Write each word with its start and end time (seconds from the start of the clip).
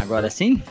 Agora 0.00 0.30
sim? 0.30 0.62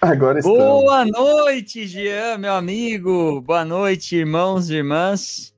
Agora 0.00 0.40
estamos. 0.40 0.58
Boa 0.58 1.04
noite, 1.04 1.86
Jean, 1.86 2.38
meu 2.38 2.52
amigo. 2.52 3.40
Boa 3.40 3.64
noite, 3.64 4.16
irmãos 4.16 4.68
e 4.70 4.74
irmãs. 4.74 5.54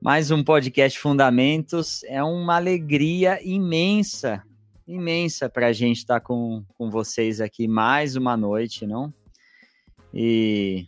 Mais 0.00 0.30
um 0.30 0.42
podcast 0.42 0.98
Fundamentos. 0.98 2.02
É 2.04 2.22
uma 2.22 2.56
alegria 2.56 3.38
imensa, 3.46 4.42
imensa 4.86 5.48
para 5.48 5.68
a 5.68 5.72
gente 5.72 5.98
estar 5.98 6.20
tá 6.20 6.26
com, 6.26 6.64
com 6.76 6.90
vocês 6.90 7.40
aqui 7.40 7.68
mais 7.68 8.16
uma 8.16 8.36
noite, 8.36 8.86
não? 8.86 9.12
E 10.14 10.86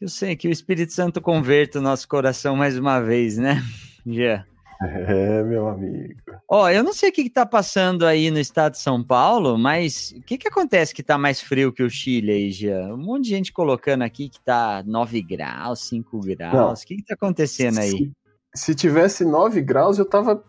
que, 0.00 0.04
eu 0.06 0.36
que 0.36 0.48
o 0.48 0.50
Espírito 0.50 0.94
Santo 0.94 1.20
converta 1.20 1.78
o 1.78 1.82
nosso 1.82 2.08
coração 2.08 2.56
mais 2.56 2.78
uma 2.78 3.00
vez, 3.00 3.36
né, 3.36 3.62
Jean? 4.06 4.46
É, 4.82 5.42
meu 5.42 5.68
amigo. 5.68 6.14
Ó, 6.48 6.70
eu 6.70 6.82
não 6.82 6.94
sei 6.94 7.10
o 7.10 7.12
que, 7.12 7.20
está 7.20 7.44
passando 7.44 8.06
aí 8.06 8.30
no 8.30 8.38
estado 8.38 8.72
de 8.72 8.78
São 8.78 9.04
Paulo, 9.04 9.58
mas 9.58 10.14
o 10.16 10.22
que, 10.22 10.38
que 10.38 10.48
acontece 10.48 10.94
que 10.94 11.02
está 11.02 11.18
mais 11.18 11.38
frio 11.38 11.70
que 11.70 11.82
o 11.82 11.90
Chile 11.90 12.32
aí, 12.32 12.50
já? 12.50 12.94
Um 12.94 12.96
monte 12.96 13.24
de 13.24 13.28
gente 13.28 13.52
colocando 13.52 14.00
aqui 14.00 14.30
que 14.30 14.38
está 14.38 14.82
9 14.86 15.20
graus, 15.20 15.86
5 15.86 16.20
graus. 16.20 16.80
O 16.80 16.86
que, 16.86 16.94
está 16.94 17.12
acontecendo 17.12 17.78
aí? 17.78 17.90
Se, 17.90 18.12
se 18.54 18.74
tivesse 18.74 19.22
9 19.22 19.60
graus, 19.60 19.98
eu 19.98 20.06
tava 20.06 20.42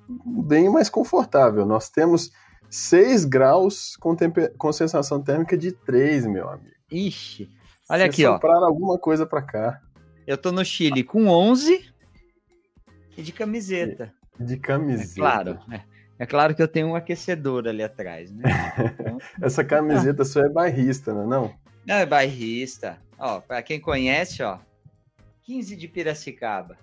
bem 0.47 0.69
mais 0.69 0.89
confortável. 0.89 1.65
Nós 1.65 1.89
temos 1.89 2.31
6 2.69 3.25
graus 3.25 3.97
com, 3.97 4.15
com 4.57 4.71
sensação 4.71 5.21
térmica 5.21 5.57
de 5.57 5.73
3, 5.73 6.25
meu 6.27 6.47
amigo. 6.47 6.71
Ixi. 6.89 7.49
Olha 7.91 8.05
aqui, 8.05 8.25
ó. 8.25 8.39
alguma 8.41 8.97
coisa 8.97 9.25
para 9.25 9.41
cá. 9.41 9.81
Eu 10.25 10.37
tô 10.37 10.49
no 10.49 10.63
Chile 10.63 11.03
com 11.03 11.27
11 11.27 11.91
e 13.17 13.21
de 13.21 13.33
camiseta. 13.33 14.13
De 14.39 14.55
camiseta. 14.55 15.11
É 15.11 15.15
claro, 15.15 15.59
é, 15.69 15.81
é 16.17 16.25
claro 16.25 16.55
que 16.55 16.63
eu 16.63 16.69
tenho 16.69 16.87
um 16.87 16.95
aquecedor 16.95 17.67
ali 17.67 17.83
atrás, 17.83 18.31
né? 18.31 18.43
Então, 18.97 19.17
Essa 19.41 19.61
camiseta 19.61 20.23
sua 20.23 20.45
é 20.45 20.49
bairrista, 20.49 21.13
não 21.13 21.23
é 21.23 21.27
não? 21.27 21.55
Não, 21.85 21.95
é 21.95 22.05
bairrista. 22.05 22.97
Ó, 23.19 23.41
para 23.41 23.61
quem 23.61 23.77
conhece, 23.77 24.41
ó, 24.41 24.57
15 25.41 25.75
de 25.75 25.87
Piracicaba. 25.89 26.77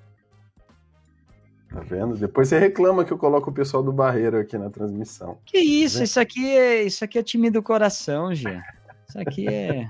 Tá 1.70 1.80
vendo? 1.80 2.18
Depois 2.18 2.48
você 2.48 2.58
reclama 2.58 3.02
que 3.02 3.12
eu 3.14 3.18
coloco 3.18 3.48
o 3.48 3.54
pessoal 3.54 3.82
do 3.82 3.94
Barreiro 3.94 4.38
aqui 4.38 4.58
na 4.58 4.68
transmissão. 4.68 5.38
Que 5.46 5.58
isso, 5.58 6.02
isso 6.02 6.20
aqui 6.20 6.46
é, 6.54 6.82
isso 6.82 7.02
aqui 7.02 7.18
é 7.18 7.22
time 7.22 7.48
do 7.48 7.62
coração, 7.62 8.34
Gê. 8.34 8.60
Isso 9.08 9.18
aqui 9.18 9.48
é 9.48 9.88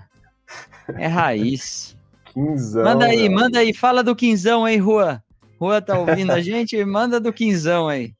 é 0.94 1.06
raiz. 1.06 1.96
Quinzão. 2.32 2.84
Manda 2.84 3.06
aí, 3.06 3.28
manda 3.28 3.58
aí, 3.58 3.74
fala 3.74 4.02
do 4.02 4.14
quinzão 4.14 4.64
aí, 4.64 4.76
Rua. 4.76 5.22
Rua 5.58 5.82
tá 5.82 5.98
ouvindo 5.98 6.30
a 6.30 6.40
gente? 6.40 6.82
Manda 6.84 7.18
do 7.18 7.32
quinzão 7.32 7.88
aí. 7.88 8.14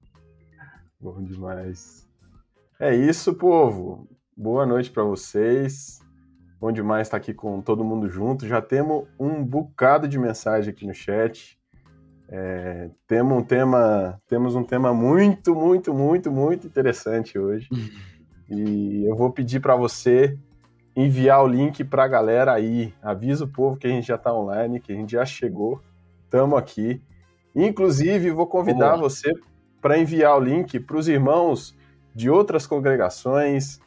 Bom 1.01 1.23
demais. 1.23 2.07
É 2.81 2.95
isso, 2.95 3.35
povo. 3.35 4.09
Boa 4.37 4.67
noite 4.67 4.91
para 4.91 5.05
vocês. 5.05 6.01
Bom 6.61 6.73
demais 6.73 7.07
estar 7.07 7.17
aqui 7.17 7.33
com 7.33 7.61
todo 7.63 7.85
mundo 7.85 8.09
junto. 8.09 8.47
Já 8.47 8.61
temos 8.61 9.07
um 9.19 9.45
bocado 9.45 10.09
de 10.09 10.19
mensagem 10.19 10.71
aqui 10.71 10.85
no 10.85 10.95
chat. 10.95 11.57
É, 12.29 12.91
temos 13.07 13.39
um 13.39 13.43
tema, 13.43 14.21
temos 14.27 14.55
um 14.55 14.65
tema 14.65 14.93
muito, 14.93 15.55
muito, 15.55 15.95
muito, 15.95 16.31
muito 16.33 16.67
interessante 16.67 17.39
hoje. 17.39 17.69
e 18.51 19.05
eu 19.09 19.15
vou 19.15 19.31
pedir 19.31 19.61
para 19.61 19.77
você 19.77 20.37
enviar 21.01 21.45
o 21.45 21.47
link 21.47 21.85
para 21.85 22.03
a 22.03 22.09
galera 22.09 22.53
aí. 22.53 22.93
Avisa 23.01 23.45
o 23.45 23.49
povo 23.49 23.77
que 23.77 23.87
a 23.87 23.91
gente 23.91 24.09
já 24.09 24.17
está 24.17 24.35
online, 24.35 24.81
que 24.81 24.93
a 24.93 24.97
gente 24.97 25.13
já 25.13 25.25
chegou. 25.25 25.81
Estamos 26.25 26.59
aqui. 26.59 27.01
Inclusive, 27.55 28.33
vou 28.33 28.49
convidar 28.49 28.97
você 28.97 29.33
para 29.81 29.97
enviar 29.97 30.37
o 30.37 30.41
link 30.41 30.81
para 30.81 30.97
os 30.97 31.07
irmãos 31.07 31.73
de 32.13 32.29
outras 32.29 32.67
congregações, 32.67 33.79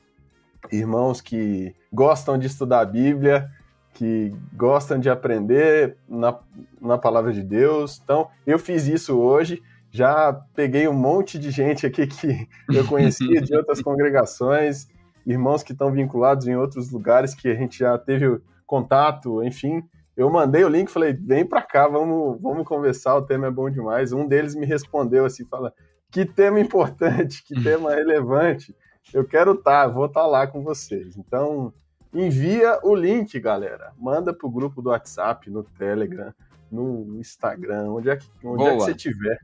irmãos 0.72 1.20
que 1.20 1.76
gostam 1.92 2.38
de 2.38 2.48
estudar 2.48 2.80
a 2.80 2.86
Bíblia, 2.86 3.50
que 3.94 4.34
gostam 4.54 4.98
de 4.98 5.10
aprender 5.10 5.98
na, 6.08 6.40
na 6.80 6.98
palavra 6.98 7.34
de 7.34 7.44
Deus. 7.44 8.00
Então, 8.02 8.30
eu 8.48 8.58
fiz 8.58 8.88
isso 8.88 9.20
hoje. 9.20 9.62
Já 9.92 10.32
peguei 10.56 10.88
um 10.88 10.94
monte 10.94 11.38
de 11.38 11.52
gente 11.52 11.86
aqui 11.86 12.08
que 12.08 12.48
eu 12.70 12.88
conhecia 12.88 13.42
de 13.42 13.54
outras 13.58 13.82
congregações, 13.82 14.88
irmãos 15.26 15.64
que 15.64 15.72
estão 15.72 15.92
vinculados 15.92 16.48
em 16.48 16.56
outros 16.56 16.92
lugares 16.92 17.34
que 17.34 17.48
a 17.50 17.56
gente 17.56 17.80
já 17.80 17.98
teve 17.98 18.42
contato, 18.66 19.44
enfim 19.44 19.84
eu 20.16 20.30
mandei 20.30 20.64
o 20.64 20.70
link 20.70 20.88
e 20.88 20.92
falei, 20.92 21.14
vem 21.14 21.46
para 21.46 21.62
cá, 21.62 21.88
vamos, 21.88 22.40
vamos 22.42 22.68
conversar, 22.68 23.16
o 23.16 23.22
tema 23.22 23.48
é 23.48 23.52
bom 23.52 23.70
demais. 23.70 24.12
Um 24.12 24.28
deles 24.28 24.56
me 24.56 24.66
respondeu 24.66 25.26
assim, 25.26 25.46
fala, 25.46 25.74
que 26.12 26.26
tema 26.26 26.60
importante, 26.60 27.44
que 27.44 27.56
tema 27.64 27.96
relevante. 27.96 28.76
Eu 29.14 29.26
quero 29.26 29.54
estar, 29.54 29.88
tá, 29.88 29.92
vou 29.92 30.06
estar 30.06 30.22
tá 30.22 30.28
lá 30.28 30.46
com 30.46 30.64
vocês. 30.64 31.18
Então, 31.18 31.74
envia 32.14 32.80
o 32.84 32.94
link, 32.94 33.40
galera. 33.40 33.94
Manda 33.98 34.34
pro 34.34 34.50
grupo 34.50 34.82
do 34.82 34.90
WhatsApp, 34.90 35.50
no 35.50 35.64
Telegram, 35.64 36.34
no 36.70 37.18
Instagram, 37.20 37.90
onde 37.92 38.10
é 38.10 38.18
que, 38.18 38.30
onde 38.44 38.64
é 38.64 38.72
que 38.72 38.76
você 38.76 38.94
tiver, 38.94 39.40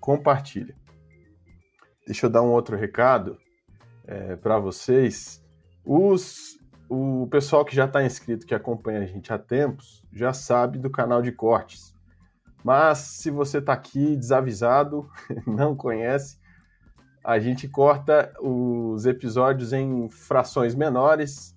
compartilha. 0.00 0.74
Deixa 2.06 2.26
eu 2.26 2.30
dar 2.30 2.42
um 2.42 2.50
outro 2.50 2.76
recado 2.76 3.38
é, 4.08 4.34
para 4.34 4.58
vocês. 4.58 5.44
Os 5.84 6.58
o 6.90 7.28
pessoal 7.30 7.66
que 7.66 7.76
já 7.76 7.84
está 7.84 8.02
inscrito, 8.02 8.46
que 8.46 8.54
acompanha 8.54 9.00
a 9.00 9.06
gente 9.06 9.30
há 9.30 9.38
tempos, 9.38 10.02
já 10.10 10.32
sabe 10.32 10.78
do 10.78 10.88
canal 10.88 11.20
de 11.20 11.30
cortes. 11.30 11.94
Mas 12.64 12.98
se 12.98 13.30
você 13.30 13.58
está 13.58 13.74
aqui 13.74 14.16
desavisado, 14.16 15.06
não 15.46 15.76
conhece, 15.76 16.38
a 17.22 17.38
gente 17.38 17.68
corta 17.68 18.32
os 18.40 19.04
episódios 19.04 19.74
em 19.74 20.08
frações 20.08 20.74
menores 20.74 21.54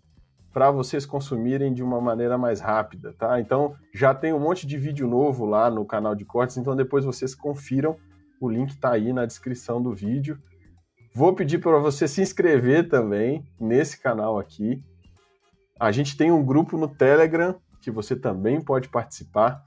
para 0.52 0.70
vocês 0.70 1.06
consumirem 1.06 1.74
de 1.74 1.82
uma 1.82 2.02
maneira 2.02 2.38
mais 2.38 2.60
rápida, 2.60 3.14
tá? 3.18 3.40
Então 3.40 3.74
já 3.94 4.14
tem 4.14 4.34
um 4.34 4.40
monte 4.40 4.68
de 4.68 4.78
vídeo 4.78 5.08
novo 5.08 5.46
lá 5.46 5.72
no 5.72 5.86
canal 5.86 6.14
de 6.14 6.26
cortes, 6.26 6.58
então 6.58 6.76
depois 6.76 7.06
vocês 7.06 7.34
confiram, 7.34 7.96
o 8.40 8.50
link 8.50 8.72
está 8.72 8.92
aí 8.92 9.14
na 9.14 9.26
descrição 9.26 9.82
do 9.82 9.94
vídeo. 9.94 10.38
Vou 11.14 11.34
pedir 11.36 11.60
para 11.60 11.78
você 11.78 12.08
se 12.08 12.22
inscrever 12.22 12.88
também 12.88 13.46
nesse 13.60 14.00
canal 14.00 14.40
aqui, 14.40 14.82
a 15.82 15.92
gente 15.92 16.16
tem 16.16 16.32
um 16.32 16.46
grupo 16.46 16.78
no 16.78 16.88
Telegram 16.88 17.60
que 17.82 17.90
você 17.90 18.16
também 18.16 18.62
pode 18.62 18.88
participar 18.88 19.66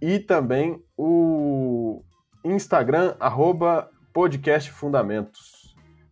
e 0.00 0.18
também 0.18 0.82
o 0.96 2.02
Instagram 2.42 3.14
arroba. 3.20 3.90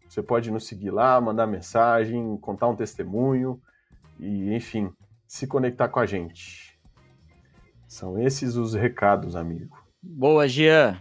Você 0.06 0.22
pode 0.22 0.50
nos 0.50 0.66
seguir 0.66 0.90
lá, 0.90 1.18
mandar 1.18 1.46
mensagem, 1.46 2.36
contar 2.36 2.68
um 2.68 2.76
testemunho 2.76 3.58
e, 4.20 4.54
enfim, 4.54 4.92
se 5.26 5.46
conectar 5.46 5.88
com 5.88 6.00
a 6.00 6.04
gente. 6.04 6.78
São 7.88 8.18
esses 8.18 8.56
os 8.56 8.74
recados, 8.74 9.34
amigo. 9.34 9.82
Boa, 10.02 10.46
Jean. 10.46 11.00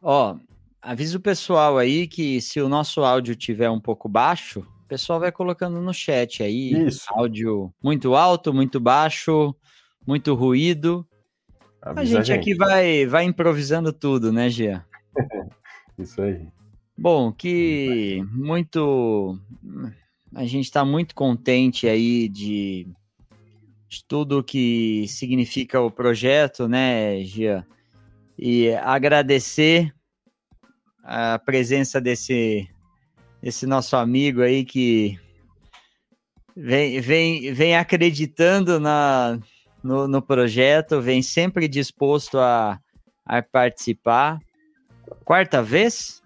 Ó, 0.00 0.36
avisa 0.82 1.18
o 1.18 1.20
pessoal 1.20 1.78
aí 1.78 2.06
que 2.06 2.40
se 2.40 2.60
o 2.60 2.68
nosso 2.68 3.02
áudio 3.02 3.34
tiver 3.36 3.70
um 3.70 3.80
pouco 3.80 4.08
baixo, 4.08 4.60
o 4.60 4.88
pessoal 4.88 5.20
vai 5.20 5.30
colocando 5.30 5.80
no 5.80 5.92
chat 5.92 6.42
aí. 6.42 6.72
Isso. 6.86 7.06
Áudio 7.10 7.72
muito 7.82 8.14
alto, 8.14 8.54
muito 8.54 8.80
baixo, 8.80 9.54
muito 10.06 10.34
ruído. 10.34 11.06
a 11.82 12.04
gente, 12.04 12.16
a 12.16 12.22
gente 12.22 12.32
aqui 12.32 12.54
vai, 12.54 13.06
vai 13.06 13.24
improvisando 13.24 13.92
tudo, 13.92 14.32
né, 14.32 14.48
Gia? 14.48 14.84
Isso 15.98 16.22
aí. 16.22 16.46
Bom, 16.96 17.32
que 17.32 18.24
muito. 18.32 19.38
A 20.34 20.44
gente 20.44 20.64
está 20.64 20.84
muito 20.84 21.14
contente 21.14 21.86
aí 21.86 22.28
de, 22.28 22.88
de 23.88 24.04
tudo 24.04 24.42
que 24.42 25.06
significa 25.08 25.80
o 25.80 25.90
projeto, 25.90 26.68
né, 26.68 27.22
Gia? 27.22 27.66
E 28.36 28.70
agradecer 28.74 29.92
a 31.08 31.38
presença 31.38 32.00
desse 32.00 32.68
esse 33.42 33.66
nosso 33.66 33.96
amigo 33.96 34.42
aí 34.42 34.64
que 34.64 35.18
vem, 36.54 37.00
vem, 37.00 37.52
vem 37.54 37.76
acreditando 37.76 38.78
na, 38.78 39.38
no, 39.82 40.06
no 40.06 40.20
projeto, 40.20 41.00
vem 41.00 41.22
sempre 41.22 41.66
disposto 41.66 42.38
a, 42.38 42.78
a 43.24 43.40
participar. 43.40 44.38
Quarta 45.24 45.62
vez? 45.62 46.20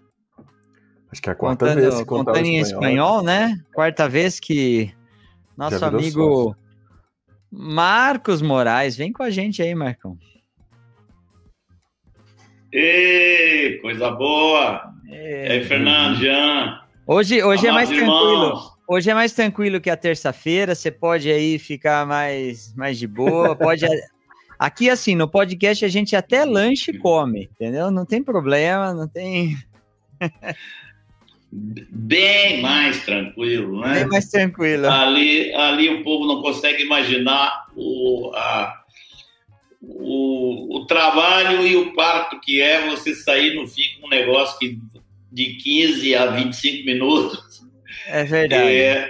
Acho 1.11 1.21
que 1.21 1.29
é 1.29 1.31
a 1.31 1.35
quarta 1.35 1.65
contando, 1.65 1.81
vez. 1.81 2.03
Contando 2.03 2.37
em 2.39 2.59
espanhol. 2.59 2.83
espanhol, 2.83 3.23
né? 3.23 3.63
Quarta 3.73 4.09
vez 4.09 4.39
que 4.39 4.93
nosso 5.55 5.85
amigo 5.85 6.43
sócio. 6.45 6.57
Marcos 7.49 8.41
Moraes, 8.41 8.97
vem 8.97 9.13
com 9.13 9.21
a 9.21 9.29
gente 9.29 9.61
aí, 9.61 9.73
Marcão. 9.75 10.17
Ei, 12.73 13.77
coisa 13.83 14.09
boa! 14.09 14.91
Ei, 15.07 15.45
e 15.47 15.51
aí, 15.51 15.63
Fernando, 15.63 16.17
Jean, 16.17 16.81
Hoje, 17.05 17.43
hoje 17.43 17.67
é 17.67 17.71
mais 17.71 17.91
irmãos, 17.91 18.17
tranquilo. 18.17 18.61
hoje 18.87 19.09
é 19.11 19.13
mais 19.13 19.31
tranquilo 19.31 19.79
que 19.79 19.91
a 19.91 19.95
terça-feira, 19.97 20.73
você 20.73 20.89
pode 20.89 21.29
aí 21.29 21.59
ficar 21.59 22.03
mais, 22.07 22.73
mais 22.75 22.97
de 22.97 23.05
boa, 23.05 23.55
pode... 23.55 23.85
Aqui, 24.57 24.89
assim, 24.89 25.13
no 25.13 25.27
podcast 25.27 25.85
a 25.85 25.87
gente 25.87 26.15
até 26.15 26.45
lanche 26.45 26.97
come, 26.97 27.49
entendeu? 27.51 27.91
Não 27.91 28.07
tem 28.07 28.23
problema, 28.23 28.91
não 28.91 29.07
tem... 29.07 29.55
Bem 31.51 32.59
mais 32.59 33.05
tranquilo, 33.05 33.81
né? 33.81 33.99
Bem 33.99 34.07
mais 34.07 34.31
tranquilo. 34.31 34.89
Ali, 34.89 35.53
ali 35.53 35.89
o 35.89 36.03
povo 36.03 36.25
não 36.25 36.41
consegue 36.41 36.81
imaginar 36.81 37.67
o, 37.75 38.31
a, 38.33 38.82
o, 39.83 40.77
o 40.77 40.85
trabalho 40.85 41.65
e 41.67 41.75
o 41.75 41.93
parto 41.93 42.39
que 42.39 42.61
é 42.61 42.89
você 42.89 43.13
sair 43.13 43.55
no 43.55 43.67
fim 43.67 43.83
com 43.99 44.07
um 44.07 44.09
negócio 44.09 44.57
que, 44.57 44.77
de 45.31 45.55
15 45.55 46.15
a 46.15 46.25
25 46.27 46.85
minutos. 46.85 47.61
É 48.07 48.23
verdade. 48.23 48.71
É, 48.71 49.09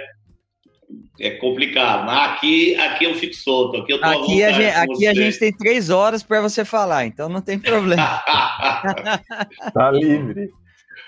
é 1.20 1.30
complicado. 1.30 2.08
Aqui, 2.08 2.74
aqui 2.76 3.04
eu 3.04 3.14
fico 3.14 3.34
solto. 3.34 3.78
Aqui, 3.78 3.92
eu 3.92 4.00
tô 4.00 4.06
aqui, 4.06 4.42
a 4.42 4.52
gente, 4.52 4.74
aqui 4.74 5.06
a 5.06 5.14
gente 5.14 5.38
tem 5.38 5.52
três 5.52 5.90
horas 5.90 6.22
para 6.22 6.40
você 6.40 6.64
falar, 6.64 7.06
então 7.06 7.28
não 7.28 7.40
tem 7.40 7.58
problema. 7.58 8.22
tá 9.72 9.90
livre. 9.92 10.50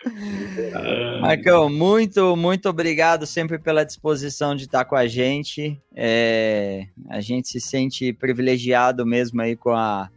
Marcão, 1.20 1.68
muito, 1.68 2.36
muito 2.36 2.68
obrigado 2.68 3.26
sempre 3.26 3.58
pela 3.58 3.84
disposição 3.84 4.54
de 4.54 4.64
estar 4.64 4.84
com 4.84 4.94
a 4.96 5.06
gente. 5.06 5.80
É, 5.94 6.86
a 7.08 7.20
gente 7.20 7.48
se 7.48 7.60
sente 7.60 8.12
privilegiado 8.12 9.04
mesmo 9.04 9.40
aí 9.40 9.56
com 9.56 9.70
a, 9.70 10.08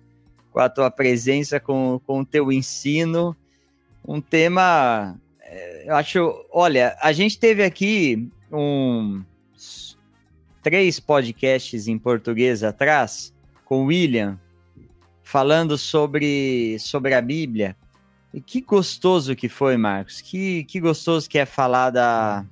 com 0.52 0.60
a 0.60 0.70
tua 0.70 0.92
presença, 0.92 1.60
com, 1.60 2.00
com 2.06 2.22
o 2.22 2.26
teu 2.26 2.52
ensino. 2.52 3.36
Um 4.08 4.22
tema, 4.22 5.20
é, 5.42 5.90
eu 5.90 5.96
acho, 5.96 6.46
olha, 6.52 6.96
a 7.02 7.12
gente 7.12 7.40
teve 7.40 7.64
aqui 7.64 8.30
um 8.52 9.24
três 10.62 11.00
podcasts 11.00 11.88
em 11.88 11.98
português 11.98 12.64
atrás 12.64 13.34
com 13.66 13.84
o 13.84 13.86
William 13.86 14.40
falando 15.24 15.78
sobre, 15.78 16.78
sobre 16.80 17.14
a 17.14 17.22
Bíblia. 17.22 17.76
E 18.34 18.40
que 18.40 18.62
gostoso 18.62 19.36
que 19.36 19.50
foi, 19.50 19.76
Marcos. 19.76 20.22
Que, 20.22 20.64
que 20.66 20.80
gostoso 20.80 21.30
que 21.30 21.38
é 21.38 21.46
falar 21.46 21.90
da, 21.90 22.46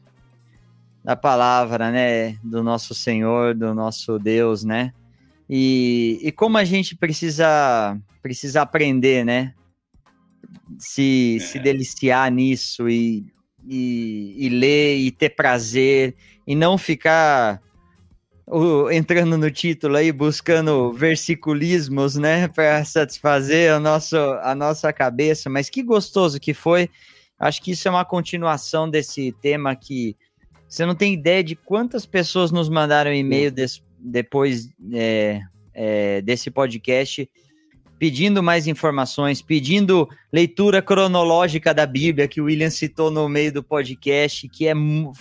da 1.04 1.16
palavra, 1.16 1.92
né? 1.92 2.38
Do 2.44 2.64
nosso 2.64 2.96
Senhor, 2.96 3.54
do 3.54 3.74
nosso 3.74 4.18
Deus, 4.18 4.64
né? 4.64 4.92
E, 5.50 6.20
e 6.22 6.32
como 6.32 6.58
a 6.58 6.64
gente 6.64 6.96
precisa, 6.96 7.98
precisa 8.22 8.62
aprender, 8.62 9.24
né? 9.24 9.54
Se, 10.80 11.38
é. 11.38 11.40
se 11.40 11.60
deliciar 11.60 12.32
nisso 12.32 12.90
e, 12.90 13.26
e, 13.66 14.36
e 14.38 14.50
ler 14.50 14.98
e 14.98 15.12
ter 15.12 15.30
prazer 15.30 16.16
e 16.46 16.56
não 16.56 16.78
ficar 16.78 17.62
o, 18.48 18.90
entrando 18.90 19.38
no 19.38 19.52
título 19.52 19.98
aí, 19.98 20.12
buscando 20.12 20.94
versiculismos, 20.94 22.16
né, 22.16 22.48
para 22.48 22.84
satisfazer 22.86 23.74
a, 23.74 23.80
nosso, 23.80 24.16
a 24.16 24.56
nossa 24.56 24.94
cabeça, 24.94 25.50
mas 25.50 25.70
que 25.70 25.84
gostoso 25.84 26.40
que 26.40 26.54
foi. 26.54 26.90
Acho 27.38 27.62
que 27.62 27.72
isso 27.72 27.88
é 27.88 27.92
uma 27.92 28.06
continuação 28.06 28.90
desse 28.90 29.32
tema 29.42 29.76
que 29.76 30.16
você 30.68 30.86
não 30.86 30.96
tem 30.96 31.14
ideia 31.14 31.44
de 31.44 31.56
quantas 31.56 32.06
pessoas 32.06 32.52
nos 32.52 32.68
mandaram 32.68 33.14
e-mail 33.14 33.52
des, 33.52 33.82
depois 34.00 34.70
é, 34.94 35.42
é, 35.74 36.22
desse 36.22 36.50
podcast 36.50 37.30
pedindo 38.00 38.44
mais 38.44 38.68
informações, 38.68 39.42
pedindo 39.42 40.08
leitura 40.32 40.82
cronológica 40.82 41.74
da 41.74 41.86
Bíblia, 41.86 42.28
que 42.28 42.40
o 42.40 42.46
William 42.46 42.70
citou 42.70 43.10
no 43.10 43.28
meio 43.28 43.52
do 43.52 43.64
podcast, 43.64 44.48
que 44.50 44.68
é, 44.68 44.74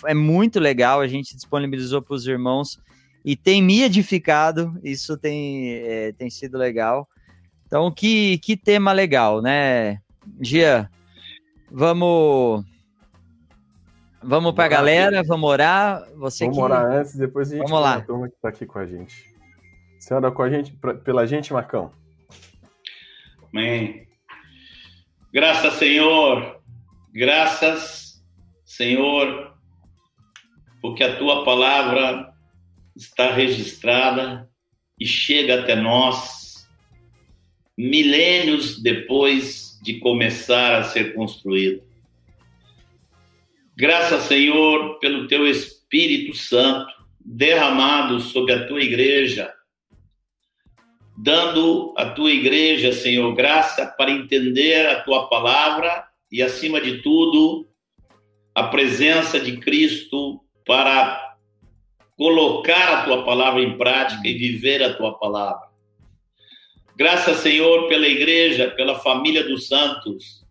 é 0.04 0.14
muito 0.14 0.60
legal, 0.60 1.00
a 1.00 1.08
gente 1.08 1.34
disponibilizou 1.34 2.02
para 2.02 2.14
os 2.14 2.26
irmãos 2.26 2.78
e 3.26 3.34
tem 3.34 3.60
me 3.60 3.82
edificado, 3.82 4.78
isso 4.84 5.18
tem, 5.18 5.72
é, 5.72 6.12
tem 6.12 6.30
sido 6.30 6.56
legal. 6.56 7.08
Então, 7.66 7.90
que, 7.90 8.38
que 8.38 8.56
tema 8.56 8.92
legal, 8.92 9.42
né, 9.42 9.98
Gia? 10.40 10.88
Vamos. 11.68 12.64
Vamos 14.22 14.54
para 14.54 14.66
a 14.66 14.68
galera, 14.68 15.22
vamos 15.24 15.50
orar. 15.50 16.06
Você 16.14 16.44
vamos 16.44 16.56
que... 16.56 16.62
orar 16.62 16.84
antes, 16.84 17.16
depois 17.16 17.50
a 17.50 17.56
gente 17.56 17.66
vamos 17.66 17.82
lá. 17.82 17.96
a 17.96 18.00
turma 18.00 18.28
que 18.28 18.36
está 18.36 18.48
aqui 18.48 18.64
com 18.64 18.78
a 18.78 18.86
gente. 18.86 19.34
Senhora, 19.98 20.30
com 20.30 20.42
a 20.42 20.48
gente, 20.48 20.72
pra, 20.74 20.94
pela 20.94 21.26
gente, 21.26 21.52
Marcão. 21.52 21.90
Amém. 23.52 24.06
Graças, 25.32 25.74
Senhor. 25.74 26.60
Graças, 27.12 28.24
Senhor, 28.64 29.52
porque 30.80 31.02
a 31.02 31.16
tua 31.16 31.44
palavra 31.44 32.35
está 32.96 33.32
registrada 33.32 34.48
e 34.98 35.06
chega 35.06 35.60
até 35.60 35.76
nós 35.76 36.66
milênios 37.76 38.82
depois 38.82 39.78
de 39.82 39.98
começar 39.98 40.74
a 40.74 40.84
ser 40.84 41.14
construída. 41.14 41.84
Graças, 43.76 44.22
Senhor, 44.22 44.98
pelo 44.98 45.28
teu 45.28 45.46
Espírito 45.46 46.34
Santo 46.34 46.90
derramado 47.20 48.20
sobre 48.20 48.54
a 48.54 48.66
tua 48.66 48.80
igreja, 48.80 49.52
dando 51.18 51.92
à 51.98 52.08
tua 52.08 52.30
igreja, 52.30 52.92
Senhor, 52.92 53.34
graça 53.34 53.84
para 53.84 54.10
entender 54.10 54.86
a 54.86 55.02
tua 55.02 55.28
palavra 55.28 56.06
e, 56.32 56.42
acima 56.42 56.80
de 56.80 57.02
tudo, 57.02 57.68
a 58.54 58.64
presença 58.64 59.38
de 59.38 59.58
Cristo 59.58 60.40
para 60.64 61.35
colocar 62.16 62.88
a 62.88 63.04
tua 63.04 63.24
palavra 63.24 63.62
em 63.62 63.76
prática 63.76 64.26
e 64.26 64.34
viver 64.34 64.82
a 64.82 64.94
tua 64.94 65.18
palavra. 65.18 65.66
Graças, 66.96 67.38
Senhor, 67.38 67.88
pela 67.88 68.06
igreja, 68.06 68.70
pela 68.70 68.98
família 68.98 69.44
dos 69.44 69.68
santos. 69.68 70.44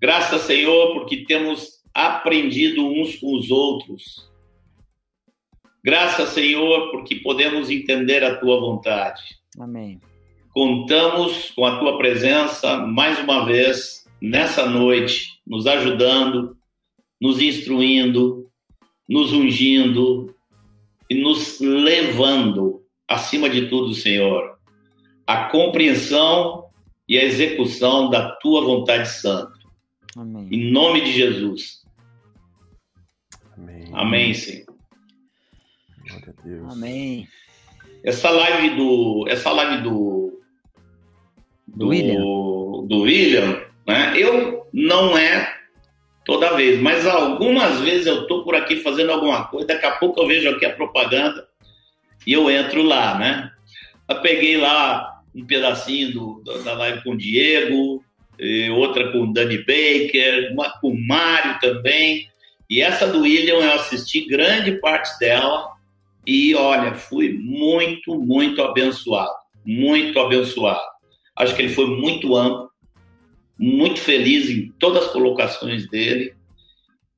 Graças, 0.00 0.42
Senhor, 0.42 0.92
porque 0.92 1.24
temos 1.24 1.78
aprendido 1.94 2.86
uns 2.86 3.16
com 3.16 3.34
os 3.34 3.50
outros. 3.50 4.30
Graças, 5.82 6.30
Senhor, 6.30 6.90
porque 6.90 7.16
podemos 7.16 7.70
entender 7.70 8.22
a 8.22 8.36
tua 8.36 8.60
vontade. 8.60 9.22
Amém. 9.58 10.00
Contamos 10.52 11.50
com 11.52 11.64
a 11.64 11.78
tua 11.78 11.96
presença 11.96 12.78
mais 12.78 13.18
uma 13.20 13.46
vez 13.46 14.06
nessa 14.20 14.66
noite, 14.66 15.40
nos 15.46 15.66
ajudando, 15.66 16.56
nos 17.20 17.40
instruindo, 17.40 18.50
nos 19.08 19.32
ungindo, 19.32 20.34
e 21.10 21.14
nos 21.14 21.58
levando, 21.60 22.84
acima 23.06 23.48
de 23.48 23.68
tudo, 23.68 23.94
Senhor, 23.94 24.58
à 25.26 25.44
compreensão 25.44 26.66
e 27.08 27.18
à 27.18 27.24
execução 27.24 28.10
da 28.10 28.32
tua 28.36 28.62
vontade 28.62 29.08
santa. 29.08 29.58
Amém. 30.16 30.48
Em 30.50 30.70
nome 30.70 31.00
de 31.02 31.12
Jesus. 31.12 31.82
Amém. 33.56 33.88
Amém, 33.92 34.34
Senhor. 34.34 34.66
Glória 36.06 36.34
a 36.38 36.42
Deus. 36.42 36.72
Amém. 36.72 37.28
Essa 38.04 38.30
live 38.30 38.76
do, 38.76 39.26
essa 39.28 39.50
live 39.50 39.82
do, 39.82 40.40
do, 41.66 41.76
do 41.76 41.88
William, 41.88 42.20
do 42.86 43.00
William, 43.00 43.62
né? 43.86 44.12
Eu 44.16 44.66
não 44.72 45.16
é 45.16 45.57
toda 46.28 46.54
vez. 46.54 46.78
Mas 46.78 47.06
algumas 47.06 47.80
vezes 47.80 48.06
eu 48.06 48.26
tô 48.26 48.44
por 48.44 48.54
aqui 48.54 48.76
fazendo 48.76 49.10
alguma 49.10 49.46
coisa, 49.46 49.68
daqui 49.68 49.86
a 49.86 49.92
pouco 49.92 50.20
eu 50.20 50.28
vejo 50.28 50.50
aqui 50.50 50.66
a 50.66 50.74
propaganda 50.74 51.48
e 52.26 52.34
eu 52.34 52.50
entro 52.50 52.82
lá, 52.82 53.18
né? 53.18 53.50
Eu 54.06 54.20
peguei 54.20 54.58
lá 54.58 55.22
um 55.34 55.46
pedacinho 55.46 56.12
do, 56.12 56.42
da 56.62 56.74
live 56.74 57.02
com 57.02 57.12
o 57.12 57.16
Diego, 57.16 58.04
outra 58.76 59.10
com 59.10 59.22
o 59.22 59.32
Danny 59.32 59.56
Baker, 59.58 60.52
uma 60.52 60.70
com 60.78 60.90
o 60.90 61.06
Mário 61.06 61.58
também. 61.60 62.28
E 62.68 62.82
essa 62.82 63.06
do 63.06 63.22
William 63.22 63.60
eu 63.60 63.72
assisti 63.72 64.26
grande 64.26 64.72
parte 64.72 65.18
dela 65.18 65.72
e 66.26 66.54
olha, 66.54 66.94
fui 66.94 67.32
muito, 67.32 68.14
muito 68.16 68.60
abençoado. 68.60 69.32
Muito 69.64 70.20
abençoado. 70.20 70.84
Acho 71.34 71.56
que 71.56 71.62
ele 71.62 71.72
foi 71.72 71.86
muito 71.86 72.36
amplo 72.36 72.70
muito 73.58 74.00
feliz 74.00 74.48
em 74.48 74.70
todas 74.78 75.04
as 75.04 75.12
colocações 75.12 75.88
dele. 75.88 76.34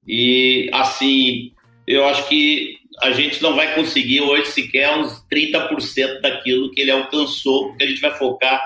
E, 0.06 0.70
assim, 0.72 1.52
eu 1.86 2.04
acho 2.06 2.28
que 2.28 2.78
a 3.02 3.10
gente 3.12 3.42
não 3.42 3.54
vai 3.54 3.74
conseguir 3.74 4.20
hoje 4.20 4.50
sequer 4.50 4.96
uns 4.96 5.24
30% 5.32 6.20
daquilo 6.20 6.70
que 6.70 6.80
ele 6.80 6.90
alcançou, 6.90 7.68
porque 7.68 7.84
a 7.84 7.86
gente 7.86 8.00
vai 8.00 8.12
focar 8.16 8.60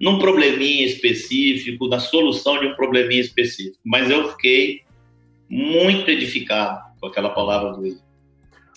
num 0.00 0.18
probleminha 0.18 0.84
específico, 0.84 1.88
na 1.88 2.00
solução 2.00 2.58
de 2.58 2.66
um 2.66 2.74
probleminha 2.74 3.20
específico. 3.20 3.78
Mas 3.84 4.10
eu 4.10 4.30
fiquei 4.32 4.82
muito 5.48 6.10
edificado 6.10 6.80
com 7.00 7.06
aquela 7.06 7.30
palavra 7.30 7.72
do 7.72 7.82
William. 7.82 8.00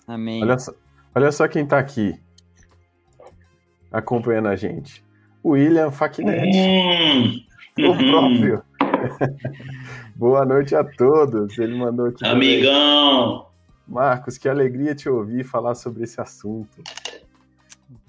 Amém. 0.08 0.44
Olha 0.44 0.60
só, 0.60 0.74
olha 1.16 1.32
só 1.32 1.48
quem 1.48 1.64
está 1.64 1.80
aqui 1.80 2.16
acompanhando 3.92 4.50
a 4.50 4.56
gente. 4.56 5.04
William 5.44 5.92
Facnet. 5.92 6.52
Hum, 6.56 7.40
o 7.77 7.82
uhum. 7.82 7.98
próprio. 8.12 8.63
Boa 10.15 10.46
noite 10.46 10.75
a 10.75 10.84
todos. 10.84 11.58
Ele 11.58 11.77
mandou 11.77 12.08
aqui. 12.08 12.25
Amigão! 12.25 13.48
Marcos, 13.88 14.38
que 14.38 14.50
alegria 14.50 14.96
te 14.96 15.10
ouvir 15.10 15.44
falar 15.44 15.75
sobre 15.75 16.03
esse 16.03 16.20
assunto. 16.20 16.82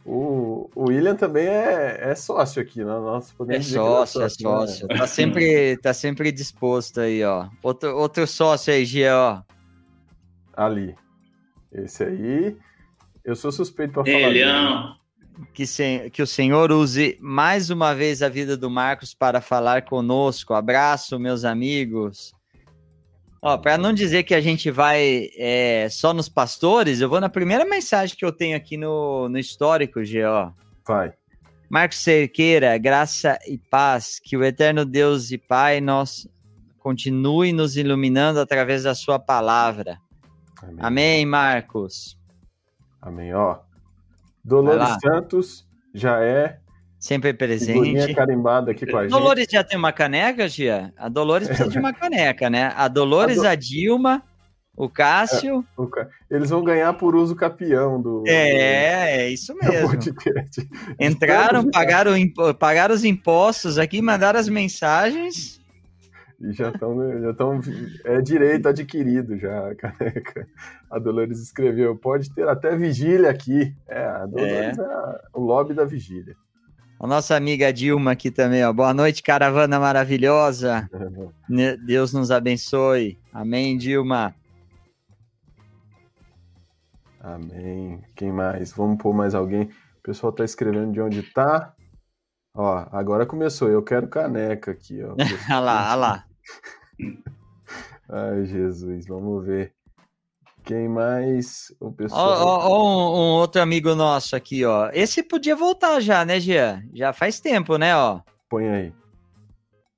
O, 0.05 0.71
o 0.75 0.89
William 0.89 1.17
também 1.17 1.47
é, 1.49 1.99
é 2.01 2.15
sócio 2.15 2.63
aqui, 2.63 2.79
né? 2.79 2.85
Nós 2.85 3.33
podemos 3.33 3.67
é 3.67 3.75
sócio, 3.75 4.23
é 4.23 4.29
sócio, 4.29 4.47
é 4.47 4.67
sócio. 4.67 4.87
Né? 4.89 4.97
Tá, 4.97 5.07
sempre, 5.07 5.77
tá 5.79 5.93
sempre 5.93 6.31
disposto 6.31 7.01
aí, 7.01 7.25
ó. 7.25 7.49
Outro, 7.63 7.97
outro 7.97 8.27
sócio 8.27 8.73
aí, 8.73 8.85
Gia, 8.85 9.17
ó. 9.17 9.43
Ali. 10.57 10.95
Esse 11.73 12.05
aí, 12.05 12.57
eu 13.25 13.35
sou 13.35 13.51
suspeito 13.51 13.95
para 13.95 14.05
falar. 14.05 14.31
Elião. 14.31 14.97
Que, 15.53 15.67
se, 15.67 16.09
que 16.11 16.23
o 16.23 16.27
Senhor 16.27 16.73
use 16.73 17.19
mais 17.21 17.69
uma 17.69 17.95
vez 17.95 18.23
a 18.23 18.29
vida 18.29 18.57
do 18.57 18.71
Marcos 18.71 19.13
para 19.13 19.41
falar 19.41 19.83
conosco. 19.83 20.55
Abraço, 20.55 21.19
meus 21.19 21.45
amigos. 21.45 22.33
Ó, 23.43 23.57
para 23.59 23.77
não 23.77 23.93
dizer 23.93 24.23
que 24.23 24.35
a 24.35 24.41
gente 24.41 24.71
vai 24.71 25.29
é, 25.37 25.89
só 25.91 26.15
nos 26.15 26.29
pastores, 26.29 27.01
eu 27.01 27.09
vou 27.09 27.21
na 27.21 27.29
primeira 27.29 27.65
mensagem 27.65 28.17
que 28.17 28.25
eu 28.25 28.33
tenho 28.33 28.57
aqui 28.57 28.77
no, 28.77 29.29
no 29.29 29.39
histórico, 29.39 30.03
G.O. 30.03 30.53
Vai. 30.87 31.13
Marcos 31.69 31.99
Cerqueira, 31.99 32.79
graça 32.79 33.39
e 33.47 33.59
paz, 33.59 34.21
que 34.23 34.37
o 34.37 34.45
eterno 34.45 34.85
Deus 34.85 35.31
e 35.33 35.39
Pai 35.39 35.81
nós 35.81 36.29
continue 36.79 37.53
nos 37.53 37.77
iluminando 37.77 38.41
através 38.41 38.85
da 38.85 38.95
sua 38.95 39.19
palavra. 39.19 39.99
Amém, 40.63 40.77
Amém 40.79 41.27
Marcos. 41.27 42.19
Amém, 43.03 43.35
ó. 43.35 43.66
Dolores 44.47 44.97
Santos 45.03 45.67
já 45.93 46.23
é 46.23 46.59
Sempre 46.99 47.35
presente. 47.35 48.15
carimbada 48.15 48.71
aqui 48.71 48.87
com 48.87 48.97
a 48.97 49.03
gente. 49.03 49.11
Dolores 49.11 49.47
já 49.51 49.63
tem 49.63 49.79
uma 49.79 49.93
caneca, 49.93 50.49
Gia? 50.49 50.93
A 50.97 51.09
Dolores 51.09 51.47
precisa 51.49 51.69
de 51.69 51.79
uma 51.79 51.93
caneca, 51.95 52.49
né? 52.49 52.73
A 52.77 52.89
Dolores, 52.89 53.39
a, 53.39 53.43
Do... 53.43 53.49
a 53.49 53.55
Dilma, 53.55 54.23
o 54.77 54.89
Cássio. 54.89 55.65
É, 55.79 55.81
o 55.81 55.91
Eles 56.31 56.51
vão 56.51 56.63
ganhar 56.63 56.93
por 56.95 57.15
uso 57.15 57.35
capião 57.35 58.01
do. 58.01 58.25
É, 58.27 59.25
é 59.25 59.31
isso 59.31 59.55
mesmo. 59.55 59.99
Entraram, 60.99 61.69
pagaram, 61.71 62.15
pagaram 62.59 62.95
os 62.95 63.05
impostos 63.05 63.79
aqui, 63.79 64.01
mandaram 64.01 64.39
as 64.39 64.49
mensagens. 64.49 65.61
E 66.41 66.53
já 66.53 66.69
estão, 66.69 67.21
já 67.21 67.31
estão, 67.31 67.61
é 68.05 68.21
direito 68.21 68.69
adquirido 68.69 69.39
já 69.39 69.71
a 69.71 69.75
caneca. 69.75 70.47
A 70.91 70.99
Dolores 70.99 71.41
escreveu, 71.41 71.97
pode 71.97 72.33
ter 72.35 72.47
até 72.47 72.77
vigília 72.77 73.31
aqui. 73.31 73.75
É, 73.89 74.05
a 74.05 74.27
Dolores 74.27 74.79
é, 74.79 74.83
é 74.83 75.21
o 75.33 75.41
lobby 75.41 75.73
da 75.73 75.85
vigília. 75.85 76.37
A 76.99 77.07
nossa 77.07 77.37
amiga 77.37 77.73
Dilma 77.73 78.13
aqui 78.13 78.31
também, 78.31 78.65
ó. 78.65 78.73
Boa 78.73 78.93
noite, 78.93 79.23
caravana 79.23 79.79
maravilhosa. 79.79 80.89
Deus 81.87 82.13
nos 82.13 82.31
abençoe. 82.31 83.19
Amém, 83.33 83.77
Dilma. 83.77 84.35
Amém. 87.21 88.03
Quem 88.15 88.31
mais? 88.31 88.73
Vamos 88.73 88.99
pôr 88.99 89.13
mais 89.13 89.35
alguém. 89.35 89.65
O 89.99 90.03
pessoal 90.03 90.33
tá 90.33 90.45
escrevendo 90.45 90.93
de 90.93 91.01
onde 91.01 91.23
tá. 91.23 91.75
Ó, 92.55 92.87
agora 92.91 93.27
começou. 93.27 93.69
Eu 93.69 93.83
quero 93.83 94.09
caneca 94.09 94.71
aqui, 94.71 95.03
ó. 95.03 95.15
olha 95.51 95.61
lá, 95.61 95.87
olha 95.89 95.95
lá. 95.97 96.26
Ai, 98.09 98.45
Jesus. 98.47 99.07
Vamos 99.07 99.45
ver. 99.45 99.73
Quem 100.65 100.89
mais? 100.89 101.73
O 101.81 101.93
pessoal. 101.93 102.29
Ó, 102.41 102.69
ó, 102.69 102.85
um, 102.85 103.19
um, 103.19 103.33
outro 103.35 103.63
amigo 103.63 103.95
nosso 103.95 104.35
aqui, 104.35 104.65
ó. 104.65 104.91
Esse 104.93 105.23
podia 105.23 105.55
voltar 105.55 106.01
já, 106.01 106.25
né, 106.25 106.41
Jean? 106.41 106.83
Já 106.93 107.13
faz 107.13 107.39
tempo, 107.39 107.79
né, 107.79 107.97
ó. 107.97 108.21
Põe 108.49 108.69
aí. 108.69 108.93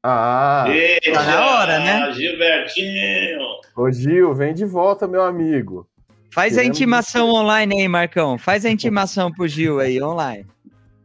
Ah! 0.03 0.67
Eita, 0.69 1.13
tá 1.13 1.25
na 1.25 1.47
hora, 1.47 1.81
né? 1.81 2.13
Gilbertinho! 2.13 3.41
Ô, 3.77 3.91
Gil, 3.91 4.35
vem 4.35 4.55
de 4.55 4.65
volta, 4.65 5.09
meu 5.09 5.23
amigo. 5.23 5.89
Faz 6.31 6.55
Queremos... 6.55 6.59
a 6.59 6.77
intimação 6.77 7.29
online 7.31 7.81
aí, 7.81 7.89
Marcão. 7.89 8.39
Faz 8.39 8.65
a 8.65 8.71
intimação 8.71 9.33
pro 9.33 9.49
Gil 9.49 9.81
aí, 9.81 10.03
online. 10.03 10.47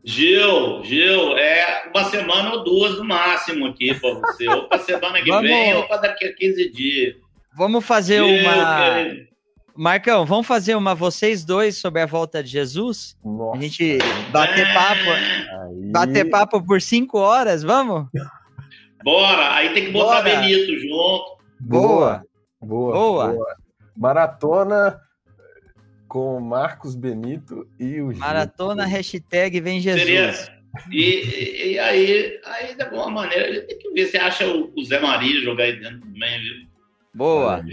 Gil, 0.05 0.83
Gil, 0.83 1.37
é 1.37 1.89
uma 1.89 2.03
semana 2.05 2.51
ou 2.55 2.63
duas 2.63 2.97
no 2.97 3.05
máximo 3.05 3.67
aqui 3.67 3.93
pra 3.99 4.13
você. 4.15 4.47
ou 4.49 4.67
pra 4.67 4.79
semana 4.79 5.21
que 5.21 5.29
Vamos... 5.29 5.49
vem, 5.49 5.73
ou 5.75 5.87
pra 5.87 5.97
daqui 5.97 6.25
a 6.25 6.33
15 6.33 6.69
dias. 6.71 7.15
Vamos 7.55 7.85
fazer 7.85 8.23
Gil, 8.23 8.41
uma. 8.41 8.93
Querido. 8.93 9.33
Marcão, 9.75 10.23
vamos 10.23 10.45
fazer 10.45 10.75
uma 10.75 10.93
vocês 10.93 11.43
dois 11.43 11.77
sobre 11.77 12.01
a 12.01 12.05
volta 12.05 12.43
de 12.43 12.49
Jesus? 12.49 13.17
Nossa. 13.25 13.57
A 13.57 13.61
gente 13.61 13.97
bater 14.31 14.71
papo, 14.71 15.09
aí... 15.09 15.91
bater 15.91 16.29
papo 16.29 16.63
por 16.63 16.79
cinco 16.79 17.17
horas, 17.17 17.63
vamos? 17.63 18.07
Bora, 19.03 19.55
aí 19.55 19.73
tem 19.73 19.85
que 19.85 19.91
botar 19.91 20.21
Bora. 20.21 20.23
Benito 20.23 20.79
junto. 20.79 21.37
Boa. 21.59 22.23
Boa. 22.61 22.93
Boa. 22.93 23.27
Boa. 23.29 23.55
Maratona 23.97 24.99
com 26.13 26.39
Marcos 26.39 26.93
Benito 26.93 27.67
e 27.79 27.99
o 27.99 28.15
Maratona 28.15 28.85
hashtag 28.85 29.59
vem 29.59 29.81
Jesus. 29.81 30.03
Seria... 30.03 30.31
E, 30.91 31.71
e, 31.71 31.79
aí, 31.79 32.39
aí, 32.45 32.75
de 32.75 32.83
alguma 32.83 33.09
maneira, 33.09 33.61
tem 33.63 33.79
que 33.79 33.89
ver 33.93 34.05
se 34.05 34.17
acha 34.17 34.47
o, 34.47 34.71
Zé 34.85 34.99
Maria 34.99 35.41
jogar 35.41 35.63
aí 35.63 35.79
dentro 35.79 36.01
também, 36.01 36.39
viu? 36.39 36.67
Boa. 37.15 37.65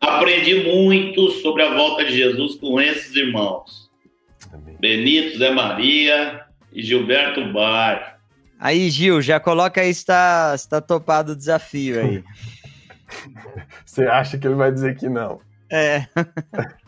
Aprendi 0.00 0.56
muito 0.64 1.30
sobre 1.40 1.62
a 1.62 1.72
volta 1.72 2.04
de 2.04 2.16
Jesus 2.16 2.56
com 2.56 2.80
esses 2.80 3.14
irmãos. 3.14 3.88
Amém. 4.52 4.76
Benito, 4.80 5.38
Zé 5.38 5.50
Maria 5.50 6.46
e 6.72 6.82
Gilberto 6.82 7.52
Bar. 7.52 8.18
Aí, 8.58 8.90
Gil, 8.90 9.22
já 9.22 9.38
coloca 9.38 9.80
aí 9.80 9.90
está, 9.90 10.52
está 10.52 10.80
topado 10.80 11.30
o 11.30 11.36
desafio 11.36 12.00
aí. 12.00 12.24
Você 13.86 14.02
acha 14.02 14.36
que 14.36 14.48
ele 14.48 14.56
vai 14.56 14.72
dizer 14.72 14.96
que 14.96 15.08
não? 15.08 15.40
É. 15.70 16.06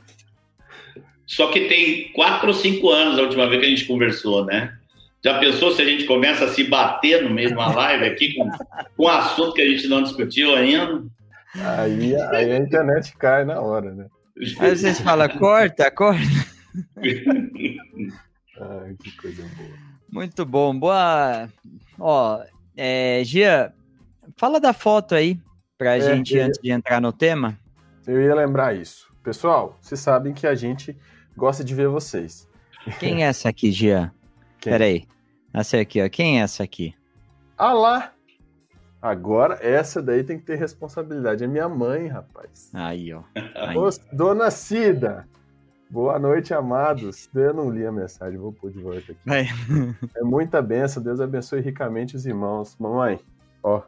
Só 1.26 1.50
que 1.50 1.68
tem 1.68 2.12
quatro 2.12 2.49
ou 2.49 2.54
cinco 2.54 2.88
anos 2.90 3.18
a 3.18 3.23
última 3.23 3.49
vez 3.49 3.61
que 3.61 3.66
a 3.66 3.71
gente 3.71 3.85
conversou, 3.85 4.45
né? 4.45 4.76
Já 5.25 5.38
pensou 5.40 5.73
se 5.73 5.83
a 5.83 5.85
gente 5.85 6.04
começa 6.04 6.45
a 6.45 6.49
se 6.49 6.62
bater 6.64 7.25
no 7.25 7.30
meio 7.30 7.49
de 7.49 7.54
uma 7.54 7.75
live 7.75 8.04
aqui 8.04 8.35
com, 8.35 8.49
com 8.97 9.04
um 9.04 9.09
assunto 9.09 9.54
que 9.54 9.62
a 9.62 9.68
gente 9.68 9.88
não 9.88 10.02
discutiu 10.02 10.54
ainda? 10.54 11.04
Aí, 11.54 12.14
aí 12.14 12.52
a 12.52 12.59
internet 12.59 13.16
cai 13.18 13.45
na 13.45 13.61
hora, 13.61 13.92
né? 13.92 14.06
Aí 14.61 14.76
vocês 14.76 15.00
falam, 15.00 15.28
corta, 15.28 15.90
corta. 15.90 16.23
Ai, 18.61 18.95
que 19.02 19.16
coisa 19.16 19.42
boa. 19.56 19.71
Muito 20.12 20.45
bom. 20.45 20.78
Boa. 20.78 21.49
Ó, 21.99 22.42
é, 22.76 23.23
Gia, 23.25 23.73
fala 24.37 24.61
da 24.61 24.73
foto 24.73 25.14
aí 25.14 25.40
pra 25.76 25.97
é, 25.97 26.00
gente 26.00 26.38
antes 26.38 26.61
de 26.62 26.71
entrar 26.71 27.00
no 27.00 27.12
tema. 27.12 27.59
Eu 28.06 28.23
ia 28.23 28.35
lembrar 28.35 28.76
isso. 28.76 29.06
Pessoal, 29.23 29.76
vocês 29.80 30.00
sabem 30.00 30.33
que 30.33 30.47
a 30.47 30.54
gente 30.54 30.97
gosta 31.37 31.62
de 31.62 31.75
ver 31.75 31.88
vocês. 31.88 32.49
Quem 32.99 33.25
é 33.25 33.26
essa 33.26 33.49
aqui, 33.49 33.71
Gia? 33.71 34.12
Quem? 34.59 34.73
Peraí. 34.73 35.09
Essa 35.52 35.78
aqui, 35.78 36.02
ó. 36.02 36.09
Quem 36.09 36.40
é 36.40 36.43
essa 36.43 36.62
aqui? 36.62 36.95
Ah 37.57 37.73
lá! 37.73 38.12
Agora, 39.00 39.59
essa 39.62 40.02
daí 40.02 40.25
tem 40.25 40.38
que 40.38 40.45
ter 40.45 40.57
responsabilidade. 40.57 41.45
É 41.45 41.47
minha 41.47 41.69
mãe, 41.69 42.09
rapaz. 42.09 42.71
Aí, 42.75 43.12
ó. 43.12 43.23
Aí. 43.55 43.76
Ô, 43.76 43.88
Dona 44.12 44.50
Cida. 44.50 45.28
Boa 45.88 46.19
noite, 46.19 46.52
amados. 46.52 47.31
Eu 47.33 47.55
não 47.55 47.71
li 47.71 47.87
a 47.87 47.93
mensagem, 47.93 48.38
vou 48.38 48.52
pôr 48.52 48.73
de 48.73 48.81
volta 48.81 49.12
aqui. 49.12 49.16
É, 49.31 49.47
é 50.16 50.23
muita 50.25 50.61
benção. 50.61 51.00
Deus 51.00 51.21
abençoe 51.21 51.61
ricamente 51.61 52.16
os 52.16 52.26
irmãos. 52.26 52.76
Mamãe, 52.78 53.21
ó. 53.62 53.83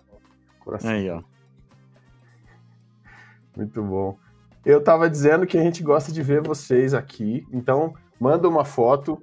Coração. 0.61 0.91
Aí, 0.91 1.11
ó. 1.11 1.23
Muito 3.57 3.83
bom. 3.83 4.17
Eu 4.65 4.83
tava 4.83 5.09
dizendo 5.09 5.47
que 5.47 5.57
a 5.57 5.63
gente 5.63 5.83
gosta 5.83 6.13
de 6.13 6.23
ver 6.23 6.43
vocês 6.43 6.95
aqui. 6.95 7.47
Então, 7.53 7.95
manda 8.21 8.49
uma 8.49 8.65
foto. 8.65 9.23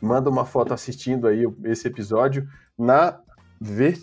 Manda 0.00 0.28
uma 0.28 0.44
foto 0.44 0.74
assistindo 0.74 1.26
aí 1.26 1.44
esse 1.64 1.88
episódio 1.88 2.46
na 2.78 3.18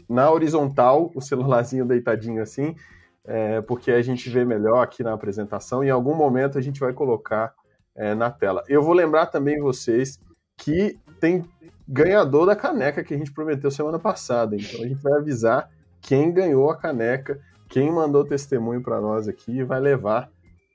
na 0.09 0.31
horizontal 0.31 1.11
o 1.13 1.21
celularzinho 1.21 1.85
deitadinho 1.85 2.41
assim, 2.41 2.75
é, 3.23 3.61
porque 3.61 3.91
a 3.91 4.01
gente 4.01 4.29
vê 4.29 4.43
melhor 4.43 4.81
aqui 4.81 5.03
na 5.03 5.13
apresentação 5.13 5.83
em 5.83 5.89
algum 5.89 6.15
momento 6.15 6.57
a 6.57 6.61
gente 6.61 6.79
vai 6.79 6.91
colocar 6.91 7.53
é, 7.95 8.15
na 8.15 8.31
tela. 8.31 8.63
Eu 8.67 8.81
vou 8.81 8.93
lembrar 8.93 9.27
também 9.27 9.59
vocês 9.59 10.19
que 10.57 10.97
tem 11.19 11.45
ganhador 11.87 12.45
da 12.45 12.55
caneca 12.55 13.03
que 13.03 13.13
a 13.13 13.17
gente 13.17 13.31
prometeu 13.31 13.69
semana 13.69 13.99
passada, 13.99 14.55
então 14.55 14.81
a 14.83 14.87
gente 14.87 15.01
vai 15.01 15.13
avisar 15.13 15.69
quem 16.01 16.31
ganhou 16.31 16.69
a 16.69 16.75
caneca, 16.75 17.39
quem 17.69 17.91
mandou 17.91 18.25
testemunho 18.25 18.81
para 18.81 18.99
nós 18.99 19.27
aqui 19.27 19.63
vai 19.63 19.79
levar 19.79 20.29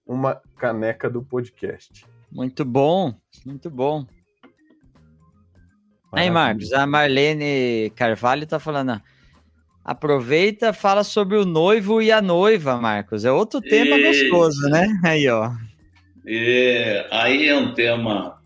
uma 0.08 0.40
caneca 0.56 1.10
do 1.10 1.22
podcast. 1.22 2.06
Muito 2.32 2.64
bom, 2.64 3.14
muito 3.44 3.70
bom. 3.70 4.06
Aí, 6.10 6.30
Marcos, 6.30 6.72
a 6.72 6.86
Marlene 6.86 7.92
Carvalho 7.94 8.46
tá 8.46 8.58
falando. 8.58 9.00
Aproveita, 9.84 10.72
fala 10.72 11.04
sobre 11.04 11.36
o 11.36 11.44
noivo 11.44 12.00
e 12.00 12.10
a 12.10 12.22
noiva, 12.22 12.78
Marcos. 12.78 13.26
É 13.26 13.30
outro 13.30 13.60
tema 13.60 13.96
e... 13.96 14.06
gostoso, 14.06 14.68
né? 14.70 14.88
Aí, 15.04 15.28
ó. 15.28 15.52
E... 16.26 17.06
Aí 17.10 17.48
é 17.48 17.56
um 17.56 17.74
tema. 17.74 18.38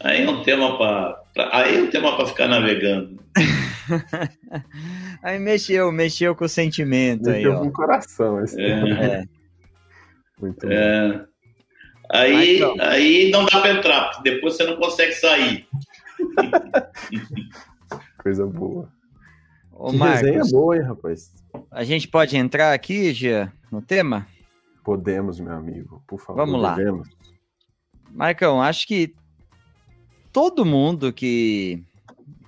Aí 0.00 0.24
é 0.24 0.30
um 0.30 0.42
tema 0.42 0.76
para. 0.76 1.22
Aí 1.52 1.76
é 1.76 1.82
um 1.82 1.90
tema 1.90 2.16
para 2.16 2.26
ficar 2.26 2.48
navegando. 2.48 3.22
aí 5.22 5.38
mexeu, 5.38 5.90
mexeu 5.90 6.34
com 6.34 6.44
o 6.44 6.48
sentimento. 6.48 7.30
Mexeu 7.30 7.52
aí, 7.52 7.58
com 7.58 7.66
o 7.66 7.72
coração. 7.72 8.42
Esse 8.42 8.60
é. 8.60 8.90
é. 8.90 9.24
Muito 10.40 10.70
é. 10.70 11.26
Aí, 12.10 12.60
aí 12.80 13.30
não 13.30 13.46
dá 13.46 13.60
para 13.60 13.72
entrar, 13.72 14.10
porque 14.10 14.30
depois 14.30 14.56
você 14.56 14.64
não 14.64 14.76
consegue 14.76 15.12
sair. 15.12 15.66
Coisa 18.22 18.46
boa. 18.46 18.92
Ô, 19.72 19.90
que 19.90 19.96
Marcos, 19.96 20.20
resenha 20.20 20.44
boa, 20.50 20.76
hein, 20.76 20.82
rapaz? 20.82 21.32
A 21.70 21.84
gente 21.84 22.08
pode 22.08 22.36
entrar 22.36 22.72
aqui, 22.72 23.12
Gia, 23.12 23.52
no 23.70 23.82
tema? 23.82 24.26
Podemos, 24.84 25.40
meu 25.40 25.52
amigo. 25.52 26.02
Por 26.06 26.20
favor, 26.20 26.44
Vamos 26.44 26.60
lá. 26.60 26.74
Devemos. 26.74 27.08
Marcão, 28.10 28.62
acho 28.62 28.86
que 28.86 29.14
todo 30.32 30.64
mundo 30.64 31.12
que, 31.12 31.82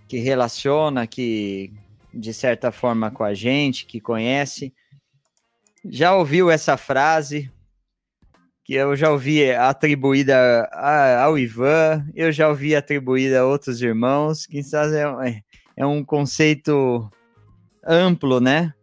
que 0.07 0.19
relaciona, 0.19 1.07
que 1.07 1.73
de 2.13 2.33
certa 2.33 2.71
forma 2.71 3.11
com 3.11 3.25
a 3.25 3.35
gente, 3.35 3.87
que 3.87 4.01
conhece, 4.01 4.73
já 5.85 6.15
ouviu 6.15 6.51
essa 6.51 6.77
frase 6.77 7.51
que 8.67 8.75
eu 8.75 8.97
já 8.97 9.13
ouvi 9.13 9.49
atribuída 9.53 10.69
ao 11.23 11.39
Ivan, 11.39 12.05
eu 12.17 12.33
já 12.33 12.49
ouvi 12.49 12.75
atribuída 12.75 13.39
a 13.41 13.47
outros 13.47 13.81
irmãos, 13.81 14.45
que 14.45 14.59
é, 14.59 15.43
é 15.77 15.87
um 15.87 16.05
conceito 16.05 17.09
amplo, 17.87 18.41
né? 18.41 18.75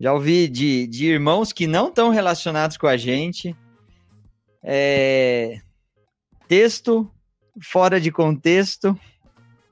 Já 0.00 0.14
ouvi 0.14 0.48
de, 0.48 0.86
de 0.86 1.04
irmãos 1.04 1.52
que 1.52 1.66
não 1.66 1.88
estão 1.88 2.08
relacionados 2.08 2.78
com 2.78 2.86
a 2.86 2.96
gente. 2.96 3.54
É, 4.62 5.60
texto 6.48 7.06
fora 7.62 8.00
de 8.00 8.10
contexto 8.10 8.98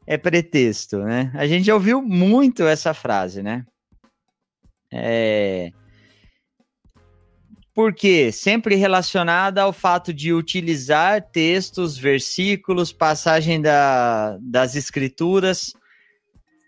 é 0.07 0.19
pretexto, 0.19 0.99
né? 0.99 1.33
A 1.35 1.47
gente 1.47 1.65
já 1.65 1.73
ouviu 1.73 2.03
muito 2.03 2.65
essa 2.65 2.93
frase, 2.93 3.43
né? 3.43 3.65
É, 4.93 5.73
porque 7.79 8.33
sempre 8.33 8.75
relacionada 8.75 9.63
ao 9.63 9.73
fato 9.73 10.13
de 10.13 10.33
utilizar 10.33 11.23
textos, 11.23 11.97
versículos, 11.97 12.93
passagem 12.93 13.63
da, 13.63 14.37
das 14.41 14.75
escrituras 14.75 15.73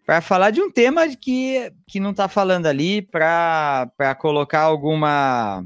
para 0.06 0.20
falar 0.20 0.50
de 0.52 0.60
um 0.60 0.70
tema 0.70 1.08
que, 1.08 1.72
que 1.88 1.98
não 1.98 2.12
está 2.12 2.28
falando 2.28 2.66
ali, 2.66 3.02
para 3.02 4.14
colocar 4.20 4.60
alguma, 4.60 5.64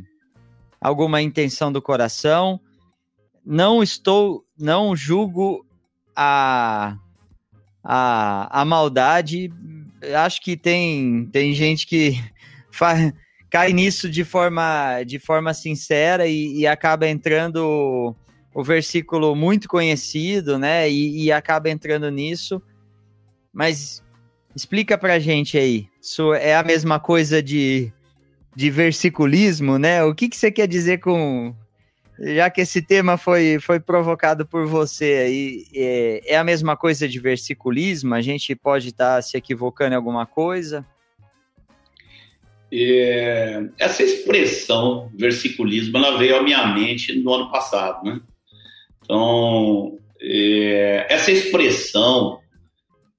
alguma 0.80 1.20
intenção 1.20 1.70
do 1.70 1.82
coração. 1.82 2.58
Não 3.44 3.82
estou, 3.82 4.46
não 4.58 4.96
julgo 4.96 5.66
a, 6.16 6.96
a, 7.84 8.62
a 8.62 8.64
maldade. 8.64 9.52
Acho 10.24 10.40
que 10.40 10.56
tem, 10.56 11.28
tem 11.30 11.52
gente 11.52 11.86
que 11.86 12.14
faz 12.72 13.12
cai 13.54 13.72
nisso 13.72 14.10
de 14.10 14.24
forma, 14.24 15.04
de 15.04 15.20
forma 15.20 15.54
sincera 15.54 16.26
e, 16.26 16.58
e 16.58 16.66
acaba 16.66 17.06
entrando 17.06 18.12
o, 18.52 18.64
versículo 18.64 19.36
muito 19.36 19.68
conhecido, 19.68 20.58
né? 20.58 20.90
E, 20.90 21.26
e, 21.26 21.30
acaba 21.30 21.70
entrando 21.70 22.10
nisso. 22.10 22.60
Mas 23.52 24.02
explica 24.56 24.98
pra 24.98 25.20
gente 25.20 25.56
aí. 25.56 25.86
Isso 26.02 26.34
é 26.34 26.56
a 26.56 26.64
mesma 26.64 26.98
coisa 26.98 27.40
de, 27.40 27.92
de 28.56 28.70
versiculismo, 28.70 29.78
né? 29.78 30.02
O 30.02 30.12
que, 30.12 30.28
que 30.28 30.36
você 30.36 30.50
quer 30.50 30.66
dizer 30.66 30.98
com. 30.98 31.54
Já 32.18 32.50
que 32.50 32.60
esse 32.60 32.82
tema 32.82 33.16
foi, 33.16 33.60
foi 33.60 33.78
provocado 33.78 34.44
por 34.44 34.66
você 34.66 35.04
aí, 35.04 35.66
é, 35.72 36.34
é 36.34 36.36
a 36.36 36.42
mesma 36.42 36.76
coisa 36.76 37.08
de 37.08 37.20
versiculismo? 37.20 38.16
A 38.16 38.20
gente 38.20 38.52
pode 38.56 38.88
estar 38.88 39.14
tá 39.14 39.22
se 39.22 39.36
equivocando 39.36 39.92
em 39.92 39.96
alguma 39.96 40.26
coisa? 40.26 40.84
Essa 43.78 44.02
expressão 44.02 45.10
versiculismo 45.14 45.96
ela 45.96 46.18
veio 46.18 46.36
à 46.36 46.42
minha 46.42 46.66
mente 46.74 47.12
no 47.20 47.32
ano 47.32 47.50
passado, 47.50 48.04
né? 48.04 48.20
Então, 49.02 49.98
é, 50.20 51.06
essa 51.08 51.30
expressão 51.30 52.40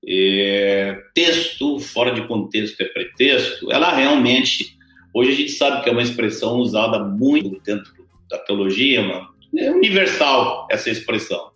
é, 0.07 0.99
texto 1.13 1.79
fora 1.79 2.11
de 2.11 2.27
contexto 2.27 2.81
é 2.81 2.85
pretexto, 2.85 3.71
ela 3.71 3.93
realmente 3.93 4.75
hoje 5.13 5.31
a 5.31 5.35
gente 5.35 5.51
sabe 5.51 5.83
que 5.83 5.89
é 5.89 5.91
uma 5.91 6.01
expressão 6.01 6.57
usada 6.57 6.99
muito 6.99 7.61
dentro 7.63 7.93
da 8.29 8.37
teologia, 8.39 9.01
mano. 9.01 9.27
é 9.57 9.71
universal 9.71 10.67
essa 10.69 10.89
expressão. 10.89 11.51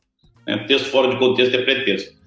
Né? 0.47 0.57
Texto 0.67 0.89
fora 0.89 1.09
de 1.09 1.17
contexto 1.17 1.55
é 1.55 1.63
pretexto 1.63 2.18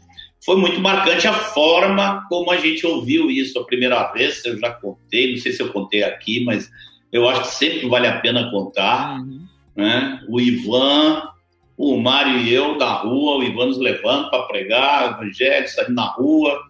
foi 0.45 0.57
muito 0.57 0.81
marcante 0.81 1.29
a 1.29 1.33
forma 1.33 2.27
como 2.29 2.51
a 2.51 2.57
gente 2.57 2.85
ouviu 2.85 3.31
isso 3.31 3.59
a 3.59 3.65
primeira 3.65 4.13
vez. 4.13 4.45
Eu 4.45 4.59
já 4.59 4.73
contei, 4.73 5.33
não 5.33 5.39
sei 5.39 5.53
se 5.53 5.63
eu 5.63 5.73
contei 5.73 6.03
aqui, 6.03 6.45
mas 6.45 6.69
eu 7.13 7.29
acho 7.29 7.43
que 7.43 7.55
sempre 7.55 7.89
vale 7.89 8.09
a 8.09 8.21
pena 8.21 8.51
contar. 8.51 9.21
Uhum. 9.21 9.47
Né? 9.77 10.21
O 10.29 10.41
Ivan, 10.41 11.29
o 11.77 11.97
Mário 11.97 12.39
e 12.39 12.53
eu 12.53 12.77
na 12.77 12.93
rua, 12.93 13.37
o 13.37 13.43
Ivan 13.45 13.67
nos 13.67 13.79
levando 13.79 14.31
para 14.31 14.43
pregar, 14.45 15.21
o 15.21 15.23
evangelho, 15.23 15.69
saindo 15.69 15.95
na 15.95 16.07
rua. 16.07 16.61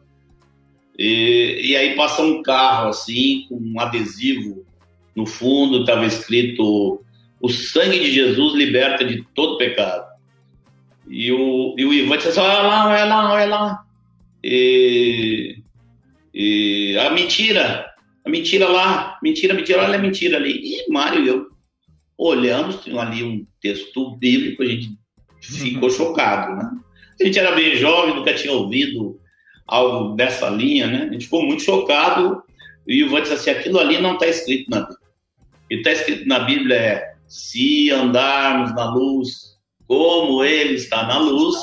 E, 0.98 1.70
e 1.70 1.76
aí 1.76 1.96
passa 1.96 2.20
um 2.20 2.42
carro 2.42 2.90
assim, 2.90 3.46
com 3.48 3.56
um 3.56 3.80
adesivo 3.80 4.66
no 5.16 5.24
fundo, 5.24 5.80
estava 5.80 6.04
escrito: 6.04 7.02
O 7.40 7.48
sangue 7.48 7.98
de 8.00 8.12
Jesus 8.12 8.54
liberta 8.54 9.02
de 9.02 9.24
todo 9.34 9.56
pecado. 9.56 10.11
E 11.12 11.30
o, 11.30 11.74
e 11.76 11.84
o 11.84 11.92
Ivan 11.92 12.16
disse 12.16 12.30
assim, 12.30 12.40
olha 12.40 12.62
lá, 12.62 12.88
olha 12.88 13.04
lá, 13.04 13.32
olha 13.34 13.46
lá. 13.46 13.84
E, 14.42 15.62
e 16.32 16.96
a 16.98 17.10
mentira, 17.10 17.86
a 18.24 18.30
mentira 18.30 18.66
lá, 18.66 19.18
mentira, 19.22 19.52
mentira, 19.52 19.82
olha 19.82 19.98
a 19.98 20.02
mentira 20.02 20.38
ali. 20.38 20.58
E 20.64 20.90
Mário 20.90 21.22
e 21.22 21.28
eu 21.28 21.46
olhamos, 22.16 22.82
tinha 22.82 22.98
ali 22.98 23.22
um 23.22 23.46
texto 23.60 24.16
bíblico, 24.16 24.62
a 24.62 24.66
gente 24.66 24.96
ficou 25.42 25.90
uhum. 25.90 25.94
chocado, 25.94 26.56
né? 26.56 26.70
A 27.20 27.24
gente 27.24 27.38
era 27.38 27.52
bem 27.52 27.76
jovem, 27.76 28.14
nunca 28.14 28.32
tinha 28.32 28.54
ouvido 28.54 29.20
algo 29.66 30.14
dessa 30.16 30.48
linha, 30.48 30.86
né? 30.86 31.08
A 31.10 31.12
gente 31.12 31.24
ficou 31.24 31.44
muito 31.44 31.62
chocado. 31.62 32.42
E 32.86 33.02
o 33.02 33.06
Ivan 33.06 33.20
disse 33.20 33.34
assim, 33.34 33.50
aquilo 33.50 33.78
ali 33.78 34.00
não 34.00 34.14
está 34.14 34.26
escrito 34.26 34.70
na 34.70 34.80
Bíblia. 34.80 34.98
O 35.64 35.68
que 35.68 35.74
está 35.74 35.92
escrito 35.92 36.26
na 36.26 36.38
Bíblia 36.38 36.76
é, 36.76 37.14
se 37.28 37.90
andarmos 37.90 38.74
na 38.74 38.94
luz, 38.94 39.51
como 39.92 40.42
ele 40.42 40.76
está 40.76 41.06
na 41.06 41.18
luz, 41.18 41.54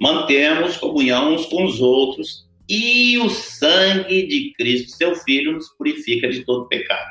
mantemos 0.00 0.78
comunhão 0.78 1.34
uns 1.34 1.44
com 1.44 1.66
os 1.66 1.78
outros 1.78 2.48
e 2.66 3.18
o 3.18 3.28
sangue 3.28 4.26
de 4.26 4.54
Cristo, 4.54 4.96
seu 4.96 5.14
Filho, 5.14 5.52
nos 5.52 5.68
purifica 5.68 6.26
de 6.30 6.42
todo 6.42 6.68
pecado. 6.68 7.10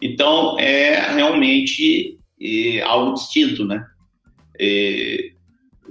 Então, 0.00 0.56
é 0.60 1.12
realmente 1.12 2.16
é, 2.40 2.82
algo 2.82 3.14
distinto, 3.14 3.64
né? 3.64 3.84
É, 4.60 5.30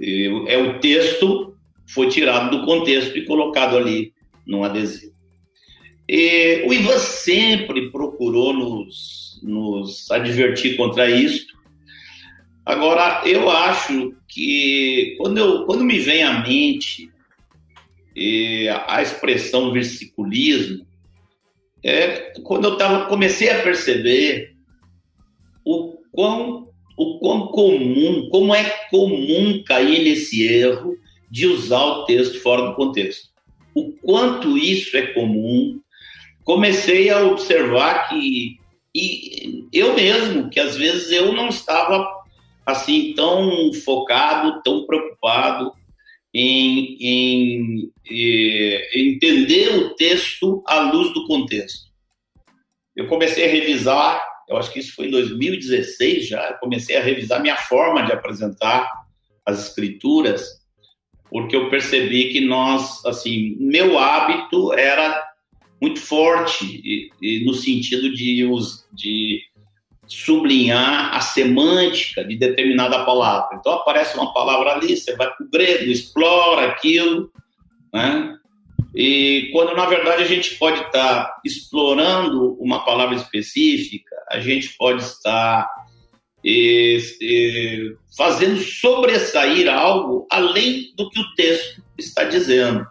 é, 0.00 0.24
é, 0.24 0.58
o 0.62 0.78
texto 0.78 1.54
foi 1.86 2.08
tirado 2.08 2.56
do 2.56 2.64
contexto 2.64 3.18
e 3.18 3.26
colocado 3.26 3.76
ali 3.76 4.14
num 4.46 4.64
adesivo. 4.64 5.12
o 6.66 6.72
Ivan 6.72 6.98
sempre 6.98 7.90
procurou 7.90 8.54
nos, 8.54 9.42
nos 9.42 10.10
advertir 10.10 10.74
contra 10.74 11.10
isso, 11.10 11.53
Agora, 12.64 13.22
eu 13.26 13.50
acho 13.50 14.14
que 14.28 15.14
quando, 15.18 15.38
eu, 15.38 15.66
quando 15.66 15.84
me 15.84 15.98
vem 15.98 16.22
à 16.22 16.40
mente 16.40 17.10
a 18.86 19.02
expressão 19.02 19.72
versiculismo, 19.72 20.86
é 21.82 22.32
quando 22.42 22.64
eu 22.64 22.76
tava, 22.76 23.06
comecei 23.06 23.50
a 23.50 23.62
perceber 23.62 24.54
o 25.64 25.98
quão, 26.10 26.68
o 26.96 27.18
quão 27.18 27.48
comum, 27.48 28.28
como 28.30 28.54
é 28.54 28.64
comum 28.90 29.62
cair 29.64 30.04
nesse 30.04 30.46
erro 30.46 30.96
de 31.30 31.46
usar 31.46 31.84
o 31.84 32.04
texto 32.04 32.40
fora 32.40 32.62
do 32.62 32.74
contexto. 32.74 33.28
O 33.74 33.92
quanto 33.92 34.56
isso 34.56 34.96
é 34.96 35.08
comum, 35.08 35.80
comecei 36.44 37.10
a 37.10 37.24
observar 37.24 38.08
que 38.08 38.58
e 38.96 39.66
eu 39.72 39.94
mesmo, 39.96 40.48
que 40.48 40.60
às 40.60 40.76
vezes 40.76 41.10
eu 41.10 41.32
não 41.32 41.48
estava 41.48 42.08
assim 42.66 43.12
tão 43.14 43.72
focado, 43.72 44.62
tão 44.62 44.86
preocupado 44.86 45.72
em, 46.32 46.96
em, 47.00 47.92
entender 48.94 49.76
o 49.76 49.94
texto 49.94 50.62
à 50.66 50.80
luz 50.80 51.12
do 51.14 51.26
contexto. 51.26 51.92
Eu 52.96 53.06
comecei 53.06 53.44
a 53.44 53.50
revisar, 53.50 54.22
eu 54.48 54.56
acho 54.56 54.72
que 54.72 54.80
isso 54.80 54.94
foi 54.94 55.06
em 55.06 55.10
2016 55.10 56.28
já, 56.28 56.54
comecei 56.54 56.96
a 56.96 57.02
revisar 57.02 57.40
minha 57.40 57.56
forma 57.56 58.04
de 58.04 58.12
apresentar 58.12 58.90
as 59.46 59.68
escrituras, 59.68 60.64
porque 61.30 61.54
eu 61.54 61.68
percebi 61.68 62.32
que 62.32 62.40
nós, 62.40 63.04
assim, 63.04 63.56
meu 63.58 63.98
hábito 63.98 64.72
era 64.72 65.22
muito 65.80 66.00
forte 66.00 66.64
e, 66.64 67.10
e 67.20 67.44
no 67.44 67.52
sentido 67.52 68.12
de, 68.12 68.46
de 68.92 69.42
sublinhar 70.06 71.14
a 71.14 71.20
semântica 71.20 72.24
de 72.24 72.36
determinada 72.36 73.04
palavra. 73.04 73.56
Então 73.58 73.72
aparece 73.72 74.16
uma 74.16 74.32
palavra 74.32 74.72
ali, 74.72 74.96
você 74.96 75.16
vai 75.16 75.28
para 75.28 75.46
o 75.46 75.50
grego, 75.50 75.90
explora 75.90 76.66
aquilo, 76.66 77.30
né? 77.92 78.36
E 78.94 79.50
quando 79.52 79.74
na 79.74 79.86
verdade 79.86 80.22
a 80.22 80.26
gente 80.26 80.54
pode 80.56 80.80
estar 80.80 81.24
tá 81.24 81.40
explorando 81.44 82.54
uma 82.60 82.84
palavra 82.84 83.16
específica, 83.16 84.14
a 84.30 84.38
gente 84.38 84.74
pode 84.78 85.02
estar 85.02 85.68
e, 86.44 86.98
e, 87.20 87.96
fazendo 88.16 88.60
sobressair 88.60 89.68
algo 89.68 90.26
além 90.30 90.92
do 90.94 91.08
que 91.08 91.18
o 91.18 91.34
texto 91.34 91.82
está 91.98 92.24
dizendo. 92.24 92.86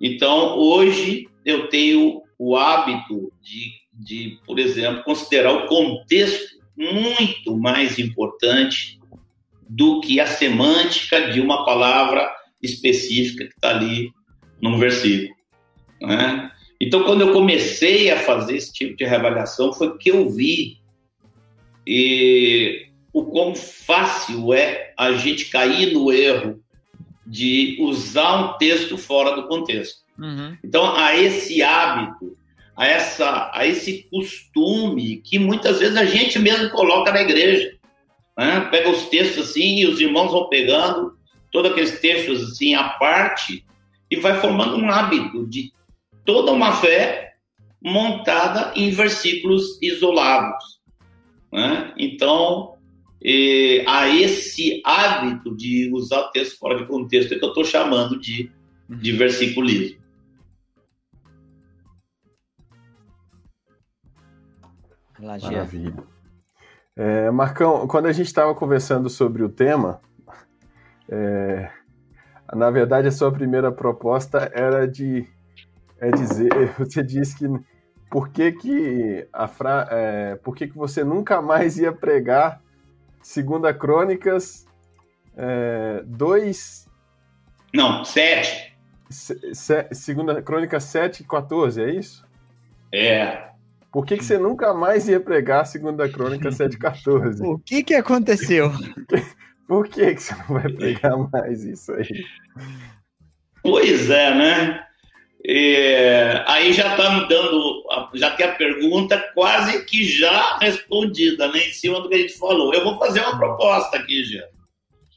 Então, 0.00 0.56
hoje, 0.56 1.28
eu 1.44 1.68
tenho 1.68 2.22
o 2.38 2.56
hábito 2.56 3.32
de, 3.42 3.72
de, 3.98 4.38
por 4.46 4.58
exemplo, 4.58 5.02
considerar 5.02 5.52
o 5.52 5.66
contexto 5.66 6.58
muito 6.76 7.56
mais 7.56 7.98
importante 7.98 8.98
do 9.68 10.00
que 10.00 10.20
a 10.20 10.26
semântica 10.26 11.32
de 11.32 11.40
uma 11.40 11.64
palavra 11.64 12.30
específica 12.62 13.44
que 13.44 13.54
está 13.54 13.70
ali 13.70 14.10
num 14.60 14.78
versículo. 14.78 15.34
Né? 16.00 16.50
Então, 16.80 17.02
quando 17.02 17.22
eu 17.22 17.32
comecei 17.32 18.10
a 18.10 18.18
fazer 18.18 18.56
esse 18.56 18.72
tipo 18.72 18.96
de 18.96 19.04
reavaliação, 19.04 19.72
foi 19.72 19.98
que 19.98 20.10
eu 20.10 20.30
vi 20.30 20.78
e, 21.86 22.88
o 23.12 23.24
quão 23.24 23.54
fácil 23.54 24.52
é 24.54 24.92
a 24.96 25.12
gente 25.12 25.46
cair 25.46 25.92
no 25.92 26.12
erro 26.12 26.62
de 27.26 27.76
usar 27.80 28.36
um 28.36 28.58
texto 28.58 28.96
fora 28.96 29.34
do 29.34 29.48
contexto. 29.48 30.02
Uhum. 30.18 30.56
Então, 30.62 30.94
a 30.96 31.16
esse 31.16 31.62
hábito, 31.62 32.36
a, 32.78 32.86
essa, 32.86 33.50
a 33.52 33.66
esse 33.66 34.08
costume 34.08 35.16
que 35.16 35.36
muitas 35.36 35.80
vezes 35.80 35.96
a 35.96 36.04
gente 36.04 36.38
mesmo 36.38 36.70
coloca 36.70 37.10
na 37.10 37.22
igreja. 37.22 37.76
Né? 38.38 38.60
Pega 38.70 38.88
os 38.88 39.06
textos 39.06 39.50
assim 39.50 39.80
e 39.80 39.86
os 39.86 40.00
irmãos 40.00 40.30
vão 40.30 40.48
pegando 40.48 41.18
todos 41.50 41.72
aqueles 41.72 41.98
textos 41.98 42.52
assim 42.52 42.76
à 42.76 42.90
parte 42.90 43.64
e 44.08 44.14
vai 44.14 44.40
formando 44.40 44.76
um 44.76 44.88
hábito 44.88 45.44
de 45.48 45.72
toda 46.24 46.52
uma 46.52 46.72
fé 46.72 47.34
montada 47.82 48.72
em 48.76 48.90
versículos 48.90 49.76
isolados. 49.82 50.80
Né? 51.52 51.92
Então, 51.98 52.76
e, 53.20 53.82
a 53.88 54.08
esse 54.08 54.80
hábito 54.84 55.56
de 55.56 55.90
usar 55.92 56.20
o 56.20 56.30
texto 56.30 56.58
fora 56.58 56.78
de 56.78 56.86
contexto 56.86 57.34
é 57.34 57.38
que 57.38 57.44
eu 57.44 57.48
estou 57.48 57.64
chamando 57.64 58.20
de, 58.20 58.52
de 58.88 59.12
versiculismo. 59.12 59.98
Maravilha. 65.18 65.94
É, 66.96 67.30
Marcão, 67.30 67.86
quando 67.86 68.06
a 68.06 68.12
gente 68.12 68.26
estava 68.26 68.54
conversando 68.54 69.08
sobre 69.08 69.42
o 69.42 69.48
tema, 69.48 70.00
é, 71.08 71.70
na 72.54 72.70
verdade 72.70 73.08
a 73.08 73.12
sua 73.12 73.32
primeira 73.32 73.70
proposta 73.70 74.50
era 74.54 74.86
de 74.86 75.26
é 76.00 76.10
dizer, 76.10 76.50
você 76.78 77.02
disse 77.02 77.36
que 77.36 77.46
por 78.10 78.30
que 78.30 78.52
que 78.52 79.28
a 79.32 79.46
fra, 79.46 79.86
é, 79.90 80.36
por 80.36 80.56
que 80.56 80.66
que 80.66 80.76
você 80.76 81.04
nunca 81.04 81.42
mais 81.42 81.78
ia 81.78 81.92
pregar 81.92 82.60
Segunda 83.20 83.74
Crônicas 83.74 84.66
é, 85.36 86.02
dois 86.06 86.88
não 87.72 88.04
sete 88.04 88.68
se, 89.10 89.54
se, 89.54 89.88
segunda 89.92 90.42
Crônica 90.42 90.78
7 90.78 91.22
e 91.22 91.26
14, 91.26 91.82
é 91.82 91.90
isso? 91.90 92.26
É. 92.92 93.48
Por 93.92 94.04
que, 94.04 94.18
que 94.18 94.24
você 94.24 94.38
nunca 94.38 94.74
mais 94.74 95.08
ia 95.08 95.18
pregar 95.18 95.66
Segunda 95.66 96.08
Crônica 96.08 96.50
7,14? 96.50 97.40
O 97.46 97.58
que 97.58 97.82
que 97.82 97.94
aconteceu? 97.94 98.70
Por 99.66 99.88
que, 99.88 100.14
que 100.14 100.22
você 100.22 100.34
não 100.34 100.60
vai 100.60 100.72
pregar 100.72 101.16
mais 101.30 101.64
isso 101.64 101.92
aí? 101.92 102.24
Pois 103.62 104.10
é, 104.10 104.34
né? 104.34 104.84
É, 105.44 106.44
aí 106.46 106.72
já 106.72 106.90
está 106.90 107.10
me 107.14 107.28
dando, 107.28 107.84
já 108.14 108.30
tem 108.30 108.46
a 108.46 108.54
pergunta 108.54 109.18
quase 109.34 109.84
que 109.84 110.04
já 110.04 110.58
respondida, 110.58 111.50
né? 111.52 111.68
Em 111.68 111.72
cima 111.72 112.00
do 112.00 112.08
que 112.08 112.14
a 112.14 112.18
gente 112.18 112.38
falou. 112.38 112.74
Eu 112.74 112.84
vou 112.84 112.98
fazer 112.98 113.20
uma 113.20 113.38
proposta 113.38 113.96
aqui, 113.96 114.24
já. 114.24 114.44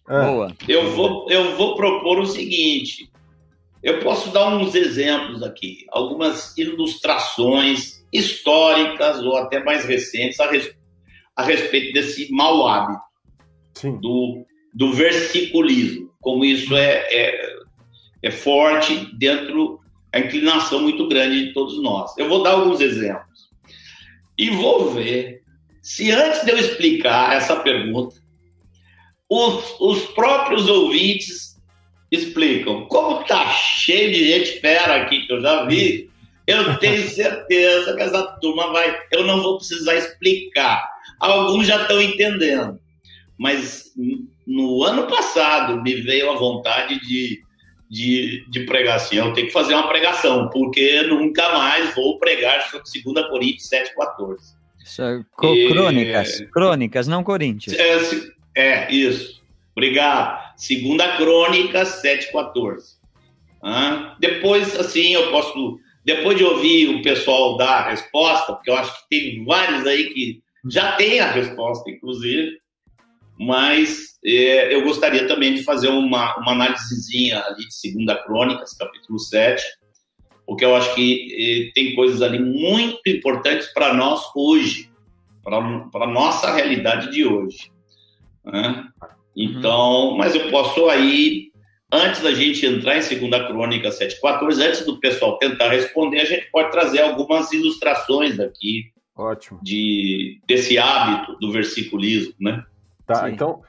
Ah. 0.07 0.25
Boa. 0.25 0.55
Eu 0.67 0.91
vou, 0.91 1.29
eu 1.29 1.55
vou 1.57 1.75
propor 1.75 2.19
o 2.19 2.25
seguinte: 2.25 3.09
eu 3.81 3.99
posso 3.99 4.31
dar 4.31 4.53
uns 4.55 4.75
exemplos 4.75 5.41
aqui, 5.41 5.85
algumas 5.89 6.55
ilustrações 6.57 8.00
históricas 8.11 9.19
ou 9.19 9.37
até 9.37 9.63
mais 9.63 9.85
recentes 9.85 10.39
a, 10.39 10.49
res, 10.49 10.75
a 11.35 11.43
respeito 11.43 11.93
desse 11.93 12.31
mau 12.31 12.67
hábito 12.67 13.01
do, 14.01 14.45
do 14.73 14.91
versiculismo, 14.91 16.09
como 16.19 16.43
isso 16.43 16.75
é, 16.75 17.07
é, 17.09 17.55
é 18.23 18.31
forte 18.31 19.07
dentro 19.17 19.79
a 20.13 20.19
inclinação 20.19 20.81
muito 20.81 21.07
grande 21.07 21.47
de 21.47 21.53
todos 21.53 21.81
nós. 21.81 22.15
Eu 22.17 22.27
vou 22.27 22.43
dar 22.43 22.51
alguns 22.51 22.81
exemplos 22.81 23.49
e 24.37 24.49
vou 24.49 24.91
ver 24.91 25.41
se 25.81 26.11
antes 26.11 26.43
de 26.43 26.51
eu 26.51 26.57
explicar 26.57 27.35
essa 27.35 27.55
pergunta, 27.55 28.15
os, 29.29 29.79
os 29.79 30.05
próprios 30.07 30.67
ouvintes 30.67 31.55
explicam. 32.11 32.85
Como 32.87 33.23
tá 33.23 33.47
cheio 33.53 34.11
de 34.11 34.27
gente 34.27 34.59
fera 34.59 35.01
aqui 35.01 35.25
que 35.25 35.31
eu 35.31 35.41
já 35.41 35.65
vi, 35.65 36.10
eu 36.47 36.77
tenho 36.79 37.07
certeza 37.09 37.95
que 37.95 38.01
essa 38.01 38.23
turma 38.41 38.71
vai. 38.71 38.99
Eu 39.11 39.25
não 39.25 39.41
vou 39.41 39.57
precisar 39.57 39.95
explicar. 39.95 40.89
Alguns 41.19 41.67
já 41.67 41.81
estão 41.81 42.01
entendendo. 42.01 42.79
Mas 43.37 43.91
no 44.45 44.83
ano 44.83 45.07
passado 45.07 45.81
me 45.81 45.95
veio 45.95 46.31
a 46.31 46.35
vontade 46.35 46.99
de, 47.01 47.41
de, 47.89 48.45
de 48.49 48.59
pregação. 48.61 49.27
Eu 49.27 49.33
tenho 49.33 49.47
que 49.47 49.53
fazer 49.53 49.73
uma 49.73 49.87
pregação, 49.87 50.49
porque 50.49 51.01
nunca 51.03 51.51
mais 51.53 51.93
vou 51.95 52.19
pregar 52.19 52.61
sobre 52.69 53.13
2 53.13 53.27
Coríntios 53.27 53.69
7,14. 53.69 54.37
Isso 54.83 55.01
é 55.03 55.23
crônicas, 55.37 56.41
crônicas, 56.51 57.07
não 57.07 57.23
Coríntios. 57.23 57.75
É, 57.77 57.99
é, 58.55 58.91
isso. 58.91 59.41
Obrigado. 59.75 60.53
Segunda 60.57 61.15
Crônica 61.17 61.83
7,14. 61.83 62.99
Ah, 63.63 64.15
depois, 64.19 64.75
assim, 64.75 65.13
eu 65.13 65.31
posso. 65.31 65.79
Depois 66.03 66.37
de 66.37 66.43
ouvir 66.43 66.89
o 66.89 67.01
pessoal 67.01 67.57
dar 67.57 67.79
a 67.79 67.89
resposta, 67.91 68.53
porque 68.53 68.69
eu 68.69 68.75
acho 68.75 68.93
que 68.93 69.09
tem 69.09 69.45
vários 69.45 69.85
aí 69.85 70.13
que 70.13 70.41
já 70.69 70.93
têm 70.93 71.19
a 71.19 71.31
resposta, 71.31 71.89
inclusive, 71.89 72.59
mas 73.39 74.19
é, 74.23 74.73
eu 74.73 74.83
gostaria 74.83 75.27
também 75.27 75.55
de 75.55 75.63
fazer 75.63 75.87
uma, 75.87 76.37
uma 76.37 76.51
análisezinha 76.51 77.41
ali 77.43 77.67
de 77.67 77.73
Segunda 77.73 78.15
Crônicas, 78.23 78.73
capítulo 78.73 79.17
7, 79.17 79.63
porque 80.45 80.65
eu 80.65 80.75
acho 80.75 80.93
que 80.95 81.69
é, 81.69 81.71
tem 81.73 81.95
coisas 81.95 82.21
ali 82.21 82.39
muito 82.39 83.01
importantes 83.07 83.71
para 83.73 83.93
nós 83.93 84.21
hoje, 84.35 84.91
para 85.43 85.57
a 85.57 86.07
nossa 86.07 86.53
realidade 86.53 87.11
de 87.11 87.25
hoje. 87.25 87.71
Né? 88.43 88.87
Então, 89.35 90.09
uhum. 90.09 90.17
mas 90.17 90.35
eu 90.35 90.49
posso 90.49 90.87
aí, 90.89 91.50
antes 91.91 92.21
da 92.21 92.33
gente 92.33 92.65
entrar 92.65 92.97
em 92.97 93.01
segunda 93.01 93.45
crônica 93.47 93.89
7.14, 93.89 94.61
antes 94.61 94.85
do 94.85 94.99
pessoal 94.99 95.37
tentar 95.37 95.69
responder, 95.69 96.21
a 96.21 96.25
gente 96.25 96.49
pode 96.51 96.71
trazer 96.71 97.01
algumas 97.01 97.51
ilustrações 97.51 98.39
aqui. 98.39 98.91
Ótimo. 99.15 99.59
De, 99.61 100.39
desse 100.47 100.77
hábito 100.77 101.37
do 101.39 101.51
versiculismo, 101.51 102.33
né? 102.39 102.63
Tá, 103.05 103.25
Sim. 103.27 103.33
então 103.33 103.61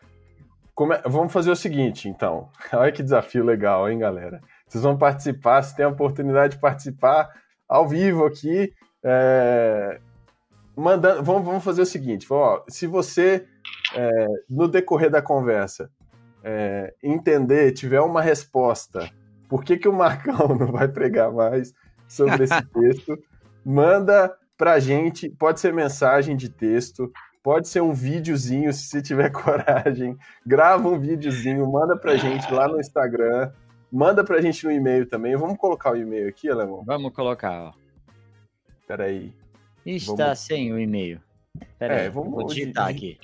é, 0.92 1.08
vamos 1.08 1.32
fazer 1.32 1.50
o 1.50 1.56
seguinte, 1.56 2.08
então. 2.08 2.48
Olha 2.72 2.92
que 2.92 3.02
desafio 3.02 3.44
legal, 3.44 3.90
hein, 3.90 3.98
galera? 3.98 4.40
Vocês 4.66 4.82
vão 4.84 4.96
participar, 4.96 5.62
se 5.62 5.76
tem 5.76 5.84
a 5.84 5.90
oportunidade 5.90 6.54
de 6.54 6.60
participar 6.60 7.28
ao 7.68 7.86
vivo 7.86 8.24
aqui. 8.24 8.72
É... 9.04 10.00
Mandando, 10.74 11.22
vamos, 11.22 11.44
vamos 11.44 11.64
fazer 11.64 11.82
o 11.82 11.86
seguinte: 11.86 12.26
ó, 12.30 12.62
se 12.68 12.86
você 12.86 13.46
é, 13.94 14.26
no 14.48 14.66
decorrer 14.66 15.10
da 15.10 15.20
conversa, 15.20 15.90
é, 16.44 16.94
entender, 17.02 17.72
tiver 17.72 18.00
uma 18.00 18.20
resposta, 18.20 19.10
por 19.48 19.64
que, 19.64 19.76
que 19.76 19.88
o 19.88 19.92
Marcão 19.92 20.48
não 20.56 20.72
vai 20.72 20.88
pregar 20.88 21.32
mais 21.32 21.72
sobre 22.08 22.44
esse 22.44 22.62
texto, 22.72 23.18
manda 23.64 24.34
pra 24.56 24.78
gente, 24.78 25.28
pode 25.28 25.60
ser 25.60 25.72
mensagem 25.72 26.36
de 26.36 26.48
texto, 26.48 27.10
pode 27.42 27.68
ser 27.68 27.80
um 27.80 27.92
videozinho, 27.92 28.72
se 28.72 29.02
tiver 29.02 29.30
coragem, 29.32 30.16
grava 30.46 30.88
um 30.88 30.98
videozinho, 30.98 31.70
manda 31.70 31.96
pra 31.96 32.16
gente 32.16 32.52
lá 32.52 32.68
no 32.68 32.78
Instagram, 32.78 33.52
manda 33.90 34.24
pra 34.24 34.40
gente 34.40 34.64
no 34.64 34.72
e-mail 34.72 35.06
também. 35.06 35.36
Vamos 35.36 35.58
colocar 35.58 35.92
o 35.92 35.96
e-mail 35.96 36.28
aqui, 36.28 36.48
Alemão? 36.48 36.82
Vamos 36.84 37.12
colocar, 37.12 37.62
ó. 37.62 37.72
Peraí. 38.86 39.34
Está 39.84 40.24
vamos... 40.24 40.38
sem 40.38 40.72
o 40.72 40.78
e-mail. 40.78 41.20
Peraí, 41.78 42.06
é, 42.06 42.10
vamos 42.10 42.30
vou 42.30 42.46
digitar 42.46 42.88
aqui. 42.88 43.18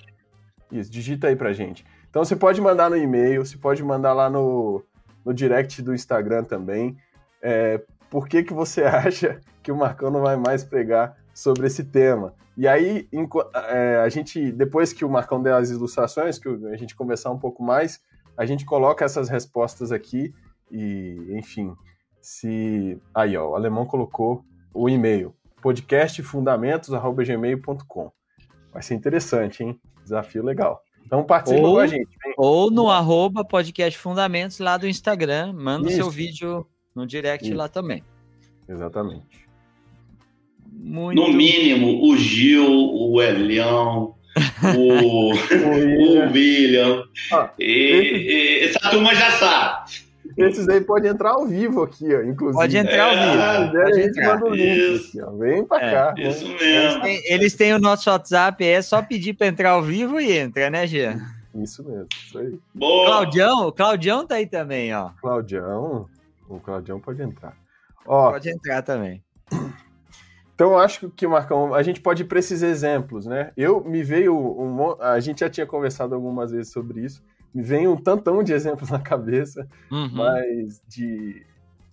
Isso, 0.70 0.90
digita 0.90 1.28
aí 1.28 1.36
pra 1.36 1.52
gente. 1.52 1.84
Então 2.10 2.24
você 2.24 2.36
pode 2.36 2.60
mandar 2.60 2.90
no 2.90 2.96
e-mail, 2.96 3.44
você 3.44 3.56
pode 3.56 3.82
mandar 3.82 4.12
lá 4.12 4.30
no, 4.30 4.84
no 5.24 5.34
direct 5.34 5.82
do 5.82 5.94
Instagram 5.94 6.44
também. 6.44 6.96
É, 7.42 7.80
por 8.10 8.28
que, 8.28 8.42
que 8.42 8.52
você 8.52 8.82
acha 8.84 9.40
que 9.62 9.70
o 9.70 9.76
Marcão 9.76 10.10
não 10.10 10.22
vai 10.22 10.36
mais 10.36 10.64
pregar 10.64 11.16
sobre 11.34 11.66
esse 11.66 11.84
tema? 11.84 12.34
E 12.56 12.66
aí, 12.66 13.06
é, 13.54 14.02
a 14.04 14.08
gente, 14.08 14.50
depois 14.50 14.92
que 14.92 15.04
o 15.04 15.08
Marcão 15.08 15.40
der 15.40 15.54
as 15.54 15.70
ilustrações, 15.70 16.40
que 16.40 16.48
a 16.48 16.76
gente 16.76 16.96
conversar 16.96 17.30
um 17.30 17.38
pouco 17.38 17.62
mais, 17.62 18.00
a 18.36 18.44
gente 18.44 18.64
coloca 18.64 19.04
essas 19.04 19.28
respostas 19.28 19.92
aqui 19.92 20.34
e, 20.70 21.28
enfim, 21.30 21.72
se... 22.20 23.00
Aí, 23.14 23.36
ó, 23.36 23.50
o 23.50 23.54
Alemão 23.54 23.86
colocou 23.86 24.44
o 24.74 24.88
e-mail, 24.88 25.32
podcastfundamentos.gmail.com. 25.62 28.12
Vai 28.72 28.82
ser 28.82 28.94
interessante, 28.94 29.62
hein? 29.62 29.80
Desafio 30.02 30.42
legal. 30.42 30.82
Então 31.08 31.24
participa 31.24 31.66
ou, 31.66 31.74
com 31.74 31.80
a 31.80 31.86
gente. 31.86 32.06
Hein? 32.26 32.34
Ou 32.36 32.70
no 32.70 32.90
arroba 32.90 33.42
podcast 33.42 33.98
Fundamentos 33.98 34.58
lá 34.58 34.76
do 34.76 34.86
Instagram. 34.86 35.54
Manda 35.54 35.88
o 35.88 35.90
seu 35.90 36.10
vídeo 36.10 36.66
no 36.94 37.06
direct 37.06 37.46
Isso. 37.46 37.56
lá 37.56 37.66
também. 37.66 38.04
Exatamente. 38.68 39.48
Muito... 40.70 41.16
No 41.16 41.32
mínimo, 41.32 42.06
o 42.06 42.14
Gil, 42.14 42.68
o 42.68 43.22
Elião, 43.22 44.14
o, 44.76 45.32
o 45.32 46.30
William. 46.30 47.02
Ah, 47.32 47.52
e, 47.58 48.64
esse... 48.64 48.76
essa 48.76 48.90
turma 48.90 49.14
já 49.14 49.30
sabe. 49.32 49.87
Esses 50.38 50.68
aí 50.68 50.80
podem 50.80 51.10
entrar 51.10 51.30
ao 51.30 51.46
vivo 51.46 51.82
aqui, 51.82 52.14
ó, 52.14 52.22
inclusive. 52.22 52.52
Pode 52.52 52.76
entrar 52.76 53.04
ao 53.06 53.10
vivo. 53.10 53.42
É, 53.42 53.66
pode 53.66 53.78
a 53.78 54.02
gente 54.02 54.20
manda 54.24 54.44
o 54.44 54.54
link 54.54 54.96
aqui, 54.96 55.20
ó. 55.20 55.30
Vem 55.32 55.64
pra 55.64 55.82
é, 55.82 55.92
cá. 55.92 56.14
Isso 56.16 56.46
mesmo. 56.46 56.64
Eles 56.64 57.02
têm, 57.02 57.32
eles 57.32 57.54
têm, 57.56 57.74
o 57.74 57.78
nosso 57.80 58.08
WhatsApp, 58.08 58.64
é 58.64 58.80
só 58.80 59.02
pedir 59.02 59.34
pra 59.34 59.48
entrar 59.48 59.70
ao 59.70 59.82
vivo 59.82 60.20
e 60.20 60.30
entra, 60.30 60.70
né, 60.70 60.86
Gia? 60.86 61.20
Isso 61.56 61.82
mesmo, 61.82 62.06
isso 62.24 62.38
aí. 62.38 62.56
Boa. 62.72 63.06
Claudião, 63.06 63.66
o 63.66 63.72
Claudião 63.72 64.24
tá 64.24 64.36
aí 64.36 64.46
também, 64.46 64.94
ó. 64.94 65.10
Claudião, 65.20 66.06
o 66.48 66.60
Claudião 66.60 67.00
pode 67.00 67.20
entrar. 67.20 67.56
Ó, 68.06 68.30
pode 68.30 68.48
entrar 68.48 68.82
também. 68.82 69.20
Então, 70.54 70.70
eu 70.70 70.78
acho 70.78 71.08
que, 71.10 71.26
Marcão, 71.26 71.74
a 71.74 71.82
gente 71.82 72.00
pode 72.00 72.22
ir 72.22 72.26
para 72.26 72.38
esses 72.38 72.62
exemplos, 72.62 73.26
né? 73.26 73.50
Eu 73.56 73.82
me 73.84 74.04
veio 74.04 74.36
um, 74.36 75.00
a 75.00 75.18
gente 75.18 75.40
já 75.40 75.50
tinha 75.50 75.66
conversado 75.66 76.14
algumas 76.14 76.52
vezes 76.52 76.72
sobre 76.72 77.00
isso 77.00 77.22
me 77.54 77.62
vem 77.62 77.88
um 77.88 77.96
tantão 77.96 78.42
de 78.42 78.52
exemplos 78.52 78.90
na 78.90 79.00
cabeça, 79.00 79.68
uhum. 79.90 80.10
mas 80.12 80.80
de. 80.86 81.46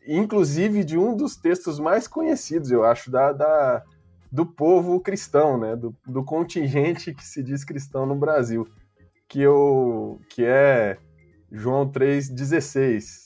Inclusive 0.08 0.84
de 0.84 0.98
um 0.98 1.16
dos 1.16 1.36
textos 1.36 1.80
mais 1.80 2.08
conhecidos, 2.08 2.70
eu 2.70 2.84
acho, 2.84 3.10
da, 3.10 3.32
da 3.32 3.84
do 4.32 4.46
povo 4.46 5.00
cristão, 5.00 5.58
né? 5.58 5.76
Do, 5.76 5.96
do, 6.06 6.24
contingente 6.24 7.14
que 7.14 7.26
se 7.26 7.42
diz 7.42 7.64
cristão 7.64 8.06
no 8.06 8.16
Brasil, 8.16 8.68
que, 9.28 9.42
eu, 9.42 10.20
que 10.30 10.44
é 10.44 10.98
João 11.52 11.90
3,16. 11.90 13.26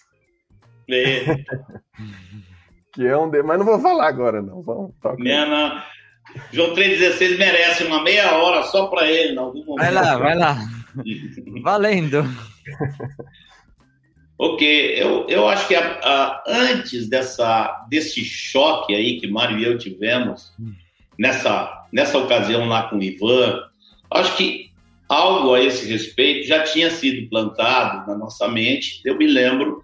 É. 0.90 1.26
que 2.94 3.06
é 3.06 3.18
um. 3.18 3.30
De... 3.30 3.44
Mas 3.44 3.58
não 3.58 3.66
vou 3.66 3.80
falar 3.80 4.08
agora, 4.08 4.42
não. 4.42 4.62
Vamos, 4.62 4.94
toca 5.02 5.22
não, 5.22 5.50
não. 5.50 5.82
João 6.52 6.76
3,16 6.76 7.38
merece 7.38 7.84
uma 7.84 8.04
meia 8.04 8.38
hora 8.38 8.64
só 8.64 8.88
para 8.88 9.10
ele, 9.10 9.34
em 9.34 9.38
algum 9.38 9.66
momento. 9.66 9.80
Vai 9.80 9.92
lá, 9.92 10.18
vai 10.18 10.36
lá. 10.36 10.58
Valendo. 11.64 12.24
ok, 14.38 14.94
eu, 14.96 15.28
eu 15.28 15.48
acho 15.48 15.68
que 15.68 15.76
a, 15.76 16.00
a, 16.04 16.44
antes 16.48 17.10
dessa, 17.10 17.86
desse 17.90 18.24
choque 18.24 18.96
aí 18.96 19.20
que 19.20 19.28
Mário 19.28 19.60
e 19.60 19.64
eu 19.64 19.78
tivemos, 19.78 20.54
nessa, 21.18 21.86
nessa 21.92 22.18
ocasião 22.18 22.68
lá 22.68 22.90
com 22.90 22.98
o 22.98 23.04
Ivan, 23.04 23.62
acho 24.12 24.38
que 24.38 24.70
algo 25.10 25.56
a 25.56 25.62
esse 25.62 25.90
respeito 25.90 26.48
já 26.48 26.64
tinha 26.64 26.92
sido 26.92 27.28
plantado 27.30 28.08
na 28.08 28.18
nossa 28.18 28.48
mente. 28.48 29.02
Eu 29.04 29.18
me 29.18 29.26
lembro, 29.26 29.84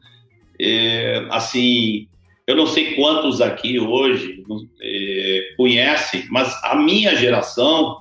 é, 0.60 1.28
assim, 1.32 2.08
eu 2.48 2.56
não 2.56 2.68
sei 2.68 2.96
quantos 2.96 3.41
aqui 3.41 3.80
hoje 3.80 4.44
é, 4.80 5.54
conhecem, 5.58 6.28
mas 6.30 6.54
a 6.63 6.76
minha 6.76 7.15
geração, 7.15 7.98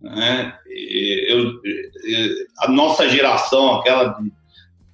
né, 0.00 0.56
eu, 0.74 1.60
a 2.58 2.70
nossa 2.70 3.08
geração, 3.08 3.74
aquela 3.74 4.18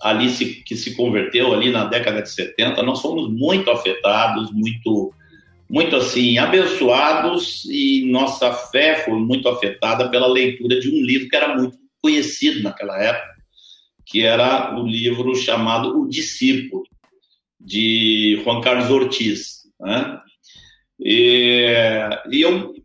ali 0.01 0.31
se, 0.31 0.63
que 0.63 0.77
se 0.77 0.95
converteu 0.95 1.53
ali 1.53 1.71
na 1.71 1.85
década 1.85 2.23
de 2.23 2.31
70, 2.31 2.83
nós 2.83 3.01
fomos 3.01 3.31
muito 3.31 3.71
afetados, 3.71 4.51
muito, 4.53 5.13
muito 5.69 5.97
assim, 5.97 6.39
abençoados 6.39 7.65
e 7.65 8.09
nossa 8.11 8.53
fé 8.53 8.97
foi 9.05 9.15
muito 9.15 9.49
afetada 9.49 10.09
pela 10.09 10.29
leitura 10.29 10.79
de 10.79 10.89
um 10.89 11.05
livro 11.05 11.29
que 11.29 11.37
era 11.37 11.57
muito 11.57 11.77
conhecido 12.01 12.63
naquela 12.63 12.97
época, 13.03 13.35
que 14.07 14.23
era 14.23 14.79
o 14.79 14.87
livro 14.87 15.35
chamado 15.35 16.01
O 16.01 16.09
Discípulo, 16.09 16.85
de 17.61 18.41
Juan 18.45 18.61
Carlos 18.61 18.89
Ortiz. 18.89 19.63
Né? 19.81 20.21
E, 21.01 21.67
e 22.31 22.41
eu 22.41 22.78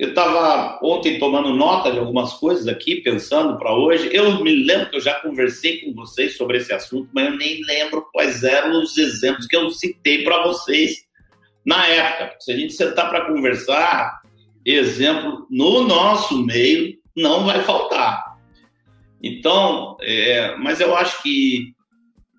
eu 0.00 0.08
estava 0.08 0.80
ontem 0.82 1.18
tomando 1.18 1.54
nota 1.54 1.92
de 1.92 1.98
algumas 1.98 2.32
coisas 2.32 2.66
aqui, 2.66 3.02
pensando 3.02 3.58
para 3.58 3.74
hoje. 3.74 4.08
Eu 4.10 4.42
me 4.42 4.64
lembro 4.64 4.88
que 4.88 4.96
eu 4.96 5.00
já 5.02 5.20
conversei 5.20 5.82
com 5.82 5.92
vocês 5.92 6.38
sobre 6.38 6.56
esse 6.56 6.72
assunto, 6.72 7.10
mas 7.12 7.26
eu 7.26 7.36
nem 7.36 7.60
lembro 7.66 8.08
quais 8.10 8.42
eram 8.42 8.80
os 8.80 8.96
exemplos 8.96 9.46
que 9.46 9.54
eu 9.54 9.70
citei 9.70 10.24
para 10.24 10.42
vocês 10.42 11.04
na 11.66 11.86
época. 11.86 12.34
Se 12.40 12.50
a 12.50 12.56
gente 12.56 12.72
sentar 12.72 13.10
para 13.10 13.26
conversar, 13.26 14.22
exemplo 14.64 15.46
no 15.50 15.86
nosso 15.86 16.46
meio 16.46 16.96
não 17.14 17.44
vai 17.44 17.62
faltar. 17.62 18.24
Então, 19.22 19.98
é, 20.00 20.56
mas 20.56 20.80
eu 20.80 20.96
acho 20.96 21.22
que, 21.22 21.74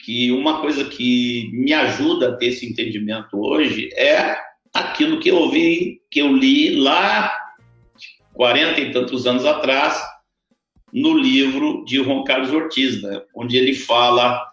que 0.04 0.32
uma 0.32 0.62
coisa 0.62 0.84
que 0.86 1.52
me 1.54 1.74
ajuda 1.74 2.30
a 2.30 2.36
ter 2.36 2.48
esse 2.48 2.66
entendimento 2.66 3.38
hoje 3.38 3.92
é 3.96 4.36
aquilo 4.74 5.20
que 5.20 5.30
eu 5.30 5.36
ouvi, 5.36 6.02
que 6.10 6.22
eu 6.22 6.36
li 6.36 6.76
lá 6.76 7.32
40 8.42 8.82
e 8.82 8.92
tantos 8.92 9.28
anos 9.28 9.46
atrás, 9.46 10.02
no 10.92 11.16
livro 11.16 11.86
de 11.86 11.98
Juan 11.98 12.24
Carlos 12.24 12.52
Ortiz, 12.52 13.00
né, 13.00 13.22
onde 13.36 13.56
ele 13.56 13.76
fala, 13.76 14.44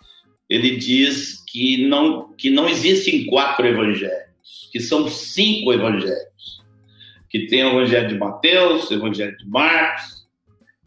ele 0.47 0.77
diz 0.77 1.43
que 1.49 1.87
não, 1.87 2.35
que 2.35 2.51
não 2.51 2.69
existem 2.69 3.25
quatro 3.25 3.67
evangelhos, 3.67 4.69
que 4.71 4.79
são 4.79 5.09
cinco 5.09 5.73
evangelhos, 5.73 6.63
que 7.31 7.47
tem 7.47 7.65
o 7.65 7.81
evangelho 7.81 8.09
de 8.09 8.19
Mateus, 8.19 8.91
o 8.91 8.93
evangelho 8.93 9.35
de 9.39 9.49
Marcos, 9.49 10.29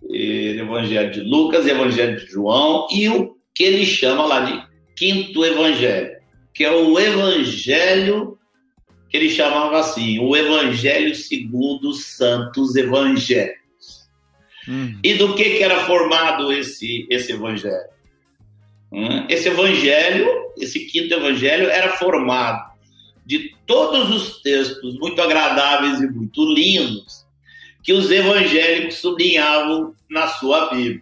o 0.03 0.13
evangelho 0.13 1.09
de 1.09 1.21
Lucas, 1.21 1.65
o 1.65 1.69
evangelho 1.69 2.19
de 2.19 2.27
João 2.27 2.87
e 2.91 3.09
o 3.09 3.35
que 3.55 3.63
ele 3.63 3.83
chama 3.83 4.27
lá 4.27 4.41
de 4.41 4.63
quinto 4.95 5.43
evangelho, 5.43 6.17
que 6.53 6.63
é 6.63 6.71
o 6.71 6.99
evangelho 6.99 8.30
que 9.11 9.17
ele 9.17 9.29
chamava 9.29 9.79
assim, 9.79 10.19
o 10.19 10.35
Evangelho 10.35 11.13
segundo 11.13 11.89
os 11.89 12.05
Santos 12.05 12.77
Evangelhos. 12.77 13.59
Hum. 14.67 14.97
E 15.03 15.15
do 15.15 15.35
que, 15.35 15.57
que 15.57 15.63
era 15.63 15.81
formado 15.81 16.51
esse, 16.53 17.05
esse 17.09 17.33
Evangelho? 17.33 17.91
Hum? 18.89 19.25
Esse 19.27 19.49
Evangelho, 19.49 20.29
esse 20.57 20.85
quinto 20.85 21.13
Evangelho, 21.13 21.69
era 21.69 21.89
formado 21.97 22.71
de 23.25 23.53
todos 23.65 24.09
os 24.09 24.41
textos 24.41 24.97
muito 24.97 25.21
agradáveis 25.21 25.99
e 25.99 26.07
muito 26.07 26.45
lindos 26.53 27.25
que 27.83 27.93
os 27.93 28.11
evangélicos 28.11 28.97
sublinhavam 28.99 29.93
na 30.09 30.27
sua 30.27 30.69
Bíblia. 30.69 31.01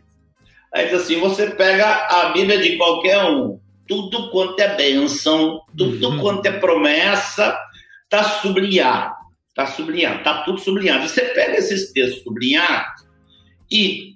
Aí 0.74 0.86
diz 0.86 1.02
assim: 1.02 1.20
você 1.20 1.50
pega 1.52 2.08
a 2.08 2.30
Bíblia 2.30 2.60
de 2.60 2.78
qualquer 2.78 3.24
um, 3.26 3.60
tudo 3.88 4.30
quanto 4.30 4.60
é 4.60 4.76
bênção, 4.76 5.62
tudo 5.78 6.10
uhum. 6.10 6.20
quanto 6.20 6.46
é 6.46 6.52
promessa, 6.52 7.58
Está 8.12 8.24
sublinhado. 8.24 9.16
Está 9.50 9.68
sublinhado. 9.68 10.18
Está 10.18 10.42
tudo 10.42 10.58
sublinhado. 10.58 11.08
Você 11.08 11.22
pega 11.22 11.58
esses 11.58 11.92
textos 11.92 12.24
sublinhados 12.24 13.08
e, 13.72 14.16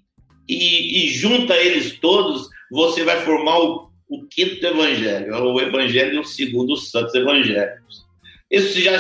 e, 0.50 1.06
e 1.06 1.10
junta 1.10 1.56
eles 1.56 2.00
todos, 2.00 2.50
você 2.72 3.04
vai 3.04 3.22
formar 3.22 3.60
o, 3.60 3.92
o 4.10 4.26
quinto 4.28 4.66
evangelho, 4.66 5.36
o 5.36 5.62
evangelho 5.62 6.24
segundo 6.24 6.74
os 6.74 6.90
santos 6.90 7.14
evangelhos. 7.14 8.04
Isso 8.50 8.80
já, 8.80 8.98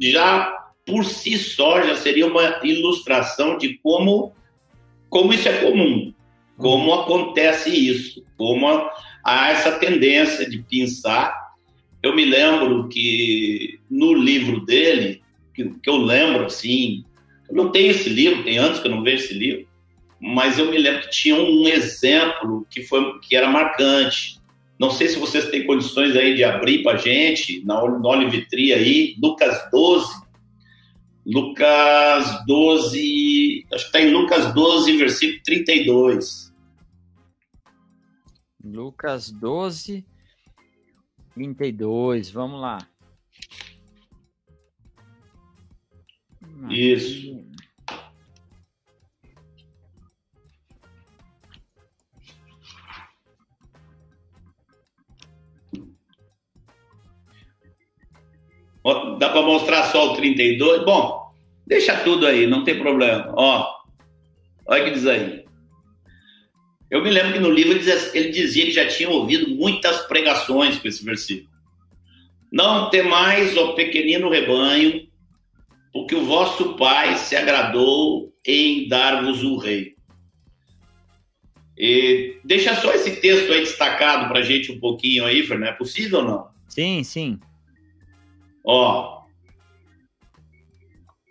já 0.00 0.56
por 0.84 1.04
si 1.04 1.36
só 1.36 1.82
já 1.82 1.96
seria 1.96 2.26
uma 2.26 2.60
ilustração 2.62 3.58
de 3.58 3.78
como, 3.78 4.32
como 5.08 5.32
isso 5.32 5.48
é 5.48 5.60
comum, 5.60 6.14
como 6.56 6.94
acontece 6.94 7.70
isso, 7.70 8.24
como 8.36 8.68
há 9.24 9.50
essa 9.50 9.72
tendência 9.72 10.48
de 10.48 10.62
pensar 10.62 11.45
eu 12.06 12.14
me 12.14 12.24
lembro 12.24 12.88
que 12.88 13.80
no 13.90 14.14
livro 14.14 14.64
dele, 14.64 15.22
que, 15.54 15.68
que 15.68 15.90
eu 15.90 15.96
lembro 15.96 16.46
assim, 16.46 17.04
eu 17.48 17.54
não 17.54 17.70
tenho 17.70 17.90
esse 17.90 18.08
livro, 18.08 18.44
tem 18.44 18.58
anos 18.58 18.80
que 18.80 18.86
eu 18.86 18.90
não 18.90 19.02
vejo 19.02 19.24
esse 19.24 19.34
livro, 19.34 19.66
mas 20.20 20.58
eu 20.58 20.70
me 20.70 20.78
lembro 20.78 21.02
que 21.02 21.10
tinha 21.10 21.36
um 21.36 21.66
exemplo 21.66 22.66
que 22.70 22.82
foi 22.82 23.18
que 23.20 23.36
era 23.36 23.48
marcante. 23.48 24.40
Não 24.78 24.90
sei 24.90 25.08
se 25.08 25.18
vocês 25.18 25.48
têm 25.50 25.66
condições 25.66 26.16
aí 26.16 26.34
de 26.34 26.44
abrir 26.44 26.82
para 26.82 26.98
gente 26.98 27.64
na, 27.64 27.82
Olivitria 27.82 28.76
aí, 28.76 29.16
Lucas 29.22 29.68
12. 29.70 30.26
Lucas 31.24 32.44
12, 32.46 33.66
acho 33.72 33.84
que 33.84 33.88
está 33.88 34.00
em 34.00 34.12
Lucas 34.12 34.54
12, 34.54 34.96
versículo 34.96 35.40
32. 35.44 36.54
Lucas 38.62 39.32
12, 39.32 40.04
32, 41.36 42.30
vamos 42.30 42.60
lá. 42.60 42.78
Isso. 46.70 47.44
Dá 59.18 59.30
para 59.30 59.42
mostrar 59.42 59.84
só 59.84 60.12
o 60.12 60.16
32? 60.16 60.84
Bom, 60.84 61.32
deixa 61.66 62.02
tudo 62.02 62.26
aí, 62.26 62.46
não 62.46 62.64
tem 62.64 62.78
problema. 62.78 63.32
Ó, 63.36 63.76
Olha 64.68 64.84
que 64.84 64.90
diz 64.90 65.06
aí. 65.06 65.45
Eu 66.96 67.02
me 67.02 67.10
lembro 67.10 67.34
que 67.34 67.38
no 67.38 67.50
livro 67.50 67.72
ele 67.72 67.80
dizia, 67.80 68.10
ele 68.14 68.30
dizia 68.30 68.64
que 68.64 68.72
já 68.72 68.88
tinha 68.88 69.10
ouvido 69.10 69.54
muitas 69.54 70.06
pregações 70.06 70.78
com 70.78 70.88
esse 70.88 71.04
versículo. 71.04 71.50
Não 72.50 72.88
temais, 72.88 73.54
ó 73.54 73.74
pequenino 73.74 74.30
rebanho, 74.30 75.06
porque 75.92 76.14
o 76.14 76.24
vosso 76.24 76.74
Pai 76.76 77.14
se 77.16 77.36
agradou 77.36 78.32
em 78.46 78.88
dar-vos 78.88 79.44
o 79.44 79.58
rei. 79.58 79.94
E 81.76 82.40
deixa 82.42 82.74
só 82.76 82.90
esse 82.94 83.20
texto 83.20 83.52
aí 83.52 83.60
destacado 83.60 84.26
para 84.28 84.38
a 84.38 84.42
gente 84.42 84.72
um 84.72 84.80
pouquinho 84.80 85.26
aí, 85.26 85.42
Fernando. 85.46 85.68
É 85.68 85.72
possível 85.72 86.20
ou 86.20 86.24
não? 86.24 86.48
Sim, 86.66 87.04
sim. 87.04 87.38
Ó. 88.64 89.22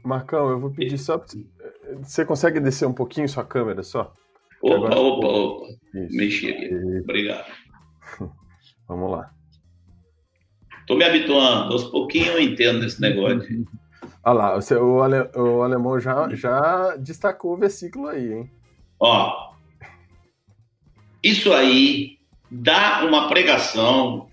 Marcão, 0.03 0.47
eu 0.47 0.59
vou 0.59 0.69
pedir 0.69 0.99
só. 0.99 1.19
Você 2.03 2.23
consegue 2.23 2.59
descer 2.59 2.87
um 2.87 2.93
pouquinho 2.93 3.27
sua 3.27 3.43
câmera 3.43 3.81
só? 3.81 4.13
Opa, 4.65 4.75
agora... 4.75 4.99
opa, 4.99 5.27
opa. 5.27 5.67
Isso. 5.93 6.15
Mexi 6.15 6.49
aqui. 6.49 6.69
Obrigado. 7.03 7.51
Vamos 8.87 9.11
lá. 9.11 9.31
Tô 10.87 10.95
me 10.95 11.03
habituando. 11.03 11.73
Aos 11.73 11.85
pouquinhos 11.85 12.29
eu 12.29 12.41
entendo 12.41 12.85
esse 12.85 12.99
negócio. 12.99 13.41
Olha 14.23 14.33
lá, 14.33 14.59
o, 14.81 15.01
ale, 15.03 15.29
o 15.35 15.61
alemão 15.61 15.99
já, 15.99 16.27
já 16.33 16.95
destacou 16.95 17.53
o 17.53 17.57
versículo 17.57 18.07
aí, 18.07 18.33
hein? 18.33 18.51
Ó, 18.99 19.53
isso 21.23 21.53
aí 21.53 22.17
dá 22.49 23.03
uma 23.05 23.27
pregação 23.27 24.27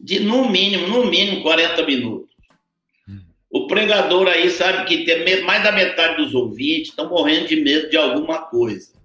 de 0.00 0.20
no 0.20 0.48
mínimo, 0.48 0.86
no 0.86 1.10
mínimo 1.10 1.42
40 1.42 1.84
minutos. 1.84 2.26
O 3.50 3.66
pregador 3.66 4.28
aí 4.28 4.50
sabe 4.50 4.84
que 4.84 5.04
tem 5.04 5.42
mais 5.42 5.62
da 5.64 5.72
metade 5.72 6.16
dos 6.16 6.34
ouvintes 6.34 6.90
estão 6.90 7.08
morrendo 7.08 7.48
de 7.48 7.56
medo 7.56 7.88
de 7.88 7.96
alguma 7.96 8.42
coisa. 8.42 8.95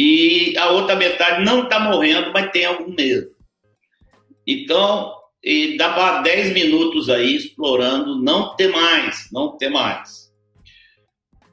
E 0.00 0.56
a 0.56 0.70
outra 0.70 0.94
metade 0.94 1.44
não 1.44 1.64
está 1.64 1.80
morrendo, 1.80 2.32
mas 2.32 2.52
tem 2.52 2.64
algum 2.64 2.94
medo. 2.94 3.32
Então, 4.46 5.12
e 5.42 5.76
dá 5.76 5.92
para 5.92 6.22
10 6.22 6.54
minutos 6.54 7.10
aí 7.10 7.34
explorando 7.34 8.22
não 8.22 8.54
ter 8.54 8.68
mais, 8.68 9.28
não 9.32 9.56
ter 9.56 9.68
mais. 9.68 10.32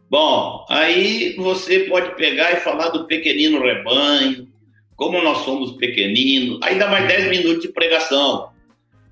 Bom, 0.08 0.64
aí 0.70 1.36
você 1.38 1.86
pode 1.86 2.16
pegar 2.16 2.52
e 2.52 2.58
falar 2.58 2.90
do 2.90 3.08
pequenino 3.08 3.64
rebanho, 3.64 4.48
como 4.96 5.20
nós 5.24 5.40
somos 5.40 5.72
pequeninos, 5.78 6.60
aí 6.62 6.78
dá 6.78 6.88
mais 6.88 7.08
10 7.08 7.32
minutos 7.32 7.64
de 7.64 7.70
pregação. 7.70 8.52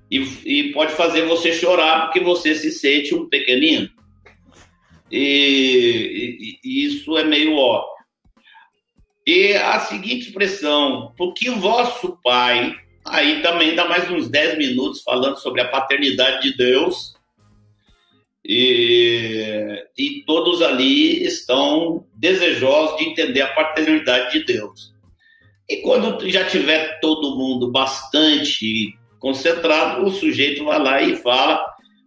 E, 0.08 0.20
e 0.44 0.72
pode 0.72 0.92
fazer 0.92 1.22
você 1.22 1.52
chorar 1.52 2.04
porque 2.04 2.20
você 2.20 2.54
se 2.54 2.70
sente 2.70 3.12
um 3.12 3.28
pequenino. 3.28 3.90
E, 5.10 6.60
e, 6.62 6.68
e 6.68 6.86
isso 6.86 7.18
é 7.18 7.24
meio 7.24 7.56
óbvio. 7.56 7.93
E 9.26 9.54
a 9.54 9.80
seguinte 9.80 10.28
expressão, 10.28 11.12
porque 11.16 11.48
o 11.48 11.58
vosso 11.58 12.18
pai 12.22 12.76
Aí 13.04 13.42
também 13.42 13.74
dá 13.74 13.86
mais 13.86 14.10
uns 14.10 14.28
10 14.28 14.56
minutos 14.56 15.02
falando 15.02 15.36
sobre 15.36 15.60
a 15.60 15.68
paternidade 15.68 16.50
de 16.50 16.56
Deus. 16.56 17.14
E, 18.42 19.84
e 19.96 20.22
todos 20.26 20.62
ali 20.62 21.22
estão 21.24 22.06
desejosos 22.14 22.96
de 22.98 23.04
entender 23.04 23.42
a 23.42 23.52
paternidade 23.52 24.38
de 24.38 24.44
Deus. 24.44 24.94
E 25.68 25.76
quando 25.78 26.28
já 26.30 26.44
tiver 26.44 26.98
todo 27.00 27.36
mundo 27.36 27.70
bastante 27.70 28.98
concentrado, 29.18 30.04
o 30.04 30.10
sujeito 30.10 30.64
vai 30.64 30.78
lá 30.78 31.02
e 31.02 31.16
fala: 31.16 31.62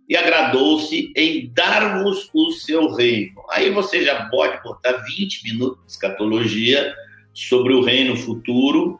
e 0.09 0.15
agradou-se 0.15 1.11
em 1.15 1.51
dar-vos 1.53 2.29
o 2.33 2.51
seu 2.51 2.91
reino. 2.93 3.33
Aí 3.51 3.69
você 3.69 4.03
já 4.03 4.27
pode 4.29 4.61
botar 4.63 4.93
20 4.93 5.43
minutos 5.43 5.85
de 5.85 5.91
escatologia 5.91 6.93
sobre 7.37 7.71
o 7.71 7.81
reino 7.81 8.15
futuro 8.15 8.99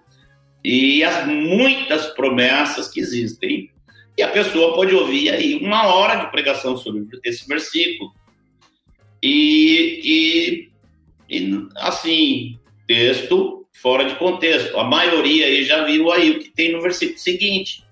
e 0.63 1.03
as 1.03 1.27
muitas 1.27 2.05
promessas 2.13 2.87
que 2.87 2.99
existem. 2.99 3.71
E 4.15 4.21
a 4.21 4.27
pessoa 4.27 4.75
pode 4.75 4.93
ouvir 4.93 5.31
aí 5.31 5.55
uma 5.55 5.87
hora 5.87 6.23
de 6.23 6.29
pregação 6.29 6.77
sobre 6.77 7.07
esse 7.23 7.47
versículo. 7.47 8.13
E, 9.23 10.69
e, 11.27 11.35
e 11.35 11.67
assim, 11.77 12.59
texto 12.85 13.65
fora 13.73 14.05
de 14.05 14.15
contexto. 14.15 14.77
A 14.77 14.83
maioria 14.83 15.47
aí 15.47 15.63
já 15.63 15.83
viu 15.83 16.11
aí 16.11 16.29
o 16.29 16.39
que 16.39 16.49
tem 16.49 16.71
no 16.71 16.81
versículo 16.81 17.17
seguinte. 17.17 17.83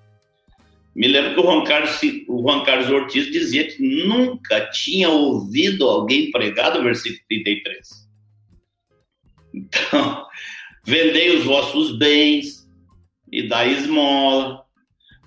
Me 0.96 1.08
lembro 1.08 1.34
que 1.34 1.40
o 1.40 1.44
Juan 1.44 1.64
Carlos, 1.64 2.00
o 2.28 2.42
Juan 2.44 2.64
Carlos 2.64 2.90
Ortiz 2.90 3.32
dizia 3.32 3.68
que 3.68 3.82
nunca 3.82 4.70
tinha 4.70 5.10
ouvido 5.10 5.90
alguém 5.90 6.30
pregar 6.30 6.80
o 6.80 6.84
versículo 6.84 7.20
33. 7.28 8.05
Então, 9.56 10.26
vendei 10.84 11.38
os 11.38 11.46
vossos 11.46 11.98
bens, 11.98 12.65
e 13.32 13.48
dai 13.48 13.74
esmola. 13.74 14.63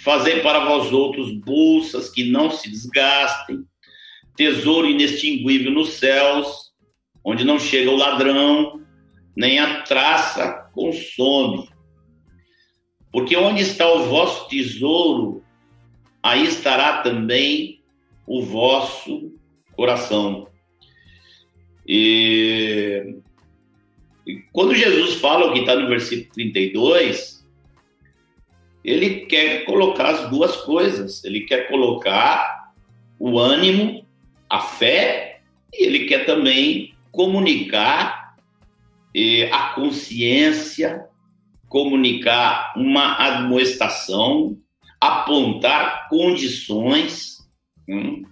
Fazei 0.01 0.41
para 0.41 0.65
vós 0.65 0.93
outros 0.93 1.33
bolsas 1.41 2.11
que 2.11 2.31
não 2.31 2.51
se 2.51 2.71
desgastem, 2.71 3.65
tesouro 4.37 4.89
inextinguível 4.89 5.73
nos 5.73 5.95
céus, 5.95 6.73
onde 7.25 7.45
não 7.45 7.59
chega 7.59 7.91
o 7.91 7.97
ladrão, 7.97 8.81
nem 9.37 9.59
a 9.59 9.83
traça 9.83 10.71
consome. 10.73 11.69
Porque 13.13 13.37
onde 13.37 13.63
está 13.63 13.91
o 13.91 14.05
vosso 14.05 14.49
tesouro, 14.49 15.43
aí 16.23 16.45
estará 16.45 17.03
também 17.03 17.83
o 18.27 18.43
vosso 18.43 19.33
coração. 19.75 20.49
E, 21.87 23.17
quando 24.53 24.75
Jesus 24.75 25.15
fala 25.15 25.47
o 25.47 25.53
que 25.53 25.61
está 25.61 25.75
no 25.75 25.89
versículo 25.89 26.33
32, 26.35 27.39
ele 28.85 29.27
quer 29.27 29.65
colocar 29.65 30.09
as 30.09 30.31
duas 30.31 30.57
coisas. 30.57 31.25
Ele 31.25 31.43
quer 31.43 31.69
colocar 31.69 32.73
o 33.19 33.39
ânimo, 33.39 34.07
a 34.49 34.61
fé, 34.61 35.41
e 35.73 35.85
ele 35.85 36.07
quer 36.07 36.25
também 36.25 36.95
comunicar 37.11 38.37
eh, 39.15 39.51
a 39.53 39.71
consciência, 39.71 41.07
comunicar 41.69 42.73
uma 42.77 43.17
admoestação, 43.19 44.57
apontar 45.01 46.09
condições. 46.09 47.39
Hum. 47.89 48.25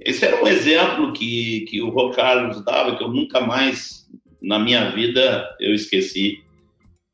Esse 0.00 0.24
era 0.24 0.42
um 0.42 0.48
exemplo 0.48 1.12
que, 1.12 1.60
que 1.68 1.80
o 1.80 1.90
Rô 1.90 2.10
Carlos 2.10 2.64
dava, 2.64 2.96
que 2.96 3.04
eu 3.04 3.08
nunca 3.08 3.40
mais 3.40 4.03
na 4.44 4.58
minha 4.58 4.90
vida 4.90 5.56
eu 5.58 5.74
esqueci. 5.74 6.44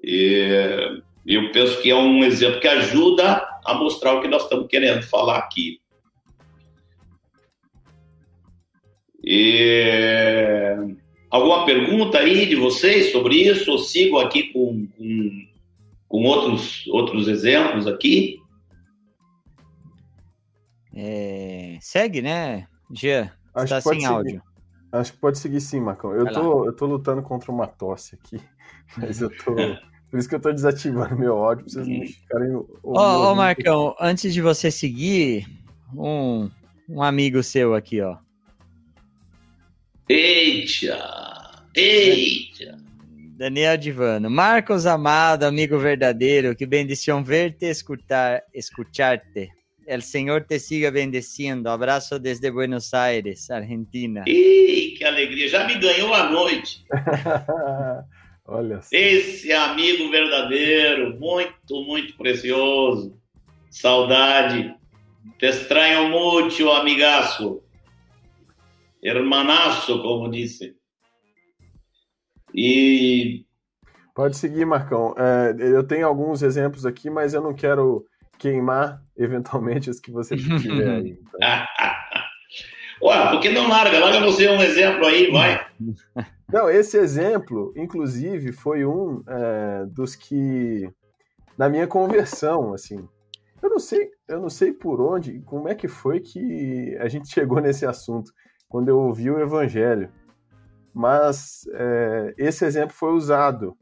E, 0.02 1.02
eu 1.26 1.52
penso 1.52 1.80
que 1.80 1.90
é 1.90 1.94
um 1.94 2.24
exemplo 2.24 2.60
que 2.60 2.68
ajuda 2.68 3.46
a 3.64 3.74
mostrar 3.74 4.14
o 4.14 4.20
que 4.20 4.28
nós 4.28 4.42
estamos 4.42 4.66
querendo 4.66 5.02
falar 5.02 5.38
aqui. 5.38 5.80
E... 9.22 10.96
Alguma 11.30 11.64
pergunta 11.64 12.18
aí 12.18 12.46
de 12.46 12.56
vocês 12.56 13.12
sobre 13.12 13.36
isso? 13.36 13.70
Ou 13.70 13.78
sigo 13.78 14.18
aqui 14.18 14.52
com, 14.52 14.88
com, 14.96 15.46
com 16.08 16.24
outros, 16.24 16.86
outros 16.88 17.28
exemplos 17.28 17.86
aqui? 17.86 18.40
É... 20.92 21.78
Segue, 21.80 22.20
né, 22.20 22.66
Jean? 22.92 23.30
Está 23.56 23.80
sem 23.80 24.00
seguir. 24.00 24.42
Acho 24.92 25.12
que 25.12 25.18
pode 25.18 25.38
seguir 25.38 25.60
sim, 25.60 25.80
Marcão. 25.80 26.12
Eu 26.12 26.32
tô, 26.32 26.66
eu 26.66 26.72
tô 26.72 26.86
lutando 26.86 27.22
contra 27.22 27.52
uma 27.52 27.66
tosse 27.66 28.16
aqui, 28.16 28.40
mas 28.96 29.20
eu 29.20 29.30
tô. 29.30 29.54
Por 30.10 30.18
isso 30.18 30.28
que 30.28 30.34
eu 30.34 30.40
tô 30.40 30.50
desativando 30.50 31.16
meu 31.16 31.36
áudio 31.36 31.64
pra 31.64 31.72
vocês 31.72 31.86
não 31.86 32.04
ficarem. 32.04 32.56
Ô, 32.56 32.66
oh, 32.82 33.30
oh, 33.30 33.34
Marcão, 33.36 33.94
antes 34.00 34.34
de 34.34 34.42
você 34.42 34.68
seguir, 34.68 35.46
um, 35.94 36.50
um 36.88 37.00
amigo 37.00 37.40
seu 37.44 37.76
aqui, 37.76 38.00
ó. 38.00 38.16
Eita! 40.08 41.62
Eita! 41.76 42.76
Daniel 43.36 43.76
Divano. 43.76 44.28
Marcos 44.28 44.84
amado, 44.84 45.44
amigo 45.44 45.78
verdadeiro, 45.78 46.56
que 46.56 46.66
bendição 46.66 47.22
ver-te 47.22 47.66
escutar, 47.66 48.42
escuchar-te. 48.52 49.48
El 49.90 50.02
Senhor 50.02 50.44
te 50.44 50.60
siga 50.60 50.88
bendecindo. 50.92 51.68
Abraço 51.68 52.20
desde 52.20 52.48
Buenos 52.48 52.94
Aires, 52.94 53.50
Argentina. 53.50 54.22
Ih, 54.24 54.94
que 54.96 55.04
alegria! 55.04 55.48
Já 55.48 55.66
me 55.66 55.80
ganhou 55.80 56.14
a 56.14 56.30
noite. 56.30 56.86
Olha 58.46 58.80
só. 58.82 58.88
Esse 58.92 59.50
amigo 59.52 60.08
verdadeiro, 60.08 61.18
muito, 61.18 61.82
muito 61.84 62.16
precioso. 62.16 63.18
Saudade. 63.68 64.72
Te 65.40 65.46
estranho 65.46 66.08
muito, 66.08 66.70
amigaço. 66.70 67.60
Hermanaço, 69.02 70.00
como 70.02 70.30
disse. 70.30 70.76
E. 72.54 73.44
Pode 74.14 74.36
seguir, 74.36 74.64
Marcão. 74.64 75.16
É, 75.18 75.56
eu 75.58 75.82
tenho 75.82 76.06
alguns 76.06 76.42
exemplos 76.42 76.86
aqui, 76.86 77.10
mas 77.10 77.34
eu 77.34 77.42
não 77.42 77.52
quero 77.52 78.06
queimar 78.40 79.02
eventualmente 79.16 79.90
os 79.90 80.00
que 80.00 80.10
você 80.10 80.34
tiver 80.34 80.88
aí. 80.88 81.18
Então. 81.20 81.40
Ué, 83.02 83.30
por 83.30 83.40
que 83.40 83.50
não 83.50 83.68
larga? 83.68 83.98
Larga 83.98 84.20
você 84.20 84.48
um 84.48 84.60
exemplo 84.62 85.06
aí, 85.06 85.30
vai. 85.30 85.66
Não, 86.52 86.68
esse 86.68 86.98
exemplo, 86.98 87.72
inclusive, 87.76 88.50
foi 88.50 88.84
um 88.84 89.22
é, 89.26 89.86
dos 89.86 90.16
que, 90.16 90.90
na 91.56 91.68
minha 91.68 91.86
conversão, 91.86 92.74
assim, 92.74 93.08
eu 93.62 93.70
não 93.70 93.78
sei, 93.78 94.10
eu 94.26 94.40
não 94.40 94.50
sei 94.50 94.72
por 94.72 95.00
onde, 95.00 95.40
como 95.42 95.68
é 95.68 95.76
que 95.76 95.86
foi 95.86 96.18
que 96.18 96.96
a 96.98 97.08
gente 97.08 97.28
chegou 97.32 97.60
nesse 97.60 97.86
assunto 97.86 98.32
quando 98.68 98.88
eu 98.88 98.98
ouvi 98.98 99.30
o 99.30 99.40
Evangelho, 99.40 100.10
mas 100.92 101.62
é, 101.72 102.34
esse 102.36 102.64
exemplo 102.64 102.96
foi 102.96 103.12
usado. 103.12 103.76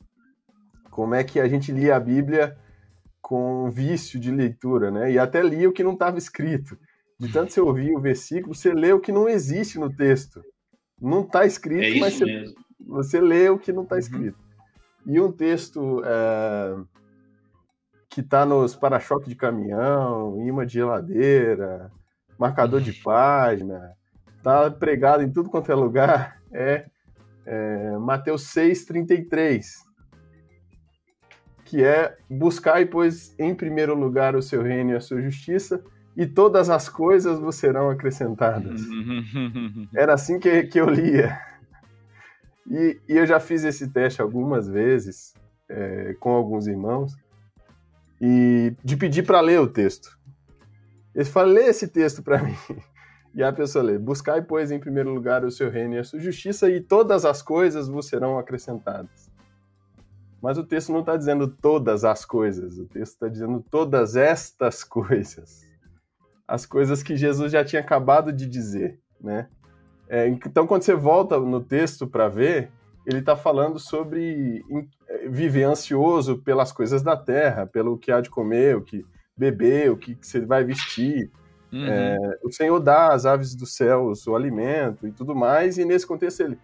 Como 0.90 1.14
é 1.14 1.24
que 1.24 1.40
a 1.40 1.48
gente 1.48 1.72
lia 1.72 1.96
a 1.96 2.00
Bíblia 2.00 2.54
com 3.29 3.70
vício 3.70 4.18
de 4.18 4.31
leitura, 4.31 4.91
né? 4.91 5.12
E 5.12 5.18
até 5.18 5.43
lia 5.43 5.68
o 5.68 5.72
que 5.72 5.85
não 5.85 5.93
estava 5.93 6.16
escrito. 6.16 6.79
De 7.20 7.31
tanto 7.31 7.53
você 7.53 7.61
ouvir 7.61 7.95
o 7.95 8.01
versículo, 8.01 8.55
você 8.55 8.72
lê 8.72 8.91
o 8.91 9.01
que 9.01 9.12
não 9.12 9.29
existe 9.29 9.79
no 9.79 9.95
texto. 9.95 10.43
Não 10.99 11.20
está 11.20 11.45
escrito, 11.45 11.99
é 11.99 12.01
mas 12.01 12.18
você, 12.18 12.55
você, 12.81 13.20
lê 13.20 13.51
o 13.51 13.59
que 13.59 13.70
não 13.70 13.83
está 13.83 13.97
uhum. 13.97 14.01
escrito. 14.01 14.39
E 15.05 15.20
um 15.20 15.31
texto 15.31 16.03
é, 16.07 16.76
que 18.09 18.22
está 18.22 18.47
nos 18.47 18.74
para-choque 18.74 19.29
de 19.29 19.37
caminhão, 19.37 20.43
imã 20.47 20.64
de 20.64 20.72
geladeira, 20.72 21.93
marcador 22.39 22.81
de 22.81 22.95
página, 22.95 23.93
está 24.39 24.70
pregado 24.70 25.22
em 25.22 25.31
tudo 25.31 25.51
quanto 25.51 25.70
é 25.70 25.74
lugar, 25.74 26.41
é, 26.51 26.87
é 27.45 27.91
Mateus 27.99 28.45
6,33, 28.55 29.87
que 31.68 31.84
é 31.84 32.16
buscar, 32.30 32.84
pois, 32.86 33.34
em 33.38 33.54
primeiro 33.54 33.94
lugar 33.94 34.34
o 34.34 34.40
seu 34.40 34.62
reino 34.62 34.92
e 34.92 34.96
a 34.96 35.00
sua 35.00 35.20
justiça, 35.20 35.84
e 36.16 36.26
todas 36.26 36.70
as 36.70 36.88
coisas 36.88 37.38
vos 37.38 37.56
serão 37.56 37.90
acrescentadas. 37.90 38.80
Era 39.94 40.14
assim 40.14 40.40
que, 40.40 40.62
que 40.62 40.80
eu 40.80 40.88
lia. 40.88 41.38
E, 42.66 42.98
e, 43.06 43.16
eu 43.18 43.26
já 43.26 43.38
fiz 43.38 43.64
esse 43.64 43.86
teste 43.88 44.22
algumas 44.22 44.66
vezes 44.66 45.34
é, 45.68 46.16
com 46.18 46.30
alguns 46.30 46.66
irmãos, 46.66 47.14
e 48.18 48.74
de 48.82 48.96
pedir 48.96 49.24
para 49.24 49.42
ler 49.42 49.60
o 49.60 49.68
texto. 49.68 50.18
Eles 51.14 51.28
falam, 51.28 51.52
lê 51.52 51.64
esse 51.64 51.86
texto 51.86 52.22
para 52.22 52.42
mim. 52.42 52.56
E 53.34 53.42
a 53.42 53.52
pessoa 53.52 53.84
lê: 53.84 53.98
Buscai, 53.98 54.42
pois, 54.42 54.70
em 54.72 54.80
primeiro 54.80 55.12
lugar 55.12 55.44
o 55.44 55.50
seu 55.50 55.70
reino 55.70 55.94
e 55.94 55.98
a 55.98 56.02
sua 56.02 56.18
justiça, 56.18 56.68
e 56.70 56.80
todas 56.80 57.26
as 57.26 57.42
coisas 57.42 57.86
vos 57.86 58.08
serão 58.08 58.38
acrescentadas. 58.38 59.28
Mas 60.41 60.57
o 60.59 60.64
texto 60.64 60.93
não 60.93 61.01
está 61.01 61.16
dizendo 61.16 61.49
todas 61.49 62.05
as 62.05 62.24
coisas, 62.24 62.78
o 62.78 62.86
texto 62.86 63.14
está 63.14 63.28
dizendo 63.28 63.64
todas 63.70 64.16
estas 64.16 64.84
coisas 64.84 65.68
as 66.49 66.64
coisas 66.64 67.03
que 67.03 67.14
Jesus 67.14 67.53
já 67.53 67.62
tinha 67.62 67.82
acabado 67.82 68.32
de 68.32 68.47
dizer, 68.47 68.99
né? 69.20 69.49
É, 70.09 70.26
então, 70.26 70.66
quando 70.66 70.82
você 70.82 70.95
volta 70.95 71.39
no 71.39 71.61
texto 71.61 72.07
para 72.07 72.26
ver, 72.28 72.70
ele 73.05 73.18
está 73.18 73.36
falando 73.36 73.78
sobre 73.78 74.64
é, 75.07 75.28
viver 75.28 75.64
ansioso 75.64 76.39
pelas 76.39 76.72
coisas 76.72 77.03
da 77.03 77.14
terra, 77.14 77.66
pelo 77.66 77.99
que 77.99 78.11
há 78.11 78.22
de 78.22 78.30
comer, 78.30 78.74
o 78.74 78.80
que 78.80 79.05
beber, 79.36 79.91
o 79.91 79.99
que 79.99 80.16
você 80.18 80.41
vai 80.41 80.64
vestir. 80.64 81.30
Uhum. 81.70 81.86
É, 81.86 82.16
o 82.43 82.51
Senhor 82.51 82.80
dá 82.80 83.12
às 83.12 83.26
aves 83.26 83.55
dos 83.55 83.76
céus 83.76 84.26
o 84.26 84.34
alimento 84.34 85.07
e 85.07 85.12
tudo 85.12 85.34
mais, 85.34 85.76
e 85.76 85.84
nesse 85.84 86.07
contexto 86.07 86.41
ele 86.41 86.59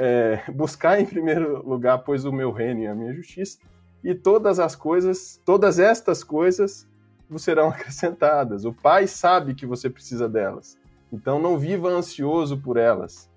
é, 0.00 0.44
buscar 0.52 1.00
em 1.00 1.04
primeiro 1.04 1.66
lugar, 1.68 1.98
pois, 1.98 2.24
o 2.24 2.32
meu 2.32 2.52
reino 2.52 2.82
e 2.82 2.86
a 2.86 2.94
minha 2.94 3.12
justiça, 3.12 3.58
e 4.02 4.14
todas 4.14 4.60
as 4.60 4.76
coisas, 4.76 5.40
todas 5.44 5.80
estas 5.80 6.22
coisas 6.22 6.86
vos 7.28 7.42
serão 7.42 7.68
acrescentadas. 7.70 8.64
O 8.64 8.72
Pai 8.72 9.08
sabe 9.08 9.54
que 9.54 9.66
você 9.66 9.90
precisa 9.90 10.28
delas. 10.28 10.78
Então 11.12 11.40
não 11.40 11.58
viva 11.58 11.88
ansioso 11.88 12.58
por 12.58 12.76
elas, 12.76 13.28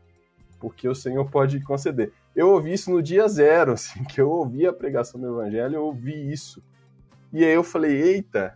porque 0.59 0.87
o 0.87 0.93
Senhor 0.93 1.29
pode 1.31 1.59
conceder. 1.61 2.13
Eu 2.35 2.49
ouvi 2.49 2.73
isso 2.73 2.91
no 2.91 3.01
dia 3.01 3.27
zero, 3.27 3.73
assim, 3.73 4.03
que 4.03 4.21
eu 4.21 4.29
ouvi 4.29 4.67
a 4.67 4.73
pregação 4.73 5.19
do 5.19 5.27
Evangelho, 5.27 5.75
eu 5.75 5.85
ouvi 5.85 6.31
isso. 6.31 6.61
E 7.33 7.43
aí 7.43 7.53
eu 7.53 7.63
falei, 7.63 7.99
eita, 7.99 8.55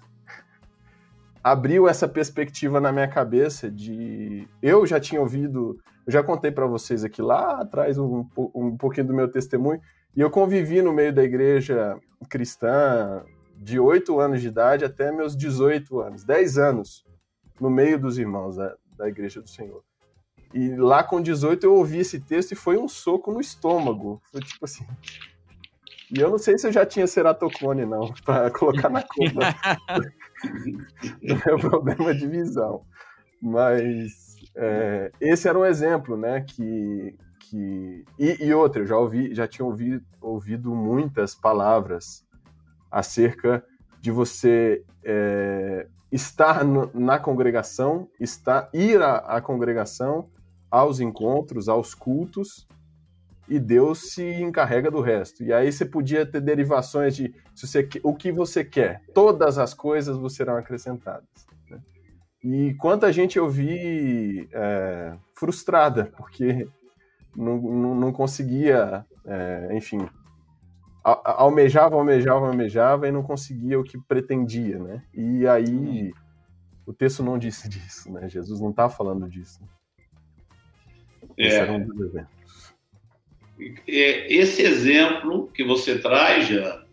abriu 1.46 1.88
essa 1.88 2.08
perspectiva 2.08 2.82
na 2.82 2.92
minha 2.92 3.08
cabeça 3.08 3.70
de... 3.70 4.48
Eu 4.64 4.84
já 4.88 5.00
tinha 5.00 5.22
ouvido, 5.22 5.80
eu 6.04 6.12
já 6.12 6.24
contei 6.24 6.50
para 6.50 6.66
vocês 6.66 7.04
aqui 7.04 7.22
lá 7.22 7.62
atrás 7.62 8.00
um, 8.00 8.26
um 8.36 8.76
pouquinho 8.76 9.06
do 9.06 9.14
meu 9.14 9.28
testemunho, 9.28 9.80
e 10.16 10.22
eu 10.22 10.32
convivi 10.32 10.82
no 10.82 10.92
meio 10.92 11.14
da 11.14 11.24
igreja 11.24 12.00
cristã, 12.28 13.24
de 13.58 13.80
8 13.80 14.20
anos 14.20 14.42
de 14.42 14.48
idade 14.48 14.86
até 14.86 15.12
meus 15.12 15.38
18 15.38 16.00
anos, 16.00 16.24
10 16.24 16.58
anos 16.58 17.06
no 17.62 17.70
meio 17.70 18.00
dos 18.00 18.18
irmãos 18.18 18.56
da, 18.56 18.76
da 18.98 19.08
Igreja 19.08 19.40
do 19.40 19.48
Senhor. 19.48 19.84
E 20.52 20.76
lá 20.76 21.04
com 21.04 21.22
18 21.22 21.64
eu 21.64 21.76
ouvi 21.76 22.00
esse 22.00 22.20
texto 22.20 22.54
e 22.54 22.56
foi 22.56 22.76
um 22.76 22.88
soco 22.88 23.32
no 23.32 23.40
estômago. 23.40 24.20
Foi 24.32 24.42
tipo 24.42 24.66
assim. 24.66 24.84
E 26.16 26.22
eu 26.22 26.30
não 26.30 26.38
sei 26.38 26.58
se 26.58 26.68
eu 26.68 26.72
já 26.72 26.86
tinha 26.86 27.06
ceratocone, 27.06 27.86
não, 27.86 28.14
para 28.24 28.50
colocar 28.50 28.90
na 28.90 29.04
conta. 29.04 29.56
é 31.22 31.58
problema 31.58 32.14
de 32.14 32.28
visão. 32.28 32.86
Mas 33.42 34.38
é, 34.56 35.12
esse 35.20 35.48
era 35.48 35.60
um 35.60 35.66
exemplo, 35.66 36.16
né? 36.16 36.42
Que, 36.42 37.18
que... 37.42 38.06
E, 38.18 38.46
e 38.46 38.54
outra, 38.54 38.82
eu 38.82 38.88
já 38.88 38.98
ouvi, 38.98 39.36
já 39.36 39.46
tinha 39.48 39.66
ouvido, 39.66 40.06
ouvido 40.22 40.74
muitas 40.74 41.36
palavras 41.36 42.26
acerca 42.90 43.62
de 44.00 44.10
você 44.10 44.84
é, 45.04 45.88
estar 46.12 46.64
no, 46.64 46.90
na 46.94 47.20
congregação, 47.20 48.08
estar, 48.20 48.70
ir 48.74 49.02
à, 49.02 49.18
à, 49.18 49.42
congregação, 49.42 50.30
aos 50.72 51.02
encontros, 51.02 51.68
aos 51.68 51.94
cultos, 51.94 52.68
e 53.48 53.60
Deus 53.60 54.14
se 54.14 54.24
encarrega 54.42 54.90
do 54.90 55.02
resto. 55.02 55.44
E 55.44 55.54
aí 55.54 55.72
você 55.72 55.86
podia 55.86 56.26
ter 56.26 56.42
derivações 56.42 57.16
de 57.16 57.34
se 57.54 57.68
você, 57.68 57.88
o 58.04 58.16
que 58.16 58.32
você 58.32 58.64
quer, 58.64 59.02
todas 59.14 59.58
as 59.58 59.74
coisas 59.74 60.18
vos 60.18 60.36
serão 60.36 60.58
acrescentadas. 60.58 61.30
Né? 61.70 61.80
E 62.44 62.74
quanta 62.76 63.14
gente 63.14 63.38
eu 63.38 63.48
vi 63.50 64.50
é, 64.52 65.16
frustrada, 65.34 66.12
porque 66.18 66.68
não, 67.36 67.58
não, 67.58 67.96
não 67.96 68.12
conseguia, 68.12 69.06
é, 69.26 69.70
enfim, 69.74 70.08
almejava, 71.04 71.96
almejava, 71.96 72.48
almejava 72.48 73.08
e 73.08 73.12
não 73.12 73.22
conseguia 73.22 73.80
o 73.80 73.84
que 73.84 74.00
pretendia, 74.00 74.80
né? 74.80 75.04
E 75.14 75.48
aí 75.48 76.12
o 76.86 76.94
texto 76.94 77.22
não 77.22 77.38
disse 77.38 77.70
disso, 77.70 78.12
né? 78.12 78.28
Jesus 78.28 78.60
não 78.60 78.72
está 78.72 78.90
falando 78.90 79.30
disso. 79.30 79.60
É. 81.38 81.48
Esse 81.48 81.58
era 81.58 81.72
um 81.72 81.86
dos 81.86 82.00
exemplos. 82.00 82.35
Esse 83.88 84.62
exemplo 84.62 85.50
que 85.54 85.64
você 85.64 85.98
traz, 85.98 86.48
já, 86.48 86.86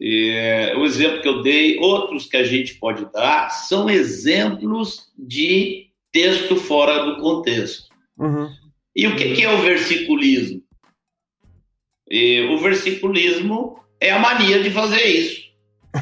é, 0.00 0.74
o 0.76 0.84
exemplo 0.84 1.22
que 1.22 1.28
eu 1.28 1.42
dei, 1.42 1.78
outros 1.78 2.26
que 2.26 2.36
a 2.36 2.44
gente 2.44 2.74
pode 2.74 3.10
dar, 3.12 3.48
são 3.50 3.88
exemplos 3.88 5.10
de 5.18 5.86
texto 6.12 6.56
fora 6.56 7.04
do 7.04 7.20
contexto. 7.20 7.88
Uhum. 8.18 8.50
E 8.94 9.06
o 9.06 9.16
que, 9.16 9.34
que 9.34 9.42
é 9.42 9.52
o 9.52 9.62
versiculismo? 9.62 10.62
E 12.08 12.42
o 12.42 12.58
versiculismo 12.58 13.80
é 14.00 14.10
a 14.10 14.18
mania 14.18 14.62
de 14.62 14.70
fazer 14.70 15.02
isso. 15.02 15.46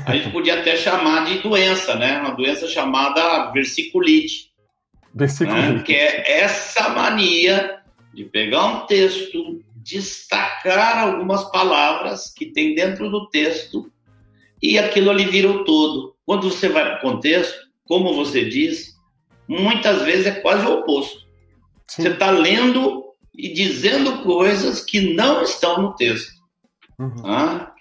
A 0.07 0.17
gente 0.17 0.31
podia 0.31 0.61
até 0.61 0.77
chamar 0.77 1.25
de 1.25 1.39
doença, 1.39 1.95
né? 1.95 2.19
Uma 2.19 2.31
doença 2.31 2.67
chamada 2.67 3.51
versiculite. 3.53 4.53
Versiculite. 5.15 5.69
Né? 5.69 5.83
Que 5.83 5.95
é 5.95 6.41
essa 6.41 6.89
mania 6.89 7.81
de 8.15 8.25
pegar 8.25 8.65
um 8.67 8.87
texto, 8.87 9.63
destacar 9.77 10.99
algumas 10.99 11.51
palavras 11.51 12.33
que 12.33 12.47
tem 12.47 12.75
dentro 12.75 13.11
do 13.11 13.29
texto 13.29 13.91
e 14.63 14.79
aquilo 14.79 15.11
ali 15.11 15.27
vira 15.27 15.51
o 15.51 15.65
todo. 15.65 16.15
Quando 16.25 16.51
você 16.51 16.69
vai 16.69 16.85
para 16.85 16.99
o 16.99 17.13
contexto, 17.13 17.69
como 17.85 18.15
você 18.15 18.45
diz, 18.45 18.95
muitas 19.47 20.03
vezes 20.03 20.27
é 20.27 20.31
quase 20.41 20.65
o 20.67 20.79
oposto. 20.79 21.27
Sim. 21.87 22.03
Você 22.03 22.09
está 22.09 22.31
lendo 22.31 23.05
e 23.35 23.53
dizendo 23.53 24.23
coisas 24.23 24.83
que 24.83 25.15
não 25.15 25.43
estão 25.43 25.83
no 25.83 25.95
texto. 25.95 26.33
Uhum. 26.99 27.17
Tá? 27.17 27.75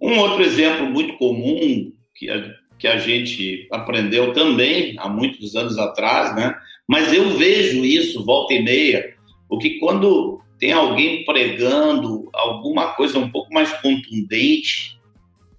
Um 0.00 0.18
outro 0.18 0.42
exemplo 0.42 0.86
muito 0.86 1.18
comum 1.18 1.92
que 2.14 2.30
a, 2.30 2.54
que 2.78 2.86
a 2.86 2.98
gente 2.98 3.68
aprendeu 3.70 4.32
também 4.32 4.96
há 4.98 5.08
muitos 5.08 5.54
anos 5.54 5.76
atrás, 5.76 6.34
né? 6.34 6.54
mas 6.88 7.12
eu 7.12 7.30
vejo 7.36 7.84
isso 7.84 8.24
volta 8.24 8.54
e 8.54 8.62
meia, 8.62 9.14
porque 9.52 9.78
quando 9.78 10.40
tem 10.58 10.72
alguém 10.72 11.26
pregando 11.26 12.26
alguma 12.32 12.94
coisa 12.94 13.18
um 13.18 13.30
pouco 13.30 13.52
mais 13.52 13.70
contundente, 13.82 14.98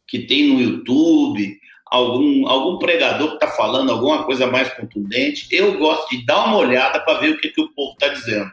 que 0.08 0.18
tem 0.18 0.48
no 0.48 0.60
YouTube, 0.60 1.60
algum, 1.86 2.48
algum 2.48 2.80
pregador 2.80 3.28
que 3.28 3.34
está 3.36 3.50
falando 3.50 3.91
alguma 3.91 4.24
coisa 4.24 4.48
mais 4.48 4.74
contundente, 4.74 5.48
eu 5.52 5.78
gosto 5.78 6.10
de 6.10 6.26
dar 6.26 6.46
uma 6.46 6.58
olhada 6.58 7.02
para 7.02 7.20
ver 7.20 7.34
o 7.34 7.38
que, 7.38 7.50
que 7.50 7.62
o 7.62 7.70
povo 7.70 7.91
está 7.91 8.08
dizendo. 8.08 8.52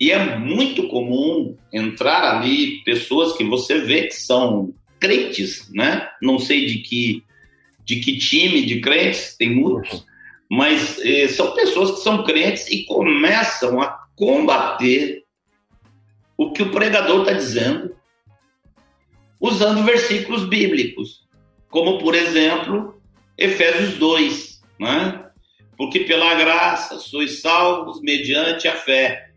E 0.00 0.10
é 0.10 0.38
muito 0.38 0.88
comum 0.88 1.54
entrar 1.70 2.38
ali 2.38 2.82
pessoas 2.82 3.36
que 3.36 3.44
você 3.44 3.80
vê 3.80 4.04
que 4.04 4.14
são 4.14 4.72
crentes, 4.98 5.70
né? 5.70 6.08
Não 6.22 6.38
sei 6.38 6.64
de 6.64 6.78
que 6.78 7.22
de 7.84 7.96
que 7.96 8.16
time 8.16 8.64
de 8.64 8.80
crentes, 8.80 9.36
tem 9.36 9.54
muitos, 9.54 10.06
mas 10.50 10.98
eh, 11.04 11.28
são 11.28 11.52
pessoas 11.52 11.90
que 11.90 11.98
são 11.98 12.24
crentes 12.24 12.70
e 12.70 12.86
começam 12.86 13.82
a 13.82 14.03
combater 14.16 15.24
o 16.36 16.52
que 16.52 16.62
o 16.62 16.70
pregador 16.70 17.20
está 17.20 17.32
dizendo, 17.32 17.94
usando 19.40 19.84
versículos 19.84 20.48
bíblicos, 20.48 21.26
como 21.68 21.98
por 21.98 22.14
exemplo 22.14 23.00
Efésios 23.36 23.94
2, 23.98 24.62
né? 24.78 25.24
porque 25.76 26.00
pela 26.00 26.34
graça 26.34 26.98
sois 26.98 27.40
salvos 27.40 28.00
mediante 28.00 28.68
a 28.68 28.74
fé. 28.74 29.30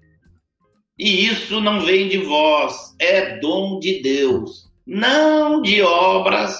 E 0.97 1.27
isso 1.27 1.61
não 1.61 1.81
vem 1.81 2.07
de 2.07 2.17
vós, 2.17 2.95
é 2.99 3.37
dom 3.37 3.79
de 3.79 4.01
Deus, 4.01 4.69
não 4.85 5.61
de 5.61 5.81
obras 5.81 6.59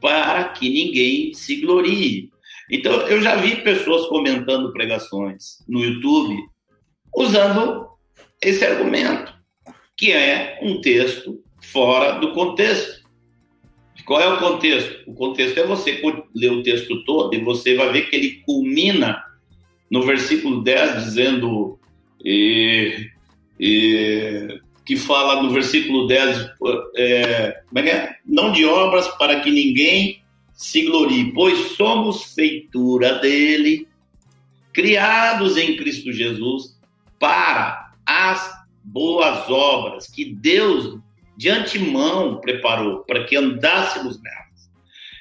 para 0.00 0.44
que 0.50 0.68
ninguém 0.68 1.32
se 1.32 1.56
glorie. 1.56 2.30
Então, 2.70 2.92
eu 3.06 3.22
já 3.22 3.36
vi 3.36 3.56
pessoas 3.62 4.06
comentando 4.08 4.72
pregações 4.72 5.64
no 5.66 5.82
YouTube 5.82 6.36
usando 7.14 7.88
esse 8.42 8.64
argumento, 8.64 9.34
que 9.96 10.12
é 10.12 10.58
um 10.62 10.80
texto 10.80 11.42
fora 11.60 12.18
do 12.18 12.32
contexto. 12.32 13.06
Qual 14.04 14.20
é 14.20 14.28
o 14.28 14.38
contexto? 14.38 15.10
O 15.10 15.14
contexto 15.14 15.58
é 15.58 15.66
você 15.66 16.00
ler 16.34 16.52
o 16.52 16.62
texto 16.62 17.04
todo 17.04 17.34
e 17.34 17.42
você 17.42 17.74
vai 17.74 17.92
ver 17.92 18.08
que 18.08 18.16
ele 18.16 18.42
culmina 18.46 19.22
no 19.90 20.02
versículo 20.02 20.62
10, 20.62 21.04
dizendo 21.04 21.78
e, 22.24 23.10
e, 23.60 24.60
que 24.86 24.96
fala 24.96 25.42
no 25.42 25.50
versículo 25.50 26.06
10, 26.06 26.50
é, 26.96 27.62
é, 27.74 27.80
é, 27.80 28.16
não 28.24 28.52
de 28.52 28.64
obras 28.64 29.08
para 29.18 29.40
que 29.40 29.50
ninguém 29.50 30.22
se 30.54 30.82
glorie, 30.86 31.32
pois 31.32 31.76
somos 31.76 32.34
feitura 32.34 33.18
dele, 33.18 33.86
criados 34.72 35.56
em 35.56 35.76
Cristo 35.76 36.12
Jesus 36.12 36.77
para 37.18 37.92
as 38.06 38.52
boas 38.82 39.48
obras 39.50 40.06
que 40.06 40.34
Deus 40.34 40.98
de 41.36 41.48
antemão 41.48 42.40
preparou 42.40 43.04
para 43.04 43.24
que 43.24 43.36
andássemos 43.36 44.20
nelas. 44.20 44.70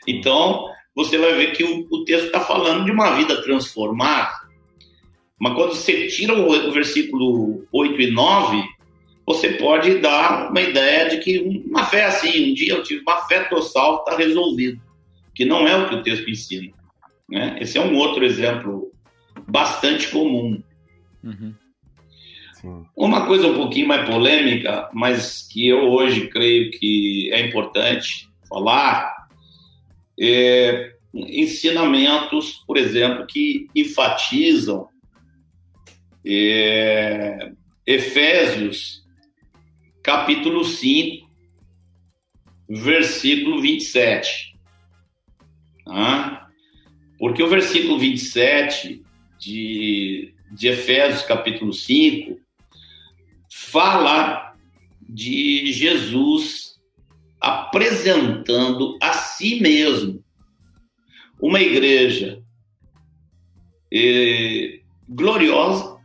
Então, 0.07 0.67
você 0.95 1.17
vai 1.17 1.33
ver 1.35 1.51
que 1.51 1.63
o, 1.63 1.87
o 1.91 2.03
texto 2.05 2.25
está 2.25 2.39
falando 2.39 2.85
de 2.85 2.91
uma 2.91 3.15
vida 3.15 3.41
transformada. 3.43 4.33
Mas 5.39 5.53
quando 5.53 5.75
você 5.75 6.07
tira 6.07 6.33
o, 6.33 6.69
o 6.69 6.71
versículo 6.71 7.67
8 7.71 8.01
e 8.01 8.11
9, 8.11 8.63
você 9.27 9.49
pode 9.49 9.99
dar 9.99 10.49
uma 10.49 10.61
ideia 10.61 11.09
de 11.09 11.17
que 11.17 11.39
uma 11.69 11.85
fé 11.85 12.05
assim, 12.05 12.51
um 12.51 12.53
dia 12.53 12.73
eu 12.73 12.81
tive 12.81 13.01
uma 13.01 13.17
fé 13.27 13.43
total, 13.43 13.97
está 13.97 14.17
resolvido. 14.17 14.81
Que 15.35 15.45
não 15.45 15.67
é 15.67 15.75
o 15.77 15.87
que 15.87 15.95
o 15.95 16.01
texto 16.01 16.27
ensina. 16.29 16.73
Né? 17.29 17.57
Esse 17.61 17.77
é 17.77 17.81
um 17.81 17.95
outro 17.95 18.25
exemplo 18.25 18.91
bastante 19.47 20.07
comum. 20.07 20.63
Uhum. 21.23 21.53
Uma 22.95 23.25
coisa 23.25 23.47
um 23.47 23.55
pouquinho 23.55 23.87
mais 23.87 24.07
polêmica, 24.07 24.89
mas 24.93 25.47
que 25.47 25.67
eu 25.67 25.89
hoje 25.89 26.27
creio 26.27 26.71
que 26.71 27.29
é 27.31 27.45
importante 27.45 28.29
falar, 28.47 29.27
é 30.19 30.93
ensinamentos, 31.13 32.63
por 32.67 32.77
exemplo, 32.77 33.25
que 33.25 33.67
enfatizam 33.75 34.87
é, 36.25 37.51
Efésios 37.85 39.03
capítulo 40.03 40.63
5, 40.63 41.27
versículo 42.69 43.61
27. 43.61 44.55
Tá? 45.85 46.49
Porque 47.17 47.41
o 47.41 47.49
versículo 47.49 47.97
27 47.97 49.01
de, 49.39 50.33
de 50.51 50.67
Efésios, 50.67 51.23
capítulo 51.23 51.73
5, 51.73 52.39
fala 53.77 54.55
de 55.07 55.71
Jesus 55.71 56.81
apresentando 57.39 58.97
a 58.99 59.13
si 59.13 59.59
mesmo 59.59 60.25
uma 61.39 61.61
igreja 61.61 62.43
eh, 63.93 64.81
gloriosa, 65.07 65.95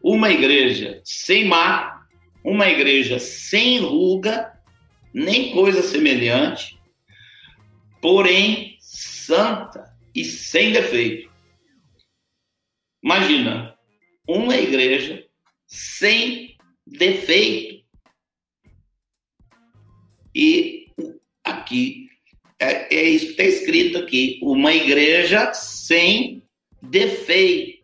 uma 0.00 0.30
igreja 0.30 1.00
sem 1.04 1.44
má 1.44 2.06
uma 2.44 2.68
igreja 2.68 3.18
sem 3.18 3.80
ruga, 3.80 4.52
nem 5.12 5.50
coisa 5.50 5.82
semelhante, 5.82 6.80
porém 8.00 8.76
santa 8.78 9.92
e 10.14 10.24
sem 10.24 10.72
defeito. 10.72 11.28
Imagina, 13.02 13.76
uma 14.24 14.56
igreja 14.56 15.26
sem 15.70 16.49
defeito. 16.90 17.84
E 20.34 20.86
aqui 21.44 22.08
é, 22.58 22.94
é 22.94 23.02
isso 23.02 23.26
que 23.26 23.30
está 23.32 23.44
escrito 23.44 23.98
aqui: 23.98 24.38
uma 24.42 24.72
igreja 24.72 25.52
sem 25.54 26.42
defeito. 26.82 27.80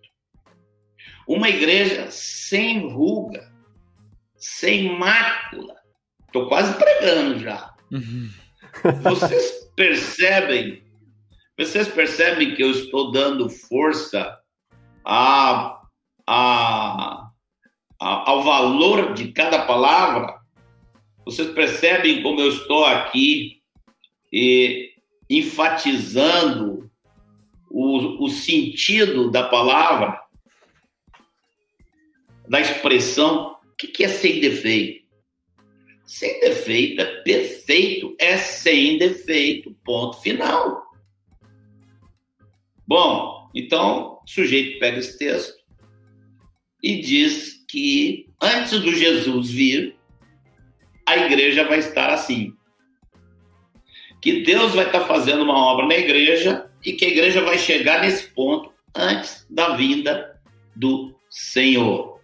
Uma 1.26 1.48
igreja 1.48 2.08
sem 2.10 2.88
ruga 2.88 3.56
sem 4.46 4.96
mácula. 4.96 5.74
Estou 6.26 6.48
quase 6.48 6.74
pregando 6.74 7.38
já. 7.40 7.74
Uhum. 7.90 8.30
Vocês 9.02 9.70
percebem? 9.74 10.84
Vocês 11.58 11.88
percebem 11.88 12.54
que 12.54 12.62
eu 12.62 12.70
estou 12.70 13.10
dando 13.10 13.48
força 13.48 14.38
a, 15.04 15.82
a, 16.26 16.28
a, 16.28 17.25
ao 17.98 18.42
valor 18.42 19.14
de 19.14 19.32
cada 19.32 19.64
palavra? 19.64 20.38
Vocês 21.24 21.50
percebem 21.50 22.22
como 22.22 22.40
eu 22.40 22.48
estou 22.48 22.84
aqui 22.84 23.60
e, 24.32 24.92
enfatizando 25.28 26.90
o, 27.70 28.24
o 28.24 28.28
sentido 28.28 29.30
da 29.30 29.48
palavra, 29.48 30.20
da 32.48 32.60
expressão? 32.60 33.56
O 33.72 33.76
que 33.76 34.04
é 34.04 34.08
sem 34.08 34.40
defeito? 34.40 35.06
Sem 36.04 36.38
defeito 36.38 37.00
é 37.00 37.22
perfeito, 37.22 38.14
é 38.20 38.36
sem 38.36 38.96
defeito, 38.96 39.76
ponto 39.84 40.20
final. 40.20 40.86
Bom, 42.86 43.50
então 43.52 44.20
o 44.24 44.30
sujeito 44.30 44.78
pega 44.78 44.98
esse 44.98 45.18
texto 45.18 45.56
e 46.80 47.00
diz 47.00 47.55
que 47.68 48.28
antes 48.40 48.80
do 48.80 48.94
Jesus 48.94 49.50
vir, 49.50 49.96
a 51.06 51.16
igreja 51.16 51.64
vai 51.64 51.78
estar 51.78 52.10
assim. 52.10 52.54
Que 54.20 54.42
Deus 54.42 54.74
vai 54.74 54.86
estar 54.86 55.04
fazendo 55.06 55.42
uma 55.42 55.56
obra 55.56 55.86
na 55.86 55.96
igreja 55.96 56.68
e 56.84 56.92
que 56.92 57.04
a 57.04 57.08
igreja 57.08 57.42
vai 57.42 57.58
chegar 57.58 58.00
nesse 58.00 58.28
ponto 58.28 58.72
antes 58.94 59.46
da 59.50 59.76
vinda 59.76 60.40
do 60.74 61.14
Senhor. 61.30 62.20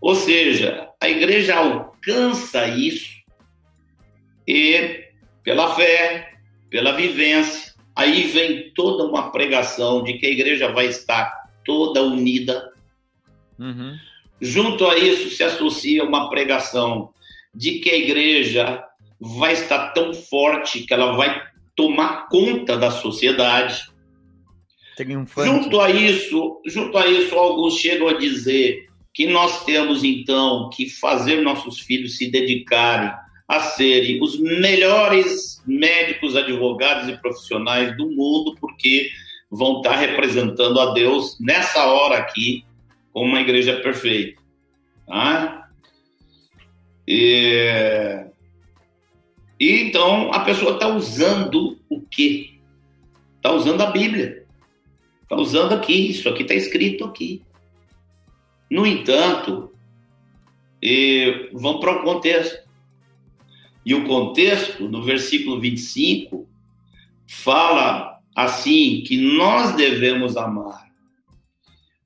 Ou 0.00 0.14
seja, 0.14 0.88
a 1.00 1.08
igreja 1.08 1.56
alcança 1.56 2.66
isso 2.68 3.14
e 4.46 5.04
pela 5.42 5.74
fé, 5.74 6.34
pela 6.70 6.92
vivência, 6.92 7.74
aí 7.96 8.26
vem 8.28 8.72
toda 8.74 9.04
uma 9.04 9.30
pregação 9.30 10.02
de 10.02 10.14
que 10.14 10.26
a 10.26 10.30
igreja 10.30 10.72
vai 10.72 10.86
estar 10.86 11.50
toda 11.64 12.02
unida. 12.02 12.72
Uhum. 13.58 13.96
Junto 14.40 14.86
a 14.86 14.98
isso 14.98 15.34
se 15.34 15.42
associa 15.42 16.04
uma 16.04 16.28
pregação 16.28 17.10
de 17.54 17.78
que 17.78 17.90
a 17.90 17.96
igreja 17.96 18.84
vai 19.20 19.52
estar 19.52 19.90
tão 19.92 20.12
forte 20.12 20.82
que 20.82 20.92
ela 20.92 21.12
vai 21.12 21.42
tomar 21.76 22.28
conta 22.28 22.76
da 22.76 22.90
sociedade. 22.90 23.88
Junto 25.44 25.80
a 25.80 25.90
isso, 25.90 26.60
junto 26.66 26.98
a 26.98 27.06
isso, 27.06 27.34
alguns 27.34 27.76
chegam 27.78 28.08
a 28.08 28.14
dizer 28.14 28.88
que 29.12 29.26
nós 29.26 29.64
temos 29.64 30.02
então 30.02 30.68
que 30.70 30.88
fazer 30.88 31.40
nossos 31.40 31.80
filhos 31.80 32.16
se 32.16 32.30
dedicarem 32.30 33.10
a 33.46 33.60
serem 33.60 34.22
os 34.22 34.38
melhores 34.40 35.62
médicos, 35.66 36.34
advogados 36.34 37.08
e 37.08 37.16
profissionais 37.18 37.96
do 37.96 38.10
mundo, 38.10 38.56
porque 38.60 39.10
vão 39.50 39.78
estar 39.78 39.96
representando 39.96 40.80
a 40.80 40.92
Deus 40.92 41.36
nessa 41.40 41.86
hora 41.86 42.18
aqui 42.18 42.64
como 43.14 43.30
uma 43.30 43.40
igreja 43.40 43.80
perfeita. 43.80 44.42
Tá? 45.06 45.70
E... 47.06 48.26
e 49.58 49.70
então 49.82 50.32
a 50.32 50.40
pessoa 50.40 50.72
está 50.72 50.88
usando 50.88 51.78
o 51.88 52.00
quê? 52.00 52.58
Está 53.36 53.52
usando 53.52 53.80
a 53.82 53.90
Bíblia. 53.92 54.44
Está 55.22 55.36
usando 55.36 55.72
aqui, 55.74 56.10
isso 56.10 56.28
aqui 56.28 56.42
está 56.42 56.54
escrito 56.54 57.04
aqui. 57.04 57.40
No 58.68 58.84
entanto, 58.84 59.72
e 60.82 61.50
vamos 61.52 61.80
para 61.80 62.00
o 62.00 62.02
contexto. 62.02 62.64
E 63.86 63.94
o 63.94 64.06
contexto, 64.06 64.88
no 64.88 65.02
versículo 65.02 65.60
25, 65.60 66.48
fala 67.28 68.18
assim: 68.34 69.02
que 69.06 69.16
nós 69.16 69.76
devemos 69.76 70.36
amar 70.36 70.84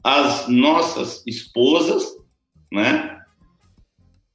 as 0.02 0.48
nossas 0.48 1.22
esposas, 1.26 2.16
né? 2.72 3.18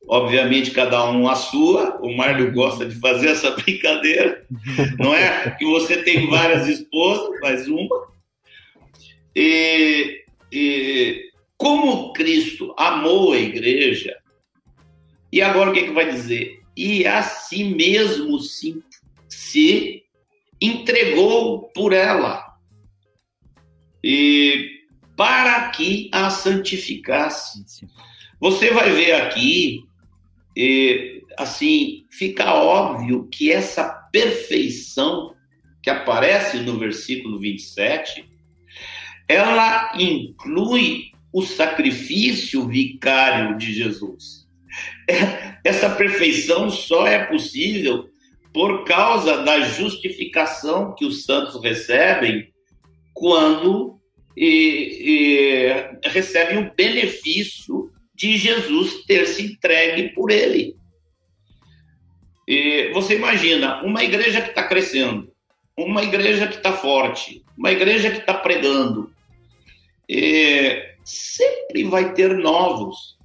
Obviamente, 0.08 0.72
cada 0.72 1.10
um 1.10 1.28
a 1.28 1.36
sua. 1.36 1.98
O 2.02 2.16
Mário 2.16 2.52
gosta 2.52 2.86
de 2.86 2.96
fazer 3.00 3.30
essa 3.30 3.52
brincadeira. 3.56 4.46
Não 5.00 5.14
é 5.14 5.52
que 5.52 5.66
você 5.66 6.04
tem 6.04 6.30
várias 6.30 6.68
esposas, 6.68 7.40
mas 7.42 7.68
uma. 7.68 8.08
E, 9.36 10.24
e 10.52 11.32
como 11.58 12.14
Cristo 12.14 12.76
amou 12.78 13.34
a 13.34 13.38
igreja, 13.38 14.16
e 15.32 15.42
agora 15.42 15.72
o 15.72 15.74
que, 15.74 15.80
é 15.80 15.84
que 15.86 15.94
vai 15.94 16.12
dizer? 16.12 16.60
E 16.76 17.08
a 17.08 17.24
si 17.24 17.64
mesmo 17.64 18.38
se, 18.40 18.84
se 19.28 20.04
entregou 20.62 21.70
por 21.70 21.94
ela. 21.94 22.46
E 24.04 24.73
para 25.24 25.70
que 25.70 26.10
a 26.12 26.30
santificasse. 26.30 27.64
Você 28.42 28.72
vai 28.72 28.92
ver 28.92 29.14
aqui, 29.14 29.86
assim, 31.38 32.06
fica 32.12 32.54
óbvio 32.54 33.30
que 33.32 33.50
essa 33.50 33.86
perfeição 34.12 35.34
que 35.82 35.90
aparece 35.90 36.58
no 36.58 36.78
versículo 36.78 37.40
27, 37.40 38.30
ela 39.26 39.94
inclui 39.98 41.12
o 41.32 41.42
sacrifício 41.42 42.68
vicário 42.68 43.58
de 43.58 43.72
Jesus. 43.74 44.46
Essa 45.64 45.90
perfeição 45.90 46.70
só 46.70 47.08
é 47.08 47.28
possível 47.28 48.10
por 48.54 48.84
causa 48.84 49.42
da 49.42 49.62
justificação 49.62 50.94
que 50.94 51.06
os 51.06 51.24
santos 51.24 51.64
recebem 51.64 52.52
quando 53.14 54.03
e, 54.36 55.70
e 56.04 56.10
recebem 56.10 56.58
o 56.58 56.74
benefício 56.74 57.92
de 58.14 58.38
Jesus 58.38 59.04
ter 59.06 59.28
se 59.28 59.44
entregue 59.54 60.10
por 60.10 60.32
ele. 60.32 60.76
E 62.48 62.92
você 62.94 63.16
imagina 63.16 63.82
uma 63.84 64.04
igreja 64.04 64.42
que 64.42 64.50
está 64.50 64.68
crescendo, 64.68 65.32
uma 65.78 66.04
igreja 66.04 66.48
que 66.48 66.56
está 66.56 66.74
forte, 66.74 67.44
uma 67.58 67.72
igreja 67.72 68.12
que 68.12 68.20
está 68.20 68.34
pregando, 68.34 69.12
sempre 71.04 71.84
vai 71.86 72.14
ter 72.14 72.38
novos. 72.38 73.18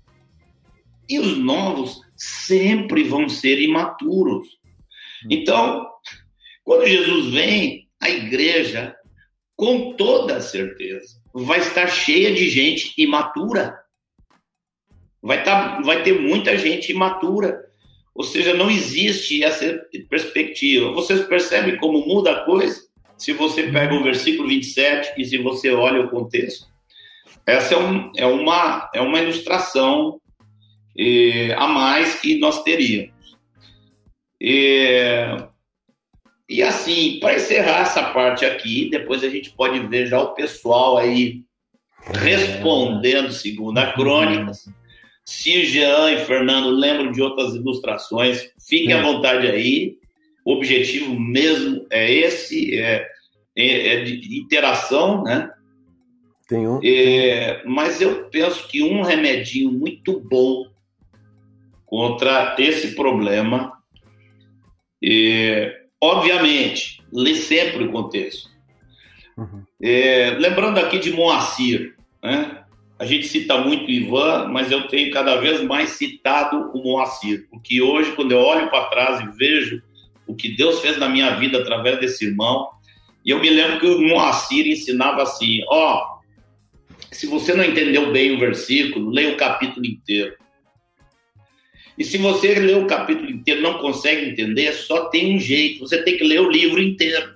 E 1.08 1.18
os 1.18 1.38
novos 1.38 2.00
sempre 2.16 3.02
vão 3.04 3.28
ser 3.28 3.60
imaturos. 3.60 4.46
Então, 5.30 5.86
quando 6.64 6.86
Jesus 6.86 7.32
vem, 7.32 7.88
a 8.00 8.10
igreja 8.10 8.94
com 9.58 9.92
toda 9.94 10.40
certeza, 10.40 11.20
vai 11.34 11.58
estar 11.58 11.88
cheia 11.88 12.32
de 12.32 12.48
gente 12.48 12.94
imatura. 12.96 13.76
Vai, 15.20 15.42
tá, 15.42 15.80
vai 15.80 16.04
ter 16.04 16.12
muita 16.12 16.56
gente 16.56 16.92
imatura. 16.92 17.66
Ou 18.14 18.22
seja, 18.22 18.54
não 18.54 18.70
existe 18.70 19.42
essa 19.42 19.84
perspectiva. 20.08 20.92
Vocês 20.92 21.26
percebem 21.26 21.76
como 21.76 22.06
muda 22.06 22.30
a 22.30 22.44
coisa? 22.44 22.86
Se 23.16 23.32
você 23.32 23.64
pega 23.64 23.96
o 23.96 24.02
versículo 24.04 24.48
27 24.48 25.20
e 25.20 25.24
se 25.24 25.38
você 25.38 25.72
olha 25.72 26.02
o 26.02 26.08
contexto. 26.08 26.68
Essa 27.44 27.74
é, 27.74 27.78
um, 27.78 28.12
é, 28.16 28.26
uma, 28.26 28.88
é 28.94 29.00
uma 29.00 29.18
ilustração 29.18 30.20
eh, 30.96 31.52
a 31.54 31.66
mais 31.66 32.20
que 32.20 32.38
nós 32.38 32.62
teríamos. 32.62 33.36
Eh, 34.40 35.48
e 36.48 36.62
assim, 36.62 37.18
para 37.20 37.36
encerrar 37.36 37.82
essa 37.82 38.02
parte 38.10 38.44
aqui, 38.44 38.88
depois 38.90 39.22
a 39.22 39.28
gente 39.28 39.50
pode 39.50 39.80
ver 39.80 40.06
já 40.06 40.18
o 40.20 40.34
pessoal 40.34 40.96
aí 40.96 41.42
respondendo 42.14 43.30
segundo 43.32 43.76
a 43.76 43.92
crônica. 43.92 44.52
Se 45.26 45.66
Jean 45.66 46.10
e 46.12 46.24
Fernando 46.24 46.70
lembram 46.70 47.12
de 47.12 47.20
outras 47.20 47.54
ilustrações, 47.54 48.50
fiquem 48.66 48.94
à 48.94 49.02
vontade 49.02 49.46
aí. 49.46 49.98
O 50.42 50.54
objetivo 50.54 51.20
mesmo 51.20 51.86
é 51.90 52.10
esse, 52.10 52.80
é, 52.80 53.06
é, 53.54 53.88
é 53.88 54.04
de 54.04 54.40
interação, 54.40 55.22
né? 55.22 55.50
Tem 56.48 56.66
um. 56.66 56.80
É, 56.82 57.62
mas 57.66 58.00
eu 58.00 58.24
penso 58.30 58.66
que 58.68 58.82
um 58.82 59.02
remedinho 59.02 59.70
muito 59.70 60.18
bom 60.18 60.66
contra 61.84 62.56
esse 62.58 62.94
problema 62.94 63.74
é, 65.04 65.77
Obviamente, 66.00 67.02
lê 67.12 67.34
sempre 67.34 67.84
o 67.84 67.92
contexto. 67.92 68.50
Uhum. 69.36 69.62
É, 69.80 70.36
lembrando 70.38 70.78
aqui 70.78 70.98
de 70.98 71.12
Moacir, 71.12 71.96
né? 72.22 72.64
A 72.98 73.04
gente 73.04 73.28
cita 73.28 73.58
muito 73.58 73.88
Ivan, 73.88 74.48
mas 74.48 74.72
eu 74.72 74.88
tenho 74.88 75.12
cada 75.12 75.36
vez 75.36 75.62
mais 75.62 75.90
citado 75.90 76.70
o 76.74 76.82
Moacir, 76.82 77.46
porque 77.48 77.80
hoje, 77.80 78.10
quando 78.12 78.32
eu 78.32 78.40
olho 78.40 78.68
para 78.70 78.88
trás 78.88 79.20
e 79.20 79.36
vejo 79.36 79.80
o 80.26 80.34
que 80.34 80.48
Deus 80.48 80.80
fez 80.80 80.98
na 80.98 81.08
minha 81.08 81.36
vida 81.36 81.58
através 81.58 82.00
desse 82.00 82.26
irmão, 82.26 82.68
e 83.24 83.30
eu 83.30 83.38
me 83.38 83.50
lembro 83.50 83.78
que 83.78 83.86
o 83.86 84.00
Moacir 84.00 84.66
ensinava 84.66 85.22
assim: 85.22 85.60
ó, 85.68 86.18
se 87.12 87.26
você 87.26 87.54
não 87.54 87.64
entendeu 87.64 88.10
bem 88.12 88.34
o 88.34 88.38
versículo, 88.38 89.10
leia 89.10 89.32
o 89.32 89.36
capítulo 89.36 89.86
inteiro. 89.86 90.34
E 91.98 92.04
se 92.04 92.16
você 92.16 92.54
lê 92.54 92.74
o 92.74 92.86
capítulo 92.86 93.28
inteiro 93.28 93.60
e 93.60 93.62
não 93.62 93.78
consegue 93.78 94.30
entender, 94.30 94.72
só 94.72 95.06
tem 95.08 95.34
um 95.34 95.40
jeito: 95.40 95.80
você 95.80 96.02
tem 96.02 96.16
que 96.16 96.24
ler 96.24 96.40
o 96.40 96.50
livro 96.50 96.80
inteiro. 96.80 97.34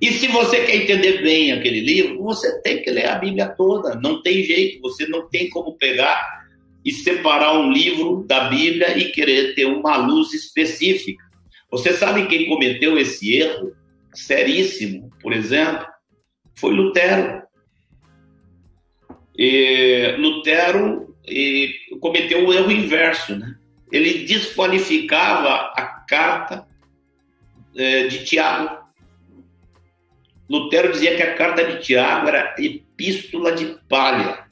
E 0.00 0.12
se 0.12 0.28
você 0.28 0.64
quer 0.64 0.76
entender 0.76 1.22
bem 1.22 1.52
aquele 1.52 1.80
livro, 1.80 2.22
você 2.22 2.62
tem 2.62 2.80
que 2.80 2.90
ler 2.90 3.06
a 3.06 3.16
Bíblia 3.16 3.48
toda. 3.48 3.96
Não 3.96 4.22
tem 4.22 4.42
jeito, 4.44 4.80
você 4.80 5.06
não 5.06 5.28
tem 5.28 5.50
como 5.50 5.76
pegar 5.76 6.46
e 6.84 6.92
separar 6.92 7.58
um 7.58 7.70
livro 7.70 8.24
da 8.26 8.48
Bíblia 8.48 8.96
e 8.96 9.10
querer 9.10 9.54
ter 9.54 9.66
uma 9.66 9.96
luz 9.96 10.32
específica. 10.32 11.22
Você 11.70 11.92
sabe 11.92 12.26
quem 12.28 12.46
cometeu 12.46 12.96
esse 12.96 13.34
erro 13.34 13.72
seríssimo, 14.14 15.10
por 15.20 15.32
exemplo? 15.32 15.86
Foi 16.54 16.72
Lutero. 16.72 17.42
E 19.36 20.14
Lutero 20.16 21.07
e 21.28 21.98
cometeu 22.00 22.46
o 22.46 22.52
erro 22.52 22.70
inverso, 22.70 23.36
né? 23.36 23.56
Ele 23.90 24.26
desqualificava 24.26 25.72
a 25.74 25.84
carta 26.06 26.66
é, 27.76 28.06
de 28.06 28.24
Tiago. 28.24 28.78
Lutero 30.48 30.92
dizia 30.92 31.16
que 31.16 31.22
a 31.22 31.34
carta 31.34 31.64
de 31.64 31.82
Tiago 31.82 32.28
era 32.28 32.54
epístola 32.58 33.52
de 33.52 33.78
palha, 33.88 34.46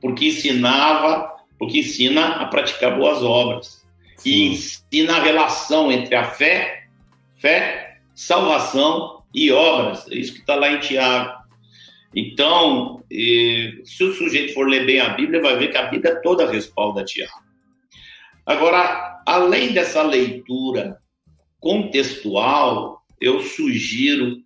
porque 0.00 0.28
ensinava, 0.28 1.36
porque 1.58 1.78
ensina 1.80 2.36
a 2.36 2.46
praticar 2.46 2.96
boas 2.96 3.22
obras 3.22 3.86
Sim. 4.18 4.30
e 4.30 4.46
ensina 4.48 5.16
a 5.16 5.22
relação 5.22 5.90
entre 5.90 6.14
a 6.14 6.24
fé, 6.24 6.86
fé, 7.38 7.98
salvação 8.14 9.22
e 9.34 9.50
obras. 9.50 10.06
É 10.10 10.16
isso 10.16 10.34
que 10.34 10.40
está 10.40 10.54
lá 10.54 10.70
em 10.70 10.80
Tiago. 10.80 11.37
Então, 12.14 13.02
se 13.10 14.04
o 14.04 14.12
sujeito 14.14 14.54
for 14.54 14.68
ler 14.68 14.86
bem 14.86 15.00
a 15.00 15.10
Bíblia, 15.10 15.42
vai 15.42 15.58
ver 15.58 15.68
que 15.68 15.76
a 15.76 15.86
Bíblia 15.86 16.20
toda 16.22 16.50
respalda 16.50 17.04
Tiago. 17.04 17.32
Agora, 18.46 19.22
além 19.26 19.72
dessa 19.72 20.02
leitura 20.02 20.98
contextual, 21.60 23.02
eu 23.20 23.40
sugiro 23.42 24.38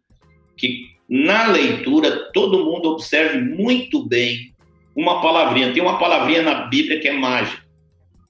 que 0.57 0.93
na 1.09 1.47
leitura 1.47 2.33
todo 2.33 2.65
mundo 2.65 2.91
observe 2.91 3.39
muito 3.39 4.07
bem 4.09 4.53
uma 4.97 5.21
palavrinha. 5.21 5.73
Tem 5.73 5.83
uma 5.83 5.99
palavrinha 5.99 6.43
na 6.43 6.67
Bíblia 6.67 7.01
que 7.01 7.09
é 7.09 7.13
mágica. 7.13 7.63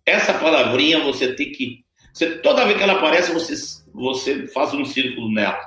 Essa 0.04 0.34
palavrinha 0.34 1.00
você 1.00 1.32
tem 1.32 1.52
que. 1.52 1.84
Você, 2.12 2.38
toda 2.38 2.64
vez 2.64 2.76
que 2.76 2.82
ela 2.82 2.94
aparece, 2.94 3.32
você, 3.32 3.54
você 3.94 4.46
faz 4.48 4.74
um 4.74 4.84
círculo 4.84 5.32
nela, 5.32 5.60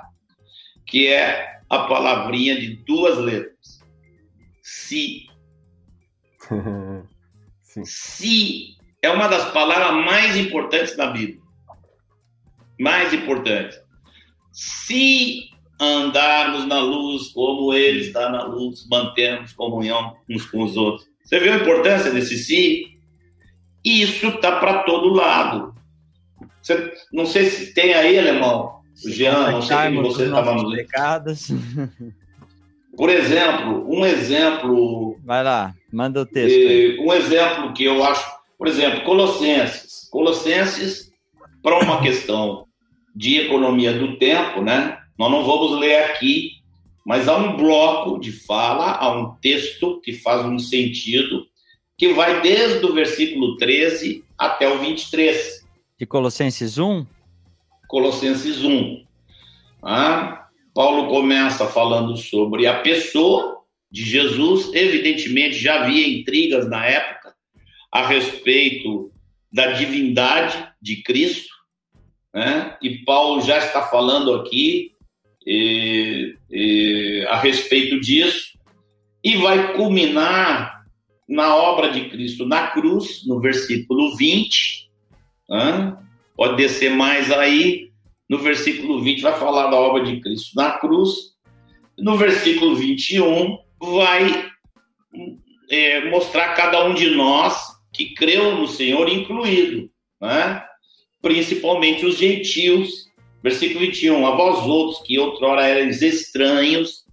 que 0.85 1.07
é 1.07 1.54
a 1.69 1.79
palavrinha 1.79 2.59
de 2.59 2.75
duas 2.85 3.17
letras. 3.17 3.79
Se. 4.61 5.27
Se 7.83 8.75
é 9.01 9.09
uma 9.09 9.27
das 9.27 9.51
palavras 9.51 10.05
mais 10.05 10.37
importantes 10.37 10.95
da 10.95 11.07
Bíblia. 11.07 11.41
Mais 12.79 13.13
importante. 13.13 13.77
Se 14.51 15.49
andarmos 15.79 16.65
na 16.65 16.79
luz 16.79 17.29
como 17.29 17.73
Ele 17.73 17.99
está 17.99 18.29
na 18.29 18.43
luz, 18.43 18.87
mantemos 18.89 19.53
comunhão 19.53 20.15
uns 20.29 20.45
com 20.45 20.63
os 20.63 20.77
outros. 20.77 21.07
Você 21.23 21.39
viu 21.39 21.53
a 21.53 21.57
importância 21.57 22.11
desse 22.11 22.37
se? 22.37 22.97
Isso 23.83 24.31
tá 24.39 24.59
para 24.59 24.83
todo 24.83 25.13
lado. 25.13 25.75
Você, 26.61 26.93
não 27.11 27.25
sei 27.25 27.45
se 27.45 27.73
tem 27.73 27.93
aí, 27.93 28.17
alemão, 28.17 28.74
Jean, 28.95 29.51
não 29.51 29.61
sei 29.61 29.77
que 29.91 30.01
você 30.01 30.23
estava 30.25 30.53
nos 30.53 30.75
pecados. 30.75 31.47
Por 32.95 33.09
exemplo, 33.09 33.85
um 33.89 34.05
exemplo. 34.05 35.19
Vai 35.23 35.43
lá, 35.43 35.73
manda 35.91 36.21
o 36.21 36.25
texto. 36.25 36.55
Aí. 36.55 36.97
Um 36.99 37.13
exemplo 37.13 37.73
que 37.73 37.83
eu 37.83 38.03
acho, 38.03 38.25
por 38.57 38.67
exemplo, 38.67 39.03
Colossenses. 39.03 40.07
Colossenses, 40.09 41.11
para 41.61 41.83
uma 41.83 42.01
questão 42.01 42.65
de 43.13 43.37
economia 43.37 43.93
do 43.93 44.17
tempo, 44.17 44.61
né? 44.61 44.97
Nós 45.17 45.29
não 45.29 45.45
vamos 45.45 45.79
ler 45.79 46.05
aqui 46.05 46.55
mas 47.05 47.27
há 47.27 47.37
um 47.37 47.55
bloco 47.55 48.19
de 48.19 48.31
fala, 48.31 48.93
há 48.93 49.15
um 49.15 49.35
texto 49.35 50.01
que 50.01 50.11
faz 50.11 50.43
um 50.43 50.57
sentido, 50.57 51.45
que 51.95 52.11
vai 52.13 52.41
desde 52.41 52.83
o 52.83 52.93
versículo 52.93 53.55
13 53.57 54.23
até 54.35 54.67
o 54.67 54.79
23. 54.79 55.63
De 55.99 56.05
Colossenses 56.07 56.79
1? 56.79 57.05
Colossenses 57.87 58.63
1. 58.63 59.05
Ah, 59.81 60.47
Paulo 60.73 61.07
começa 61.07 61.67
falando 61.67 62.17
sobre 62.17 62.67
a 62.67 62.79
pessoa 62.79 63.61
de 63.91 64.03
Jesus. 64.03 64.73
Evidentemente, 64.73 65.57
já 65.57 65.83
havia 65.83 66.07
intrigas 66.07 66.69
na 66.69 66.85
época 66.85 67.33
a 67.91 68.05
respeito 68.05 69.11
da 69.51 69.71
divindade 69.71 70.67
de 70.81 71.01
Cristo, 71.01 71.53
né? 72.33 72.77
e 72.81 72.97
Paulo 73.05 73.41
já 73.41 73.57
está 73.57 73.83
falando 73.83 74.33
aqui 74.33 74.91
e, 75.47 76.35
e, 76.51 77.25
a 77.29 77.39
respeito 77.39 77.97
disso, 78.01 78.59
e 79.23 79.37
vai 79.37 79.73
culminar 79.75 80.83
na 81.27 81.55
obra 81.55 81.89
de 81.89 82.09
Cristo 82.09 82.45
na 82.45 82.67
cruz, 82.67 83.25
no 83.25 83.39
versículo 83.39 84.15
20. 84.17 84.91
Né? 85.49 85.97
Pode 86.35 86.57
descer 86.57 86.91
mais 86.91 87.31
aí, 87.31 87.89
no 88.29 88.37
versículo 88.39 89.01
20 89.01 89.21
vai 89.21 89.39
falar 89.39 89.67
da 89.69 89.77
obra 89.77 90.03
de 90.03 90.19
Cristo 90.19 90.55
na 90.55 90.71
cruz. 90.71 91.35
No 91.97 92.17
versículo 92.17 92.75
21 92.75 93.57
vai 93.79 94.49
é, 95.69 96.09
mostrar 96.09 96.53
cada 96.53 96.83
um 96.85 96.93
de 96.93 97.11
nós 97.11 97.57
que 97.93 98.13
creu 98.13 98.55
no 98.55 98.67
Senhor 98.67 99.07
incluído, 99.07 99.89
né? 100.21 100.61
principalmente 101.21 102.05
os 102.05 102.17
gentios 102.17 103.05
Versículo 103.45 103.81
21. 103.81 104.25
A 104.25 104.35
vós 104.35 104.65
outros 104.65 105.03
que 105.05 105.19
outrora 105.19 105.69
erais 105.69 106.01
estranhos 106.01 107.03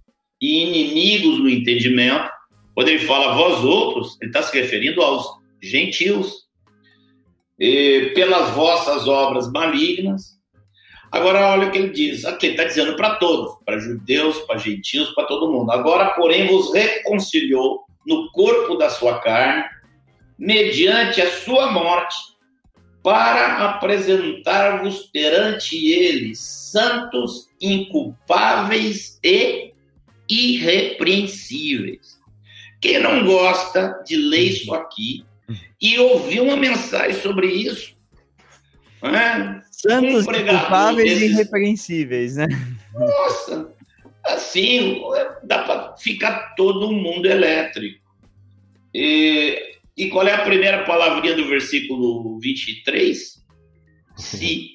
e 0.41 0.63
inimigos 0.63 1.37
no 1.37 1.47
entendimento. 1.47 2.27
Quando 2.73 2.89
ele 2.89 3.05
fala 3.05 3.35
vós 3.35 3.63
outros, 3.63 4.17
ele 4.19 4.31
está 4.31 4.41
se 4.41 4.59
referindo 4.59 4.99
aos 5.03 5.27
gentios. 5.61 6.42
E, 7.59 8.11
pelas 8.15 8.49
vossas 8.51 9.07
obras 9.07 9.51
malignas. 9.51 10.33
Agora, 11.11 11.51
olha 11.51 11.67
o 11.67 11.71
que 11.71 11.77
ele 11.77 11.89
diz. 11.89 12.25
Aqui 12.25 12.47
ele 12.47 12.53
está 12.55 12.65
dizendo 12.65 12.95
para 12.95 13.15
todos, 13.15 13.57
para 13.63 13.77
judeus, 13.77 14.39
para 14.41 14.57
gentios, 14.57 15.11
para 15.11 15.25
todo 15.25 15.51
mundo. 15.51 15.71
Agora, 15.71 16.09
porém, 16.15 16.47
vos 16.47 16.73
reconciliou 16.73 17.85
no 18.07 18.31
corpo 18.31 18.75
da 18.75 18.89
sua 18.89 19.19
carne, 19.19 19.63
mediante 20.37 21.21
a 21.21 21.29
sua 21.29 21.71
morte, 21.71 22.15
para 23.03 23.69
apresentar-vos 23.69 25.09
perante 25.13 25.91
ele 25.91 26.35
santos, 26.35 27.47
inculpáveis 27.61 29.19
e 29.23 29.73
irrepreensíveis. 30.27 32.19
Quem 32.81 32.99
não 32.99 33.25
gosta 33.25 34.01
de 34.05 34.15
ler 34.15 34.43
isso 34.43 34.73
aqui 34.73 35.23
e 35.81 35.99
ouvir 35.99 36.41
uma 36.41 36.55
mensagem 36.55 37.19
sobre 37.21 37.47
isso? 37.47 37.95
Né? 39.01 39.61
Santos, 39.71 40.25
um 40.27 40.31
inculpáveis 40.31 41.09
desses... 41.09 41.29
e 41.29 41.33
irrepreensíveis, 41.33 42.35
né? 42.37 42.47
Nossa, 42.93 43.73
assim 44.25 45.01
dá 45.43 45.63
para 45.63 45.95
ficar 45.97 46.55
todo 46.55 46.93
mundo 46.93 47.25
elétrico. 47.25 48.01
E 48.93 49.73
e 49.95 50.09
qual 50.09 50.27
é 50.27 50.33
a 50.33 50.43
primeira 50.43 50.83
palavrinha 50.85 51.35
do 51.35 51.47
versículo 51.47 52.39
23? 52.39 53.45
Se. 54.17 54.69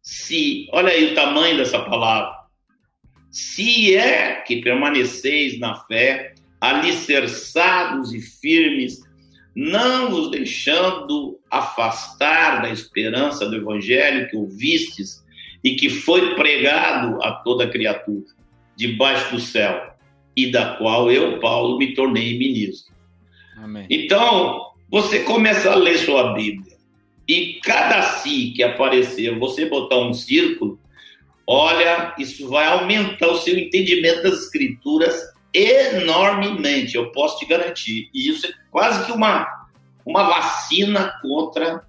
Se. 0.00 0.68
Olha 0.72 0.90
aí 0.90 1.12
o 1.12 1.14
tamanho 1.14 1.56
dessa 1.56 1.80
palavra. 1.80 2.32
Se 3.32 3.96
é 3.96 4.42
que 4.42 4.62
permaneceis 4.62 5.58
na 5.58 5.74
fé, 5.86 6.34
alicerçados 6.60 8.14
e 8.14 8.20
firmes, 8.20 9.00
não 9.54 10.10
vos 10.10 10.30
deixando 10.30 11.38
afastar 11.50 12.62
da 12.62 12.70
esperança 12.70 13.48
do 13.48 13.56
evangelho 13.56 14.28
que 14.28 14.36
ouvistes 14.36 15.24
e 15.62 15.76
que 15.76 15.88
foi 15.88 16.34
pregado 16.34 17.22
a 17.22 17.32
toda 17.32 17.68
criatura 17.68 18.26
debaixo 18.76 19.34
do 19.34 19.40
céu, 19.40 19.94
e 20.36 20.50
da 20.50 20.74
qual 20.74 21.10
eu, 21.10 21.38
Paulo, 21.38 21.78
me 21.78 21.94
tornei 21.94 22.36
ministro. 22.36 22.92
Amém. 23.56 23.86
Então, 23.88 24.72
você 24.90 25.20
começa 25.20 25.70
a 25.70 25.76
ler 25.76 25.98
sua 25.98 26.34
Bíblia 26.34 26.74
e 27.26 27.60
cada 27.62 28.02
si 28.02 28.52
que 28.54 28.62
aparecer, 28.62 29.38
você 29.38 29.66
botar 29.66 29.98
um 29.98 30.12
círculo, 30.12 30.78
olha, 31.46 32.14
isso 32.18 32.48
vai 32.48 32.66
aumentar 32.66 33.28
o 33.28 33.38
seu 33.38 33.56
entendimento 33.56 34.24
das 34.24 34.42
escrituras 34.42 35.33
enormemente, 35.54 36.96
eu 36.96 37.12
posso 37.12 37.38
te 37.38 37.46
garantir. 37.46 38.10
E 38.12 38.28
isso 38.28 38.46
é 38.46 38.50
quase 38.70 39.06
que 39.06 39.12
uma, 39.12 39.46
uma 40.04 40.24
vacina 40.24 41.14
contra 41.22 41.86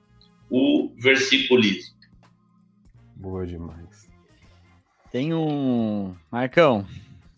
o 0.50 0.92
versiculismo. 0.98 1.96
Boa 3.16 3.46
demais. 3.46 4.10
Tem 5.12 5.34
um. 5.34 6.14
Marcão, 6.32 6.86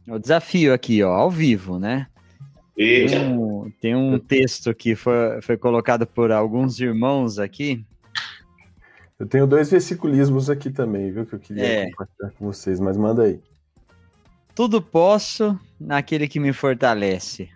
o 0.07 0.19
desafio 0.19 0.73
aqui, 0.73 1.01
ó, 1.01 1.13
ao 1.13 1.31
vivo, 1.31 1.79
né? 1.79 2.07
Tem 2.75 3.19
um, 3.19 3.71
tem 3.81 3.95
um 3.95 4.19
texto 4.19 4.73
que 4.73 4.95
foi, 4.95 5.41
foi 5.41 5.57
colocado 5.57 6.05
por 6.05 6.31
alguns 6.31 6.79
irmãos 6.79 7.39
aqui. 7.39 7.83
Eu 9.19 9.25
tenho 9.25 9.47
dois 9.47 9.71
versiculismos 9.71 10.47
aqui 10.47 10.69
também, 10.69 11.11
viu? 11.11 11.25
Que 11.25 11.33
eu 11.33 11.39
queria 11.39 11.65
é. 11.65 11.89
compartilhar 11.89 12.31
com 12.37 12.45
vocês, 12.45 12.79
mas 12.79 12.95
manda 12.95 13.23
aí. 13.23 13.39
Tudo 14.57 14.81
posso 14.81 15.55
naquele 15.79 16.27
que 16.27 16.39
me 16.39 16.51
fortalece. 16.51 17.47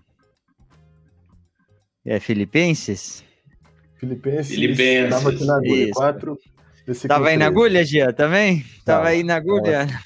É 2.05 2.19
Filipenses? 2.19 3.25
Filipenses. 3.97 4.53
Filipenses. 4.53 5.05
Estava 5.05 5.29
aqui 5.31 5.43
na 5.43 5.55
agulha. 5.55 5.91
Isso. 6.87 7.07
Tava 7.07 7.29
aí 7.29 7.37
na 7.37 7.47
agulha, 7.47 7.83
Gia, 7.83 8.13
também? 8.13 8.61
Tá. 8.85 8.97
Tava 8.97 9.07
aí 9.07 9.23
na 9.23 9.37
agulha. 9.37 9.87
Tá. 9.87 10.03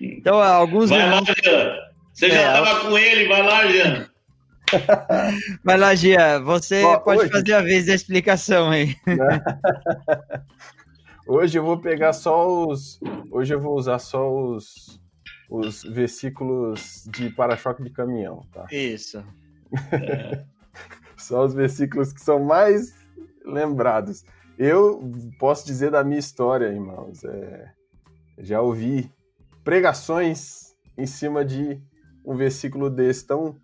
Então, 0.00 0.40
alguns. 0.40 0.90
Vai 0.90 1.00
irmãos... 1.00 1.26
lá, 1.26 1.34
Jean. 1.42 1.74
Você 2.14 2.26
é, 2.26 2.30
já 2.30 2.52
tava 2.52 2.88
com 2.88 2.96
ele, 2.96 3.26
vai 3.26 3.42
lá, 3.42 3.66
Jean. 3.66 4.10
Vai 5.64 5.76
lá, 5.76 5.96
Gia, 5.96 6.38
você 6.38 6.84
pode 7.04 7.22
hoje... 7.22 7.32
fazer 7.32 7.54
a 7.54 7.60
vez 7.60 7.86
da 7.86 7.94
explicação 7.94 8.70
aí. 8.70 8.94
hoje 11.26 11.58
eu 11.58 11.64
vou 11.64 11.80
pegar 11.80 12.12
só 12.12 12.68
os. 12.68 13.00
Hoje 13.32 13.52
eu 13.52 13.60
vou 13.60 13.76
usar 13.76 13.98
só 13.98 14.32
os, 14.32 14.99
os 15.50 15.82
versículos 15.82 17.04
de 17.10 17.28
para-choque 17.30 17.82
de 17.82 17.90
caminhão, 17.90 18.46
tá? 18.52 18.66
Isso. 18.70 19.22
só 21.18 21.44
os 21.44 21.52
versículos 21.52 22.12
que 22.12 22.20
são 22.20 22.38
mais 22.38 22.94
lembrados. 23.44 24.24
Eu 24.56 25.02
posso 25.38 25.66
dizer 25.66 25.90
da 25.90 26.04
minha 26.04 26.20
história, 26.20 26.66
irmãos. 26.66 27.24
É, 27.24 27.72
já 28.38 28.60
ouvi 28.60 29.12
pregações 29.64 30.74
em 30.96 31.06
cima 31.06 31.44
de 31.44 31.80
um 32.24 32.36
versículo 32.36 32.88
desse 32.88 33.26
tão 33.26 33.56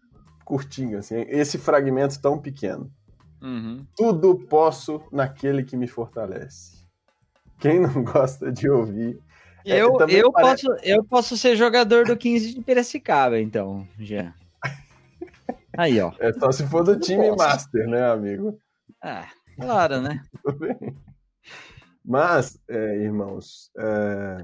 curtinho, 0.45 0.99
assim, 0.99 1.25
esse 1.29 1.59
fragmento 1.59 2.21
tão 2.21 2.39
pequeno. 2.39 2.91
Uhum. 3.43 3.87
Tudo 3.95 4.39
posso 4.49 5.03
naquele 5.13 5.63
que 5.63 5.77
me 5.77 5.87
fortalece. 5.87 6.85
Quem 7.59 7.81
não 7.81 8.03
gosta 8.03 8.51
de 8.51 8.69
ouvir. 8.69 9.21
Eu, 9.67 10.01
é, 10.01 10.15
eu, 10.23 10.31
parece... 10.31 10.65
posso, 10.65 10.81
eu 10.85 11.05
posso 11.05 11.37
ser 11.37 11.57
jogador 11.57 12.05
do 12.05 12.17
15 12.17 12.55
de 12.55 12.61
Piracicaba, 12.63 13.41
então, 13.41 13.87
já. 13.99 14.33
Aí, 15.77 16.01
ó. 16.01 16.13
É 16.21 16.33
só 16.33 16.53
se 16.53 16.65
for 16.69 16.85
do 16.85 16.97
time. 16.97 17.33
Master, 17.33 17.89
né, 17.89 18.09
amigo? 18.09 18.59
Ah, 19.03 19.29
claro, 19.61 20.01
né? 20.01 20.23
Tudo 20.45 20.59
bem. 20.59 20.97
Mas, 22.05 22.57
é, 22.69 22.99
irmãos, 22.99 23.73
é... 23.77 24.39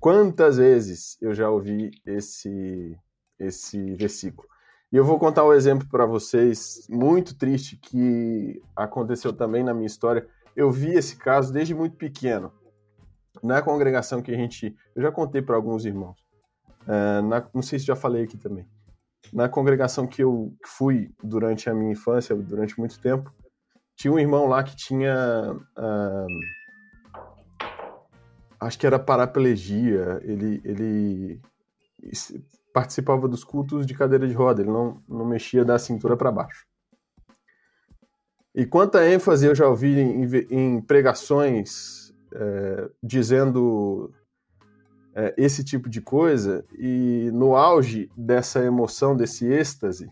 quantas 0.00 0.56
vezes 0.56 1.18
eu 1.20 1.34
já 1.34 1.50
ouvi 1.50 1.90
esse, 2.06 2.96
esse 3.38 3.94
versículo? 3.96 4.48
E 4.90 4.96
eu 4.96 5.04
vou 5.04 5.18
contar 5.18 5.44
um 5.44 5.52
exemplo 5.52 5.86
para 5.90 6.06
vocês 6.06 6.86
muito 6.88 7.36
triste 7.36 7.76
que 7.76 8.62
aconteceu 8.74 9.30
também 9.30 9.62
na 9.62 9.74
minha 9.74 9.86
história. 9.86 10.26
Eu 10.56 10.70
vi 10.70 10.94
esse 10.94 11.16
caso 11.16 11.52
desde 11.52 11.74
muito 11.74 11.96
pequeno. 11.96 12.50
Na 13.46 13.62
congregação 13.62 14.20
que 14.20 14.32
a 14.32 14.36
gente. 14.36 14.74
Eu 14.94 15.02
já 15.02 15.12
contei 15.12 15.40
para 15.40 15.54
alguns 15.54 15.84
irmãos. 15.84 16.18
Uh, 16.82 17.22
na, 17.22 17.48
não 17.54 17.62
sei 17.62 17.78
se 17.78 17.86
já 17.86 17.94
falei 17.94 18.24
aqui 18.24 18.36
também. 18.36 18.66
Na 19.32 19.48
congregação 19.48 20.04
que 20.04 20.22
eu 20.22 20.52
fui 20.64 21.14
durante 21.22 21.70
a 21.70 21.74
minha 21.74 21.92
infância, 21.92 22.34
durante 22.34 22.76
muito 22.78 23.00
tempo, 23.00 23.32
tinha 23.94 24.12
um 24.12 24.18
irmão 24.18 24.46
lá 24.46 24.64
que 24.64 24.74
tinha. 24.74 25.56
Uh, 25.78 26.26
acho 28.58 28.78
que 28.78 28.86
era 28.86 28.98
paraplegia. 28.98 30.20
Ele, 30.24 30.60
ele 30.64 31.40
participava 32.74 33.28
dos 33.28 33.44
cultos 33.44 33.86
de 33.86 33.94
cadeira 33.94 34.26
de 34.26 34.34
roda, 34.34 34.60
ele 34.60 34.70
não, 34.70 35.00
não 35.08 35.24
mexia 35.24 35.64
da 35.64 35.78
cintura 35.78 36.16
para 36.16 36.32
baixo. 36.32 36.66
E 38.52 38.66
quanta 38.66 39.06
ênfase 39.08 39.46
eu 39.46 39.54
já 39.54 39.68
ouvi 39.68 40.00
em, 40.00 40.24
em 40.50 40.80
pregações 40.80 42.05
é, 42.32 42.90
dizendo 43.02 44.12
é, 45.14 45.34
esse 45.36 45.64
tipo 45.64 45.88
de 45.88 46.00
coisa, 46.00 46.64
e 46.78 47.30
no 47.32 47.56
auge 47.56 48.10
dessa 48.16 48.62
emoção, 48.64 49.16
desse 49.16 49.46
êxtase, 49.46 50.10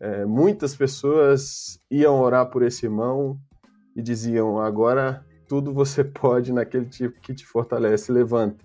é, 0.00 0.24
muitas 0.24 0.74
pessoas 0.74 1.80
iam 1.90 2.20
orar 2.20 2.50
por 2.50 2.62
esse 2.62 2.86
irmão 2.86 3.38
e 3.94 4.02
diziam: 4.02 4.60
agora 4.60 5.24
tudo 5.48 5.72
você 5.72 6.02
pode 6.04 6.52
naquele 6.52 6.86
tipo 6.86 7.20
que 7.20 7.32
te 7.32 7.46
fortalece, 7.46 8.10
levanta. 8.10 8.64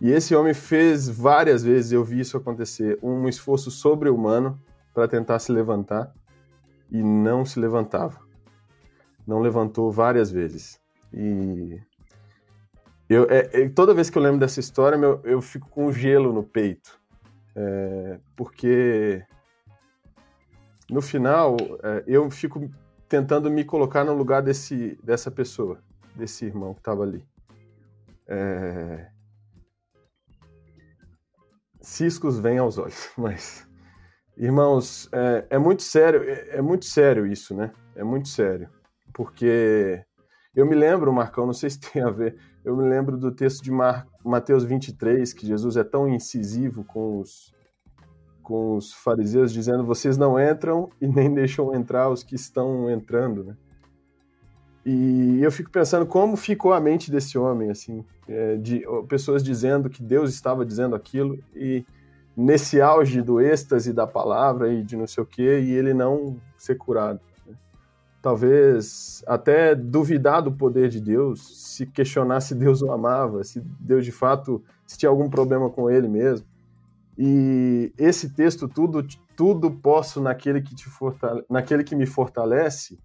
E 0.00 0.10
esse 0.10 0.34
homem 0.34 0.54
fez 0.54 1.08
várias 1.08 1.62
vezes, 1.62 1.92
eu 1.92 2.04
vi 2.04 2.20
isso 2.20 2.36
acontecer, 2.36 2.98
um 3.02 3.28
esforço 3.28 3.70
sobre-humano 3.70 4.60
para 4.92 5.08
tentar 5.08 5.38
se 5.38 5.50
levantar 5.50 6.12
e 6.90 7.02
não 7.02 7.44
se 7.44 7.58
levantava. 7.58 8.20
Não 9.26 9.40
levantou 9.40 9.90
várias 9.90 10.30
vezes. 10.30 10.78
E 11.16 11.80
eu, 13.08 13.24
é, 13.30 13.48
é, 13.52 13.68
toda 13.68 13.94
vez 13.94 14.10
que 14.10 14.18
eu 14.18 14.22
lembro 14.22 14.40
dessa 14.40 14.60
história, 14.60 14.98
meu, 14.98 15.20
eu 15.24 15.40
fico 15.40 15.68
com 15.68 15.92
gelo 15.92 16.32
no 16.32 16.42
peito. 16.42 17.00
É, 17.54 18.18
porque 18.34 19.24
no 20.90 21.00
final 21.00 21.56
é, 21.82 22.04
eu 22.06 22.28
fico 22.30 22.68
tentando 23.08 23.50
me 23.50 23.64
colocar 23.64 24.04
no 24.04 24.14
lugar 24.14 24.42
desse, 24.42 24.98
dessa 25.02 25.30
pessoa, 25.30 25.78
desse 26.16 26.44
irmão 26.46 26.74
que 26.74 26.80
estava 26.80 27.04
ali. 27.04 27.24
É... 28.26 29.08
Ciscos 31.80 32.40
vêm 32.40 32.58
aos 32.58 32.78
olhos, 32.78 33.10
mas 33.16 33.68
irmãos, 34.36 35.08
é, 35.12 35.46
é 35.50 35.58
muito 35.58 35.82
sério, 35.82 36.22
é, 36.24 36.56
é 36.56 36.62
muito 36.62 36.86
sério 36.86 37.26
isso, 37.26 37.54
né? 37.54 37.70
É 37.94 38.02
muito 38.02 38.28
sério, 38.28 38.68
porque 39.12 40.04
eu 40.54 40.64
me 40.64 40.74
lembro, 40.74 41.12
Marcão, 41.12 41.46
não 41.46 41.52
sei 41.52 41.70
se 41.70 41.80
tem 41.80 42.02
a 42.02 42.10
ver, 42.10 42.36
eu 42.64 42.76
me 42.76 42.88
lembro 42.88 43.16
do 43.16 43.30
texto 43.32 43.62
de 43.62 43.70
Mar... 43.70 44.06
Mateus 44.24 44.64
23, 44.64 45.32
que 45.32 45.46
Jesus 45.46 45.76
é 45.76 45.84
tão 45.84 46.08
incisivo 46.08 46.84
com 46.84 47.20
os, 47.20 47.52
com 48.42 48.76
os 48.76 48.92
fariseus, 48.92 49.52
dizendo: 49.52 49.84
vocês 49.84 50.16
não 50.16 50.40
entram 50.40 50.88
e 51.00 51.06
nem 51.06 51.32
deixam 51.32 51.74
entrar 51.74 52.08
os 52.08 52.22
que 52.22 52.34
estão 52.34 52.88
entrando, 52.88 53.44
né? 53.44 53.56
E 54.86 55.40
eu 55.42 55.50
fico 55.50 55.70
pensando 55.70 56.06
como 56.06 56.36
ficou 56.36 56.72
a 56.72 56.80
mente 56.80 57.10
desse 57.10 57.38
homem, 57.38 57.70
assim, 57.70 58.04
é, 58.28 58.56
de 58.56 58.82
pessoas 59.08 59.42
dizendo 59.42 59.88
que 59.88 60.02
Deus 60.02 60.32
estava 60.32 60.64
dizendo 60.64 60.94
aquilo 60.94 61.38
e 61.54 61.84
nesse 62.36 62.80
auge 62.82 63.22
do 63.22 63.40
êxtase 63.40 63.92
da 63.92 64.06
palavra 64.06 64.72
e 64.72 64.82
de 64.82 64.96
não 64.96 65.06
sei 65.06 65.22
o 65.22 65.26
quê, 65.26 65.60
e 65.60 65.72
ele 65.72 65.94
não 65.94 66.36
ser 66.56 66.76
curado 66.76 67.20
talvez 68.24 69.22
até 69.26 69.74
duvidar 69.74 70.40
do 70.40 70.50
poder 70.50 70.88
de 70.88 70.98
Deus, 70.98 71.42
se 71.74 71.84
questionar 71.84 72.40
se 72.40 72.54
Deus 72.54 72.80
o 72.80 72.90
amava, 72.90 73.44
se 73.44 73.60
Deus 73.78 74.02
de 74.02 74.12
fato 74.12 74.64
se 74.86 74.96
tinha 74.96 75.10
algum 75.10 75.28
problema 75.28 75.68
com 75.68 75.90
ele 75.90 76.08
mesmo. 76.08 76.46
E 77.18 77.92
esse 77.98 78.32
texto 78.32 78.66
tudo 78.66 79.06
tudo 79.36 79.70
posso 79.70 80.22
naquele 80.22 80.62
que 80.62 80.74
te 80.74 80.88
fortale... 80.88 81.44
naquele 81.50 81.84
que 81.84 81.94
me 81.94 82.06
fortalece, 82.06 82.98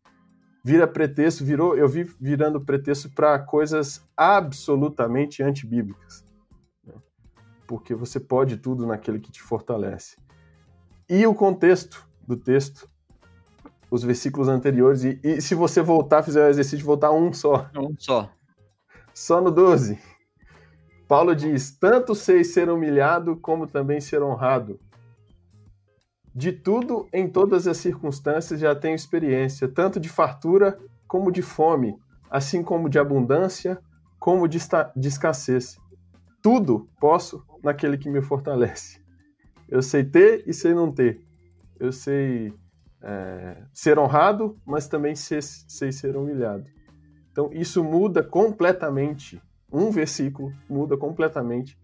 vira 0.63 0.87
pretexto, 0.87 1.43
virou, 1.43 1.75
eu 1.75 1.89
vi 1.89 2.09
virando 2.17 2.61
pretexto 2.61 3.09
para 3.09 3.37
coisas 3.39 4.01
absolutamente 4.15 5.43
antibíblicas. 5.43 6.25
Né? 6.81 6.93
Porque 7.67 7.93
você 7.93 8.21
pode 8.21 8.55
tudo 8.55 8.87
naquele 8.87 9.19
que 9.19 9.33
te 9.33 9.41
fortalece. 9.41 10.15
E 11.09 11.27
o 11.27 11.35
contexto 11.35 12.07
do 12.25 12.37
texto 12.37 12.89
os 13.89 14.03
versículos 14.03 14.47
anteriores. 14.47 15.03
E, 15.03 15.19
e, 15.23 15.41
se 15.41 15.55
você 15.55 15.81
voltar, 15.81 16.23
fizer 16.23 16.45
o 16.45 16.49
exercício, 16.49 16.85
voltar 16.85 17.11
um 17.11 17.33
só. 17.33 17.69
Um 17.75 17.95
só. 17.97 18.29
Só 19.13 19.41
no 19.41 19.51
12. 19.51 19.99
Paulo 21.07 21.35
diz: 21.35 21.71
Tanto 21.71 22.13
sei 22.13 22.43
ser 22.43 22.69
humilhado, 22.69 23.35
como 23.37 23.67
também 23.67 23.99
ser 23.99 24.21
honrado. 24.21 24.79
De 26.33 26.51
tudo, 26.51 27.07
em 27.11 27.27
todas 27.27 27.67
as 27.67 27.77
circunstâncias, 27.77 28.59
já 28.59 28.75
tenho 28.75 28.95
experiência, 28.95 29.67
tanto 29.67 29.99
de 29.99 30.07
fartura 30.07 30.79
como 31.07 31.31
de 31.31 31.41
fome, 31.41 31.97
assim 32.29 32.61
como 32.61 32.87
de 32.87 32.99
abundância, 32.99 33.79
como 34.19 34.47
de, 34.47 34.59
de 34.95 35.07
escassez. 35.07 35.77
Tudo 36.41 36.87
posso 36.99 37.43
naquele 37.63 37.97
que 37.97 38.09
me 38.09 38.21
fortalece. 38.21 39.01
Eu 39.67 39.81
sei 39.81 40.03
ter 40.03 40.43
e 40.47 40.53
sei 40.53 40.73
não 40.73 40.91
ter. 40.91 41.21
Eu 41.79 41.91
sei 41.91 42.53
é, 43.01 43.63
ser 43.73 43.97
honrado, 43.97 44.57
mas 44.65 44.87
também 44.87 45.15
ser, 45.15 45.41
ser, 45.41 45.91
ser 45.91 46.15
humilhado. 46.15 46.69
Então 47.31 47.49
isso 47.53 47.83
muda 47.83 48.23
completamente, 48.23 49.41
um 49.71 49.91
versículo 49.91 50.51
muda 50.69 50.97
completamente 50.97 51.77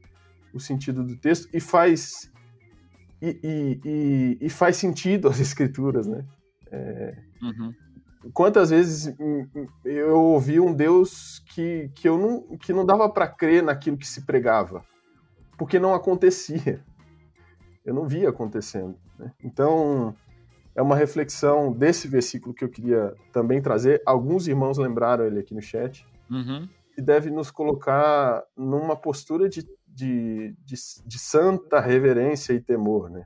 o 0.53 0.59
sentido 0.59 1.03
do 1.03 1.15
texto 1.15 1.49
e 1.53 1.59
faz 1.59 2.31
e, 3.21 3.39
e, 3.43 3.81
e, 3.85 4.37
e 4.41 4.49
faz 4.49 4.77
sentido 4.77 5.27
as 5.27 5.39
escrituras, 5.39 6.07
né? 6.07 6.25
É, 6.71 7.17
uhum. 7.41 7.73
Quantas 8.33 8.71
vezes 8.71 9.15
eu 9.83 10.19
ouvi 10.19 10.59
um 10.59 10.73
Deus 10.73 11.39
que, 11.53 11.91
que 11.93 12.09
eu 12.09 12.17
não 12.17 12.57
que 12.57 12.73
não 12.73 12.85
dava 12.85 13.07
para 13.07 13.27
crer 13.27 13.61
naquilo 13.61 13.97
que 13.97 14.07
se 14.07 14.25
pregava, 14.25 14.83
porque 15.57 15.79
não 15.79 15.93
acontecia. 15.93 16.83
Eu 17.85 17.93
não 17.93 18.07
via 18.07 18.29
acontecendo. 18.29 18.97
Né? 19.19 19.31
Então 19.43 20.15
é 20.75 20.81
uma 20.81 20.95
reflexão 20.95 21.71
desse 21.71 22.07
versículo 22.07 22.53
que 22.53 22.63
eu 22.63 22.69
queria 22.69 23.15
também 23.31 23.61
trazer. 23.61 24.01
Alguns 24.05 24.47
irmãos 24.47 24.77
lembraram 24.77 25.25
ele 25.25 25.39
aqui 25.39 25.53
no 25.55 25.61
chat. 25.61 26.05
Uhum. 26.29 26.67
E 26.97 27.01
deve 27.01 27.31
nos 27.31 27.49
colocar 27.49 28.43
numa 28.55 28.95
postura 28.95 29.47
de, 29.47 29.65
de, 29.87 30.53
de, 30.63 30.75
de 31.05 31.19
santa 31.19 31.79
reverência 31.79 32.53
e 32.53 32.59
temor, 32.59 33.09
né? 33.09 33.25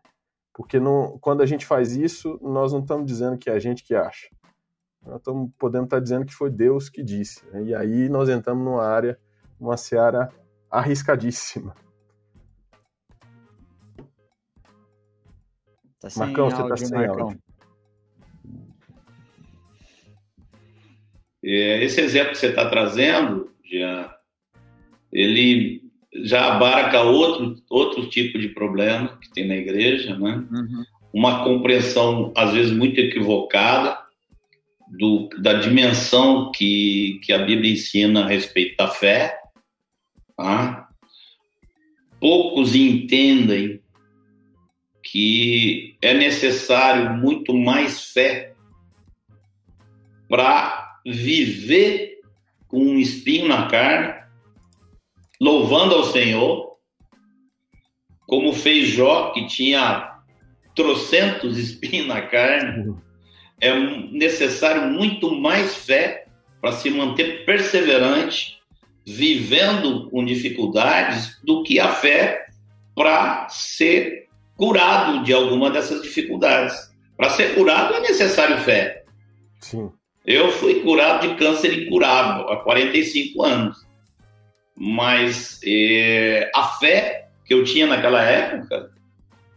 Porque 0.54 0.80
não, 0.80 1.18
quando 1.20 1.42
a 1.42 1.46
gente 1.46 1.66
faz 1.66 1.96
isso, 1.96 2.38
nós 2.42 2.74
não 2.74 2.82
estamos 2.82 3.06
dizendo 3.06 3.38
que 3.38 3.50
é 3.50 3.54
a 3.54 3.60
gente 3.60 3.84
que 3.84 3.96
acha. 3.96 4.30
Nós 5.06 5.18
estamos 5.18 5.50
podendo 5.58 5.86
estar 5.86 6.00
dizendo 6.00 6.26
que 6.26 6.34
foi 6.34 6.50
Deus 6.50 6.90
que 6.90 7.02
disse. 7.02 7.46
Né? 7.48 7.64
E 7.64 7.76
aí 7.76 8.10
nós 8.10 8.28
entramos 8.30 8.64
numa 8.64 8.84
área, 8.84 9.18
uma 9.60 9.78
seara 9.78 10.30
arriscadíssima. 10.70 11.74
Tá 16.00 16.10
sem 16.10 16.26
Marcão, 16.26 16.46
áudio, 16.46 16.58
você 16.58 16.70
tá 16.70 16.78
sem 16.78 16.98
Marcão. 16.98 17.22
áudio. 17.28 17.42
É, 21.44 21.84
esse 21.84 22.02
exemplo 22.02 22.32
que 22.32 22.38
você 22.38 22.48
está 22.48 22.70
trazendo, 22.70 23.52
Jean, 23.64 24.10
ele 25.12 25.82
já 26.24 26.54
abarca 26.54 27.02
outro, 27.02 27.56
outro 27.70 28.10
tipo 28.10 28.38
de 28.38 28.50
problema 28.50 29.18
que 29.22 29.32
tem 29.32 29.48
na 29.48 29.56
igreja, 29.56 30.18
né? 30.18 30.44
Uhum. 30.52 30.84
Uma 31.14 31.44
compreensão, 31.44 32.32
às 32.36 32.54
vezes, 32.54 32.72
muito 32.72 33.00
equivocada 33.00 33.98
do, 34.88 35.30
da 35.40 35.54
dimensão 35.54 36.52
que, 36.52 37.20
que 37.24 37.34
a 37.34 37.40
Bíblia 37.40 37.74
ensina 37.74 38.24
a 38.24 38.28
respeito 38.28 38.78
da 38.78 38.88
fé. 38.88 39.40
Tá? 40.36 40.88
Poucos 42.20 42.76
entendem 42.76 43.82
que 45.12 45.98
é 46.02 46.14
necessário 46.14 47.12
muito 47.14 47.54
mais 47.54 48.12
fé 48.12 48.54
para 50.28 51.00
viver 51.04 52.20
com 52.68 52.80
um 52.80 53.00
espinho 53.00 53.48
na 53.48 53.68
carne, 53.68 54.14
louvando 55.42 55.96
ao 55.96 56.04
Senhor, 56.04 56.78
como 58.28 58.54
fez 58.54 58.90
Jó, 58.90 59.32
que 59.32 59.48
tinha 59.48 60.20
trocentos 60.76 61.58
espinhos 61.58 62.06
na 62.06 62.22
carne. 62.22 62.96
É 63.60 63.74
necessário 64.12 64.92
muito 64.92 65.34
mais 65.34 65.76
fé 65.76 66.28
para 66.62 66.74
se 66.74 66.92
manter 66.92 67.46
perseverante, 67.46 68.60
vivendo 69.08 70.08
com 70.12 70.24
dificuldades, 70.24 71.40
do 71.44 71.64
que 71.64 71.80
a 71.80 71.90
fé 71.90 72.46
para 72.94 73.50
ser 73.50 74.19
curado 74.60 75.24
de 75.24 75.32
alguma 75.32 75.72
dessas 75.72 76.02
dificuldades. 76.02 76.76
Para 77.16 77.30
ser 77.30 77.56
curado 77.56 77.96
é 77.96 78.02
necessário 78.02 78.58
fé. 78.60 79.06
Sim. 79.62 79.90
Eu 80.26 80.52
fui 80.52 80.82
curado 80.82 81.28
de 81.28 81.36
câncer 81.36 81.86
incurável 81.86 82.50
há 82.50 82.58
45 82.58 83.42
anos. 83.42 83.78
Mas 84.76 85.62
é, 85.66 86.52
a 86.54 86.64
fé 86.78 87.30
que 87.46 87.54
eu 87.54 87.64
tinha 87.64 87.88
naquela 87.88 88.22
época 88.22 88.92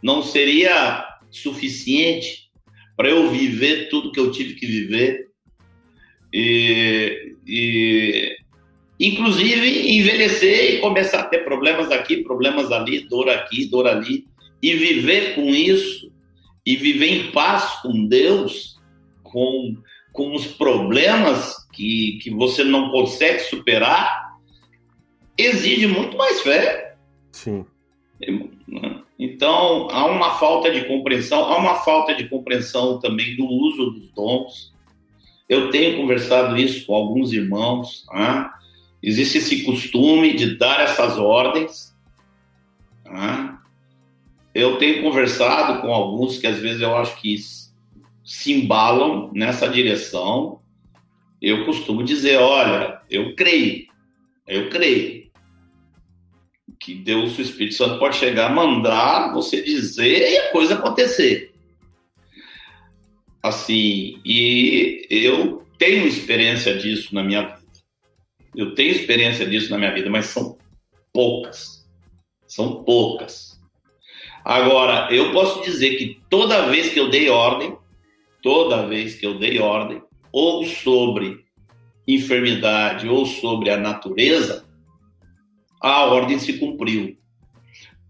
não 0.00 0.22
seria 0.22 1.04
suficiente 1.30 2.50
para 2.96 3.08
eu 3.08 3.28
viver 3.28 3.88
tudo 3.88 4.12
que 4.12 4.20
eu 4.20 4.30
tive 4.30 4.54
que 4.54 4.66
viver. 4.66 5.26
E, 6.32 7.34
e, 7.44 8.36
inclusive 9.00 9.98
envelhecer 9.98 10.76
e 10.76 10.78
começar 10.78 11.20
a 11.20 11.24
ter 11.24 11.44
problemas 11.44 11.90
aqui, 11.90 12.22
problemas 12.22 12.70
ali, 12.70 13.00
dor 13.08 13.28
aqui, 13.28 13.66
dor 13.66 13.88
ali 13.88 14.31
e 14.62 14.74
viver 14.74 15.34
com 15.34 15.46
isso 15.46 16.12
e 16.64 16.76
viver 16.76 17.08
em 17.08 17.32
paz 17.32 17.80
com 17.82 18.06
Deus, 18.06 18.80
com, 19.24 19.76
com 20.12 20.34
os 20.34 20.46
problemas 20.46 21.66
que, 21.72 22.18
que 22.22 22.30
você 22.30 22.62
não 22.62 22.90
consegue 22.90 23.40
superar, 23.40 24.36
exige 25.36 25.86
muito 25.86 26.16
mais 26.16 26.40
fé. 26.42 26.96
Sim. 27.32 27.66
Então, 29.18 29.88
há 29.90 30.06
uma 30.06 30.38
falta 30.38 30.70
de 30.70 30.84
compreensão, 30.84 31.44
há 31.44 31.56
uma 31.56 31.76
falta 31.76 32.14
de 32.14 32.28
compreensão 32.28 33.00
também 33.00 33.36
do 33.36 33.46
uso 33.46 33.90
dos 33.90 34.10
dons. 34.12 34.72
Eu 35.48 35.70
tenho 35.70 35.96
conversado 35.96 36.56
isso 36.56 36.86
com 36.86 36.94
alguns 36.94 37.32
irmãos. 37.32 38.04
Tá? 38.06 38.58
Existe 39.02 39.38
esse 39.38 39.64
costume 39.64 40.34
de 40.34 40.56
dar 40.56 40.80
essas 40.80 41.18
ordens. 41.18 41.96
Tá? 43.04 43.61
Eu 44.54 44.76
tenho 44.76 45.02
conversado 45.02 45.80
com 45.80 45.92
alguns 45.92 46.38
que 46.38 46.46
às 46.46 46.58
vezes 46.58 46.82
eu 46.82 46.94
acho 46.96 47.16
que 47.20 47.36
se 48.24 48.52
embalam 48.52 49.30
nessa 49.32 49.68
direção. 49.68 50.60
Eu 51.40 51.64
costumo 51.64 52.02
dizer: 52.02 52.36
olha, 52.36 53.00
eu 53.10 53.34
creio, 53.34 53.86
eu 54.46 54.68
creio 54.68 55.30
que 56.78 56.94
Deus, 56.94 57.38
o 57.38 57.42
Espírito 57.42 57.76
Santo, 57.76 57.98
pode 57.98 58.16
chegar, 58.16 58.52
mandar 58.52 59.32
você 59.32 59.62
dizer 59.62 60.32
e 60.32 60.38
a 60.38 60.50
coisa 60.50 60.74
acontecer. 60.74 61.54
Assim, 63.40 64.20
e 64.24 65.06
eu 65.08 65.64
tenho 65.78 66.06
experiência 66.06 66.76
disso 66.76 67.14
na 67.14 67.22
minha 67.22 67.42
vida. 67.42 67.62
Eu 68.54 68.74
tenho 68.74 68.90
experiência 68.90 69.46
disso 69.46 69.70
na 69.70 69.78
minha 69.78 69.94
vida, 69.94 70.10
mas 70.10 70.26
são 70.26 70.58
poucas. 71.12 71.88
São 72.46 72.84
poucas. 72.84 73.51
Agora, 74.44 75.08
eu 75.14 75.32
posso 75.32 75.62
dizer 75.62 75.96
que 75.96 76.20
toda 76.28 76.68
vez 76.68 76.92
que 76.92 76.98
eu 76.98 77.08
dei 77.08 77.28
ordem, 77.28 77.76
toda 78.42 78.86
vez 78.86 79.14
que 79.14 79.26
eu 79.26 79.38
dei 79.38 79.60
ordem, 79.60 80.02
ou 80.32 80.64
sobre 80.64 81.44
enfermidade 82.06 83.08
ou 83.08 83.24
sobre 83.24 83.70
a 83.70 83.76
natureza, 83.76 84.64
a 85.80 86.04
ordem 86.04 86.38
se 86.38 86.58
cumpriu. 86.58 87.16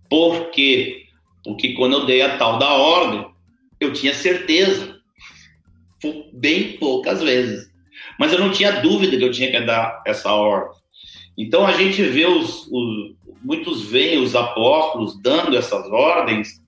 Por 0.08 0.50
quê? 0.50 1.06
Porque 1.44 1.74
quando 1.74 1.94
eu 1.94 2.06
dei 2.06 2.22
a 2.22 2.36
tal 2.36 2.58
da 2.58 2.72
ordem, 2.72 3.26
eu 3.80 3.92
tinha 3.92 4.14
certeza. 4.14 5.00
Bem 6.32 6.76
poucas 6.78 7.22
vezes. 7.22 7.70
Mas 8.18 8.32
eu 8.32 8.38
não 8.38 8.50
tinha 8.50 8.80
dúvida 8.80 9.16
que 9.16 9.24
eu 9.24 9.30
tinha 9.30 9.50
que 9.50 9.60
dar 9.60 10.02
essa 10.06 10.32
ordem. 10.32 10.80
Então 11.36 11.66
a 11.66 11.72
gente 11.72 12.02
vê 12.02 12.26
os, 12.26 12.66
os 12.70 13.14
muitos 13.44 13.84
veem 13.84 14.22
os 14.22 14.34
apóstolos 14.34 15.20
dando 15.20 15.56
essas 15.56 15.86
ordens 15.90 16.62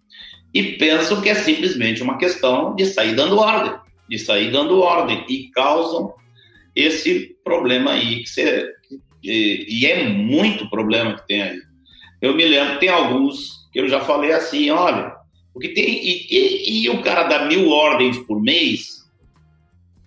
e 0.52 0.74
pensam 0.74 1.20
que 1.20 1.28
é 1.28 1.34
simplesmente 1.34 2.02
uma 2.02 2.18
questão 2.18 2.74
de 2.74 2.86
sair 2.86 3.14
dando 3.14 3.38
ordem, 3.38 3.74
de 4.08 4.18
sair 4.18 4.50
dando 4.50 4.80
ordem 4.80 5.24
e 5.28 5.50
causam 5.50 6.14
esse 6.74 7.36
problema 7.44 7.92
aí 7.92 8.22
que 8.22 8.28
você 8.28 8.72
e, 9.22 9.80
e, 9.80 9.86
é 9.86 10.06
muito 10.06 10.68
problema 10.68 11.14
que 11.14 11.26
tem 11.26 11.42
aí. 11.42 11.58
Eu 12.20 12.34
me 12.34 12.44
lembro, 12.44 12.78
tem 12.78 12.90
alguns 12.90 13.68
que 13.72 13.80
eu 13.80 13.88
já 13.88 14.00
falei 14.00 14.32
assim, 14.32 14.68
olha, 14.68 15.16
o 15.54 15.58
que 15.58 15.68
tem. 15.68 15.84
E, 15.84 16.26
e, 16.30 16.82
e 16.84 16.90
o 16.90 17.02
cara 17.02 17.22
dá 17.22 17.46
mil 17.46 17.70
ordens 17.70 18.18
por 18.18 18.42
mês, 18.42 19.08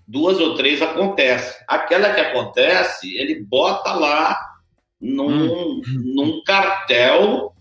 duas 0.08 0.40
ou 0.40 0.54
três 0.54 0.84
acontece. 0.84 1.64
Aquela 1.68 2.14
que 2.14 2.22
acontece, 2.22 3.18
ele 3.18 3.44
bota 3.44 3.92
lá 3.94 4.40
num, 5.00 5.80
hum. 5.80 5.82
num 6.16 6.44
cartel 6.44 7.54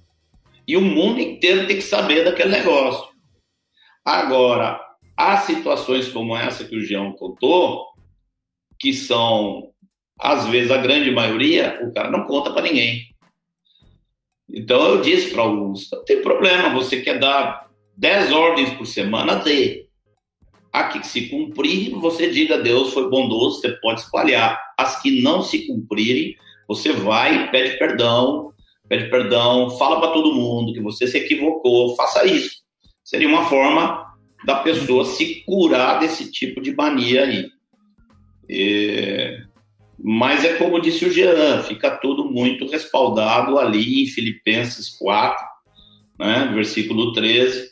e 0.66 0.76
o 0.76 0.80
mundo 0.80 1.20
inteiro 1.20 1.66
tem 1.66 1.76
que 1.76 1.82
saber 1.82 2.24
daquele 2.24 2.51
negócio. 2.51 3.14
Agora, 4.05 4.80
há 5.16 5.37
situações 5.39 6.09
como 6.09 6.37
essa 6.37 6.64
que 6.64 6.76
o 6.76 6.84
Jean 6.84 7.12
contou, 7.12 7.87
que 8.78 8.93
são 8.93 9.72
às 10.18 10.47
vezes, 10.49 10.70
a 10.70 10.78
grande 10.78 11.11
maioria, 11.11 11.78
o 11.82 11.93
cara 11.93 12.11
não 12.11 12.24
conta 12.24 12.51
para 12.51 12.62
ninguém. 12.62 13.03
Então, 14.49 14.82
eu 14.87 15.03
disse 15.03 15.30
para 15.30 15.43
alguns: 15.43 15.91
não 15.93 16.05
tem 16.05 16.22
problema, 16.22 16.70
você 16.70 17.01
quer 17.03 17.18
dar 17.18 17.68
10 17.97 18.32
ordens 18.32 18.70
por 18.74 18.87
semana, 18.87 19.37
dê. 19.37 19.87
Aqui 20.72 21.01
que 21.01 21.07
se 21.07 21.28
cumprir, 21.28 21.91
você 21.93 22.30
diga 22.30 22.59
Deus 22.59 22.93
foi 22.93 23.09
bondoso, 23.09 23.61
você 23.61 23.72
pode 23.80 24.01
espalhar. 24.01 24.61
As 24.78 25.01
que 25.01 25.22
não 25.22 25.43
se 25.43 25.66
cumprirem, 25.66 26.37
você 26.67 26.93
vai, 26.93 27.51
pede 27.51 27.79
perdão, 27.79 28.53
pede 28.89 29.09
perdão, 29.11 29.71
fala 29.79 30.01
para 30.01 30.11
todo 30.11 30.35
mundo 30.35 30.73
que 30.73 30.81
você 30.81 31.07
se 31.07 31.19
equivocou, 31.19 31.97
faça 31.97 32.25
isso. 32.25 32.57
Seria 33.05 33.29
uma 33.29 33.45
forma 33.47 34.05
da 34.45 34.57
pessoa 34.57 35.05
se 35.05 35.43
curar 35.45 35.99
desse 35.99 36.31
tipo 36.31 36.61
de 36.61 36.75
mania 36.75 37.25
aí. 37.25 37.49
Mas 39.99 40.45
é 40.45 40.55
como 40.55 40.81
disse 40.81 41.05
o 41.05 41.12
Jean, 41.12 41.62
fica 41.62 41.91
tudo 41.91 42.25
muito 42.25 42.67
respaldado 42.67 43.59
ali 43.59 44.05
em 44.05 44.07
Filipenses 44.07 44.91
4, 44.99 45.45
né, 46.19 46.51
versículo 46.55 47.12
13. 47.12 47.71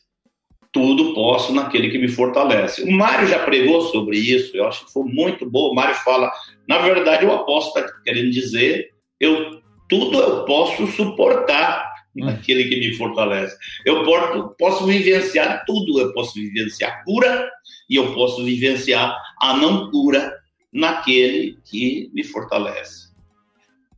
Tudo 0.73 1.15
posso 1.15 1.53
naquele 1.53 1.91
que 1.91 1.99
me 1.99 2.09
fortalece. 2.09 2.83
O 2.83 2.91
Mário 2.91 3.29
já 3.29 3.39
pregou 3.45 3.83
sobre 3.83 4.19
isso, 4.19 4.57
eu 4.57 4.67
acho 4.67 4.87
que 4.87 4.93
foi 4.93 5.05
muito 5.05 5.49
bom. 5.49 5.71
O 5.71 5.75
Mário 5.75 5.95
fala, 5.97 6.33
na 6.69 6.79
verdade, 6.79 7.27
o 7.27 7.33
apóstolo 7.33 7.85
está 7.85 8.01
querendo 8.03 8.31
dizer, 8.31 8.91
eu 9.21 9.63
tudo 9.89 10.19
eu 10.19 10.45
posso 10.45 10.87
suportar 10.89 11.93
hum. 12.17 12.25
naquele 12.25 12.65
que 12.65 12.77
me 12.81 12.95
fortalece. 12.97 13.57
Eu 13.85 14.05
posso, 14.05 14.55
posso 14.59 14.87
vivenciar 14.87 15.65
tudo, 15.67 16.01
eu 16.01 16.13
posso 16.13 16.35
vivenciar 16.35 16.93
a 16.93 17.05
cura 17.05 17.51
e 17.89 17.97
eu 17.97 18.15
posso 18.15 18.45
vivenciar 18.45 19.17
a 19.41 19.57
não 19.57 19.91
cura 19.91 20.35
naquele 20.73 21.59
que 21.65 22.11
me 22.13 22.25
fortalece. 22.25 23.13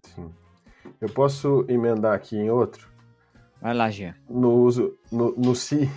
Sim. 0.02 0.32
Eu 1.00 1.08
posso 1.08 1.64
emendar 1.68 2.14
aqui 2.14 2.36
em 2.36 2.50
outro? 2.50 2.88
Vai 3.60 3.74
lá, 3.74 3.90
Gia. 3.90 4.16
No 4.28 4.52
uso, 4.52 4.98
no, 5.10 5.34
no 5.36 5.54
si, 5.54 5.90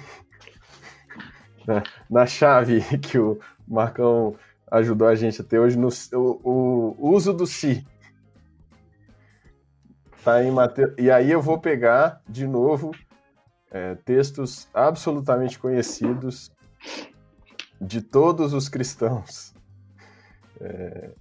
na, 1.67 1.84
na, 2.09 2.26
chave 2.26 2.82
que 2.99 3.20
o 3.20 3.39
Marcão 3.67 4.36
ajudou 4.72 5.07
a 5.07 5.15
gente 5.15 5.41
a 5.41 5.43
ter 5.43 5.59
hoje, 5.59 5.78
no, 5.78 5.89
o, 6.13 6.95
o 6.97 7.09
uso 7.11 7.34
do 7.34 7.45
si. 7.45 7.86
Tá 10.24 10.43
em 10.43 10.51
Mateus, 10.51 10.93
e 10.97 11.09
aí 11.09 11.32
eu 11.32 11.41
vou 11.41 11.59
pegar 11.59 12.22
de 12.28 12.45
novo 12.45 12.91
é, 13.72 13.95
textos 13.95 14.67
absolutamente 14.74 15.57
conhecidos 15.57 16.51
de 17.80 18.01
todos 18.01 18.53
os 18.53 18.67
cristãos 18.67 19.53
é, 20.59 21.11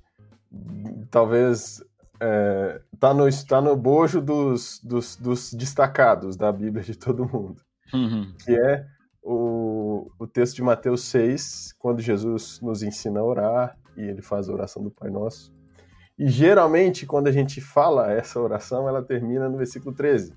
talvez 1.10 1.82
é, 2.20 2.80
tá, 2.98 3.14
no, 3.14 3.24
tá 3.46 3.60
no 3.60 3.76
bojo 3.76 4.20
dos, 4.20 4.80
dos, 4.82 5.16
dos, 5.16 5.52
destacados 5.52 6.36
da 6.36 6.50
Bíblia 6.50 6.82
de 6.82 6.96
todo 6.96 7.28
mundo, 7.28 7.62
uhum. 7.92 8.32
que 8.44 8.52
é 8.52 8.84
o, 9.22 9.77
o 10.18 10.26
texto 10.26 10.56
de 10.56 10.62
Mateus 10.62 11.04
6, 11.04 11.74
quando 11.78 12.00
Jesus 12.00 12.60
nos 12.60 12.82
ensina 12.82 13.20
a 13.20 13.24
orar 13.24 13.78
e 13.96 14.02
ele 14.02 14.22
faz 14.22 14.48
a 14.48 14.52
oração 14.52 14.82
do 14.82 14.90
Pai 14.90 15.10
Nosso. 15.10 15.52
E 16.18 16.28
geralmente, 16.28 17.06
quando 17.06 17.28
a 17.28 17.32
gente 17.32 17.60
fala 17.60 18.12
essa 18.12 18.40
oração, 18.40 18.88
ela 18.88 19.02
termina 19.02 19.48
no 19.48 19.56
versículo 19.56 19.94
13. 19.94 20.34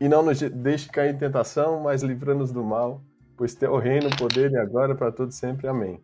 E 0.00 0.08
não 0.08 0.22
nos 0.22 0.40
deixe 0.40 0.88
cair 0.88 1.14
em 1.14 1.18
tentação, 1.18 1.80
mas 1.80 2.02
livra-nos 2.02 2.52
do 2.52 2.64
mal, 2.64 3.02
pois 3.36 3.54
teu 3.54 3.76
reino, 3.78 4.08
o 4.08 4.16
poder 4.16 4.50
e 4.50 4.56
agora 4.56 4.94
para 4.94 5.12
todo 5.12 5.30
sempre. 5.30 5.68
Amém. 5.68 6.02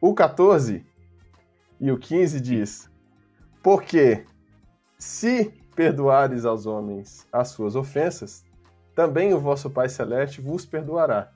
O 0.00 0.14
14 0.14 0.84
e 1.80 1.90
o 1.90 1.98
15 1.98 2.40
diz: 2.40 2.90
Porque 3.62 4.24
se 4.98 5.52
perdoares 5.74 6.44
aos 6.44 6.66
homens 6.66 7.26
as 7.32 7.48
suas 7.48 7.76
ofensas, 7.76 8.44
também 9.00 9.32
o 9.32 9.40
vosso 9.40 9.70
Pai 9.70 9.88
Celeste 9.88 10.42
vos 10.42 10.66
perdoará. 10.66 11.32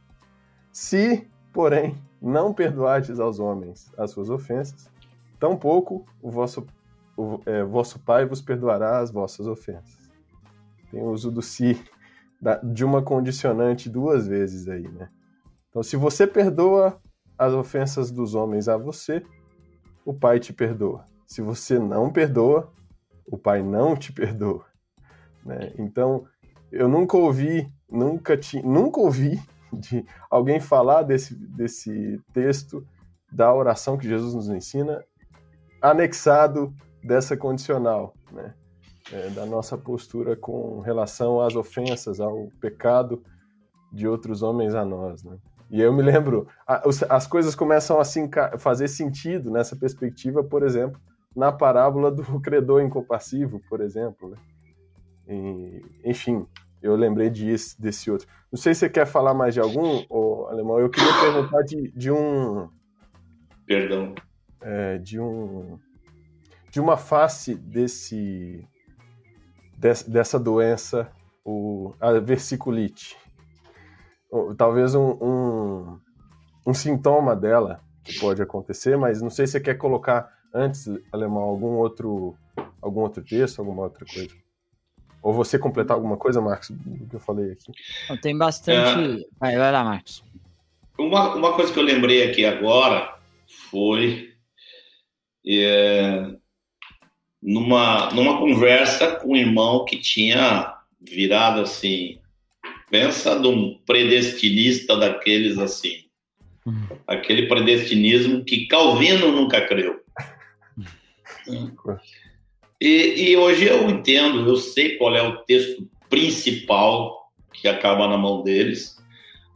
Se, 0.71 1.27
porém, 1.51 1.97
não 2.21 2.53
perdoardes 2.53 3.19
aos 3.19 3.39
homens 3.39 3.91
as 3.97 4.11
suas 4.11 4.29
ofensas, 4.29 4.91
tampouco 5.41 6.05
o 6.21 6.31
vosso, 6.31 6.67
o 7.17 7.41
é, 7.47 7.65
vosso 7.65 7.99
Pai 8.01 8.27
vos 8.27 8.43
perdoará 8.43 8.99
as 8.99 9.11
vossas 9.11 9.47
ofensas. 9.47 10.11
Tem 10.91 11.01
o 11.01 11.07
uso 11.07 11.31
do 11.31 11.41
se 11.41 11.83
de 12.63 12.85
uma 12.85 13.01
condicionante 13.01 13.89
duas 13.89 14.27
vezes 14.27 14.69
aí, 14.69 14.87
né? 14.87 15.09
Então, 15.71 15.83
se 15.83 15.97
você 15.97 16.27
perdoa 16.27 17.01
as 17.39 17.55
ofensas 17.55 18.11
dos 18.11 18.35
homens 18.35 18.69
a 18.69 18.77
você, 18.77 19.25
o 20.05 20.13
Pai 20.13 20.39
te 20.39 20.53
perdoa. 20.53 21.09
Se 21.27 21.41
você 21.41 21.79
não 21.79 22.13
perdoa, 22.13 22.71
o 23.27 23.39
Pai 23.39 23.63
não 23.63 23.97
te 23.97 24.13
perdoa. 24.13 24.67
Né? 25.43 25.73
Então, 25.79 26.27
eu 26.71 26.89
nunca 26.89 27.17
ouvi, 27.17 27.71
nunca, 27.91 28.37
ti, 28.37 28.63
nunca 28.63 29.01
ouvi 29.01 29.41
de 29.73 30.05
alguém 30.31 30.61
falar 30.61 31.03
desse, 31.03 31.35
desse 31.35 32.21
texto 32.33 32.87
da 33.31 33.53
oração 33.53 33.99
que 33.99 34.09
Jesus 34.09 34.35
nos 34.35 34.49
ensina, 34.49 35.03
anexado 35.83 36.73
dessa 37.03 37.37
condicional, 37.37 38.15
né? 38.33 38.55
É, 39.13 39.29
da 39.31 39.45
nossa 39.45 39.77
postura 39.77 40.35
com 40.35 40.81
relação 40.81 41.39
às 41.39 41.55
ofensas, 41.55 42.21
ao 42.21 42.49
pecado 42.59 43.23
de 43.93 44.09
outros 44.09 44.43
homens 44.43 44.75
a 44.75 44.83
nós. 44.83 45.23
Né? 45.23 45.37
E 45.71 45.81
eu 45.81 45.93
me 45.93 46.03
lembro, 46.03 46.49
as 46.67 47.27
coisas 47.27 47.55
começam 47.55 47.99
a 48.01 48.59
fazer 48.59 48.89
sentido 48.89 49.51
nessa 49.51 49.77
perspectiva, 49.77 50.43
por 50.43 50.63
exemplo, 50.63 50.99
na 51.35 51.53
parábola 51.53 52.11
do 52.11 52.23
credor 52.41 52.83
incompassivo, 52.83 53.61
por 53.69 53.81
exemplo. 53.81 54.31
Né? 54.31 54.37
E, 55.29 55.83
enfim, 56.05 56.47
eu 56.83 56.95
lembrei 56.97 57.31
disso, 57.31 57.81
desse 57.81 58.11
outro. 58.11 58.29
Não 58.53 58.59
sei 58.59 58.75
se 58.75 58.81
você 58.81 58.91
quer 58.91 59.07
falar 59.07 59.33
mais 59.33 59.55
de 59.55 59.61
algum, 59.61 60.05
ô, 60.09 60.47
Alemão. 60.49 60.79
Eu 60.79 60.91
queria 60.91 61.13
perguntar 61.21 61.63
de, 61.63 61.91
de 61.93 62.11
um. 62.11 62.69
Perdão. 63.67 64.15
É, 64.61 64.99
de 64.99 65.19
um. 65.19 65.79
De 66.71 66.81
uma 66.81 66.97
face 66.97 67.55
desse. 67.55 68.69
dessa 70.07 70.39
doença, 70.39 71.11
o, 71.45 71.95
a 71.99 72.13
versiculite. 72.21 73.17
Talvez 74.57 74.95
um, 74.95 75.13
um, 75.23 76.01
um 76.67 76.75
sintoma 76.75 77.35
dela 77.35 77.81
que 78.03 78.19
pode 78.19 78.43
acontecer, 78.43 78.99
mas 78.99 79.23
não 79.23 79.31
sei 79.31 79.47
se 79.47 79.53
você 79.53 79.61
quer 79.61 79.75
colocar 79.75 80.29
antes, 80.53 80.87
Alemão, 81.11 81.43
algum 81.43 81.77
outro, 81.77 82.37
algum 82.83 83.01
outro 83.01 83.25
texto, 83.25 83.61
alguma 83.61 83.85
outra 83.85 84.05
coisa. 84.05 84.44
Ou 85.25 85.33
você 85.33 85.59
completar 85.59 85.97
alguma 85.97 86.19
coisa, 86.19 86.39
Marcos, 86.39 86.69
do 86.69 87.07
que 87.07 87.17
eu 87.17 87.21
falei 87.21 87.53
aqui? 87.53 87.73
Tem 88.21 88.37
bastante. 88.37 89.23
É... 89.23 89.27
Vai, 89.41 89.57
vai 89.57 89.73
lá, 89.73 89.83
Marcos. 89.83 90.23
Uma, 90.99 91.35
uma 91.35 91.55
coisa 91.55 91.73
que 91.73 91.79
eu 91.79 91.83
lembrei 91.83 92.31
aqui 92.31 92.45
agora 92.45 93.17
foi 93.71 94.35
é, 95.47 96.31
numa, 97.43 98.13
numa 98.13 98.37
conversa 98.37 99.13
com 99.13 99.33
um 99.33 99.37
irmão 99.37 99.87
que 99.87 99.97
tinha 99.97 100.77
virado 101.01 101.63
assim. 101.63 102.19
Pensa 102.91 103.39
num 103.39 103.79
predestinista 103.87 104.95
daqueles 104.95 105.57
assim. 105.57 106.05
Hum. 106.67 106.87
Aquele 107.07 107.47
predestinismo 107.47 108.45
que 108.45 108.67
Calvino 108.67 109.33
nunca 109.33 109.67
creu. 109.67 110.05
E, 112.85 113.31
e, 113.31 113.37
hoje 113.39 113.65
eu 113.65 113.89
entendo, 113.89 114.47
eu 114.47 114.57
sei 114.57 114.99
qual 114.99 115.17
é 115.17 115.23
o 115.23 115.39
texto 115.39 115.89
principal 116.11 117.31
que 117.51 117.67
acaba 117.67 118.07
na 118.07 118.19
mão 118.19 118.43
deles, 118.43 119.03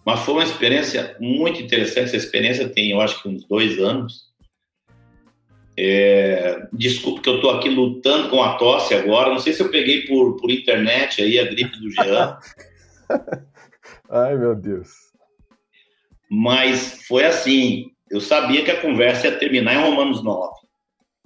mas 0.03 0.21
foi 0.21 0.33
uma 0.33 0.45
experiência 0.45 1.15
muito 1.21 1.61
interessante. 1.61 2.07
Essa 2.07 2.17
experiência 2.17 2.71
tem, 2.71 2.93
eu 2.93 3.03
acho 3.03 3.23
que 3.23 3.29
uns 3.29 3.47
dois 3.47 3.79
anos. 3.79 4.29
É, 5.79 6.67
desculpa 6.73 7.21
que 7.21 7.29
eu 7.29 7.35
estou 7.35 7.51
aqui 7.51 7.69
lutando 7.69 8.31
com 8.31 8.43
a 8.43 8.55
tosse 8.55 8.95
agora. 8.95 9.29
Não 9.29 9.39
sei 9.39 9.53
se 9.53 9.63
eu 9.63 9.71
peguei 9.71 10.07
por, 10.07 10.37
por 10.37 10.51
internet 10.51 11.21
aí 11.21 11.39
a 11.39 11.45
gripe 11.45 11.79
do 11.81 11.91
Jean. 11.91 12.39
Ai, 14.09 14.39
meu 14.39 14.55
Deus. 14.55 14.89
Mas 16.31 17.03
foi 17.07 17.27
assim. 17.27 17.91
Eu 18.11 18.23
sabia 18.23 18.65
que 18.65 18.71
a 18.71 18.81
conversa 18.81 19.27
ia 19.27 19.39
terminar 19.39 19.75
em 19.75 19.85
Romanos 19.85 20.25
9. 20.25 20.51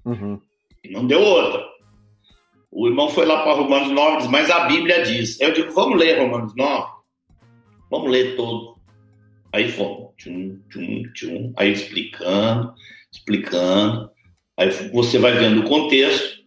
Uhum. 0.05 0.41
E 0.83 0.91
não 0.91 1.07
deu 1.07 1.21
outra. 1.21 1.72
O 2.75 2.89
irmão 2.89 3.11
foi 3.11 3.27
lá 3.27 3.43
para 3.43 3.53
Romanos 3.53 3.91
9 3.91 4.17
diz, 4.17 4.27
mas 4.29 4.51
a 4.51 4.61
Bíblia 4.65 5.03
diz. 5.05 5.39
Eu 5.39 5.53
digo, 5.53 5.71
vamos 5.73 5.99
ler 5.99 6.19
Romanos 6.19 6.55
9? 6.57 6.91
Vamos 7.91 8.11
ler 8.11 8.35
todo. 8.35 8.79
Aí 9.53 9.71
fomos. 9.71 10.15
Tchum, 10.17 10.59
tchum, 10.71 11.03
tchum. 11.13 11.53
Aí 11.59 11.71
explicando, 11.71 12.73
explicando. 13.13 14.11
Aí 14.57 14.71
você 14.91 15.19
vai 15.19 15.33
vendo 15.33 15.61
o 15.61 15.69
contexto. 15.69 16.43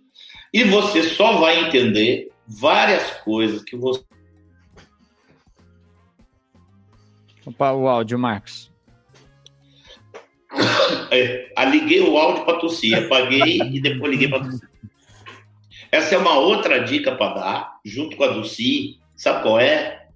E 0.51 0.63
você 0.63 1.03
só 1.03 1.37
vai 1.37 1.67
entender 1.67 2.31
várias 2.47 3.11
coisas 3.21 3.63
que 3.63 3.75
você. 3.75 4.03
Opa, 7.45 7.71
o 7.71 7.87
áudio, 7.87 8.17
Marcos. 8.17 8.73
É, 11.11 11.53
liguei 11.65 12.01
o 12.01 12.17
áudio 12.17 12.43
para 12.43 12.57
tossir, 12.57 12.97
apaguei 12.97 13.61
e 13.61 13.79
depois 13.79 14.11
liguei 14.11 14.27
para 14.27 14.43
tossir. 14.43 14.67
Essa 15.91 16.15
é 16.15 16.17
uma 16.17 16.37
outra 16.37 16.79
dica 16.79 17.15
para 17.15 17.33
dar, 17.33 17.79
junto 17.85 18.15
com 18.17 18.23
a 18.23 18.27
do 18.27 18.43
Si. 18.43 18.99
Sabe 19.15 19.43
qual 19.43 19.59
é? 19.59 20.07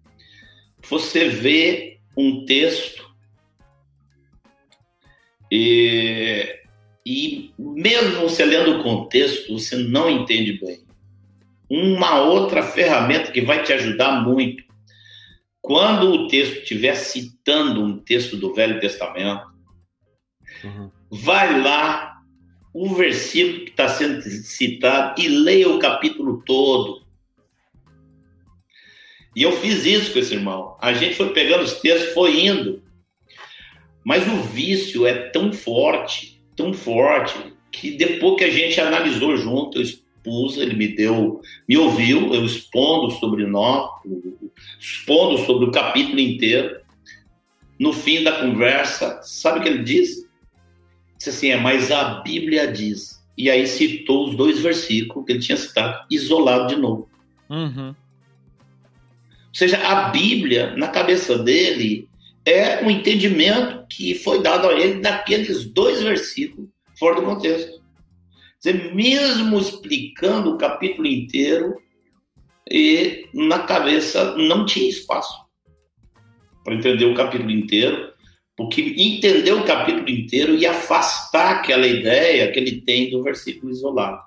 Você 0.89 1.29
vê 1.29 1.99
um 2.17 2.45
texto 2.45 3.09
e, 5.51 6.59
e 7.05 7.53
mesmo 7.57 8.21
você 8.21 8.45
lendo 8.45 8.79
o 8.79 8.83
contexto, 8.83 9.53
você 9.53 9.75
não 9.75 10.09
entende 10.09 10.59
bem. 10.59 10.83
Uma 11.69 12.21
outra 12.21 12.63
ferramenta 12.63 13.31
que 13.31 13.41
vai 13.41 13.63
te 13.63 13.73
ajudar 13.73 14.23
muito. 14.23 14.63
Quando 15.61 16.11
o 16.11 16.27
texto 16.27 16.59
estiver 16.59 16.95
citando 16.95 17.83
um 17.83 17.99
texto 17.99 18.37
do 18.37 18.53
Velho 18.53 18.79
Testamento, 18.79 19.47
uhum. 20.63 20.89
vai 21.11 21.61
lá 21.61 22.08
o 22.81 22.95
versículo 22.95 23.65
que 23.65 23.71
está 23.71 23.89
sendo 23.89 24.21
citado 24.21 25.21
e 25.21 25.27
leia 25.27 25.67
o 25.67 25.79
capítulo 25.79 26.41
todo. 26.45 27.01
E 29.35 29.43
eu 29.43 29.51
fiz 29.51 29.83
isso 29.83 30.13
com 30.13 30.19
esse 30.19 30.33
irmão. 30.33 30.77
A 30.79 30.93
gente 30.93 31.15
foi 31.15 31.33
pegando 31.33 31.63
os 31.65 31.73
textos, 31.73 32.13
foi 32.13 32.45
indo. 32.45 32.81
Mas 34.01 34.25
o 34.25 34.37
vício 34.43 35.05
é 35.05 35.13
tão 35.13 35.51
forte, 35.51 36.41
tão 36.55 36.73
forte, 36.73 37.35
que 37.69 37.91
depois 37.91 38.37
que 38.37 38.45
a 38.45 38.49
gente 38.49 38.79
analisou 38.79 39.35
junto, 39.35 39.77
eu 39.77 39.81
expus, 39.81 40.55
ele 40.57 40.73
me 40.73 40.87
deu, 40.87 41.41
me 41.67 41.77
ouviu, 41.77 42.33
eu 42.33 42.45
expondo 42.45 43.11
sobre 43.11 43.45
nós, 43.45 43.89
expondo 44.79 45.37
sobre 45.39 45.65
o 45.65 45.71
capítulo 45.71 46.21
inteiro. 46.21 46.79
No 47.77 47.91
fim 47.91 48.23
da 48.23 48.39
conversa, 48.39 49.19
sabe 49.21 49.59
o 49.59 49.63
que 49.63 49.67
ele 49.67 49.83
disse? 49.83 50.28
Disse 51.19 51.29
assim, 51.29 51.49
é, 51.49 51.57
mas 51.57 51.91
a 51.91 52.21
Bíblia 52.21 52.71
diz. 52.71 53.21
E 53.37 53.49
aí 53.49 53.67
citou 53.67 54.29
os 54.29 54.35
dois 54.35 54.59
versículos 54.59 55.25
que 55.25 55.33
ele 55.33 55.41
tinha 55.41 55.57
citado, 55.57 56.05
isolado 56.09 56.73
de 56.73 56.81
novo. 56.81 57.09
Uhum. 57.49 57.89
Ou 57.89 59.53
seja, 59.53 59.77
a 59.85 60.09
Bíblia, 60.09 60.75
na 60.77 60.87
cabeça 60.87 61.37
dele, 61.37 62.07
é 62.45 62.81
um 62.83 62.89
entendimento 62.89 63.85
que 63.89 64.15
foi 64.15 64.41
dado 64.41 64.69
a 64.69 64.73
ele 64.73 65.01
daqueles 65.01 65.65
dois 65.65 66.01
versículos, 66.01 66.69
fora 66.97 67.15
do 67.15 67.23
contexto. 67.23 67.81
Quer 68.61 68.71
dizer, 68.71 68.95
mesmo 68.95 69.59
explicando 69.59 70.51
o 70.51 70.57
capítulo 70.57 71.07
inteiro, 71.07 71.81
e 72.71 73.27
na 73.33 73.59
cabeça 73.59 74.37
não 74.37 74.65
tinha 74.65 74.89
espaço 74.89 75.33
para 76.63 76.75
entender 76.75 77.05
o 77.05 77.15
capítulo 77.15 77.51
inteiro, 77.51 78.13
porque 78.59 78.93
entender 78.97 79.53
o 79.53 79.63
capítulo 79.63 80.09
inteiro 80.09 80.53
e 80.53 80.65
afastar 80.65 81.59
aquela 81.59 81.87
ideia 81.87 82.51
que 82.51 82.59
ele 82.59 82.81
tem 82.81 83.09
do 83.09 83.23
versículo 83.23 83.71
isolado. 83.71 84.21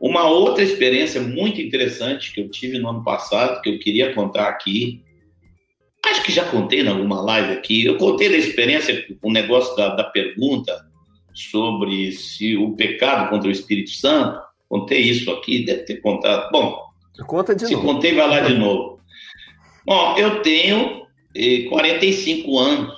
Uma 0.00 0.26
outra 0.30 0.64
experiência 0.64 1.20
muito 1.20 1.60
interessante 1.60 2.32
que 2.32 2.40
eu 2.40 2.48
tive 2.48 2.78
no 2.78 2.88
ano 2.88 3.04
passado, 3.04 3.60
que 3.60 3.68
eu 3.68 3.78
queria 3.78 4.14
contar 4.14 4.48
aqui, 4.48 5.02
acho 6.06 6.22
que 6.22 6.32
já 6.32 6.46
contei 6.46 6.80
em 6.80 6.88
alguma 6.88 7.20
live 7.20 7.52
aqui, 7.52 7.84
eu 7.84 7.98
contei 7.98 8.30
da 8.30 8.38
experiência, 8.38 9.06
o 9.20 9.30
negócio 9.30 9.76
da, 9.76 9.94
da 9.94 10.04
pergunta 10.04 10.88
sobre 11.34 12.12
se 12.12 12.56
o 12.56 12.74
pecado 12.74 13.28
contra 13.28 13.46
o 13.46 13.52
Espírito 13.52 13.90
Santo, 13.90 14.40
contei 14.70 15.02
isso 15.02 15.30
aqui, 15.30 15.66
deve 15.66 15.82
ter 15.82 15.96
contado. 16.00 16.50
Bom, 16.50 16.82
Conta 17.26 17.54
de 17.54 17.66
se 17.66 17.74
novo. 17.74 17.86
contei, 17.86 18.14
vai 18.14 18.26
lá 18.26 18.40
de 18.40 18.54
novo. 18.56 19.00
Bom, 19.84 20.16
eu 20.16 20.40
tenho 20.40 21.03
45 21.68 22.58
anos 22.58 22.94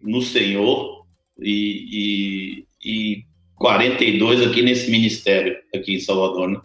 no 0.00 0.22
Senhor 0.22 1.04
e, 1.38 2.64
e, 2.82 3.14
e 3.14 3.24
42 3.56 4.46
aqui 4.46 4.62
nesse 4.62 4.90
ministério, 4.90 5.56
aqui 5.74 5.94
em 5.94 6.00
Salvador. 6.00 6.50
Né? 6.50 6.60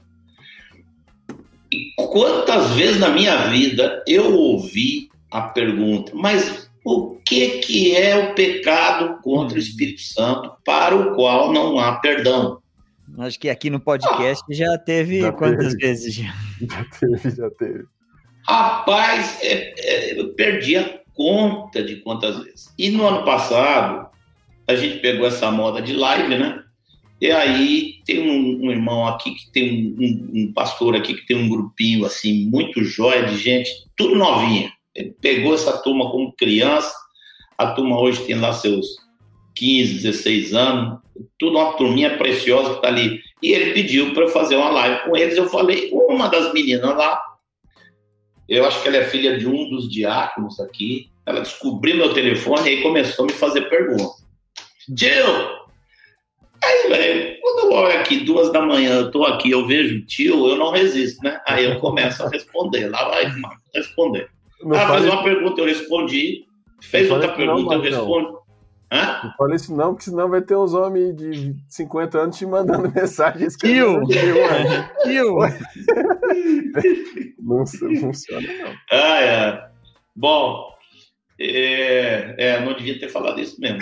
E 1.71 1.93
quantas 1.95 2.71
vezes 2.71 2.99
na 2.99 3.09
minha 3.09 3.49
vida 3.49 4.03
eu 4.07 4.33
ouvi 4.33 5.09
a 5.29 5.41
pergunta, 5.41 6.11
mas 6.15 6.69
o 6.83 7.15
que, 7.25 7.59
que 7.59 7.95
é 7.95 8.15
o 8.15 8.33
pecado 8.33 9.21
contra 9.21 9.57
o 9.57 9.61
Espírito 9.61 10.01
Santo 10.01 10.51
para 10.65 10.95
o 10.95 11.15
qual 11.15 11.51
não 11.51 11.77
há 11.77 11.97
perdão? 11.99 12.61
Acho 13.17 13.39
que 13.39 13.49
aqui 13.49 13.69
no 13.69 13.79
podcast 13.79 14.43
ah, 14.49 14.53
já 14.53 14.77
teve 14.77 15.21
já 15.21 15.31
quantas 15.31 15.73
teve. 15.73 15.85
vezes? 15.85 16.13
Já? 16.13 16.33
já 16.61 16.85
teve, 16.99 17.35
já 17.35 17.49
teve. 17.51 17.85
Rapaz, 18.47 19.39
é, 19.41 19.73
é, 19.77 20.19
eu 20.19 20.29
perdi 20.29 20.77
a 20.77 20.99
conta 21.13 21.83
de 21.83 21.97
quantas 21.97 22.41
vezes. 22.43 22.73
E 22.77 22.89
no 22.89 23.05
ano 23.05 23.25
passado, 23.25 24.07
a 24.65 24.75
gente 24.75 24.99
pegou 24.99 25.27
essa 25.27 25.51
moda 25.51 25.81
de 25.81 25.93
live, 25.93 26.37
né? 26.37 26.63
E 27.19 27.31
aí 27.31 27.95
tem 28.05 28.19
um, 28.19 28.67
um 28.67 28.71
irmão 28.71 29.07
aqui 29.07 29.31
que 29.31 29.51
tem 29.51 29.95
um, 29.99 30.29
um, 30.33 30.53
pastor 30.53 30.95
aqui 30.95 31.15
que 31.15 31.25
tem 31.25 31.35
um 31.35 31.49
grupinho 31.49 32.05
assim, 32.05 32.45
muito 32.45 32.83
jóia 32.83 33.25
de 33.25 33.37
gente, 33.37 33.69
tudo 33.97 34.15
novinha. 34.15 34.71
Ele 34.95 35.13
pegou 35.19 35.53
essa 35.53 35.77
turma 35.79 36.09
como 36.09 36.33
criança, 36.33 36.93
a 37.57 37.71
turma 37.71 37.99
hoje 37.99 38.23
tem 38.23 38.35
lá 38.35 38.53
seus 38.53 38.85
15, 39.55 39.95
16 39.95 40.53
anos, 40.53 40.99
tudo 41.39 41.57
uma 41.57 41.73
turminha 41.73 42.17
preciosa 42.17 42.69
que 42.69 42.75
está 42.75 42.87
ali. 42.87 43.19
E 43.41 43.51
ele 43.51 43.73
pediu 43.73 44.13
para 44.13 44.27
fazer 44.27 44.55
uma 44.55 44.69
live 44.69 45.03
com 45.03 45.17
eles. 45.17 45.35
Eu 45.35 45.49
falei, 45.49 45.89
uma 45.91 46.27
das 46.27 46.53
meninas 46.53 46.95
lá 46.95 47.19
eu 48.47 48.65
acho 48.65 48.81
que 48.81 48.87
ela 48.87 48.97
é 48.97 49.05
filha 49.05 49.37
de 49.37 49.47
um 49.47 49.69
dos 49.69 49.89
diáconos 49.89 50.59
aqui. 50.59 51.09
Ela 51.25 51.41
descobriu 51.41 51.97
meu 51.97 52.13
telefone 52.13 52.69
e 52.69 52.75
aí 52.75 52.81
começou 52.81 53.25
a 53.25 53.27
me 53.27 53.33
fazer 53.33 53.69
perguntas. 53.69 54.25
Jill, 54.95 55.57
Aí, 56.63 56.89
velho, 56.89 57.37
quando 57.41 57.59
eu 57.59 57.71
olho 57.71 57.99
aqui, 57.99 58.19
duas 58.21 58.51
da 58.51 58.61
manhã, 58.61 58.95
eu 58.95 59.11
tô 59.11 59.23
aqui, 59.23 59.51
eu 59.51 59.65
vejo 59.65 60.05
tio, 60.05 60.47
eu 60.47 60.57
não 60.57 60.71
resisto, 60.71 61.23
né? 61.23 61.39
Aí 61.47 61.65
eu 61.65 61.79
começo 61.79 62.23
a 62.23 62.29
responder. 62.29 62.89
Lá 62.89 63.07
vai, 63.09 63.31
responder. 63.73 64.29
Não 64.61 64.75
ah, 64.75 64.87
fez 64.87 65.05
uma 65.05 65.23
pergunta, 65.23 65.61
eu 65.61 65.65
respondi. 65.65 66.45
Fez 66.81 67.09
outra 67.11 67.29
pergunta, 67.29 67.75
não, 67.75 67.85
eu 67.85 67.91
respondo. 67.91 68.36
Hã? 68.91 69.21
Não 69.23 69.33
fala 69.33 69.55
isso 69.55 69.75
não, 69.75 69.93
porque 69.93 70.05
senão 70.05 70.29
vai 70.29 70.41
ter 70.41 70.55
uns 70.55 70.73
homens 70.73 71.15
de 71.15 71.55
50 71.67 72.17
anos 72.17 72.37
te 72.37 72.45
mandando 72.45 72.91
mensagens. 72.95 73.55
Kill! 73.55 74.01
Kill! 75.03 75.35
não 77.39 77.65
funciona, 77.65 78.47
não. 78.63 78.73
Ah, 78.91 79.21
é. 79.21 79.69
Bom, 80.15 80.73
é, 81.39 82.35
é, 82.37 82.59
não 82.61 82.73
devia 82.73 82.99
ter 82.99 83.09
falado 83.09 83.39
isso 83.39 83.59
mesmo. 83.59 83.79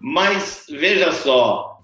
Mas, 0.00 0.66
veja 0.68 1.12
só, 1.12 1.78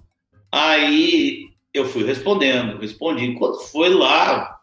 aí 0.50 1.44
eu 1.72 1.84
fui 1.84 2.04
respondendo, 2.04 2.80
respondi. 2.80 3.24
Enquanto 3.24 3.60
foi 3.70 3.90
lá, 3.90 4.58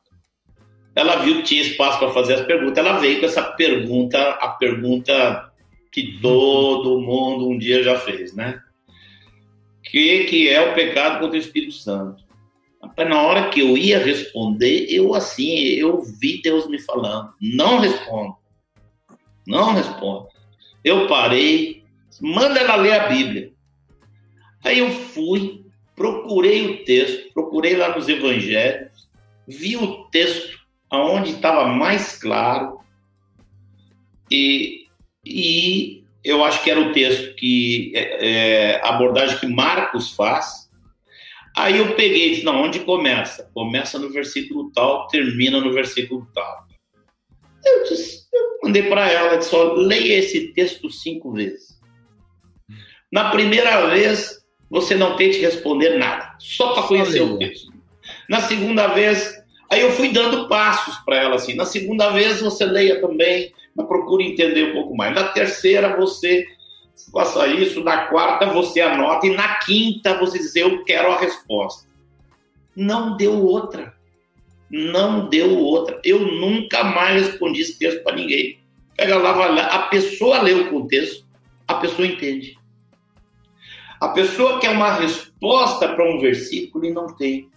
ela 0.94 1.18
viu 1.18 1.38
que 1.38 1.44
tinha 1.44 1.62
espaço 1.62 2.00
para 2.00 2.12
fazer 2.12 2.36
as 2.36 2.46
perguntas, 2.46 2.78
ela 2.78 3.00
veio 3.00 3.22
com 3.22 3.26
essa 3.26 3.42
pergunta, 3.42 4.32
a 4.42 4.50
pergunta 4.50 5.55
que 5.96 6.20
todo 6.20 7.00
mundo 7.00 7.48
um 7.48 7.58
dia 7.58 7.82
já 7.82 7.98
fez, 7.98 8.36
né? 8.36 8.62
Que, 9.82 10.26
que 10.26 10.50
é 10.50 10.60
o 10.60 10.76
pecado 10.76 11.22
contra 11.22 11.38
o 11.38 11.42
Espírito 11.42 11.72
Santo. 11.72 12.22
Na 12.98 13.22
hora 13.22 13.50
que 13.50 13.62
eu 13.62 13.78
ia 13.78 13.98
responder, 13.98 14.88
eu 14.90 15.16
assim, 15.16 15.56
eu 15.56 16.04
vi 16.04 16.42
Deus 16.42 16.68
me 16.68 16.80
falando, 16.80 17.34
não 17.42 17.80
respondo, 17.80 18.36
não 19.48 19.74
respondo. 19.74 20.28
Eu 20.84 21.08
parei, 21.08 21.86
manda 22.20 22.60
ela 22.60 22.76
ler 22.76 23.00
a 23.00 23.08
Bíblia. 23.08 23.54
Aí 24.66 24.80
eu 24.80 24.92
fui, 24.92 25.64
procurei 25.96 26.66
o 26.66 26.84
texto, 26.84 27.32
procurei 27.34 27.78
lá 27.78 27.96
nos 27.96 28.10
evangelhos, 28.10 29.08
vi 29.48 29.78
o 29.78 30.04
texto 30.10 30.60
aonde 30.90 31.32
estava 31.32 31.66
mais 31.70 32.18
claro 32.18 32.82
e 34.30 34.85
e 35.26 36.04
eu 36.24 36.44
acho 36.44 36.64
que 36.64 36.72
era 36.72 36.80
o 36.80 36.92
texto 36.92 37.36
que 37.36 37.92
é, 37.96 38.28
é, 38.28 38.82
a 38.82 38.90
abordagem 38.90 39.38
que 39.40 39.48
Marcos 39.48 40.12
faz. 40.12 40.70
Aí 41.56 41.78
eu 41.78 41.96
peguei 41.96 42.28
e 42.28 42.30
disse, 42.32 42.44
não, 42.44 42.64
onde 42.64 42.80
começa? 42.82 43.50
Começa 43.54 43.98
no 43.98 44.10
versículo 44.10 44.72
tal, 44.74 45.08
termina 45.08 45.62
no 45.62 45.72
versículo 45.72 46.28
tal. 46.34 46.66
Eu, 47.64 47.84
disse, 47.84 48.28
eu 48.34 48.60
mandei 48.64 48.84
para 48.84 49.10
ela, 49.10 49.38
disse, 49.38 49.56
ó, 49.56 49.74
leia 49.74 50.20
esse 50.20 50.54
texto 50.54 50.92
cinco 50.92 51.32
vezes. 51.32 51.80
Na 53.12 53.30
primeira 53.30 53.88
vez, 53.88 54.44
você 54.70 54.96
não 54.96 55.16
tente 55.16 55.40
responder 55.40 55.98
nada, 55.98 56.36
só 56.40 56.74
para 56.74 56.84
conhecer 56.84 57.22
o 57.22 57.38
texto. 57.38 57.72
Na 58.28 58.42
segunda 58.42 58.88
vez, 58.88 59.42
aí 59.72 59.82
eu 59.82 59.92
fui 59.92 60.12
dando 60.12 60.50
passos 60.50 60.98
para 61.06 61.18
ela 61.18 61.36
assim. 61.36 61.56
Na 61.56 61.66
segunda 61.66 62.10
vez, 62.10 62.42
você 62.42 62.66
leia 62.66 63.00
também 63.00 63.54
procure 63.84 64.26
entender 64.26 64.72
um 64.72 64.74
pouco 64.74 64.96
mais. 64.96 65.14
Na 65.14 65.30
terceira, 65.30 65.98
você 65.98 66.46
faça 67.12 67.48
isso. 67.48 67.84
Na 67.84 68.08
quarta, 68.08 68.46
você 68.46 68.80
anota. 68.80 69.28
E 69.28 69.36
na 69.36 69.56
quinta, 69.60 70.18
você 70.18 70.38
diz: 70.38 70.56
Eu 70.56 70.84
quero 70.84 71.12
a 71.12 71.20
resposta. 71.20 71.90
Não 72.76 73.18
deu 73.18 73.44
outra. 73.46 73.94
Não 74.70 75.28
deu 75.28 75.58
outra. 75.58 76.00
Eu 76.04 76.20
nunca 76.20 76.84
mais 76.84 77.28
respondi 77.28 77.62
esse 77.62 77.78
texto 77.78 78.04
para 78.04 78.16
ninguém. 78.16 78.60
Pega 78.96 79.18
lá, 79.18 79.34
vai 79.34 79.54
lá. 79.54 79.66
A 79.68 79.80
pessoa 79.88 80.42
lê 80.42 80.54
o 80.54 80.70
contexto, 80.70 81.26
a 81.68 81.76
pessoa 81.76 82.08
entende. 82.08 82.58
A 84.00 84.10
pessoa 84.10 84.60
quer 84.60 84.70
uma 84.70 84.94
resposta 84.94 85.88
para 85.90 86.10
um 86.10 86.20
versículo 86.20 86.86
e 86.86 86.92
não 86.92 87.08
tem. 87.08 87.50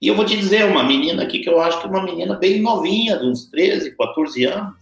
E 0.00 0.08
eu 0.08 0.14
vou 0.14 0.24
te 0.24 0.36
dizer, 0.36 0.64
uma 0.64 0.82
menina 0.82 1.22
aqui 1.22 1.40
que 1.40 1.48
eu 1.48 1.60
acho 1.60 1.80
que 1.80 1.86
é 1.86 1.90
uma 1.90 2.02
menina 2.02 2.34
bem 2.34 2.60
novinha, 2.60 3.18
de 3.18 3.26
uns 3.26 3.46
13, 3.46 3.96
14 3.96 4.44
anos, 4.44 4.74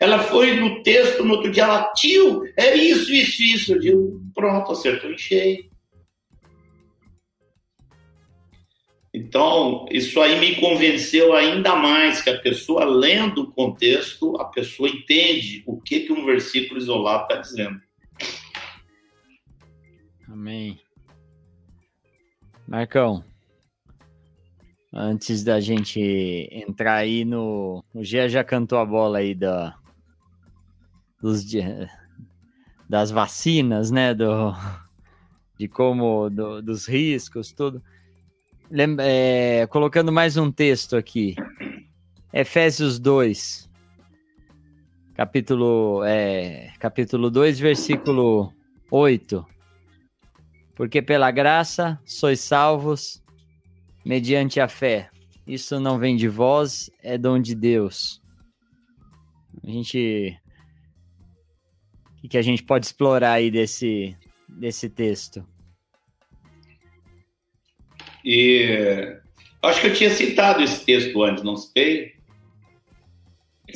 ela 0.00 0.20
foi 0.20 0.54
no 0.54 0.82
texto, 0.82 1.24
no 1.24 1.34
outro 1.34 1.50
dia, 1.50 1.64
ela, 1.64 1.92
tio, 1.92 2.44
é 2.56 2.76
isso, 2.76 3.12
isso, 3.12 3.42
isso. 3.42 3.72
Eu 3.74 3.80
digo, 3.80 4.22
pronto, 4.34 4.72
acertou 4.72 5.10
em 5.10 5.18
cheio. 5.18 5.68
Então, 9.12 9.86
isso 9.90 10.20
aí 10.20 10.38
me 10.38 10.60
convenceu 10.60 11.34
ainda 11.34 11.74
mais 11.74 12.22
que 12.22 12.30
a 12.30 12.38
pessoa, 12.38 12.84
lendo 12.84 13.42
o 13.42 13.52
contexto, 13.52 14.36
a 14.40 14.44
pessoa 14.44 14.88
entende 14.88 15.62
o 15.66 15.80
que, 15.80 16.00
que 16.00 16.12
um 16.12 16.24
versículo 16.24 16.78
isolado 16.78 17.22
está 17.22 17.36
dizendo. 17.36 17.80
Amém. 20.28 20.78
Marcão, 22.66 23.24
antes 24.92 25.42
da 25.42 25.58
gente 25.58 26.00
entrar 26.52 26.96
aí 26.96 27.24
no. 27.24 27.82
O 27.94 28.04
Gia 28.04 28.28
já 28.28 28.44
cantou 28.44 28.78
a 28.78 28.84
bola 28.84 29.18
aí 29.18 29.34
da, 29.34 29.77
dos, 31.20 31.44
das 32.88 33.10
vacinas, 33.10 33.90
né? 33.90 34.14
Do, 34.14 34.54
de 35.58 35.68
como, 35.68 36.30
do, 36.30 36.62
dos 36.62 36.86
riscos, 36.86 37.52
tudo. 37.52 37.82
Lembra, 38.70 39.04
é, 39.06 39.66
colocando 39.66 40.12
mais 40.12 40.36
um 40.36 40.52
texto 40.52 40.96
aqui. 40.96 41.34
Efésios 42.32 42.98
2, 42.98 43.68
capítulo, 45.14 46.04
é, 46.04 46.72
capítulo 46.78 47.30
2, 47.30 47.58
versículo 47.58 48.52
8. 48.90 49.44
Porque 50.76 51.02
pela 51.02 51.30
graça 51.30 51.98
sois 52.04 52.40
salvos 52.40 53.22
mediante 54.04 54.60
a 54.60 54.68
fé. 54.68 55.10
Isso 55.46 55.80
não 55.80 55.98
vem 55.98 56.14
de 56.14 56.28
vós, 56.28 56.90
é 57.02 57.18
dom 57.18 57.40
de 57.40 57.54
Deus. 57.54 58.22
A 59.64 59.70
gente 59.70 60.38
que, 62.20 62.28
que 62.28 62.38
a 62.38 62.42
gente 62.42 62.62
pode 62.62 62.86
explorar 62.86 63.32
aí 63.32 63.50
desse, 63.50 64.16
desse 64.48 64.88
texto? 64.88 65.46
E 68.24 69.16
acho 69.62 69.80
que 69.80 69.86
eu 69.86 69.94
tinha 69.94 70.10
citado 70.10 70.62
esse 70.62 70.84
texto 70.84 71.22
antes, 71.22 71.44
não 71.44 71.56
citei? 71.56 72.16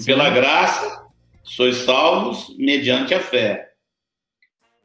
Pela 0.04 0.30
graça, 0.30 1.06
sois 1.44 1.76
salvos 1.76 2.54
mediante 2.58 3.14
a 3.14 3.20
fé. 3.20 3.72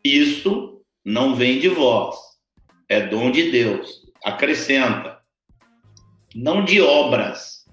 Isso 0.03 0.81
não 1.03 1.35
vem 1.35 1.59
de 1.59 1.69
vós, 1.69 2.15
é 2.88 3.05
dom 3.07 3.31
de 3.31 3.51
Deus. 3.51 4.05
Acrescenta, 4.23 5.19
não 6.35 6.63
de 6.63 6.81
obras, 6.81 7.65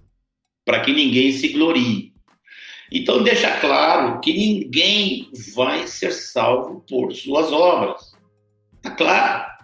para 0.64 0.80
que 0.80 0.92
ninguém 0.92 1.32
se 1.32 1.48
glorie. 1.48 2.13
Então, 2.92 3.22
deixa 3.22 3.58
claro 3.60 4.20
que 4.20 4.32
ninguém 4.32 5.30
vai 5.54 5.86
ser 5.86 6.12
salvo 6.12 6.84
por 6.88 7.12
suas 7.12 7.52
obras. 7.52 8.12
Está 8.76 8.90
claro? 8.90 9.54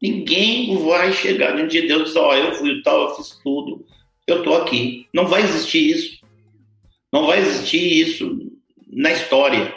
Ninguém 0.00 0.76
vai 0.84 1.12
chegar 1.12 1.54
no 1.54 1.66
dia 1.68 1.82
de 1.82 1.88
Deus 1.88 2.02
e 2.02 2.04
dizer: 2.06 2.18
Ó, 2.18 2.30
oh, 2.30 2.34
eu 2.34 2.54
fui 2.54 2.82
tal, 2.82 3.02
eu 3.02 3.14
fiz 3.16 3.38
tudo, 3.42 3.84
eu 4.26 4.38
estou 4.38 4.56
aqui. 4.56 5.06
Não 5.12 5.26
vai 5.26 5.42
existir 5.42 5.90
isso. 5.90 6.20
Não 7.12 7.26
vai 7.26 7.38
existir 7.40 8.00
isso 8.00 8.38
na 8.88 9.12
história. 9.12 9.74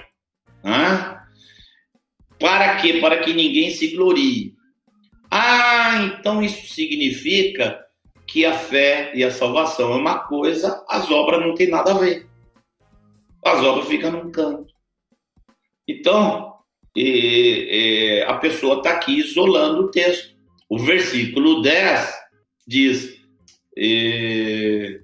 Ah? 0.63 1.23
Para 2.39 2.77
quê? 2.77 2.99
Para 2.99 3.19
que 3.19 3.33
ninguém 3.33 3.71
se 3.71 3.87
glorie. 3.95 4.53
Ah, 5.31 6.17
então 6.17 6.41
isso 6.41 6.73
significa 6.73 7.79
que 8.25 8.45
a 8.45 8.53
fé 8.53 9.11
e 9.15 9.23
a 9.23 9.31
salvação 9.31 9.93
é 9.93 9.95
uma 9.95 10.19
coisa, 10.19 10.83
as 10.87 11.09
obras 11.11 11.41
não 11.41 11.53
têm 11.53 11.69
nada 11.69 11.91
a 11.91 11.97
ver 11.97 12.28
as 13.43 13.63
obras 13.63 13.87
ficam 13.87 14.11
num 14.11 14.31
canto. 14.31 14.73
Então, 15.87 16.53
e, 16.95 18.19
e, 18.21 18.21
a 18.23 18.35
pessoa 18.35 18.77
está 18.77 18.91
aqui 18.91 19.19
isolando 19.19 19.83
o 19.83 19.91
texto. 19.91 20.35
O 20.67 20.77
versículo 20.77 21.61
10 21.61 22.13
diz: 22.67 23.19
e, 23.75 24.99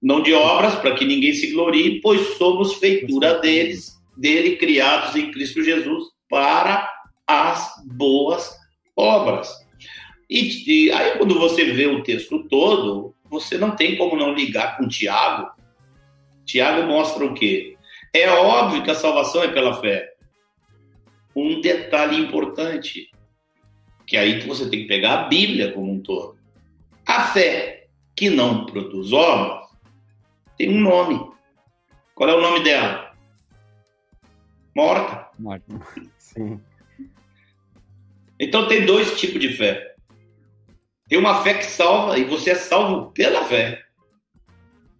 não 0.00 0.22
de 0.22 0.32
obras, 0.32 0.76
para 0.76 0.94
que 0.94 1.04
ninguém 1.04 1.34
se 1.34 1.50
glorie, 1.52 2.00
pois 2.00 2.36
somos 2.36 2.74
feitura 2.74 3.38
deles, 3.40 4.00
dele, 4.16 4.56
criados 4.56 5.16
em 5.16 5.30
Cristo 5.30 5.62
Jesus, 5.62 6.04
para 6.28 6.88
as 7.26 7.72
boas 7.84 8.56
obras. 8.96 9.48
E, 10.30 10.86
e 10.86 10.92
aí, 10.92 11.18
quando 11.18 11.38
você 11.38 11.64
vê 11.64 11.86
o 11.86 12.02
texto 12.02 12.46
todo, 12.48 13.14
você 13.30 13.58
não 13.58 13.74
tem 13.74 13.96
como 13.96 14.16
não 14.16 14.34
ligar 14.34 14.76
com 14.76 14.88
Tiago, 14.88 15.50
Tiago 16.48 16.86
mostra 16.86 17.26
o 17.26 17.34
quê? 17.34 17.76
É 18.12 18.26
óbvio 18.30 18.82
que 18.82 18.90
a 18.90 18.94
salvação 18.94 19.42
é 19.42 19.48
pela 19.48 19.78
fé. 19.82 20.14
Um 21.36 21.60
detalhe 21.60 22.16
importante, 22.16 23.10
que 24.06 24.16
aí 24.16 24.40
você 24.40 24.68
tem 24.68 24.80
que 24.80 24.88
pegar 24.88 25.12
a 25.12 25.28
Bíblia 25.28 25.72
como 25.72 25.92
um 25.92 26.00
todo. 26.00 26.38
A 27.06 27.24
fé 27.24 27.88
que 28.16 28.30
não 28.30 28.64
produz 28.64 29.12
obras 29.12 29.68
tem 30.56 30.70
um 30.70 30.80
nome. 30.80 31.30
Qual 32.14 32.30
é 32.30 32.34
o 32.34 32.40
nome 32.40 32.64
dela? 32.64 33.12
Morta. 34.74 35.28
Morta. 35.38 35.66
Sim. 36.16 36.58
Então 38.40 38.66
tem 38.66 38.86
dois 38.86 39.20
tipos 39.20 39.38
de 39.38 39.50
fé. 39.50 39.94
Tem 41.08 41.18
uma 41.18 41.42
fé 41.42 41.54
que 41.54 41.66
salva 41.66 42.18
e 42.18 42.24
você 42.24 42.50
é 42.50 42.54
salvo 42.54 43.12
pela 43.12 43.44
fé. 43.44 43.87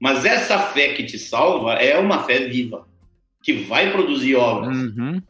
Mas 0.00 0.24
essa 0.24 0.58
fé 0.58 0.92
que 0.92 1.04
te 1.04 1.18
salva 1.18 1.74
é 1.74 1.98
uma 1.98 2.22
fé 2.24 2.40
viva, 2.40 2.86
que 3.42 3.52
vai 3.52 3.90
produzir 3.90 4.36
obras. 4.36 4.76
Uhum. 4.76 5.20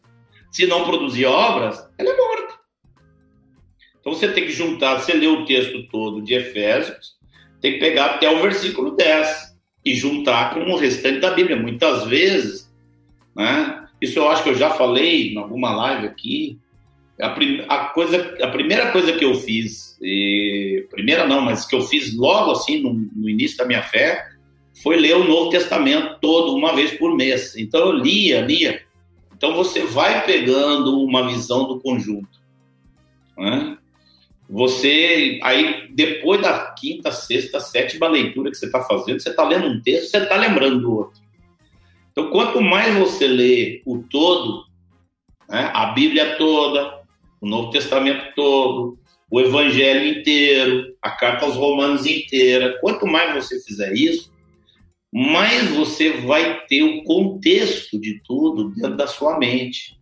Se 0.50 0.66
não 0.66 0.84
produzir 0.84 1.26
obras, 1.26 1.88
ela 1.96 2.10
é 2.10 2.16
morta. 2.16 2.54
Então 4.00 4.12
você 4.12 4.28
tem 4.28 4.44
que 4.44 4.52
juntar, 4.52 4.98
você 4.98 5.12
lê 5.12 5.26
o 5.26 5.44
texto 5.44 5.86
todo 5.88 6.22
de 6.22 6.34
Efésios, 6.34 7.16
tem 7.60 7.74
que 7.74 7.78
pegar 7.78 8.06
até 8.06 8.30
o 8.30 8.40
versículo 8.40 8.96
10 8.96 9.56
e 9.84 9.94
juntar 9.94 10.54
com 10.54 10.60
o 10.60 10.76
restante 10.76 11.20
da 11.20 11.30
Bíblia. 11.30 11.56
Muitas 11.56 12.06
vezes, 12.06 12.72
né? 13.34 13.86
Isso 14.00 14.18
eu 14.18 14.28
acho 14.28 14.44
que 14.44 14.50
eu 14.50 14.54
já 14.54 14.70
falei 14.70 15.32
em 15.32 15.38
alguma 15.38 15.74
live 15.74 16.06
aqui. 16.06 16.58
A, 17.20 17.30
prim 17.30 17.64
a, 17.68 17.86
coisa, 17.86 18.36
a 18.40 18.48
primeira 18.48 18.92
coisa 18.92 19.12
que 19.12 19.24
eu 19.24 19.34
fiz, 19.34 19.98
e, 20.00 20.86
primeira 20.88 21.26
não, 21.26 21.40
mas 21.40 21.66
que 21.66 21.74
eu 21.74 21.82
fiz 21.82 22.14
logo 22.14 22.52
assim 22.52 22.80
no, 22.80 22.94
no 22.94 23.28
início 23.28 23.56
da 23.56 23.64
minha 23.64 23.82
fé, 23.82 24.24
foi 24.82 24.96
ler 24.96 25.16
o 25.16 25.24
Novo 25.24 25.50
Testamento 25.50 26.18
todo, 26.20 26.54
uma 26.56 26.74
vez 26.74 26.92
por 26.98 27.14
mês. 27.16 27.56
Então 27.56 27.80
eu 27.80 27.92
lia, 27.92 28.40
lia. 28.40 28.82
Então 29.36 29.54
você 29.54 29.84
vai 29.84 30.24
pegando 30.24 31.00
uma 31.02 31.26
visão 31.26 31.66
do 31.66 31.80
conjunto. 31.80 32.38
Né? 33.36 33.76
Você, 34.48 35.38
aí, 35.42 35.88
depois 35.90 36.40
da 36.40 36.72
quinta, 36.72 37.12
sexta, 37.12 37.60
sétima 37.60 38.08
leitura 38.08 38.50
que 38.50 38.56
você 38.56 38.66
está 38.66 38.80
fazendo, 38.82 39.20
você 39.20 39.28
está 39.28 39.46
lendo 39.46 39.66
um 39.66 39.80
texto, 39.80 40.10
você 40.10 40.18
está 40.18 40.36
lembrando 40.36 40.80
do 40.80 40.94
outro. 40.96 41.20
Então, 42.10 42.30
quanto 42.30 42.60
mais 42.60 42.96
você 42.96 43.26
lê 43.26 43.82
o 43.84 43.98
todo, 43.98 44.64
né, 45.48 45.70
a 45.74 45.86
Bíblia 45.92 46.36
toda, 46.36 46.98
o 47.40 47.46
Novo 47.46 47.70
Testamento 47.70 48.34
todo, 48.34 48.98
o 49.30 49.40
Evangelho 49.40 50.18
inteiro, 50.18 50.96
a 51.02 51.10
Carta 51.10 51.44
aos 51.44 51.54
Romanos 51.54 52.06
inteira, 52.06 52.78
quanto 52.80 53.06
mais 53.06 53.34
você 53.34 53.60
fizer 53.60 53.92
isso, 53.92 54.32
mais 55.12 55.70
você 55.70 56.20
vai 56.20 56.66
ter 56.66 56.82
o 56.82 57.02
contexto 57.04 57.98
de 57.98 58.20
tudo 58.24 58.70
dentro 58.70 58.96
da 58.96 59.06
sua 59.06 59.38
mente 59.38 59.98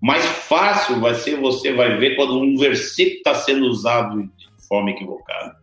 mais 0.00 0.24
fácil 0.24 0.98
vai 0.98 1.14
ser 1.14 1.38
você 1.38 1.72
vai 1.74 1.98
ver 1.98 2.16
quando 2.16 2.40
um 2.40 2.56
versículo 2.56 3.16
está 3.16 3.34
sendo 3.34 3.66
usado 3.66 4.22
de 4.36 4.48
forma 4.66 4.90
equivocada. 4.90 5.56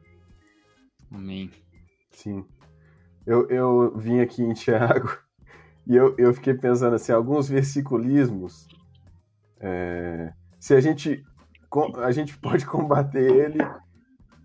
Amém. 1.11 1.49
Sim. 2.11 2.45
Eu, 3.25 3.49
eu 3.49 3.97
vim 3.97 4.19
aqui 4.19 4.43
em 4.43 4.53
Tiago 4.53 5.17
e 5.87 5.95
eu, 5.95 6.13
eu 6.17 6.33
fiquei 6.33 6.53
pensando 6.53 6.95
assim, 6.95 7.11
alguns 7.11 7.49
versiculismos, 7.49 8.67
é, 9.59 10.31
se 10.59 10.75
a 10.75 10.79
gente 10.79 11.23
a 11.97 12.11
gente 12.11 12.37
pode 12.37 12.65
combater 12.65 13.29
ele 13.29 13.57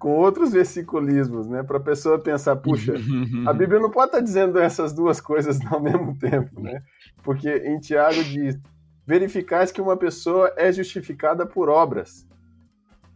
com 0.03 0.16
outros 0.16 0.51
versiculismos, 0.51 1.47
né? 1.47 1.62
Para 1.62 1.77
a 1.77 1.81
pessoa 1.81 2.19
pensar, 2.19 2.57
puxa, 2.57 2.93
a 3.47 3.53
Bíblia 3.53 3.79
não 3.79 3.89
pode 3.89 4.07
estar 4.07 4.19
tá 4.19 4.24
dizendo 4.24 4.59
essas 4.59 4.93
duas 4.93 5.20
coisas 5.20 5.61
ao 5.70 5.81
mesmo 5.81 6.19
tempo, 6.19 6.61
né? 6.61 6.83
Porque 7.23 7.49
em 7.49 7.79
Tiago 7.79 8.20
diz: 8.24 8.59
verificais 9.07 9.70
que 9.70 9.81
uma 9.81 9.97
pessoa 9.97 10.53
é 10.57 10.73
justificada 10.73 11.47
por 11.47 11.69
obras 11.69 12.27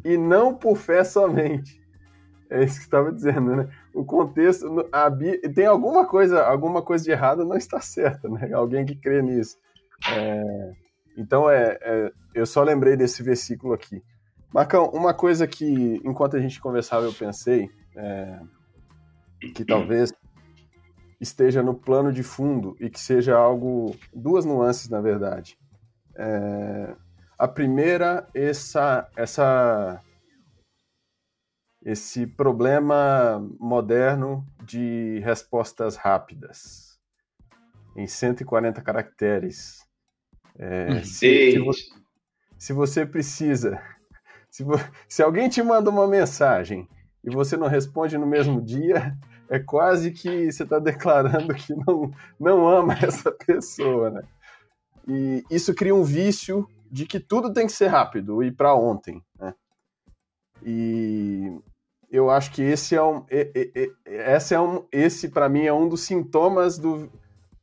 e 0.05 0.17
não 0.17 0.55
por 0.55 0.77
fé 0.77 1.03
somente. 1.03 1.83
É 2.49 2.63
isso 2.63 2.77
que 2.77 2.85
estava 2.85 3.11
dizendo, 3.11 3.57
né? 3.57 3.69
O 3.93 4.05
contexto, 4.05 4.89
a, 4.93 5.11
tem 5.53 5.67
alguma 5.67 6.07
coisa, 6.07 6.45
alguma 6.45 6.83
coisa 6.83 7.03
de 7.03 7.11
errado 7.11 7.45
não 7.45 7.57
está 7.57 7.81
certa, 7.81 8.29
né? 8.29 8.53
Alguém 8.53 8.87
que 8.87 8.95
crê 8.95 9.21
nisso. 9.21 9.59
É, 10.09 10.73
então 11.19 11.51
é, 11.51 11.77
é, 11.83 12.13
eu 12.33 12.47
só 12.47 12.63
lembrei 12.63 12.97
desse 12.97 13.25
versículo 13.25 13.73
aqui. 13.73 14.01
Marcão, 14.57 14.87
uma 14.87 15.13
coisa 15.13 15.47
que 15.47 16.01
enquanto 16.03 16.35
a 16.35 16.41
gente 16.41 16.59
conversava 16.63 17.05
eu 17.05 17.13
pensei 17.13 17.71
é, 17.95 18.41
que 19.55 19.67
talvez 19.67 20.15
esteja 21.21 21.63
no 21.63 21.75
plano 21.75 22.11
de 22.11 22.23
fundo 22.23 22.75
e 22.81 22.89
que 22.89 22.99
seja 22.99 23.37
algo 23.37 23.95
duas 24.15 24.47
nuances 24.47 24.89
na 24.89 24.99
verdade. 24.99 25.59
É, 26.15 26.97
a 27.39 27.47
primeira, 27.47 28.27
essa, 28.33 29.07
essa, 29.15 30.03
esse 31.85 32.27
problema 32.27 33.47
moderno 33.61 34.43
de 34.65 35.21
respostas 35.23 35.97
rápidas 35.97 36.99
em 37.95 38.07
140 38.07 38.81
caracteres. 38.81 39.87
É, 40.59 41.03
se, 41.05 41.53
se, 41.53 41.59
você, 41.59 41.85
se, 42.57 42.73
você, 42.73 43.05
precisa, 43.05 43.79
se, 44.57 44.65
se 45.07 45.23
alguém 45.23 45.51
te 45.51 45.63
manda 45.63 45.91
uma 45.91 46.07
mensagem 46.07 46.89
e 47.23 47.29
você 47.29 47.57
não 47.59 47.67
responde 47.67 48.17
no 48.17 48.27
mesmo 48.27 48.63
dia, 48.63 49.15
é 49.51 49.59
quase 49.59 50.11
que 50.11 50.51
você 50.51 50.63
está 50.63 50.79
declarando 50.79 51.53
que 51.55 51.75
não, 51.75 52.11
não 52.41 52.67
ama 52.67 52.95
essa 53.03 53.31
pessoa, 53.31 54.11
né? 54.11 54.23
E 55.07 55.45
isso 55.51 55.75
cria 55.75 55.95
um 55.95 56.03
vício 56.03 56.67
de 56.91 57.05
que 57.05 57.21
tudo 57.21 57.53
tem 57.53 57.67
que 57.67 57.73
ser 57.73 57.89
rápido 57.89 58.43
e 58.43 58.51
para 58.51 58.75
ontem, 58.75 59.23
né? 59.39 59.55
E 60.65 61.53
eu 62.11 62.31
acho 62.31 62.51
que 62.53 62.63
esse 62.63 62.95
é 62.95 63.03
um, 63.03 63.27
esse 63.29 64.55
é 64.55 64.61
um, 64.61 64.87
esse 64.91 65.29
para 65.29 65.51
mim 65.51 65.65
é 65.65 65.73
um 65.73 65.87
dos 65.87 66.01
sintomas 66.01 66.79
do 66.79 67.13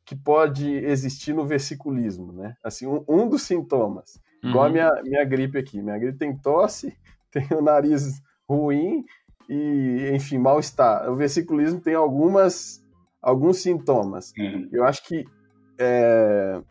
que 0.05 0.15
pode 0.15 0.69
existir 0.69 1.33
no 1.33 1.45
versiculismo, 1.45 2.31
né? 2.31 2.55
Assim, 2.63 2.85
um, 2.85 3.03
um 3.07 3.27
dos 3.27 3.41
sintomas, 3.41 4.19
uhum. 4.43 4.49
igual 4.49 4.65
a 4.65 4.67
uhum. 4.67 4.73
minha, 4.73 5.01
minha 5.03 5.23
gripe 5.25 5.57
aqui, 5.57 5.81
minha 5.81 5.97
gripe 5.97 6.17
tem 6.17 6.35
tosse, 6.35 6.97
tem 7.31 7.47
o 7.51 7.61
nariz 7.61 8.21
ruim 8.47 9.03
e, 9.49 10.11
enfim, 10.13 10.37
mal-estar. 10.37 11.09
O 11.09 11.15
versiculismo 11.15 11.79
tem 11.79 11.95
algumas 11.95 12.83
alguns 13.23 13.61
sintomas. 13.61 14.33
Uhum. 14.37 14.67
Eu 14.71 14.83
acho 14.83 15.07
que 15.07 15.25
é, 15.79 16.61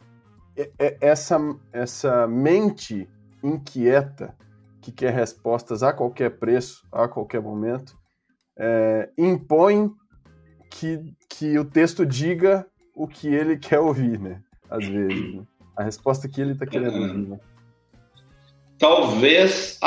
é, 0.54 0.70
é, 0.78 0.98
essa, 1.00 1.38
essa 1.72 2.26
mente 2.28 3.08
inquieta 3.42 4.36
que 4.80 4.92
quer 4.92 5.12
respostas 5.14 5.82
a 5.82 5.92
qualquer 5.92 6.38
preço, 6.38 6.86
a 6.92 7.08
qualquer 7.08 7.40
momento, 7.40 7.96
é, 8.56 9.08
impõe 9.16 9.90
que, 10.70 11.14
que 11.28 11.58
o 11.58 11.64
texto 11.64 12.04
diga 12.04 12.66
o 12.94 13.08
que 13.08 13.28
ele 13.28 13.56
quer 13.58 13.80
ouvir, 13.80 14.18
né? 14.18 14.42
Às 14.68 14.86
vezes. 14.86 15.34
Né? 15.34 15.42
A 15.76 15.82
resposta 15.82 16.28
que 16.28 16.40
ele 16.40 16.52
está 16.52 16.66
querendo 16.66 16.96
ouvir. 16.96 17.28
Né? 17.28 17.40
Talvez 18.82 19.78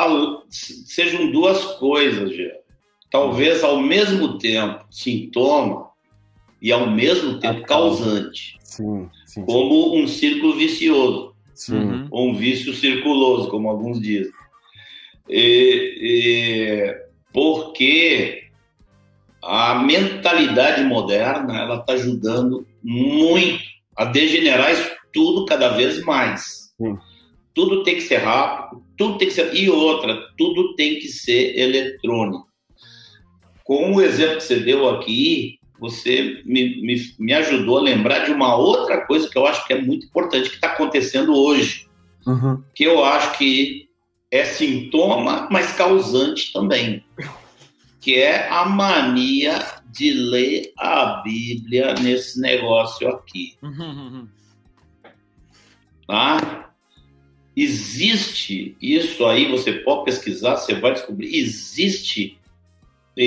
sejam 0.49 1.29
duas 1.29 1.61
coisas, 1.73 2.33
Gê. 2.33 2.49
Talvez 3.11 3.61
ao 3.61 3.81
mesmo 3.81 4.37
tempo 4.37 4.85
sintoma 4.89 5.89
e 6.61 6.71
ao 6.71 6.89
mesmo 6.89 7.37
tempo 7.37 7.63
causante. 7.63 8.55
Sim, 8.63 9.09
sim, 9.25 9.43
como 9.43 9.97
um 9.97 10.07
círculo 10.07 10.55
vicioso, 10.55 11.35
sim. 11.53 12.07
ou 12.09 12.29
um 12.29 12.35
vício 12.35 12.73
circuloso, 12.73 13.49
como 13.49 13.69
alguns 13.69 13.99
dizem. 13.99 14.31
E, 15.27 15.97
e, 15.99 16.97
porque 17.33 18.45
a 19.41 19.75
mentalidade 19.75 20.85
moderna 20.85 21.59
ela 21.59 21.79
está 21.81 21.93
ajudando 21.95 22.65
muito 22.81 23.61
a 23.93 24.05
degenerar 24.05 24.71
isso 24.71 24.89
tudo 25.11 25.45
cada 25.45 25.71
vez 25.71 26.01
mais. 26.05 26.73
Sim. 26.77 26.97
Tudo 27.53 27.83
tem 27.83 27.95
que 27.95 28.01
ser 28.01 28.17
rápido, 28.17 28.84
tudo 28.97 29.17
tem 29.17 29.27
que 29.27 29.33
ser. 29.33 29.53
E 29.55 29.69
outra, 29.69 30.29
tudo 30.37 30.75
tem 30.75 30.99
que 30.99 31.07
ser 31.07 31.57
eletrônico. 31.57 32.47
Com 33.63 33.95
o 33.95 34.01
exemplo 34.01 34.37
que 34.37 34.43
você 34.43 34.59
deu 34.59 34.87
aqui, 34.89 35.59
você 35.79 36.41
me, 36.45 36.81
me, 36.81 36.95
me 37.19 37.33
ajudou 37.33 37.79
a 37.79 37.81
lembrar 37.81 38.19
de 38.25 38.31
uma 38.31 38.55
outra 38.55 39.05
coisa 39.05 39.29
que 39.29 39.37
eu 39.37 39.45
acho 39.45 39.65
que 39.65 39.73
é 39.73 39.81
muito 39.81 40.05
importante 40.05 40.49
que 40.49 40.55
está 40.55 40.67
acontecendo 40.67 41.35
hoje. 41.35 41.87
Uhum. 42.25 42.63
Que 42.73 42.83
eu 42.83 43.03
acho 43.03 43.37
que 43.37 43.89
é 44.31 44.45
sintoma, 44.45 45.47
mas 45.51 45.71
causante 45.73 46.51
também. 46.53 47.03
Que 47.99 48.15
é 48.15 48.49
a 48.49 48.65
mania 48.65 49.65
de 49.91 50.11
ler 50.13 50.73
a 50.77 51.21
Bíblia 51.23 51.93
nesse 51.95 52.39
negócio 52.39 53.07
aqui. 53.09 53.55
Uhum. 53.61 54.27
Tá? 56.07 56.74
Existe 57.55 58.75
isso 58.81 59.25
aí, 59.25 59.49
você 59.49 59.71
pode 59.71 60.05
pesquisar, 60.05 60.57
você 60.57 60.75
vai 60.75 60.93
descobrir. 60.93 61.33
Existe 61.33 62.37
é, 63.17 63.23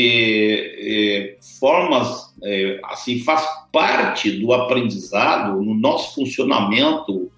é, 1.30 1.38
formas, 1.59 2.34
é, 2.42 2.78
assim, 2.84 3.20
faz 3.20 3.42
parte 3.72 4.30
do 4.32 4.52
aprendizado, 4.52 5.62
no 5.62 5.74
nosso 5.74 6.14
funcionamento 6.14 7.32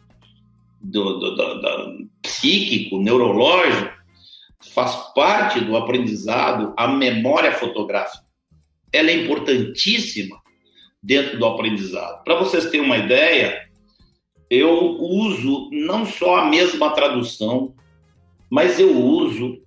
do, 0.80 1.18
do, 1.18 1.34
do, 1.36 1.60
do, 1.60 2.08
psíquico, 2.20 3.00
neurológico, 3.00 3.92
faz 4.74 4.94
parte 5.14 5.60
do 5.60 5.76
aprendizado 5.76 6.74
a 6.76 6.88
memória 6.88 7.52
fotográfica. 7.52 8.24
Ela 8.92 9.10
é 9.10 9.24
importantíssima 9.24 10.40
dentro 11.00 11.38
do 11.38 11.46
aprendizado. 11.46 12.24
Para 12.24 12.34
vocês 12.34 12.64
terem 12.66 12.84
uma 12.84 12.98
ideia, 12.98 13.69
eu 14.50 14.96
uso 14.98 15.70
não 15.72 16.04
só 16.04 16.38
a 16.38 16.46
mesma 16.46 16.90
tradução 16.90 17.72
mas 18.50 18.80
eu 18.80 18.98
uso 18.98 19.62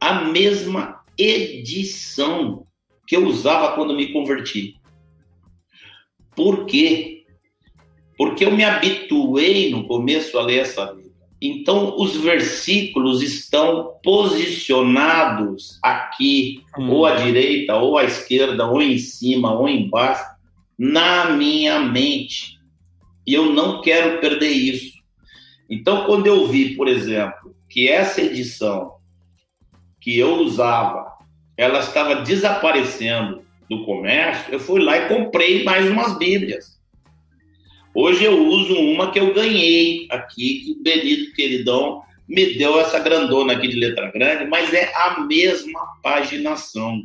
a 0.00 0.24
mesma 0.24 1.00
edição 1.16 2.66
que 3.06 3.16
eu 3.16 3.24
usava 3.26 3.76
quando 3.76 3.94
me 3.94 4.12
converti. 4.12 4.74
Por 6.34 6.66
quê? 6.66 7.24
Porque 8.18 8.44
eu 8.44 8.50
me 8.50 8.64
habituei 8.64 9.70
no 9.70 9.86
começo 9.86 10.36
a 10.36 10.42
ler 10.42 10.58
essa 10.58 10.86
Bíblia. 10.86 11.06
Então, 11.40 11.96
os 11.96 12.16
versículos 12.16 13.22
estão 13.22 13.92
posicionados 14.02 15.78
aqui, 15.82 16.62
hum. 16.76 16.90
ou 16.90 17.06
à 17.06 17.14
direita, 17.14 17.76
ou 17.76 17.96
à 17.96 18.04
esquerda, 18.04 18.66
ou 18.66 18.82
em 18.82 18.98
cima, 18.98 19.54
ou 19.54 19.68
embaixo, 19.68 20.24
na 20.78 21.30
minha 21.30 21.78
mente. 21.78 22.55
E 23.26 23.34
eu 23.34 23.52
não 23.52 23.80
quero 23.80 24.20
perder 24.20 24.48
isso. 24.48 24.96
Então, 25.68 26.04
quando 26.04 26.26
eu 26.26 26.46
vi, 26.46 26.76
por 26.76 26.86
exemplo, 26.86 27.54
que 27.68 27.88
essa 27.88 28.22
edição 28.22 28.92
que 30.00 30.16
eu 30.16 30.36
usava, 30.36 31.04
ela 31.56 31.80
estava 31.80 32.16
desaparecendo 32.16 33.42
do 33.68 33.84
comércio, 33.84 34.54
eu 34.54 34.60
fui 34.60 34.80
lá 34.80 34.96
e 34.96 35.08
comprei 35.08 35.64
mais 35.64 35.90
umas 35.90 36.16
Bíblias. 36.16 36.76
Hoje 37.92 38.24
eu 38.24 38.46
uso 38.46 38.74
uma 38.74 39.10
que 39.10 39.18
eu 39.18 39.34
ganhei 39.34 40.06
aqui, 40.10 40.60
que 40.64 40.72
o 40.72 40.82
Benito 40.82 41.34
Queridão 41.34 42.02
me 42.28 42.54
deu 42.54 42.78
essa 42.78 42.98
grandona 42.98 43.54
aqui 43.54 43.68
de 43.68 43.80
letra 43.80 44.10
grande, 44.12 44.44
mas 44.44 44.72
é 44.72 44.92
a 44.94 45.20
mesma 45.20 45.80
paginação. 46.02 47.02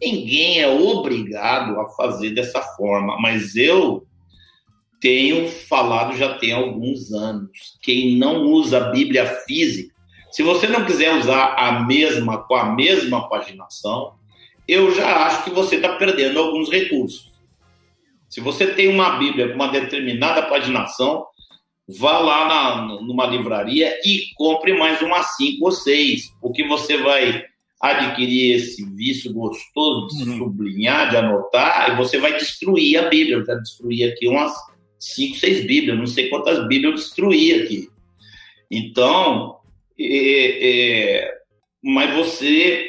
Ninguém 0.00 0.60
é 0.60 0.68
obrigado 0.68 1.78
a 1.78 1.90
fazer 1.90 2.30
dessa 2.30 2.62
forma, 2.62 3.20
mas 3.20 3.54
eu 3.56 4.06
tenho 5.00 5.48
falado 5.48 6.16
já 6.16 6.34
tem 6.34 6.52
alguns 6.52 7.12
anos. 7.12 7.50
Quem 7.82 8.16
não 8.16 8.44
usa 8.44 8.78
a 8.78 8.90
Bíblia 8.90 9.26
física, 9.46 9.94
se 10.30 10.42
você 10.42 10.68
não 10.68 10.84
quiser 10.84 11.16
usar 11.16 11.54
a 11.56 11.80
mesma 11.84 12.38
com 12.38 12.54
a 12.54 12.72
mesma 12.74 13.28
paginação, 13.28 14.14
eu 14.68 14.94
já 14.94 15.26
acho 15.26 15.44
que 15.44 15.50
você 15.50 15.76
está 15.76 15.96
perdendo 15.96 16.38
alguns 16.38 16.70
recursos. 16.70 17.30
Se 18.28 18.40
você 18.40 18.68
tem 18.68 18.88
uma 18.88 19.18
Bíblia 19.18 19.48
com 19.48 19.54
uma 19.54 19.68
determinada 19.68 20.42
paginação, 20.42 21.26
vá 21.88 22.18
lá 22.18 22.46
na, 22.46 23.02
numa 23.02 23.26
livraria 23.26 23.98
e 24.04 24.32
compre 24.36 24.72
mais 24.78 25.02
umas 25.02 25.36
cinco 25.36 25.64
ou 25.64 25.72
seis, 25.72 26.32
porque 26.40 26.62
você 26.68 26.98
vai 26.98 27.44
adquirir 27.80 28.54
esse 28.56 28.84
vício 28.94 29.32
gostoso 29.32 30.06
de 30.16 30.30
uhum. 30.30 30.38
sublinhar, 30.38 31.10
de 31.10 31.16
anotar, 31.16 31.90
e 31.90 31.96
você 31.96 32.18
vai 32.18 32.36
destruir 32.36 32.98
a 32.98 33.08
Bíblia. 33.08 33.38
Eu 33.38 33.44
já 33.44 33.54
destruí 33.54 34.04
aqui 34.04 34.28
umas 34.28 34.52
cinco, 35.00 35.36
seis 35.36 35.66
Bíblias, 35.66 35.98
não 35.98 36.06
sei 36.06 36.28
quantas 36.28 36.60
Bíblias 36.68 36.92
eu 36.92 36.94
destruí 36.94 37.54
aqui. 37.54 37.88
Então, 38.70 39.58
é, 39.98 40.68
é, 41.22 41.38
mas 41.82 42.14
você 42.14 42.88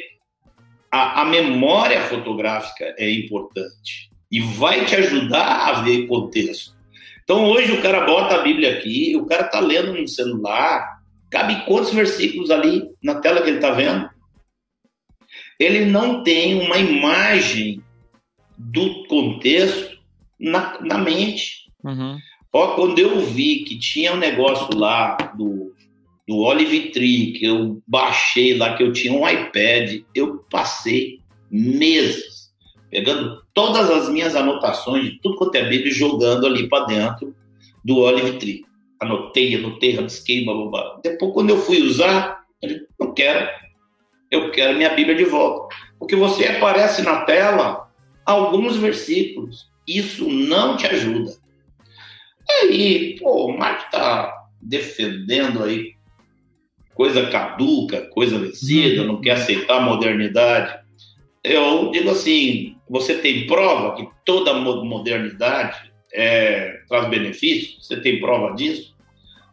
a, 0.90 1.22
a, 1.22 1.24
memória 1.24 2.02
fotográfica 2.02 2.94
é 2.98 3.10
importante 3.10 4.10
e 4.30 4.40
vai 4.40 4.84
te 4.84 4.94
ajudar 4.94 5.68
a 5.68 5.82
ver 5.82 6.06
contexto. 6.06 6.76
Então 7.24 7.46
hoje 7.46 7.72
o 7.72 7.80
cara 7.80 8.04
bota 8.04 8.34
a 8.34 8.42
Bíblia 8.42 8.74
aqui, 8.74 9.16
o 9.16 9.24
cara 9.24 9.44
tá 9.44 9.58
lendo 9.58 9.94
no 9.94 10.06
celular, 10.06 11.00
cabe 11.30 11.64
quantos 11.64 11.92
versículos 11.94 12.50
ali 12.50 12.90
na 13.02 13.16
tela 13.16 13.42
que 13.42 13.48
ele 13.48 13.60
tá 13.60 13.70
vendo? 13.70 14.10
Ele 15.58 15.86
não 15.86 16.22
tem 16.22 16.60
uma 16.60 16.76
imagem 16.76 17.82
do 18.58 19.06
contexto 19.06 19.98
na, 20.38 20.78
na 20.80 20.98
mente. 20.98 21.61
Uhum. 21.84 22.18
Ó, 22.52 22.74
quando 22.74 22.98
eu 22.98 23.20
vi 23.20 23.64
que 23.64 23.78
tinha 23.78 24.12
um 24.12 24.18
negócio 24.18 24.76
lá 24.76 25.16
do 25.36 25.72
do 26.26 26.38
Olive 26.38 26.90
Tree, 26.92 27.32
que 27.32 27.44
eu 27.44 27.82
baixei 27.86 28.56
lá, 28.56 28.76
que 28.76 28.82
eu 28.82 28.92
tinha 28.92 29.12
um 29.12 29.28
iPad, 29.28 30.02
eu 30.14 30.38
passei 30.48 31.20
meses 31.50 32.52
pegando 32.90 33.42
todas 33.54 33.90
as 33.90 34.08
minhas 34.10 34.36
anotações 34.36 35.04
de 35.04 35.18
tudo 35.20 35.36
quanto 35.36 35.54
é 35.54 35.66
Bíblia 35.66 35.90
e 35.90 35.94
jogando 35.94 36.46
ali 36.46 36.68
para 36.68 36.84
dentro 36.84 37.34
do 37.82 37.98
Olive 37.98 38.38
Tree. 38.38 38.64
Anotei, 39.00 39.54
anotei, 39.56 39.96
rabisquei, 39.96 40.44
blá. 40.44 41.00
Depois, 41.02 41.32
quando 41.32 41.50
eu 41.50 41.58
fui 41.58 41.82
usar, 41.82 42.44
eu 42.60 42.68
disse, 42.68 42.86
não 43.00 43.14
quero. 43.14 43.48
Eu 44.30 44.50
quero 44.50 44.76
minha 44.76 44.90
Bíblia 44.90 45.16
de 45.16 45.24
volta. 45.24 45.74
Porque 45.98 46.14
você 46.14 46.46
aparece 46.46 47.02
na 47.02 47.22
tela 47.22 47.90
alguns 48.26 48.76
versículos. 48.76 49.70
Isso 49.88 50.28
não 50.28 50.76
te 50.76 50.86
ajuda. 50.86 51.32
Aí, 52.50 53.16
pô, 53.20 53.46
o 53.46 53.58
Marco 53.58 53.90
tá 53.90 54.46
defendendo 54.60 55.62
aí 55.64 55.94
coisa 56.94 57.28
caduca, 57.30 58.02
coisa 58.10 58.38
vencida, 58.38 59.04
não 59.04 59.20
quer 59.20 59.32
aceitar 59.32 59.78
a 59.78 59.80
modernidade. 59.80 60.78
Eu 61.42 61.90
digo 61.90 62.10
assim: 62.10 62.76
você 62.88 63.18
tem 63.18 63.46
prova 63.46 63.96
que 63.96 64.08
toda 64.24 64.54
modernidade 64.54 65.92
é, 66.12 66.80
traz 66.88 67.08
benefícios? 67.08 67.86
Você 67.86 68.00
tem 68.00 68.20
prova 68.20 68.54
disso? 68.54 68.94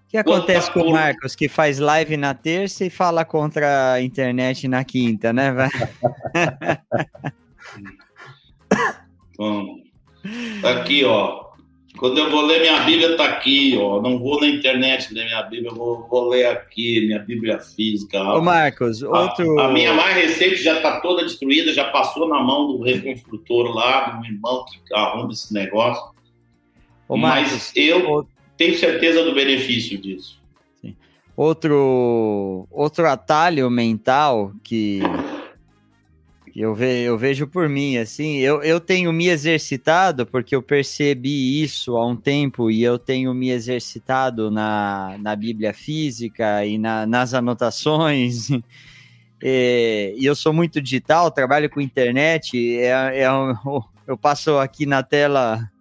O 0.06 0.10
que 0.10 0.18
acontece 0.18 0.72
com 0.72 0.82
o 0.82 0.91
Marcos, 0.91 1.36
que 1.36 1.48
faz 1.48 1.78
live 1.78 2.18
na 2.18 2.34
terça 2.34 2.84
e 2.84 2.90
fala 2.90 3.24
contra 3.24 3.94
a 3.94 4.02
internet 4.02 4.68
na 4.68 4.84
quinta, 4.84 5.32
né? 5.32 5.53
Bom, 9.38 9.78
aqui, 10.66 11.06
ó. 11.06 11.48
Quando 11.99 12.17
eu 12.17 12.31
vou 12.31 12.45
ler 12.45 12.61
minha 12.61 12.80
Bíblia, 12.85 13.17
tá 13.17 13.26
aqui, 13.26 13.77
ó. 13.77 14.01
Não 14.01 14.17
vou 14.17 14.39
na 14.39 14.47
internet 14.47 15.13
ler 15.13 15.26
minha 15.26 15.43
Bíblia, 15.43 15.69
eu 15.69 15.76
vou, 15.76 16.07
vou 16.09 16.30
ler 16.30 16.45
aqui, 16.45 17.05
minha 17.05 17.19
Bíblia 17.19 17.59
física. 17.59 18.23
Ô, 18.23 18.41
Marcos, 18.41 19.03
outro. 19.03 19.59
A, 19.59 19.65
a, 19.65 19.71
minha 19.71 19.93
mais 19.93 20.15
recente 20.15 20.63
já 20.63 20.80
tá 20.80 21.01
toda 21.01 21.26
destruída, 21.26 21.73
já 21.73 21.91
passou 21.91 22.30
na 22.30 22.41
mão 22.41 22.67
do 22.67 22.81
reconstrutor 22.81 23.76
lá, 23.76 24.11
do 24.11 24.21
meu 24.21 24.31
irmão 24.31 24.63
que 24.65 24.95
arruma 24.95 25.34
esse 25.34 25.53
negócio. 25.53 26.01
Ô, 27.05 27.17
Marcos, 27.17 27.51
Mas 27.51 27.73
eu 27.76 28.26
tenho 28.55 28.77
certeza 28.77 29.21
do 29.21 29.35
benefício 29.35 29.97
disso. 29.97 30.41
Sim. 30.80 30.95
Outro, 31.35 32.65
outro 32.71 33.05
atalho 33.07 33.69
mental 33.69 34.53
que 34.63 35.01
eu, 36.61 36.76
ve, 36.76 37.03
eu 37.03 37.18
vejo 37.18 37.48
por 37.48 37.69
mim, 37.69 37.95
assim, 37.95 38.40
eu, 38.40 38.61
eu 38.61 38.81
tenho 38.81 39.14
me 39.14 39.30
exercitado, 39.30 40.26
porque 40.26 40.53
eu 40.53 40.61
percebi 40.61 41.64
isso 41.64 41.95
há 41.95 42.06
um 42.06 42.18
tempo, 42.18 42.69
e 42.69 42.84
eu 42.84 42.99
tenho 42.99 43.34
me 43.34 43.49
exercitado 43.49 44.52
na, 44.52 45.15
na 45.19 45.38
Bíblia 45.38 45.73
física 45.73 46.65
e 46.65 46.77
na, 46.77 47.06
nas 47.07 47.34
anotações. 47.34 48.49
e, 49.41 50.15
e, 50.18 50.26
eu 50.26 50.36
sou 50.36 50.52
muito 50.52 50.81
digital, 50.81 51.31
trabalho 51.31 51.69
com 51.69 51.80
internet, 51.80 52.77
é, 52.77 53.22
é 53.22 53.27
eu 54.06 54.18
passo 54.18 54.57
aqui 54.57 54.86
na 54.86 55.02
tela 55.02 55.72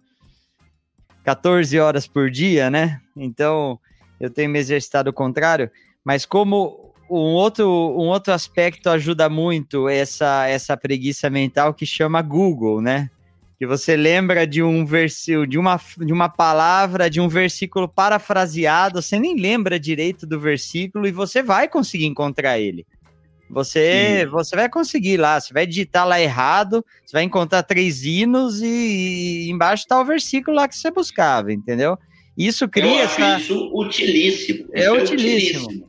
14 1.25 1.77
horas 1.77 2.07
por 2.07 2.31
dia, 2.31 2.69
né? 2.69 3.01
Então, 3.17 3.77
eu 4.17 4.29
tenho 4.29 4.49
me 4.49 4.59
exercitado 4.59 5.09
o 5.09 5.13
contrário, 5.13 5.69
mas 6.05 6.25
como 6.25 6.88
um 7.09 7.33
outro, 7.33 7.65
um 7.65 8.07
outro 8.07 8.33
aspecto 8.33 8.89
ajuda 8.89 9.27
muito 9.29 9.89
essa, 9.89 10.47
essa 10.47 10.77
preguiça 10.77 11.29
mental 11.29 11.73
que 11.73 11.85
chama 11.85 12.21
Google, 12.21 12.81
né? 12.81 13.09
Que 13.57 13.67
você 13.67 13.97
lembra 13.97 14.47
de 14.47 14.63
um 14.63 14.85
versículo, 14.85 15.45
de 15.45 15.57
uma, 15.57 15.79
de 15.97 16.13
uma 16.13 16.29
palavra, 16.29 17.09
de 17.09 17.19
um 17.19 17.27
versículo 17.27 17.89
parafraseado, 17.89 19.01
você 19.01 19.19
nem 19.19 19.35
lembra 19.35 19.79
direito 19.79 20.25
do 20.25 20.39
versículo 20.39 21.07
e 21.07 21.11
você 21.11 21.43
vai 21.43 21.67
conseguir 21.67 22.05
encontrar 22.05 22.59
ele. 22.59 22.85
Você, 23.49 24.27
você 24.31 24.55
vai 24.55 24.69
conseguir 24.69 25.17
lá, 25.17 25.39
você 25.39 25.51
vai 25.51 25.65
digitar 25.65 26.07
lá 26.07 26.21
errado, 26.21 26.85
você 27.03 27.13
vai 27.13 27.23
encontrar 27.23 27.63
três 27.63 28.05
hinos 28.05 28.61
e, 28.61 29.47
e 29.47 29.49
embaixo 29.49 29.83
está 29.83 29.99
o 29.99 30.05
versículo 30.05 30.55
lá 30.55 30.67
que 30.67 30.77
você 30.77 30.91
buscava, 30.91 31.51
entendeu? 31.51 31.97
Isso 32.37 32.69
cria 32.69 32.85
Eu 32.85 32.99
essa... 32.99 33.39
isso 33.39 33.71
utilíssimo. 33.73 34.69
É, 34.71 34.83
é 34.83 34.91
utilíssimo. 34.91 35.65
utilíssimo. 35.65 35.88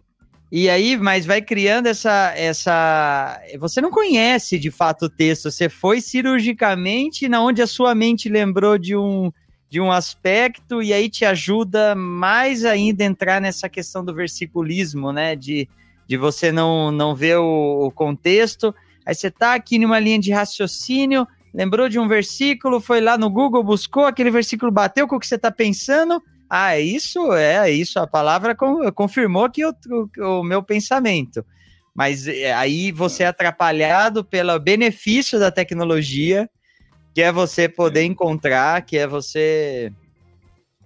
E 0.53 0.69
aí, 0.69 0.97
mas 0.97 1.25
vai 1.25 1.41
criando 1.41 1.87
essa, 1.87 2.33
essa. 2.37 3.41
Você 3.61 3.81
não 3.81 3.91
conhece 3.91 4.59
de 4.59 4.71
fato 4.71 5.05
o 5.05 5.09
texto, 5.09 5.49
você 5.51 5.69
foi 5.69 6.01
cirurgicamente 6.01 7.29
na 7.29 7.41
onde 7.41 7.63
a 7.63 7.69
sua 7.69 7.95
mente 7.95 8.29
lembrou 8.29 8.77
de 8.77 8.97
um, 8.97 9.31
de 9.69 9.81
um 9.81 9.93
aspecto, 9.93 10.83
e 10.83 10.93
aí 10.93 11.09
te 11.09 11.25
ajuda 11.25 11.95
mais 11.95 12.65
ainda 12.65 13.05
a 13.05 13.07
entrar 13.07 13.41
nessa 13.41 13.69
questão 13.69 14.05
do 14.05 14.13
versiculismo, 14.13 15.13
né? 15.13 15.37
De, 15.37 15.69
de 16.09 16.17
você 16.17 16.51
não, 16.51 16.91
não 16.91 17.15
ver 17.15 17.39
o, 17.39 17.87
o 17.87 17.91
contexto. 17.93 18.75
Aí 19.07 19.15
você 19.15 19.31
tá 19.31 19.55
aqui 19.55 19.79
numa 19.79 20.01
linha 20.01 20.19
de 20.19 20.33
raciocínio, 20.33 21.29
lembrou 21.55 21.89
de 21.89 22.01
um 22.01 22.09
versículo, 22.09 22.81
foi 22.81 23.01
lá 23.01 23.17
no 23.17 23.31
Google, 23.31 23.63
buscou 23.63 24.05
aquele 24.05 24.33
versículo, 24.33 24.73
bateu 24.73 25.07
com 25.07 25.15
o 25.15 25.21
que 25.21 25.29
você 25.29 25.37
está 25.37 25.53
pensando, 25.53 26.21
ah, 26.51 26.79
isso 26.81 27.33
é 27.33 27.71
isso. 27.71 28.01
A 28.01 28.09
palavra 28.09 28.57
confirmou 28.93 29.49
que 29.49 29.65
o, 29.65 29.73
o, 30.19 30.41
o 30.41 30.43
meu 30.43 30.65
pensamento. 30.65 31.45
Mas 31.95 32.27
é, 32.27 32.53
aí 32.53 32.91
você 32.91 33.23
é 33.23 33.27
atrapalhado 33.27 34.25
pelo 34.25 34.59
benefício 34.59 35.39
da 35.39 35.53
tecnologia, 35.53 36.51
que 37.15 37.23
é 37.23 37.31
você 37.31 37.69
poder 37.69 38.03
encontrar, 38.03 38.83
que 38.85 38.99
é 38.99 39.07
você. 39.07 39.93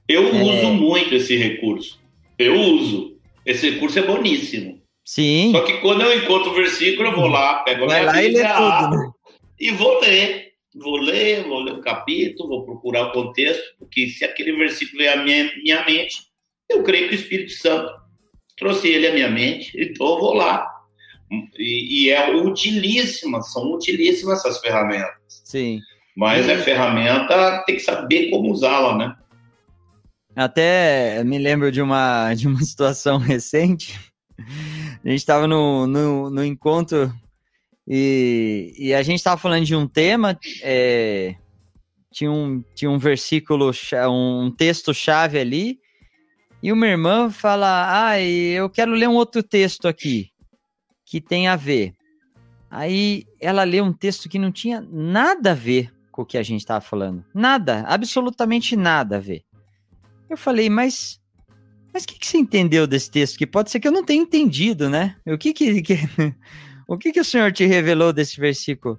Eu 0.06 0.28
é... 0.28 0.42
uso 0.42 0.66
muito 0.74 1.14
esse 1.14 1.34
recurso. 1.36 1.98
Eu 2.38 2.60
uso. 2.60 3.16
Esse 3.46 3.70
recurso 3.70 3.98
é 3.98 4.02
boníssimo. 4.02 4.82
Sim. 5.02 5.52
Só 5.52 5.60
que 5.62 5.74
quando 5.78 6.02
eu 6.02 6.18
encontro 6.18 6.50
o 6.50 6.54
versículo, 6.54 7.08
eu 7.08 7.14
vou 7.14 7.26
lá, 7.26 7.62
pego 7.62 7.84
a 7.84 7.86
Vai 7.86 8.00
minha 8.00 8.12
lá 8.12 8.22
e 8.22 8.28
lê 8.28 8.42
tudo, 8.42 8.96
né? 8.96 9.10
e 9.60 9.70
vou 9.70 10.00
ler. 10.00 10.53
Vou 10.74 10.96
ler, 10.96 11.44
vou 11.44 11.60
ler 11.60 11.74
o 11.74 11.80
capítulo, 11.80 12.48
vou 12.48 12.64
procurar 12.64 13.06
o 13.08 13.12
contexto, 13.12 13.62
porque 13.78 14.08
se 14.08 14.24
aquele 14.24 14.52
versículo 14.56 15.02
é 15.02 15.12
a 15.12 15.22
minha, 15.22 15.50
minha 15.62 15.84
mente, 15.84 16.26
eu 16.68 16.82
creio 16.82 17.08
que 17.08 17.14
o 17.14 17.18
Espírito 17.18 17.52
Santo 17.52 17.92
trouxe 18.56 18.88
ele 18.88 19.06
à 19.06 19.12
minha 19.12 19.30
mente, 19.30 19.72
então 19.80 20.06
eu 20.06 20.18
vou 20.18 20.34
lá. 20.34 20.68
E, 21.58 22.04
e 22.06 22.10
é 22.10 22.30
utilíssima, 22.34 23.40
são 23.42 23.72
utilíssimas 23.74 24.40
essas 24.40 24.60
ferramentas. 24.60 25.14
Sim. 25.28 25.80
Mas 26.16 26.46
E- 26.48 26.52
a 26.52 26.58
ferramenta 26.58 27.62
tem 27.66 27.76
que 27.76 27.82
saber 27.82 28.30
como 28.30 28.50
usá-la, 28.52 28.96
né? 28.96 29.16
Até 30.36 31.22
me 31.22 31.38
lembro 31.38 31.70
de 31.70 31.80
uma, 31.80 32.34
de 32.34 32.48
uma 32.48 32.60
situação 32.62 33.18
recente. 33.18 33.98
A 34.38 35.08
gente 35.08 35.18
estava 35.18 35.46
no, 35.46 35.86
no, 35.86 36.30
no 36.30 36.44
encontro 36.44 37.12
e, 37.86 38.74
e 38.78 38.94
a 38.94 39.02
gente 39.02 39.16
estava 39.18 39.40
falando 39.40 39.64
de 39.64 39.74
um 39.76 39.86
tema. 39.86 40.38
é, 40.62 41.34
tinha, 42.12 42.30
um, 42.30 42.62
tinha 42.74 42.90
um 42.90 42.98
versículo, 42.98 43.72
um 44.10 44.50
texto-chave 44.50 45.38
ali. 45.38 45.78
E 46.62 46.72
uma 46.72 46.86
irmã 46.86 47.28
fala: 47.30 48.08
Ah, 48.08 48.20
eu 48.20 48.70
quero 48.70 48.92
ler 48.92 49.08
um 49.08 49.14
outro 49.14 49.42
texto 49.42 49.86
aqui 49.86 50.30
que 51.04 51.20
tem 51.20 51.48
a 51.48 51.56
ver. 51.56 51.92
Aí 52.70 53.24
ela 53.40 53.64
lê 53.64 53.80
um 53.80 53.92
texto 53.92 54.28
que 54.28 54.38
não 54.38 54.50
tinha 54.50 54.80
nada 54.80 55.50
a 55.50 55.54
ver 55.54 55.92
com 56.10 56.22
o 56.22 56.26
que 56.26 56.38
a 56.38 56.42
gente 56.42 56.60
estava 56.60 56.80
falando. 56.80 57.24
Nada, 57.34 57.84
absolutamente 57.86 58.76
nada 58.76 59.16
a 59.16 59.20
ver. 59.20 59.42
Eu 60.30 60.36
falei, 60.36 60.70
mas. 60.70 61.20
Mas 61.92 62.02
o 62.04 62.08
que, 62.08 62.18
que 62.18 62.26
você 62.26 62.38
entendeu 62.38 62.86
desse 62.88 63.08
texto? 63.10 63.38
Que 63.38 63.46
pode 63.46 63.70
ser 63.70 63.78
que 63.78 63.86
eu 63.86 63.92
não 63.92 64.04
tenha 64.04 64.20
entendido, 64.22 64.88
né? 64.90 65.16
O 65.26 65.38
que 65.38 65.52
que, 65.52 65.80
que- 65.82 65.94
o 66.86 66.98
que 66.98 67.12
que 67.12 67.20
o 67.20 67.24
senhor 67.24 67.52
te 67.52 67.66
revelou 67.66 68.12
desse 68.12 68.38
versículo? 68.38 68.98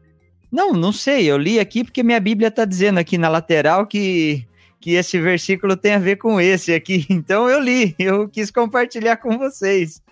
Não, 0.51 0.73
não 0.73 0.91
sei. 0.91 1.29
Eu 1.29 1.37
li 1.37 1.59
aqui 1.59 1.83
porque 1.83 2.03
minha 2.03 2.19
Bíblia 2.19 2.47
está 2.47 2.65
dizendo 2.65 2.97
aqui 2.97 3.17
na 3.17 3.29
lateral 3.29 3.85
que, 3.85 4.45
que 4.79 4.91
esse 4.91 5.19
versículo 5.19 5.75
tem 5.75 5.93
a 5.93 5.99
ver 5.99 6.15
com 6.15 6.39
esse 6.39 6.73
aqui. 6.73 7.05
Então 7.09 7.49
eu 7.49 7.59
li. 7.59 7.95
Eu 7.99 8.29
quis 8.29 8.49
compartilhar 8.51 9.17
com 9.17 9.37
vocês. 9.37 10.01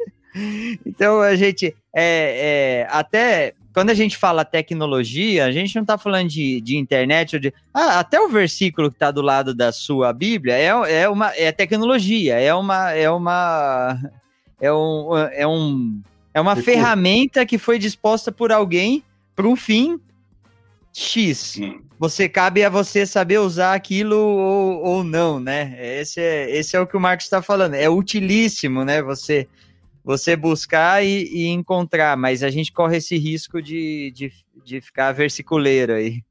Então 0.83 1.21
a 1.21 1.35
gente 1.35 1.75
é, 1.95 2.81
é, 2.83 2.87
até 2.89 3.53
quando 3.71 3.91
a 3.91 3.93
gente 3.93 4.17
fala 4.17 4.43
tecnologia, 4.43 5.45
a 5.45 5.51
gente 5.51 5.75
não 5.75 5.83
está 5.83 5.95
falando 5.95 6.27
de, 6.27 6.59
de 6.59 6.75
internet 6.75 7.35
ou 7.35 7.39
de 7.39 7.53
ah, 7.71 7.99
até 7.99 8.19
o 8.19 8.29
versículo 8.29 8.89
que 8.89 8.95
está 8.95 9.11
do 9.11 9.21
lado 9.21 9.53
da 9.53 9.71
sua 9.71 10.11
Bíblia 10.11 10.55
é, 10.55 11.01
é 11.03 11.07
uma 11.07 11.31
é 11.35 11.51
tecnologia, 11.51 12.39
é 12.39 12.51
uma 12.51 12.91
é 12.91 13.09
uma 13.11 13.99
é 14.59 14.73
um 14.73 15.17
é 15.33 15.47
um 15.47 16.01
é 16.33 16.41
uma 16.41 16.53
Recurso. 16.53 16.71
ferramenta 16.71 17.45
que 17.45 17.57
foi 17.57 17.77
disposta 17.77 18.31
por 18.31 18.51
alguém 18.51 19.03
para 19.35 19.47
um 19.47 19.55
fim 19.55 19.99
X. 20.91 21.57
Hum. 21.59 21.81
Você 21.99 22.27
cabe 22.29 22.63
a 22.63 22.69
você 22.69 23.05
saber 23.05 23.39
usar 23.39 23.73
aquilo 23.73 24.15
ou, 24.17 24.83
ou 24.83 25.03
não, 25.03 25.39
né? 25.39 25.75
Esse 25.79 26.19
é, 26.19 26.55
esse 26.57 26.75
é 26.75 26.79
o 26.79 26.85
que 26.87 26.97
o 26.97 26.99
Marcos 26.99 27.25
está 27.25 27.41
falando. 27.41 27.73
É 27.75 27.89
utilíssimo, 27.89 28.83
né? 28.83 29.01
Você 29.01 29.47
você 30.05 30.35
buscar 30.35 31.01
e, 31.01 31.23
e 31.31 31.47
encontrar, 31.47 32.17
mas 32.17 32.43
a 32.43 32.49
gente 32.49 32.73
corre 32.73 32.97
esse 32.97 33.17
risco 33.17 33.61
de, 33.61 34.11
de, 34.13 34.33
de 34.65 34.81
ficar 34.81 35.13
versiculeiro 35.13 35.93
aí. 35.93 36.21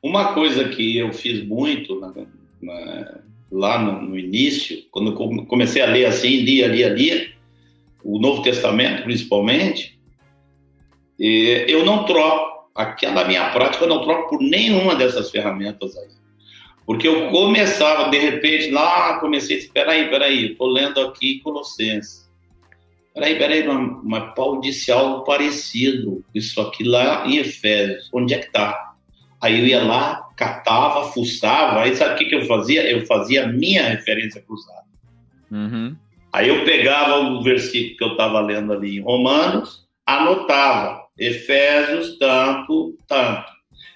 Uma 0.00 0.32
coisa 0.34 0.68
que 0.68 0.96
eu 0.96 1.12
fiz 1.12 1.44
muito 1.44 1.98
na- 1.98 2.14
na- 2.62 3.18
lá 3.50 3.82
no, 3.82 4.10
no 4.10 4.16
início, 4.18 4.84
quando 4.92 5.12
comecei 5.46 5.82
a 5.82 5.86
ler 5.86 6.06
assim, 6.06 6.28
lia, 6.42 6.68
lia, 6.68 6.88
lia, 6.90 7.30
o 8.04 8.18
Novo 8.18 8.42
Testamento 8.42 9.02
principalmente, 9.02 9.98
eu 11.18 11.84
não 11.84 12.04
troco, 12.04 12.70
aquela 12.74 13.24
minha 13.24 13.50
prática 13.50 13.84
eu 13.84 13.88
não 13.88 14.02
troco 14.02 14.30
por 14.30 14.40
nenhuma 14.42 14.94
dessas 14.94 15.30
ferramentas 15.30 15.96
aí. 15.96 16.08
Porque 16.86 17.06
eu 17.06 17.30
começava, 17.30 18.10
de 18.10 18.18
repente, 18.18 18.70
lá, 18.70 19.20
comecei, 19.20 19.58
espera 19.58 19.92
aí, 19.92 20.04
espera 20.04 20.24
aí, 20.24 20.52
estou 20.52 20.66
lendo 20.66 21.00
aqui 21.00 21.40
Colossenses. 21.40 22.28
Peraí, 23.14 23.38
peraí, 23.38 23.64
mas 24.02 24.34
Paulo 24.34 24.60
disse 24.60 24.90
algo 24.90 25.24
parecido, 25.24 26.24
isso 26.34 26.60
aqui 26.60 26.84
lá 26.84 27.26
em 27.26 27.36
Efésios, 27.36 28.08
onde 28.12 28.34
é 28.34 28.38
que 28.38 28.46
está? 28.46 28.94
Aí 29.40 29.58
eu 29.58 29.66
ia 29.66 29.82
lá, 29.82 30.30
catava, 30.36 31.12
fuçava, 31.12 31.82
aí 31.82 31.94
sabe 31.96 32.14
o 32.14 32.18
que, 32.18 32.24
que 32.26 32.34
eu 32.34 32.44
fazia? 32.46 32.88
Eu 32.90 33.06
fazia 33.06 33.44
a 33.44 33.48
minha 33.48 33.88
referência 33.88 34.40
cruzada. 34.40 34.84
Uhum. 35.50 35.96
Aí 36.32 36.48
eu 36.48 36.64
pegava 36.64 37.18
o 37.18 37.42
versículo 37.42 37.96
que 37.96 38.04
eu 38.04 38.12
estava 38.12 38.40
lendo 38.40 38.72
ali 38.72 38.98
em 38.98 39.02
Romanos, 39.02 39.88
anotava, 40.06 41.06
Efésios 41.18 42.16
tanto, 42.18 42.96
tanto. 43.06 43.50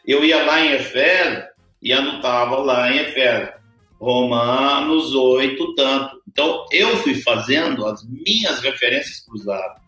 Eu 0.07 0.25
ia 0.25 0.45
lá 0.45 0.61
em 0.61 0.73
Efésios 0.73 1.45
e 1.81 1.93
anotava 1.93 2.57
lá 2.57 2.93
em 2.93 2.99
Efésios, 2.99 3.55
Romanos 4.01 5.15
8, 5.15 5.75
tanto. 5.75 6.21
Então 6.29 6.67
eu 6.73 6.97
fui 6.99 7.15
fazendo 7.23 7.87
as 7.87 8.05
minhas 8.07 8.61
referências 8.61 9.21
cruzadas. 9.21 9.81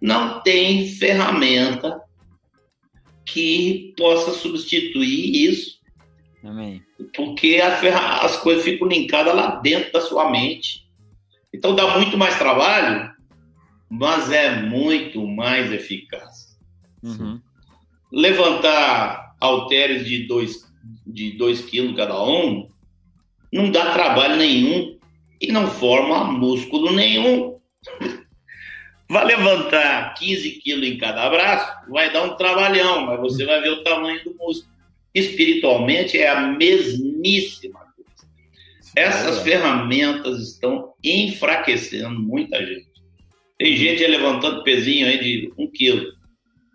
Não 0.00 0.40
tem 0.40 0.88
ferramenta 0.88 2.00
que 3.24 3.94
possa 3.96 4.32
substituir 4.32 5.48
isso 5.48 5.80
Amém. 6.44 6.82
porque 7.14 7.60
a 7.62 8.24
as 8.24 8.36
coisas 8.38 8.64
ficam 8.64 8.88
linkadas 8.88 9.34
lá 9.34 9.56
dentro 9.56 9.92
da 9.92 10.00
sua 10.00 10.30
mente. 10.30 10.82
Então 11.52 11.74
dá 11.74 11.98
muito 11.98 12.16
mais 12.16 12.38
trabalho, 12.38 13.10
mas 13.90 14.30
é 14.30 14.62
muito 14.62 15.26
mais 15.26 15.72
eficaz. 15.72 16.56
Uhum. 17.02 17.40
Levantar 18.10 19.34
halteres 19.40 20.06
de 20.06 20.26
2 20.26 20.72
de 21.06 21.32
dois 21.32 21.60
quilos 21.62 21.96
cada 21.96 22.22
um 22.24 22.68
não 23.52 23.70
dá 23.70 23.92
trabalho 23.92 24.36
nenhum 24.36 24.98
e 25.40 25.52
não 25.52 25.66
forma 25.66 26.24
músculo 26.24 26.92
nenhum. 26.92 27.58
Vai 29.08 29.26
levantar 29.26 30.14
15 30.14 30.52
quilos 30.52 30.88
em 30.88 30.96
cada 30.96 31.28
braço, 31.28 31.70
vai 31.90 32.10
dar 32.10 32.22
um 32.22 32.34
trabalhão, 32.34 33.04
mas 33.04 33.20
você 33.20 33.44
vai 33.44 33.60
ver 33.60 33.68
o 33.68 33.84
tamanho 33.84 34.24
do 34.24 34.34
músculo. 34.38 34.72
Espiritualmente 35.12 36.16
é 36.16 36.30
a 36.30 36.40
mesmíssima. 36.40 37.91
Essas 38.96 39.38
É. 39.38 39.42
ferramentas 39.44 40.38
estão 40.40 40.92
enfraquecendo 41.02 42.20
muita 42.20 42.64
gente. 42.64 42.92
Tem 43.58 43.76
gente 43.76 44.06
levantando 44.06 44.62
pezinho 44.64 45.06
aí 45.06 45.18
de 45.18 45.52
um 45.56 45.70
quilo. 45.70 46.04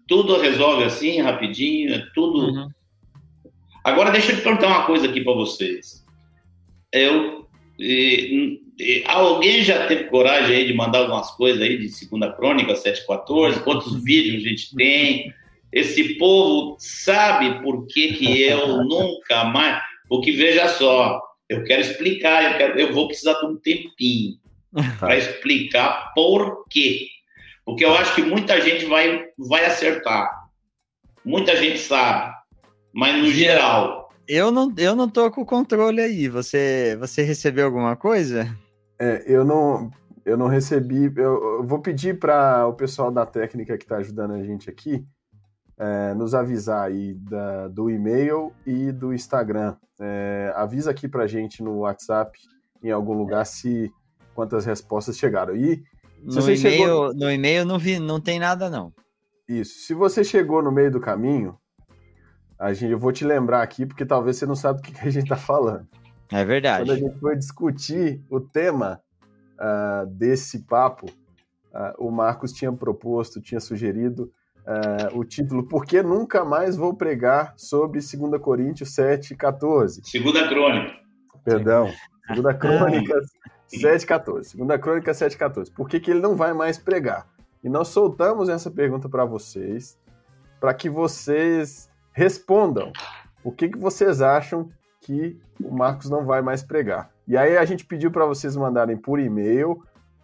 Tudo 0.07 0.39
resolve 0.39 0.83
assim, 0.85 1.19
rapidinho, 1.21 1.93
é 1.93 2.03
tudo. 2.15 2.39
Uhum. 2.47 2.69
Agora, 3.83 4.11
deixa 4.11 4.31
eu 4.31 4.37
te 4.37 4.41
perguntar 4.41 4.67
uma 4.67 4.85
coisa 4.85 5.07
aqui 5.07 5.21
para 5.21 5.33
vocês. 5.33 6.05
Eu, 6.91 7.47
eh, 7.79 8.57
eh, 8.79 9.03
alguém 9.05 9.63
já 9.63 9.85
teve 9.85 10.05
coragem 10.05 10.55
aí 10.55 10.67
de 10.67 10.73
mandar 10.73 10.99
algumas 10.99 11.31
coisas 11.31 11.61
aí 11.61 11.77
de 11.77 11.89
Segunda 11.89 12.31
Crônica 12.31 12.75
714? 12.75 13.61
Quantos 13.61 13.93
vídeos 14.03 14.43
a 14.43 14.47
gente 14.49 14.75
tem? 14.75 15.33
Esse 15.71 16.15
povo 16.15 16.77
sabe 16.79 17.61
por 17.61 17.85
que, 17.87 18.13
que 18.13 18.41
eu 18.43 18.83
nunca 18.87 19.43
mais. 19.45 19.81
Porque 20.07 20.31
veja 20.31 20.69
só, 20.69 21.21
eu 21.49 21.63
quero 21.63 21.81
explicar, 21.81 22.51
eu, 22.51 22.57
quero, 22.57 22.79
eu 22.79 22.93
vou 22.93 23.07
precisar 23.07 23.33
de 23.33 23.45
um 23.45 23.57
tempinho 23.57 24.37
para 24.99 25.17
explicar 25.17 26.11
por 26.13 26.65
quê. 26.69 27.07
Porque 27.65 27.83
eu 27.83 27.93
acho 27.93 28.15
que 28.15 28.21
muita 28.21 28.61
gente 28.61 28.85
vai, 28.85 29.25
vai 29.37 29.65
acertar. 29.65 30.29
Muita 31.23 31.55
gente 31.55 31.79
sabe. 31.79 32.33
Mas 32.93 33.21
no 33.21 33.29
geral, 33.29 34.09
Eu 34.27 34.51
não, 34.51 34.73
eu 34.77 34.95
não 34.95 35.09
tô 35.09 35.29
com 35.31 35.41
o 35.41 35.45
controle 35.45 36.01
aí. 36.01 36.27
Você, 36.29 36.97
você 36.99 37.23
recebeu 37.23 37.65
alguma 37.65 37.95
coisa? 37.95 38.47
É, 38.99 39.23
eu 39.27 39.43
não, 39.43 39.91
eu 40.25 40.37
não 40.37 40.47
recebi. 40.47 41.11
Eu, 41.15 41.57
eu 41.59 41.63
vou 41.63 41.79
pedir 41.79 42.17
para 42.19 42.65
o 42.67 42.73
pessoal 42.73 43.11
da 43.11 43.25
técnica 43.25 43.77
que 43.77 43.83
está 43.83 43.97
ajudando 43.97 44.33
a 44.33 44.43
gente 44.43 44.69
aqui 44.69 45.05
é, 45.79 46.13
nos 46.13 46.33
avisar 46.33 46.87
aí 46.87 47.13
da- 47.13 47.67
do 47.67 47.89
e-mail 47.89 48.51
e 48.65 48.91
do 48.91 49.13
Instagram. 49.13 49.75
É, 49.99 50.51
avisa 50.55 50.91
aqui 50.91 51.07
para 51.07 51.27
gente 51.27 51.61
no 51.63 51.79
WhatsApp 51.79 52.37
em 52.83 52.91
algum 52.91 53.13
lugar 53.13 53.45
se 53.45 53.91
quantas 54.35 54.65
respostas 54.65 55.17
chegaram. 55.17 55.55
E 55.55 55.83
No 56.23 56.33
você 56.33 56.55
e-mail, 56.55 56.77
chegou- 56.79 57.13
no 57.13 57.31
e-mail 57.31 57.65
não 57.65 57.77
vi, 57.79 57.99
não 57.99 58.19
tem 58.19 58.39
nada 58.39 58.69
não. 58.69 58.91
isso, 59.47 59.79
se 59.79 59.93
você 59.93 60.23
chegou 60.23 60.61
no 60.61 60.71
meio 60.71 60.91
do 60.91 60.99
caminho, 60.99 61.57
a 62.59 62.73
gente, 62.73 62.91
eu 62.91 62.99
vou 62.99 63.11
te 63.11 63.23
lembrar 63.23 63.61
aqui 63.61 63.85
porque 63.85 64.05
talvez 64.05 64.35
você 64.37 64.45
não 64.45 64.55
sabe 64.55 64.79
o 64.79 64.81
que, 64.81 64.91
que 64.91 64.99
a 65.07 65.09
gente 65.11 65.23
está 65.23 65.35
falando. 65.37 65.87
É 66.31 66.43
verdade. 66.43 66.83
Quando 66.85 66.91
a 66.91 66.99
gente 66.99 67.19
foi 67.19 67.35
discutir 67.35 68.21
o 68.29 68.39
tema 68.39 68.99
ah, 69.59 70.05
desse 70.09 70.59
papo, 70.65 71.07
ah, 71.73 71.95
o 71.97 72.11
Marcos 72.11 72.51
tinha 72.51 72.71
proposto, 72.73 73.39
tinha 73.41 73.59
sugerido 73.59 74.31
ah, 74.67 75.09
o 75.13 75.23
título 75.23 75.63
Por 75.63 75.85
que 75.85 76.03
nunca 76.03 76.43
mais 76.43 76.75
vou 76.75 76.93
pregar 76.93 77.53
sobre 77.55 78.01
2 78.01 78.41
Coríntios 78.41 78.93
7, 78.93 79.33
14? 79.33 80.01
segunda 80.03 80.45
crônica. 80.45 80.93
Perdão, 81.41 81.89
2 82.35 82.57
Crônicas 82.57 83.31
7,14. 83.73 84.43
Segunda 84.43 84.77
Crônica 84.77 85.11
7,14. 85.11 85.71
Por 85.73 85.87
que, 85.87 86.01
que 86.01 86.11
ele 86.11 86.19
não 86.19 86.35
vai 86.35 86.53
mais 86.53 86.77
pregar? 86.77 87.27
E 87.63 87.69
nós 87.69 87.87
soltamos 87.87 88.49
essa 88.49 88.69
pergunta 88.69 89.07
para 89.07 89.23
vocês, 89.23 89.97
para 90.59 90.73
que 90.73 90.89
vocês 90.89 91.89
respondam. 92.11 92.91
O 93.45 93.51
que, 93.51 93.69
que 93.69 93.77
vocês 93.77 94.21
acham 94.21 94.69
que 94.99 95.39
o 95.63 95.73
Marcos 95.73 96.09
não 96.09 96.25
vai 96.25 96.41
mais 96.41 96.61
pregar? 96.61 97.09
E 97.25 97.37
aí 97.37 97.57
a 97.57 97.63
gente 97.63 97.85
pediu 97.85 98.11
para 98.11 98.25
vocês 98.25 98.57
mandarem 98.57 98.97
por 98.97 99.17
e-mail, 99.17 99.81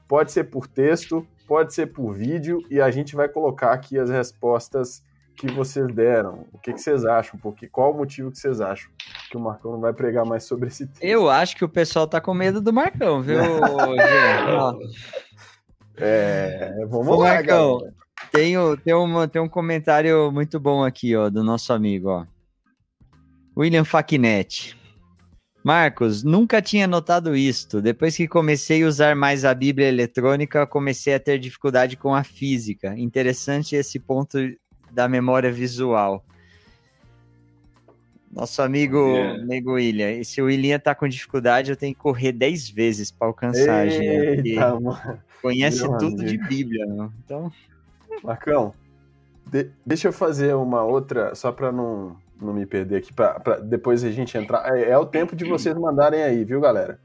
pode 0.07 0.33
ser 0.33 0.45
por 0.45 0.67
texto, 0.67 1.25
pode 1.47 1.73
ser 1.73 1.87
por 1.87 2.13
vídeo, 2.13 2.61
e 2.69 2.79
a 2.81 2.89
gente 2.91 3.15
vai 3.15 3.27
colocar 3.27 3.71
aqui 3.71 3.97
as 3.97 4.09
respostas 4.09 5.03
que 5.35 5.51
vocês 5.51 5.87
deram. 5.93 6.45
O 6.53 6.59
que, 6.59 6.73
que 6.73 6.79
vocês 6.79 7.05
acham? 7.05 7.39
Porque, 7.39 7.67
qual 7.67 7.91
o 7.91 7.97
motivo 7.97 8.31
que 8.31 8.37
vocês 8.37 8.61
acham 8.61 8.89
que 9.29 9.37
o 9.37 9.39
Marcão 9.39 9.71
não 9.71 9.79
vai 9.79 9.93
pregar 9.93 10.25
mais 10.25 10.43
sobre 10.43 10.67
esse 10.67 10.87
tema? 10.87 11.11
Eu 11.11 11.29
acho 11.29 11.55
que 11.55 11.65
o 11.65 11.69
pessoal 11.69 12.07
tá 12.07 12.21
com 12.21 12.33
medo 12.33 12.61
do 12.61 12.71
Marcão, 12.71 13.21
viu, 13.21 13.39
É, 15.95 16.73
vamos 16.87 17.07
Ô, 17.07 17.17
lá, 17.17 17.35
Marcão. 17.35 17.77
Tenho, 18.31 18.75
tem, 18.77 18.93
uma, 18.93 19.27
tem 19.27 19.41
um 19.41 19.49
comentário 19.49 20.31
muito 20.31 20.59
bom 20.59 20.83
aqui, 20.83 21.15
ó, 21.15 21.29
do 21.29 21.43
nosso 21.43 21.71
amigo, 21.71 22.09
ó. 22.09 22.25
William 23.55 23.85
Faquinetti. 23.85 24.75
Marcos, 25.63 26.23
nunca 26.23 26.61
tinha 26.61 26.85
notado 26.85 27.35
isto. 27.35 27.81
Depois 27.81 28.17
que 28.17 28.27
comecei 28.27 28.83
a 28.83 28.87
usar 28.87 29.15
mais 29.15 29.45
a 29.45 29.53
Bíblia 29.53 29.87
eletrônica, 29.87 30.67
comecei 30.67 31.13
a 31.13 31.19
ter 31.19 31.39
dificuldade 31.39 31.95
com 31.95 32.13
a 32.13 32.23
física. 32.23 32.93
Interessante 32.97 33.75
esse 33.75 33.97
ponto 33.97 34.37
da 34.91 35.07
memória 35.07 35.51
visual. 35.51 36.25
Nosso 38.29 38.61
amigo, 38.61 38.97
yeah. 38.97 39.41
amigo 39.41 39.73
William. 39.73 40.11
E 40.11 40.25
se 40.25 40.41
o 40.41 40.45
William 40.45 40.79
tá 40.79 40.93
com 40.93 41.07
dificuldade, 41.07 41.69
eu 41.69 41.77
tenho 41.77 41.93
que 41.93 42.01
correr 42.01 42.31
10 42.31 42.69
vezes 42.69 43.11
para 43.11 43.27
alcançar, 43.27 43.87
gente. 43.87 44.55
Conhece 45.41 45.87
Meu 45.87 45.97
tudo 45.97 46.21
amigo. 46.21 46.25
de 46.25 46.37
Bíblia? 46.39 46.85
Então. 47.23 47.51
Marcão, 48.23 48.73
de, 49.45 49.69
deixa 49.85 50.07
eu 50.07 50.13
fazer 50.13 50.55
uma 50.55 50.83
outra, 50.83 51.35
só 51.35 51.51
para 51.51 51.71
não, 51.71 52.17
não 52.43 52.53
me 52.53 52.65
perder 52.65 52.97
aqui, 52.97 53.13
para 53.13 53.59
depois 53.59 54.03
a 54.03 54.11
gente 54.11 54.37
entrar. 54.37 54.75
É, 54.75 54.89
é, 54.89 54.97
o 54.97 55.05
tempo 55.05 55.35
de 55.35 55.45
vocês 55.45 55.75
mandarem 55.75 56.21
aí, 56.23 56.43
viu, 56.43 56.59
galera? 56.61 56.99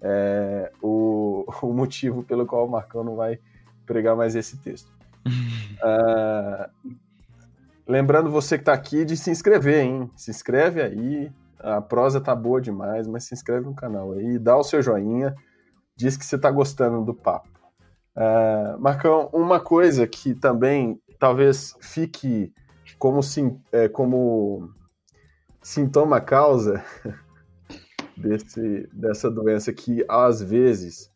É, 0.00 0.72
o, 0.82 1.44
o 1.62 1.72
motivo 1.72 2.22
pelo 2.22 2.46
qual 2.46 2.66
o 2.66 2.70
Marcão 2.70 3.02
não 3.02 3.16
vai 3.16 3.38
pregar 3.86 4.16
mais 4.16 4.34
esse 4.34 4.56
texto. 4.58 4.90
uh, 5.26 6.70
Lembrando 7.86 8.30
você 8.30 8.56
que 8.56 8.62
está 8.62 8.72
aqui 8.72 9.04
de 9.04 9.16
se 9.16 9.30
inscrever, 9.30 9.84
hein? 9.84 10.10
Se 10.16 10.30
inscreve 10.30 10.80
aí. 10.80 11.32
A 11.58 11.80
prosa 11.80 12.20
tá 12.20 12.34
boa 12.34 12.60
demais, 12.60 13.06
mas 13.06 13.24
se 13.24 13.34
inscreve 13.34 13.66
no 13.66 13.74
canal 13.74 14.12
aí, 14.12 14.36
dá 14.36 14.56
o 14.56 14.64
seu 14.64 14.82
joinha, 14.82 15.32
diz 15.96 16.16
que 16.16 16.24
você 16.24 16.34
está 16.34 16.50
gostando 16.50 17.04
do 17.04 17.14
papo. 17.14 17.48
Uh, 18.16 18.80
Marcão, 18.80 19.30
uma 19.32 19.60
coisa 19.60 20.06
que 20.06 20.34
também 20.34 21.00
talvez 21.20 21.76
fique 21.80 22.52
como, 22.98 23.22
sim, 23.22 23.60
é, 23.70 23.88
como 23.88 24.70
sintoma 25.62 26.20
causa 26.20 26.84
desse, 28.16 28.88
dessa 28.92 29.30
doença 29.30 29.72
que 29.72 30.04
às 30.08 30.42
vezes 30.42 31.10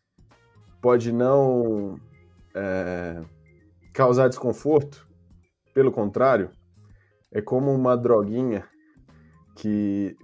pode 0.81 1.12
não 1.12 1.98
é, 2.55 3.23
causar 3.93 4.28
desconforto, 4.28 5.06
pelo 5.74 5.90
contrário, 5.90 6.51
é 7.32 7.43
como 7.43 7.74
uma 7.74 7.97
droguinha 7.97 8.66
que, 9.56 10.16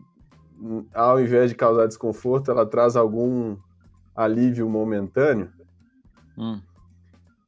ao 0.95 1.21
invés 1.21 1.51
de 1.51 1.57
causar 1.57 1.87
desconforto, 1.87 2.51
ela 2.51 2.65
traz 2.65 2.97
algum 2.97 3.57
alívio 4.15 4.69
momentâneo. 4.69 5.51
Hum. 6.39 6.61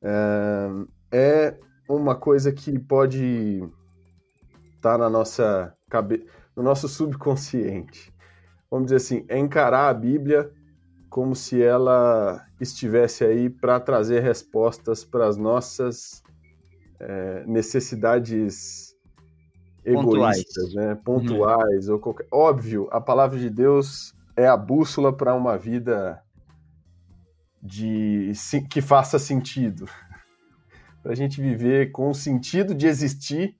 É, 0.02 0.68
é 1.12 1.60
uma 1.88 2.14
coisa 2.14 2.52
que 2.52 2.78
pode 2.78 3.62
estar 4.76 4.92
tá 4.92 4.98
na 4.98 5.08
nossa 5.08 5.74
cabeça, 5.88 6.24
no 6.56 6.62
nosso 6.62 6.88
subconsciente. 6.88 8.12
Vamos 8.70 8.86
dizer 8.86 8.96
assim, 8.96 9.24
é 9.28 9.38
encarar 9.38 9.88
a 9.88 9.94
Bíblia 9.94 10.50
como 11.08 11.34
se 11.34 11.62
ela 11.62 12.44
estivesse 12.60 13.24
aí 13.24 13.48
para 13.48 13.78
trazer 13.78 14.20
respostas 14.20 15.04
para 15.04 15.28
as 15.28 15.36
nossas 15.36 16.22
é, 16.98 17.44
necessidades 17.46 18.96
egoístas, 19.84 20.72
pontuais. 20.72 20.74
né? 20.74 20.94
Pontuais 21.04 21.88
uhum. 21.88 21.94
ou 21.94 22.00
qualquer... 22.00 22.26
Óbvio, 22.32 22.88
a 22.90 23.00
palavra 23.00 23.38
de 23.38 23.48
Deus 23.48 24.12
é 24.36 24.48
a 24.48 24.56
bússola 24.56 25.12
para 25.12 25.34
uma 25.34 25.56
vida 25.56 26.20
de 27.62 28.32
que 28.68 28.80
faça 28.80 29.18
sentido. 29.18 29.88
para 31.00 31.12
a 31.12 31.14
gente 31.14 31.40
viver 31.40 31.92
com 31.92 32.08
o 32.08 32.14
sentido 32.14 32.74
de 32.74 32.86
existir, 32.86 33.54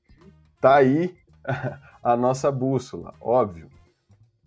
tá 0.61 0.77
aí 0.77 1.15
a 2.05 2.17
nossa 2.17 2.53
bússola, 2.53 3.15
óbvio. 3.19 3.71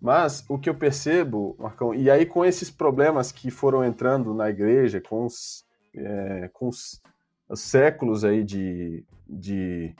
Mas 0.00 0.44
o 0.48 0.56
que 0.56 0.70
eu 0.70 0.74
percebo, 0.76 1.56
Marcão, 1.58 1.92
e 1.92 2.08
aí 2.08 2.24
com 2.24 2.44
esses 2.44 2.70
problemas 2.70 3.32
que 3.32 3.50
foram 3.50 3.84
entrando 3.84 4.32
na 4.32 4.48
igreja, 4.48 5.00
com 5.00 5.26
os, 5.26 5.66
é, 5.92 6.48
com 6.52 6.68
os, 6.68 7.02
os 7.48 7.60
séculos 7.60 8.24
aí 8.24 8.44
de, 8.44 9.04
de 9.28 9.92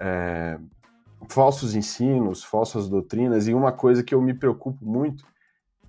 é, 0.00 0.58
falsos 1.28 1.76
ensinos, 1.76 2.42
falsas 2.42 2.88
doutrinas, 2.88 3.46
e 3.46 3.54
uma 3.54 3.70
coisa 3.70 4.02
que 4.02 4.12
eu 4.12 4.20
me 4.20 4.34
preocupo 4.34 4.84
muito 4.84 5.24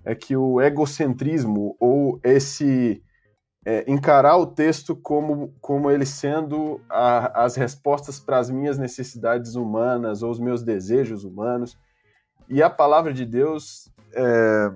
é 0.04 0.14
que 0.14 0.36
o 0.36 0.60
egocentrismo 0.60 1.76
ou 1.80 2.20
esse 2.22 3.02
é, 3.64 3.84
encarar 3.90 4.36
o 4.36 4.46
texto 4.46 4.96
como, 4.96 5.54
como 5.60 5.90
ele 5.90 6.06
sendo 6.06 6.80
a, 6.88 7.44
as 7.44 7.56
respostas 7.56 8.18
para 8.18 8.38
as 8.38 8.50
minhas 8.50 8.78
necessidades 8.78 9.54
humanas 9.54 10.22
ou 10.22 10.30
os 10.30 10.40
meus 10.40 10.62
desejos 10.62 11.24
humanos. 11.24 11.78
E 12.48 12.62
a 12.62 12.70
palavra 12.70 13.12
de 13.12 13.24
Deus 13.24 13.92
é, 14.14 14.72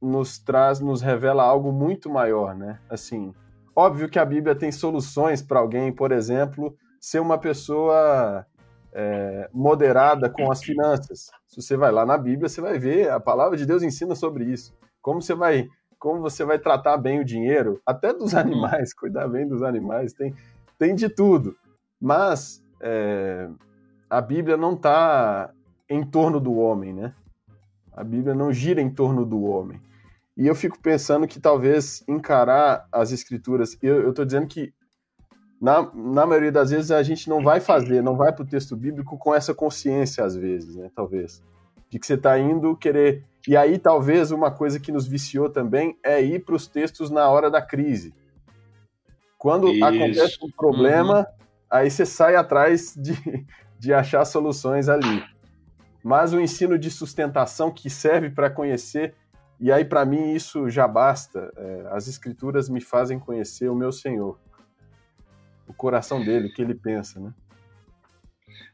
nos 0.00 0.38
traz, 0.38 0.80
nos 0.80 1.00
revela 1.00 1.42
algo 1.42 1.72
muito 1.72 2.10
maior, 2.10 2.54
né? 2.54 2.78
Assim, 2.90 3.32
óbvio 3.74 4.08
que 4.08 4.18
a 4.18 4.24
Bíblia 4.24 4.54
tem 4.54 4.70
soluções 4.70 5.40
para 5.40 5.60
alguém, 5.60 5.92
por 5.92 6.12
exemplo, 6.12 6.76
ser 7.00 7.20
uma 7.20 7.38
pessoa 7.38 8.46
é, 8.92 9.48
moderada 9.52 10.28
com 10.28 10.50
as 10.50 10.62
finanças. 10.62 11.30
Se 11.46 11.62
você 11.62 11.76
vai 11.76 11.92
lá 11.92 12.04
na 12.04 12.18
Bíblia, 12.18 12.48
você 12.48 12.60
vai 12.60 12.78
ver, 12.78 13.10
a 13.10 13.20
palavra 13.20 13.56
de 13.56 13.64
Deus 13.64 13.82
ensina 13.82 14.14
sobre 14.14 14.44
isso. 14.44 14.74
Como 15.00 15.20
você 15.20 15.34
vai, 15.34 15.68
como 16.04 16.20
você 16.20 16.44
vai 16.44 16.58
tratar 16.58 16.98
bem 16.98 17.18
o 17.18 17.24
dinheiro, 17.24 17.80
até 17.86 18.12
dos 18.12 18.34
uhum. 18.34 18.40
animais, 18.40 18.92
cuidar 18.92 19.26
bem 19.26 19.48
dos 19.48 19.62
animais, 19.62 20.12
tem, 20.12 20.34
tem 20.78 20.94
de 20.94 21.08
tudo. 21.08 21.56
Mas 21.98 22.62
é, 22.78 23.48
a 24.10 24.20
Bíblia 24.20 24.54
não 24.54 24.74
está 24.74 25.50
em 25.88 26.04
torno 26.04 26.38
do 26.38 26.56
homem, 26.56 26.92
né? 26.92 27.14
A 27.90 28.04
Bíblia 28.04 28.34
não 28.34 28.52
gira 28.52 28.82
em 28.82 28.90
torno 28.90 29.24
do 29.24 29.44
homem. 29.44 29.80
E 30.36 30.46
eu 30.46 30.54
fico 30.54 30.78
pensando 30.78 31.26
que 31.26 31.40
talvez 31.40 32.04
encarar 32.06 32.86
as 32.92 33.10
escrituras, 33.10 33.74
eu 33.82 34.10
estou 34.10 34.26
dizendo 34.26 34.46
que 34.46 34.74
na, 35.58 35.90
na 35.94 36.26
maioria 36.26 36.52
das 36.52 36.68
vezes 36.70 36.90
a 36.90 37.02
gente 37.02 37.30
não 37.30 37.42
vai 37.42 37.60
fazer, 37.60 38.02
não 38.02 38.14
vai 38.14 38.30
para 38.30 38.42
o 38.42 38.46
texto 38.46 38.76
bíblico 38.76 39.16
com 39.16 39.34
essa 39.34 39.54
consciência, 39.54 40.22
às 40.22 40.36
vezes, 40.36 40.76
né? 40.76 40.90
Talvez. 40.94 41.42
De 41.88 41.98
que 41.98 42.06
você 42.06 42.12
está 42.12 42.38
indo 42.38 42.76
querer. 42.76 43.24
E 43.46 43.56
aí, 43.56 43.78
talvez, 43.78 44.30
uma 44.30 44.50
coisa 44.50 44.80
que 44.80 44.90
nos 44.90 45.06
viciou 45.06 45.50
também 45.50 45.98
é 46.02 46.20
ir 46.22 46.44
para 46.44 46.54
os 46.54 46.66
textos 46.66 47.10
na 47.10 47.28
hora 47.28 47.50
da 47.50 47.60
crise. 47.60 48.14
Quando 49.36 49.68
Isso. 49.68 49.84
acontece 49.84 50.38
um 50.42 50.50
problema, 50.50 51.18
uhum. 51.18 51.24
aí 51.70 51.90
você 51.90 52.06
sai 52.06 52.36
atrás 52.36 52.94
de, 52.96 53.14
de 53.78 53.92
achar 53.92 54.24
soluções 54.24 54.88
ali. 54.88 55.22
Mas 56.02 56.32
o 56.32 56.40
ensino 56.40 56.78
de 56.78 56.90
sustentação 56.90 57.70
que 57.70 57.90
serve 57.90 58.30
para 58.30 58.48
conhecer, 58.50 59.14
e 59.60 59.70
aí 59.70 59.84
para 59.84 60.04
mim 60.04 60.32
isso 60.32 60.70
já 60.70 60.88
basta. 60.88 61.52
É, 61.56 61.88
as 61.90 62.08
escrituras 62.08 62.68
me 62.68 62.80
fazem 62.80 63.18
conhecer 63.18 63.68
o 63.68 63.74
meu 63.74 63.92
Senhor 63.92 64.38
o 65.66 65.72
coração 65.72 66.22
dele, 66.22 66.48
o 66.48 66.52
que 66.52 66.62
ele 66.62 66.74
pensa, 66.74 67.20
né? 67.20 67.32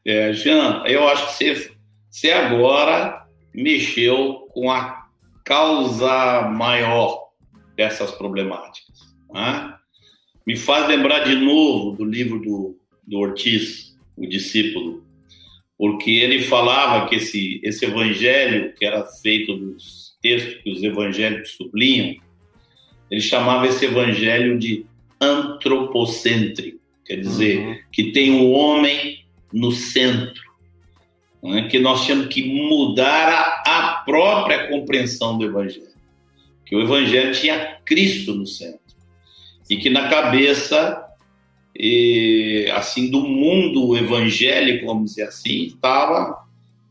É, 0.04 0.32
Jean, 0.32 0.82
eu 0.86 1.06
acho 1.08 1.26
que 1.26 1.32
você, 1.32 1.72
você 2.08 2.30
agora 2.32 3.26
mexeu 3.54 4.48
com 4.52 4.70
a 4.70 5.06
causa 5.44 6.42
maior 6.42 7.30
dessas 7.76 8.10
problemáticas. 8.12 9.14
Né? 9.32 9.74
Me 10.46 10.56
faz 10.56 10.88
lembrar 10.88 11.20
de 11.24 11.34
novo 11.34 11.96
do 11.96 12.04
livro 12.04 12.40
do, 12.40 12.78
do 13.06 13.18
Ortiz, 13.18 13.96
o 14.16 14.26
discípulo, 14.26 15.04
porque 15.78 16.10
ele 16.10 16.42
falava 16.42 17.08
que 17.08 17.16
esse, 17.16 17.58
esse 17.62 17.86
evangelho, 17.86 18.74
que 18.74 18.84
era 18.84 19.04
feito 19.06 19.56
dos 19.56 20.14
textos 20.20 20.62
que 20.62 20.70
os 20.70 20.82
evangélicos 20.82 21.52
sublinham, 21.52 22.16
ele 23.10 23.20
chamava 23.20 23.66
esse 23.66 23.86
evangelho 23.86 24.58
de 24.58 24.84
antropocêntrico. 25.20 26.78
Quer 27.04 27.16
dizer, 27.16 27.58
uhum. 27.60 27.78
que 27.90 28.12
tem 28.12 28.30
o 28.40 28.50
homem 28.50 29.24
no 29.52 29.72
centro. 29.72 30.49
Né? 31.42 31.68
Que 31.68 31.78
nós 31.78 32.06
temos 32.06 32.26
que 32.26 32.42
mudar 32.42 33.28
a, 33.28 33.78
a 33.78 33.92
própria 34.04 34.68
compreensão 34.68 35.38
do 35.38 35.44
Evangelho. 35.44 35.88
que 36.64 36.76
o 36.76 36.82
evangelho 36.82 37.32
tinha 37.32 37.78
Cristo 37.84 38.34
no 38.34 38.46
centro 38.46 38.80
e 39.68 39.76
que 39.76 39.90
na 39.90 40.08
cabeça 40.08 41.04
e, 41.74 42.70
assim 42.72 43.10
do 43.10 43.20
mundo 43.20 43.96
evangélico, 43.96 44.86
vamos 44.86 45.10
dizer 45.10 45.22
assim, 45.22 45.64
estava 45.64 46.44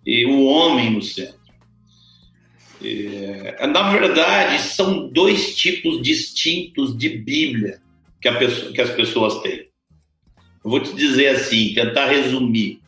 o 0.06 0.46
homem 0.46 0.90
no 0.92 1.02
centro. 1.02 1.40
E, 2.82 3.56
na 3.72 3.92
verdade, 3.92 4.62
são 4.64 5.08
dois 5.10 5.56
tipos 5.56 6.02
distintos 6.02 6.98
de 6.98 7.10
Bíblia 7.10 7.82
que, 8.22 8.32
pessoa, 8.32 8.72
que 8.72 8.82
as 8.82 8.90
pessoas 8.90 9.42
têm. 9.42 9.68
Eu 10.64 10.72
vou 10.72 10.80
te 10.80 10.96
dizer 10.96 11.28
assim, 11.28 11.74
tentar 11.74 12.08
resumir. 12.08 12.82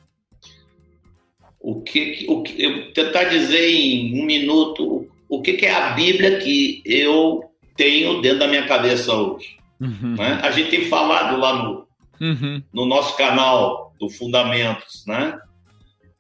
O 1.62 1.82
que, 1.82 2.26
o 2.28 2.42
que 2.42 2.92
tentar 2.94 3.26
dizer 3.26 3.70
em 3.70 4.20
um 4.20 4.26
minuto 4.26 5.08
o 5.32 5.42
que, 5.42 5.54
que 5.54 5.66
é 5.66 5.74
a 5.74 5.92
Bíblia 5.92 6.40
que 6.40 6.82
eu 6.86 7.42
tenho 7.78 8.22
dentro 8.22 8.40
da 8.40 8.48
minha 8.50 8.68
cabeça 8.68 9.14
hoje. 9.16 9.58
Uhum. 9.80 10.16
Né? 10.16 10.40
A 10.44 10.52
gente 10.52 10.70
tem 10.70 10.90
falado 10.90 11.40
lá 11.40 11.64
no, 11.64 11.88
uhum. 12.20 12.62
no 12.74 12.86
nosso 12.86 13.16
canal 13.16 13.96
do 13.98 14.10
Fundamentos, 14.10 15.06
né? 15.08 15.40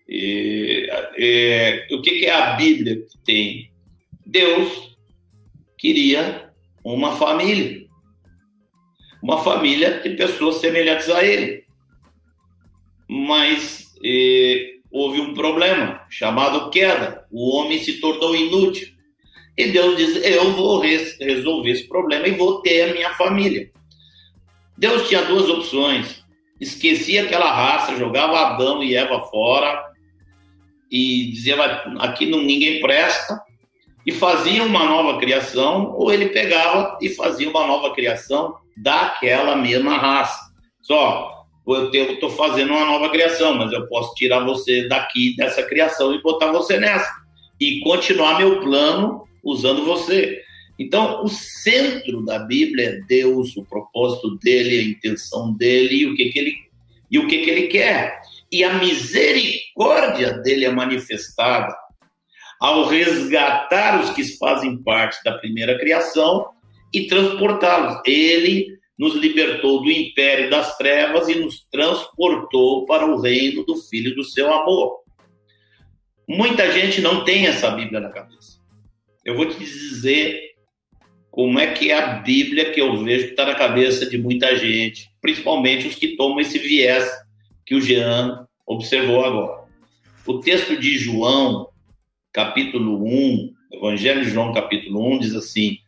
E, 0.07 0.89
e, 1.17 1.87
o 1.93 2.01
que, 2.01 2.19
que 2.19 2.25
é 2.25 2.33
a 2.33 2.53
Bíblia 2.53 2.97
que 3.01 3.17
tem? 3.25 3.71
Deus 4.25 4.97
queria 5.77 6.49
uma 6.83 7.17
família. 7.17 7.85
Uma 9.21 9.43
família 9.43 9.99
de 9.99 10.11
pessoas 10.11 10.55
semelhantes 10.55 11.09
a 11.09 11.21
ele. 11.23 11.65
Mas 13.09 13.93
e, 14.01 14.40
houve 14.91 15.21
um 15.21 15.33
problema 15.33 16.05
chamado 16.09 16.69
queda. 16.69 17.25
O 17.31 17.55
homem 17.55 17.79
se 17.79 17.99
tornou 17.99 18.35
inútil. 18.35 18.87
E 19.57 19.67
Deus 19.67 19.97
diz: 19.97 20.15
Eu 20.23 20.51
vou 20.53 20.79
resolver 20.79 21.69
esse 21.69 21.87
problema 21.87 22.27
e 22.27 22.31
vou 22.31 22.61
ter 22.61 22.89
a 22.89 22.93
minha 22.93 23.13
família. 23.13 23.71
Deus 24.77 25.07
tinha 25.07 25.23
duas 25.23 25.49
opções: 25.49 26.23
esquecia 26.59 27.23
aquela 27.23 27.51
raça, 27.51 27.97
jogava 27.97 28.39
Adão 28.39 28.83
e 28.83 28.95
Eva 28.95 29.21
fora 29.21 29.91
e 30.91 31.31
dizia: 31.31 31.55
Aqui 31.99 32.25
não, 32.25 32.41
ninguém 32.41 32.81
presta, 32.81 33.41
e 34.05 34.11
fazia 34.11 34.63
uma 34.63 34.83
nova 34.85 35.19
criação, 35.19 35.93
ou 35.95 36.11
ele 36.11 36.29
pegava 36.29 36.97
e 37.01 37.09
fazia 37.09 37.49
uma 37.49 37.65
nova 37.65 37.93
criação 37.93 38.55
daquela 38.75 39.55
mesma 39.55 39.97
raça. 39.97 40.51
Só, 40.81 41.40
eu 41.67 42.13
estou 42.13 42.29
fazendo 42.31 42.71
uma 42.71 42.85
nova 42.85 43.09
criação, 43.09 43.55
mas 43.55 43.71
eu 43.71 43.87
posso 43.87 44.13
tirar 44.15 44.43
você 44.43 44.87
daqui 44.87 45.35
dessa 45.35 45.63
criação 45.63 46.13
e 46.13 46.21
botar 46.21 46.51
você 46.51 46.77
nessa. 46.77 47.09
E 47.59 47.79
continuar 47.81 48.37
meu 48.37 48.59
plano 48.59 49.23
usando 49.43 49.85
você. 49.85 50.41
Então, 50.79 51.23
o 51.23 51.27
centro 51.27 52.25
da 52.25 52.39
Bíblia 52.39 52.89
é 52.89 52.99
Deus, 53.07 53.55
o 53.55 53.63
propósito 53.63 54.35
dele, 54.39 54.79
a 54.79 54.83
intenção 54.83 55.53
dele 55.53 55.95
e 55.97 56.05
o 56.07 56.15
que, 56.15 56.29
que 56.29 56.39
ele 56.39 56.55
e 57.11 57.19
o 57.19 57.27
que, 57.27 57.39
que 57.39 57.49
ele 57.49 57.67
quer. 57.67 58.19
E 58.51 58.63
a 58.63 58.73
misericórdia 58.75 60.33
dele 60.39 60.65
é 60.65 60.71
manifestada 60.71 61.75
ao 62.59 62.87
resgatar 62.87 64.01
os 64.01 64.11
que 64.11 64.23
fazem 64.37 64.81
parte 64.81 65.21
da 65.23 65.37
primeira 65.37 65.77
criação 65.77 66.47
e 66.93 67.07
transportá-los. 67.07 68.01
Ele 68.05 68.79
nos 69.01 69.15
libertou 69.15 69.81
do 69.81 69.89
império 69.89 70.47
das 70.51 70.77
trevas 70.77 71.27
e 71.27 71.33
nos 71.33 71.67
transportou 71.71 72.85
para 72.85 73.03
o 73.03 73.19
reino 73.19 73.65
do 73.65 73.75
Filho 73.75 74.13
do 74.13 74.23
seu 74.23 74.53
amor. 74.53 74.99
Muita 76.29 76.71
gente 76.71 77.01
não 77.01 77.25
tem 77.25 77.47
essa 77.47 77.71
Bíblia 77.71 77.99
na 77.99 78.09
cabeça. 78.11 78.61
Eu 79.25 79.35
vou 79.35 79.47
te 79.47 79.57
dizer 79.57 80.51
como 81.31 81.57
é 81.57 81.71
que 81.71 81.89
é 81.89 81.97
a 81.97 82.19
Bíblia 82.19 82.71
que 82.71 82.79
eu 82.79 83.03
vejo 83.03 83.25
que 83.25 83.31
está 83.31 83.43
na 83.43 83.55
cabeça 83.55 84.07
de 84.07 84.19
muita 84.19 84.55
gente, 84.55 85.09
principalmente 85.19 85.87
os 85.87 85.95
que 85.95 86.15
tomam 86.15 86.39
esse 86.39 86.59
viés 86.59 87.09
que 87.65 87.73
o 87.73 87.81
Jean 87.81 88.45
observou 88.67 89.25
agora. 89.25 89.63
O 90.27 90.39
texto 90.41 90.79
de 90.79 90.99
João, 90.99 91.69
capítulo 92.31 93.03
1, 93.03 93.53
Evangelho 93.73 94.23
de 94.23 94.29
João, 94.29 94.53
capítulo 94.53 95.15
1, 95.15 95.19
diz 95.21 95.33
assim: 95.33 95.79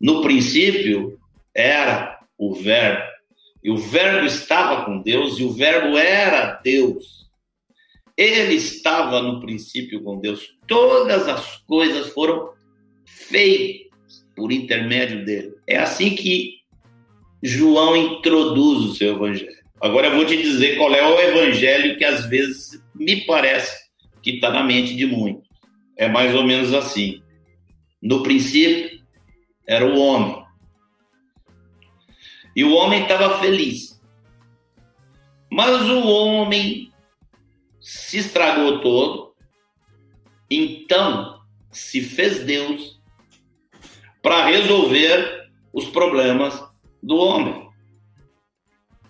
No 0.00 0.22
princípio 0.22 1.18
era 1.52 2.21
o 2.42 2.52
Verbo, 2.52 3.04
e 3.62 3.70
o 3.70 3.76
Verbo 3.76 4.26
estava 4.26 4.84
com 4.84 5.00
Deus, 5.00 5.38
e 5.38 5.44
o 5.44 5.52
Verbo 5.52 5.96
era 5.96 6.60
Deus. 6.64 7.30
Ele 8.16 8.54
estava 8.54 9.22
no 9.22 9.40
princípio 9.40 10.02
com 10.02 10.18
Deus. 10.18 10.56
Todas 10.66 11.28
as 11.28 11.58
coisas 11.58 12.08
foram 12.08 12.50
feitas 13.06 14.26
por 14.34 14.50
intermédio 14.50 15.24
dele. 15.24 15.54
É 15.68 15.78
assim 15.78 16.16
que 16.16 16.54
João 17.40 17.96
introduz 17.96 18.90
o 18.90 18.94
seu 18.96 19.14
evangelho. 19.14 19.62
Agora 19.80 20.08
eu 20.08 20.16
vou 20.16 20.26
te 20.26 20.36
dizer 20.36 20.76
qual 20.76 20.92
é 20.92 21.06
o 21.06 21.20
evangelho 21.20 21.96
que 21.96 22.04
às 22.04 22.26
vezes 22.26 22.82
me 22.92 23.24
parece 23.24 23.88
que 24.20 24.32
está 24.32 24.50
na 24.50 24.64
mente 24.64 24.96
de 24.96 25.06
muitos. 25.06 25.48
É 25.96 26.08
mais 26.08 26.34
ou 26.34 26.42
menos 26.42 26.74
assim. 26.74 27.22
No 28.02 28.24
princípio 28.24 29.00
era 29.64 29.86
o 29.86 29.96
homem. 29.96 30.41
E 32.54 32.64
o 32.64 32.72
homem 32.72 33.02
estava 33.02 33.38
feliz. 33.38 34.00
Mas 35.50 35.82
o 35.82 36.06
homem 36.08 36.92
se 37.80 38.18
estragou 38.18 38.80
todo. 38.80 39.34
Então 40.50 41.42
se 41.70 42.02
fez 42.02 42.44
Deus 42.44 43.00
para 44.22 44.46
resolver 44.46 45.50
os 45.72 45.86
problemas 45.86 46.62
do 47.02 47.16
homem. 47.16 47.68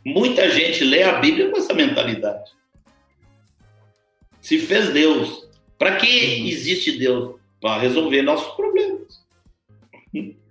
Muita 0.05 0.51
gente 0.51 0.85
lê 0.85 1.03
a 1.03 1.21
Bíblia 1.21 1.51
com 1.51 1.59
essa 1.59 1.75
mentalidade. 1.75 2.51
Se 4.41 4.59
fez 4.59 4.93
Deus. 4.93 5.49
Para 5.79 5.97
que 5.97 6.49
existe 6.49 6.99
Deus? 6.99 7.41
Para 7.61 7.81
resolver 7.81 8.23
nossos 8.23 8.55
problemas. 8.55 9.23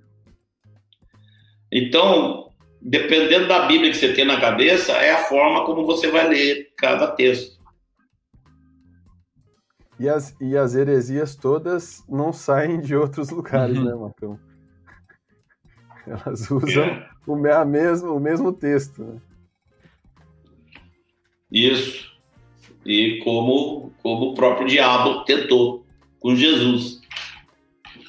Então, 1.74 2.51
dependendo 2.82 3.48
da 3.48 3.68
Bíblia 3.68 3.92
que 3.92 3.98
você 3.98 4.14
tem 4.14 4.26
na 4.26 4.42
cabeça, 4.42 4.94
é 4.94 5.12
a 5.12 5.24
forma 5.26 5.66
como 5.66 5.86
você 5.86 6.10
vai 6.10 6.28
ler 6.28 6.72
cada 6.78 7.08
texto. 7.08 7.62
E 10.00 10.10
as, 10.10 10.36
e 10.42 10.58
as 10.58 10.74
heresias 10.74 11.36
todas 11.36 12.04
não 12.10 12.34
saem 12.34 12.82
de 12.82 12.96
outros 12.96 13.30
lugares, 13.30 13.78
uhum. 13.78 13.84
né, 13.86 13.94
Marcão? 13.94 14.40
Elas 16.08 16.50
usam 16.50 16.84
é. 16.84 17.10
o, 17.28 17.48
a 17.54 17.64
mesmo, 17.64 18.16
o 18.16 18.20
mesmo 18.20 18.52
texto. 18.52 19.04
Né? 19.04 19.22
Isso. 21.52 22.12
E 22.84 23.20
como, 23.24 23.94
como 24.02 24.32
o 24.32 24.34
próprio 24.34 24.68
diabo 24.68 25.24
tentou 25.24 25.86
com 26.20 26.36
Jesus. 26.36 27.00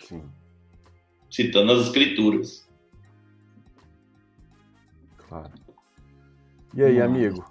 Sim. 0.04 0.22
Citando 1.30 1.72
as 1.72 1.86
escrituras. 1.88 2.66
E 6.74 6.82
aí, 6.82 7.02
amigo? 7.02 7.44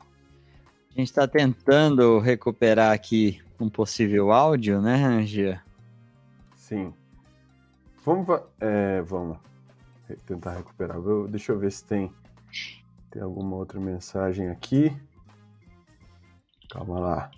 A 0.89 0.99
gente 0.99 1.09
está 1.09 1.27
tentando 1.27 2.17
recuperar 2.17 2.91
aqui 2.91 3.39
um 3.59 3.69
possível 3.69 4.31
áudio, 4.31 4.81
né, 4.81 4.95
Angia? 5.03 5.61
Sim. 6.55 6.91
Vamos, 8.03 8.41
é, 8.59 9.01
vamos 9.03 9.37
tentar 10.25 10.57
recuperar. 10.57 10.97
deixa 11.29 11.51
eu 11.51 11.59
ver 11.59 11.71
se 11.71 11.85
tem, 11.85 12.11
tem 13.11 13.21
alguma 13.21 13.57
outra 13.57 13.79
mensagem 13.79 14.49
aqui. 14.49 14.91
Calma 16.71 16.99
lá. 16.99 17.31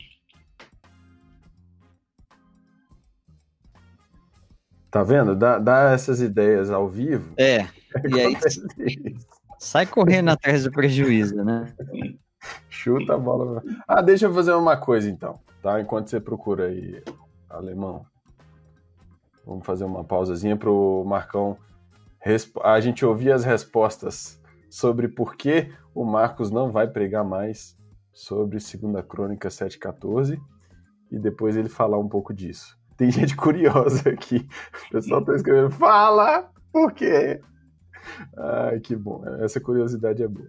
Tá 4.89 5.03
vendo? 5.03 5.35
Dá, 5.35 5.59
dá 5.59 5.91
essas 5.91 6.21
ideias 6.21 6.71
ao 6.71 6.87
vivo. 6.87 7.33
É. 7.37 7.67
E 8.09 8.19
aí, 8.19 8.35
sai 9.63 9.85
correndo 9.85 10.29
atrás 10.29 10.63
do 10.63 10.71
prejuízo, 10.71 11.43
né? 11.43 11.73
Chuta 12.69 13.15
a 13.15 13.17
bola. 13.17 13.63
Ah, 13.87 14.01
deixa 14.01 14.25
eu 14.25 14.33
fazer 14.33 14.53
uma 14.53 14.75
coisa 14.75 15.09
então, 15.09 15.39
tá? 15.61 15.79
Enquanto 15.79 16.09
você 16.09 16.19
procura 16.19 16.65
aí, 16.67 17.01
alemão. 17.49 18.05
Vamos 19.45 19.65
fazer 19.65 19.85
uma 19.85 20.03
pausazinha 20.03 20.55
pro 20.55 21.03
Marcão 21.05 21.57
a 22.63 22.79
gente 22.79 23.05
ouvir 23.05 23.31
as 23.31 23.43
respostas 23.43 24.39
sobre 24.69 25.09
por 25.09 25.35
que 25.35 25.73
o 25.93 26.05
Marcos 26.05 26.49
não 26.49 26.71
vai 26.71 26.87
pregar 26.87 27.23
mais 27.23 27.77
sobre 28.13 28.57
2 28.57 29.05
Crônica 29.07 29.49
7,14 29.49 30.39
e 31.11 31.19
depois 31.19 31.57
ele 31.57 31.69
falar 31.69 31.99
um 31.99 32.07
pouco 32.07 32.33
disso. 32.33 32.77
Tem 32.95 33.11
gente 33.11 33.35
curiosa 33.37 34.09
aqui. 34.09 34.47
O 34.87 34.91
pessoal 34.91 35.19
está 35.21 35.35
escrevendo, 35.35 35.71
fala! 35.71 36.49
Por 36.71 36.91
quê? 36.93 37.41
Ai, 38.37 38.79
que 38.79 38.95
bom. 38.95 39.23
Essa 39.39 39.59
curiosidade 39.59 40.23
é 40.23 40.27
boa. 40.27 40.47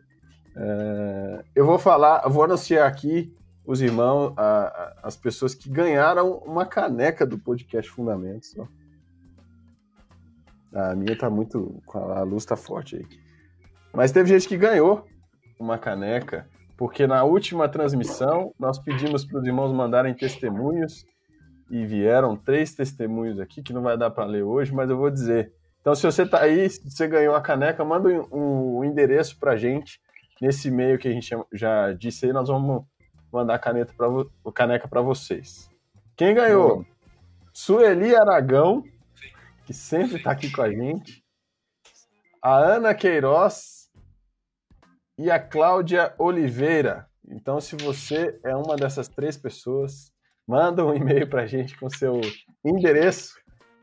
É, 0.56 1.44
eu 1.54 1.66
vou 1.66 1.78
falar, 1.78 2.28
vou 2.28 2.44
anunciar 2.44 2.86
aqui 2.86 3.34
os 3.66 3.80
irmãos, 3.80 4.34
a, 4.36 4.66
a, 4.66 4.94
as 5.02 5.16
pessoas 5.16 5.54
que 5.54 5.68
ganharam 5.70 6.38
uma 6.38 6.66
caneca 6.66 7.26
do 7.26 7.38
podcast 7.38 7.90
Fundamentos. 7.90 8.54
Ó. 8.58 8.66
A 10.74 10.94
minha 10.94 11.16
tá 11.16 11.30
muito. 11.30 11.82
A 11.94 12.22
luz 12.22 12.44
tá 12.44 12.56
forte 12.56 12.96
aí. 12.96 13.06
Mas 13.92 14.12
teve 14.12 14.28
gente 14.28 14.48
que 14.48 14.56
ganhou 14.56 15.06
uma 15.58 15.78
caneca, 15.78 16.48
porque 16.76 17.06
na 17.06 17.22
última 17.22 17.68
transmissão 17.68 18.52
nós 18.58 18.78
pedimos 18.78 19.24
para 19.24 19.38
os 19.38 19.46
irmãos 19.46 19.72
mandarem 19.72 20.12
testemunhos 20.12 21.06
e 21.70 21.86
vieram 21.86 22.36
três 22.36 22.74
testemunhos 22.74 23.38
aqui 23.38 23.62
que 23.62 23.72
não 23.72 23.82
vai 23.82 23.96
dar 23.96 24.10
para 24.10 24.24
ler 24.24 24.42
hoje, 24.42 24.74
mas 24.74 24.90
eu 24.90 24.96
vou 24.96 25.10
dizer. 25.10 25.52
Então, 25.84 25.94
se 25.94 26.06
você 26.06 26.24
tá 26.24 26.40
aí, 26.40 26.70
se 26.70 26.90
você 26.90 27.06
ganhou 27.06 27.34
a 27.34 27.42
caneca, 27.42 27.84
manda 27.84 28.08
um, 28.08 28.78
um 28.78 28.84
endereço 28.84 29.38
para 29.38 29.54
gente 29.54 30.00
nesse 30.40 30.68
e-mail 30.68 30.98
que 30.98 31.06
a 31.06 31.10
gente 31.10 31.28
já 31.52 31.92
disse 31.92 32.24
aí, 32.24 32.32
nós 32.32 32.48
vamos 32.48 32.86
mandar 33.30 33.56
a 33.56 33.58
caneta 33.58 33.92
pra, 33.94 34.08
caneca 34.54 34.88
para 34.88 35.02
vocês. 35.02 35.70
Quem 36.16 36.34
ganhou? 36.34 36.86
Sueli 37.52 38.16
Aragão, 38.16 38.82
que 39.66 39.74
sempre 39.74 40.16
está 40.16 40.30
aqui 40.30 40.50
com 40.50 40.62
a 40.62 40.70
gente. 40.70 41.22
A 42.42 42.56
Ana 42.56 42.94
Queiroz 42.94 43.90
e 45.18 45.30
a 45.30 45.38
Cláudia 45.38 46.14
Oliveira. 46.18 47.06
Então, 47.28 47.60
se 47.60 47.76
você 47.76 48.40
é 48.42 48.56
uma 48.56 48.74
dessas 48.74 49.06
três 49.06 49.36
pessoas, 49.36 50.10
manda 50.48 50.82
um 50.82 50.94
e-mail 50.94 51.28
para 51.28 51.42
a 51.42 51.46
gente 51.46 51.78
com 51.78 51.90
seu 51.90 52.22
endereço, 52.64 53.34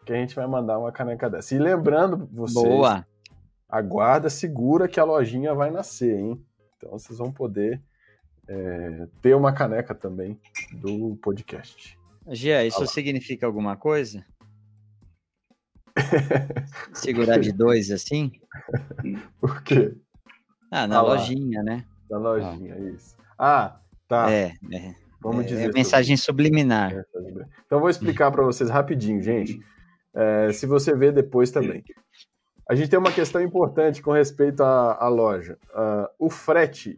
que 0.06 0.14
a 0.14 0.15
gente 0.15 0.36
vai 0.36 0.48
mandar 0.48 0.80
uma 0.80 0.91
caneca 0.91 1.30
dessa. 1.30 1.56
E 1.56 1.60
lembrando 1.60 2.28
vocês, 2.32 2.65
Boa. 2.65 3.06
aguarda, 3.69 4.30
segura 4.30 4.88
que 4.88 4.99
a 4.99 5.03
lojinha 5.03 5.53
vai 5.53 5.72
nascer, 5.72 6.18
hein? 6.19 6.44
Então 6.78 6.91
vocês 6.91 7.19
vão 7.19 7.32
poder 7.32 7.82
é, 8.48 9.07
ter 9.22 9.36
uma 9.36 9.53
caneca 9.53 9.94
também 9.94 10.40
do 10.73 11.15
podcast. 11.22 11.98
Gia, 12.28 12.65
isso 12.65 12.86
significa 12.88 13.45
alguma 13.45 13.76
coisa? 13.76 14.26
Segurar 16.94 17.40
de 17.40 17.52
dois 17.52 17.91
assim? 17.91 18.32
Por 19.40 19.61
quê? 19.64 19.95
Ah, 20.72 20.88
na 20.88 20.99
Ah 20.99 21.02
lá. 21.02 21.14
lojinha, 21.14 21.61
né? 21.64 21.86
Da 22.10 22.18
lojinha, 22.18 22.78
isso. 22.94 23.15
Ah, 23.38 23.80
tá. 24.07 24.32
É, 24.32 24.53
é. 24.72 24.95
Vamos 25.22 25.45
dizer. 25.45 25.61
é 25.61 25.65
sobre 25.65 25.73
mensagem 25.73 26.18
subliminar. 26.18 27.06
Então 27.65 27.80
vou 27.80 27.90
explicar 27.90 28.32
para 28.32 28.44
vocês 28.44 28.69
rapidinho, 28.69 29.22
gente. 29.22 29.61
É, 30.13 30.51
se 30.51 30.65
você 30.65 30.95
ver 30.95 31.13
depois 31.13 31.51
também. 31.51 31.83
A 32.69 32.75
gente 32.75 32.89
tem 32.89 32.99
uma 32.99 33.11
questão 33.11 33.41
importante 33.41 34.01
com 34.01 34.11
respeito 34.11 34.63
à, 34.63 35.03
à 35.03 35.07
loja. 35.09 35.57
Ah, 35.73 36.09
o 36.17 36.29
frete 36.29 36.97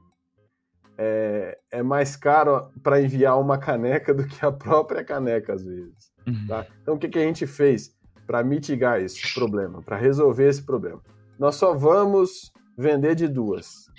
é, 0.98 1.58
é 1.72 1.82
mais 1.82 2.16
caro 2.16 2.70
para 2.82 3.02
enviar 3.02 3.40
uma 3.40 3.58
caneca 3.58 4.14
do 4.14 4.28
que 4.28 4.46
a 4.46 4.52
própria 4.52 5.04
caneca, 5.04 5.54
às 5.54 5.64
vezes. 5.64 6.12
tá? 6.48 6.66
Então, 6.82 6.96
o 6.96 7.00
que, 7.00 7.10
que 7.10 7.18
a 7.18 7.24
gente 7.24 7.48
fez 7.48 7.96
para 8.28 8.44
mitigar 8.44 9.02
esse 9.02 9.34
problema, 9.34 9.82
para 9.82 9.98
resolver 9.98 10.48
esse 10.48 10.62
problema? 10.62 11.02
Nós 11.40 11.56
só 11.56 11.74
vamos 11.74 12.54
vender 12.78 13.16
de 13.16 13.28
duas. 13.28 13.92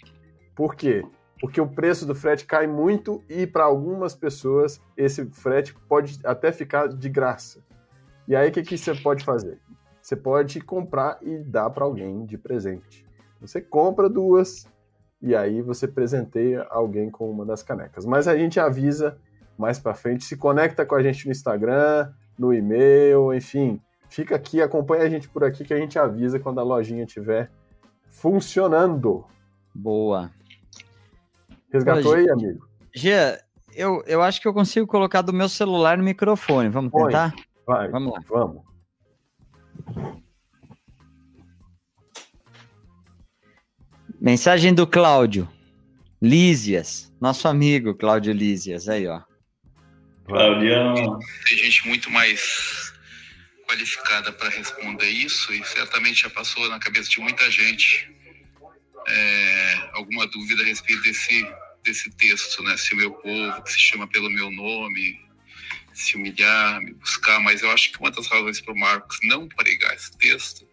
Por 0.54 0.74
quê? 0.74 1.04
Porque 1.40 1.60
o 1.60 1.68
preço 1.68 2.06
do 2.06 2.14
frete 2.14 2.46
cai 2.46 2.66
muito 2.66 3.22
e 3.28 3.46
para 3.46 3.64
algumas 3.64 4.14
pessoas 4.14 4.80
esse 4.96 5.26
frete 5.26 5.74
pode 5.88 6.18
até 6.24 6.52
ficar 6.52 6.88
de 6.88 7.08
graça. 7.08 7.60
E 8.26 8.34
aí 8.34 8.48
o 8.48 8.52
que, 8.52 8.62
que 8.62 8.78
você 8.78 8.94
pode 8.94 9.24
fazer? 9.24 9.58
Você 10.00 10.16
pode 10.16 10.60
comprar 10.60 11.18
e 11.22 11.38
dar 11.38 11.70
para 11.70 11.84
alguém 11.84 12.24
de 12.26 12.36
presente. 12.36 13.06
Você 13.40 13.60
compra 13.60 14.08
duas 14.08 14.66
e 15.20 15.34
aí 15.34 15.62
você 15.62 15.88
presenteia 15.88 16.66
alguém 16.70 17.10
com 17.10 17.30
uma 17.30 17.44
das 17.44 17.62
canecas. 17.62 18.04
Mas 18.04 18.28
a 18.28 18.36
gente 18.36 18.60
avisa 18.60 19.18
mais 19.56 19.78
para 19.78 19.94
frente, 19.94 20.24
se 20.24 20.36
conecta 20.36 20.84
com 20.84 20.94
a 20.94 21.02
gente 21.02 21.26
no 21.26 21.32
Instagram, 21.32 22.12
no 22.38 22.52
e-mail, 22.52 23.32
enfim, 23.32 23.80
fica 24.08 24.34
aqui, 24.34 24.60
acompanha 24.60 25.04
a 25.04 25.08
gente 25.08 25.28
por 25.28 25.44
aqui 25.44 25.64
que 25.64 25.72
a 25.72 25.78
gente 25.78 25.98
avisa 25.98 26.38
quando 26.38 26.58
a 26.58 26.62
lojinha 26.62 27.04
estiver 27.04 27.50
funcionando. 28.10 29.24
Boa. 29.74 30.30
Resgatou 31.72 32.12
Olha, 32.12 32.20
aí, 32.20 32.30
amigo? 32.30 32.68
Gia, 32.94 33.40
eu, 33.74 34.02
eu 34.06 34.22
acho 34.22 34.40
que 34.40 34.46
eu 34.46 34.54
consigo 34.54 34.86
colocar 34.86 35.22
do 35.22 35.32
meu 35.32 35.48
celular 35.48 35.98
no 35.98 36.04
microfone. 36.04 36.68
Vamos 36.68 36.92
Põe. 36.92 37.06
tentar? 37.06 37.34
Vai, 37.66 37.88
Vamos 37.88 38.12
lá. 38.12 38.20
vamos. 38.28 38.62
Mensagem 44.20 44.74
do 44.74 44.86
Cláudio. 44.86 45.48
Lísias. 46.20 47.12
Nosso 47.20 47.46
amigo 47.48 47.94
Cláudio 47.94 48.32
Lísias. 48.32 48.88
Aí, 48.88 49.06
ó. 49.06 49.22
Claudião. 50.26 51.18
tem 51.46 51.58
gente 51.58 51.86
muito 51.86 52.10
mais 52.10 52.92
qualificada 53.68 54.32
para 54.32 54.48
responder 54.48 55.08
isso 55.08 55.52
e 55.52 55.62
certamente 55.64 56.22
já 56.22 56.30
passou 56.30 56.68
na 56.68 56.78
cabeça 56.78 57.10
de 57.10 57.20
muita 57.20 57.50
gente 57.50 58.10
é, 59.06 59.90
alguma 59.92 60.26
dúvida 60.26 60.62
a 60.62 60.66
respeito 60.66 61.02
desse, 61.02 61.46
desse 61.82 62.10
texto, 62.16 62.62
né? 62.62 62.76
Se 62.76 62.94
o 62.94 62.96
meu 62.96 63.12
povo, 63.12 63.62
que 63.62 63.72
se 63.72 63.78
chama 63.78 64.06
pelo 64.08 64.30
meu 64.30 64.50
nome, 64.50 65.18
se 65.94 66.16
humilhar, 66.16 66.80
me 66.80 66.92
buscar, 66.94 67.40
mas 67.40 67.62
eu 67.62 67.70
acho 67.70 67.92
que 67.92 67.98
uma 67.98 68.10
das 68.10 68.26
razões 68.26 68.60
para 68.60 68.74
o 68.74 68.78
Marcos 68.78 69.18
não 69.22 69.48
pregar 69.48 69.94
esse 69.94 70.16
texto 70.18 70.68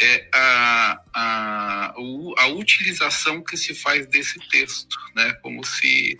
é 0.00 0.28
a, 0.32 1.00
a, 1.12 1.94
a 1.96 2.46
utilização 2.48 3.42
que 3.42 3.56
se 3.56 3.74
faz 3.74 4.06
desse 4.06 4.38
texto, 4.48 4.96
né? 5.14 5.32
Como 5.42 5.64
se 5.64 6.18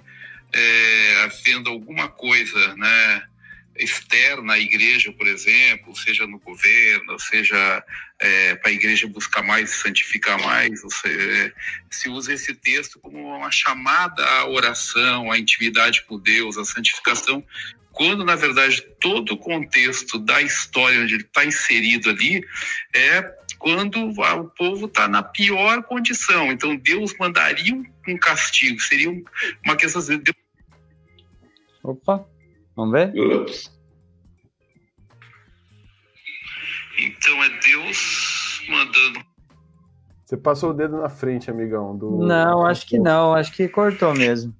é, 0.53 1.23
havendo 1.25 1.71
alguma 1.71 2.09
coisa, 2.09 2.77
né? 2.77 3.29
externa 3.77 4.55
à 4.55 4.59
igreja, 4.59 5.13
por 5.13 5.27
exemplo, 5.27 5.95
seja 5.97 6.27
no 6.27 6.39
governo, 6.39 7.19
seja 7.19 7.85
para 8.63 8.71
a 8.71 8.73
igreja 8.73 9.07
buscar 9.07 9.43
mais 9.43 9.71
santificar 9.71 10.41
mais, 10.41 10.83
ou 10.85 10.91
se, 10.91 11.53
se 11.91 12.09
usa 12.09 12.33
esse 12.33 12.55
texto 12.55 12.99
como 13.01 13.37
uma 13.37 13.51
chamada 13.51 14.25
à 14.25 14.49
oração, 14.49 15.31
à 15.31 15.39
intimidade 15.39 16.03
com 16.05 16.19
Deus, 16.19 16.57
à 16.57 16.65
santificação, 16.65 17.45
quando 17.95 18.25
na 18.25 18.35
verdade 18.37 18.83
todo 19.01 19.35
o 19.35 19.39
contexto 19.39 20.19
da 20.19 20.43
história 20.43 21.01
onde 21.01 21.15
ele 21.15 21.23
está 21.23 21.45
inserido 21.45 22.11
ali 22.11 22.45
é 22.95 23.23
quando 23.59 23.99
o 24.11 24.49
povo 24.51 24.87
está 24.87 25.09
na 25.09 25.23
pior 25.23 25.83
condição. 25.85 26.53
Então 26.53 26.77
Deus 26.77 27.15
mandaria 27.19 27.75
um, 27.75 28.19
castigo, 28.19 28.79
seria 28.81 29.11
um- 29.11 29.25
uma 29.65 29.77
questão 29.77 30.03
de 30.03 30.19
Deus 30.19 30.37
Opa. 31.83 32.27
Vamos 32.77 32.93
ver? 32.93 33.13
Ups. 33.15 33.71
Então 36.99 37.45
é 37.45 37.49
Deus 37.61 38.63
mandando 38.69 39.21
Você 40.25 40.37
passou 40.37 40.71
o 40.71 40.75
dedo 40.75 40.97
na 40.99 41.09
frente, 41.11 41.51
amigão. 41.51 41.97
Do... 41.97 42.19
Não, 42.27 42.65
acho 42.67 42.87
que 42.87 42.99
não. 42.99 43.35
Acho 43.35 43.53
que 43.53 43.69
cortou 43.69 44.15
mesmo. 44.15 44.55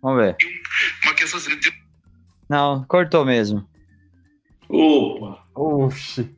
Vamos 0.00 0.22
ver. 0.24 0.36
uma 1.04 1.14
questão 1.14 1.38
de 1.38 1.56
Deus 1.56 1.81
Não, 2.52 2.84
cortou 2.84 3.24
mesmo. 3.24 3.66
Opa. 4.68 5.42
Oxi. 5.54 6.28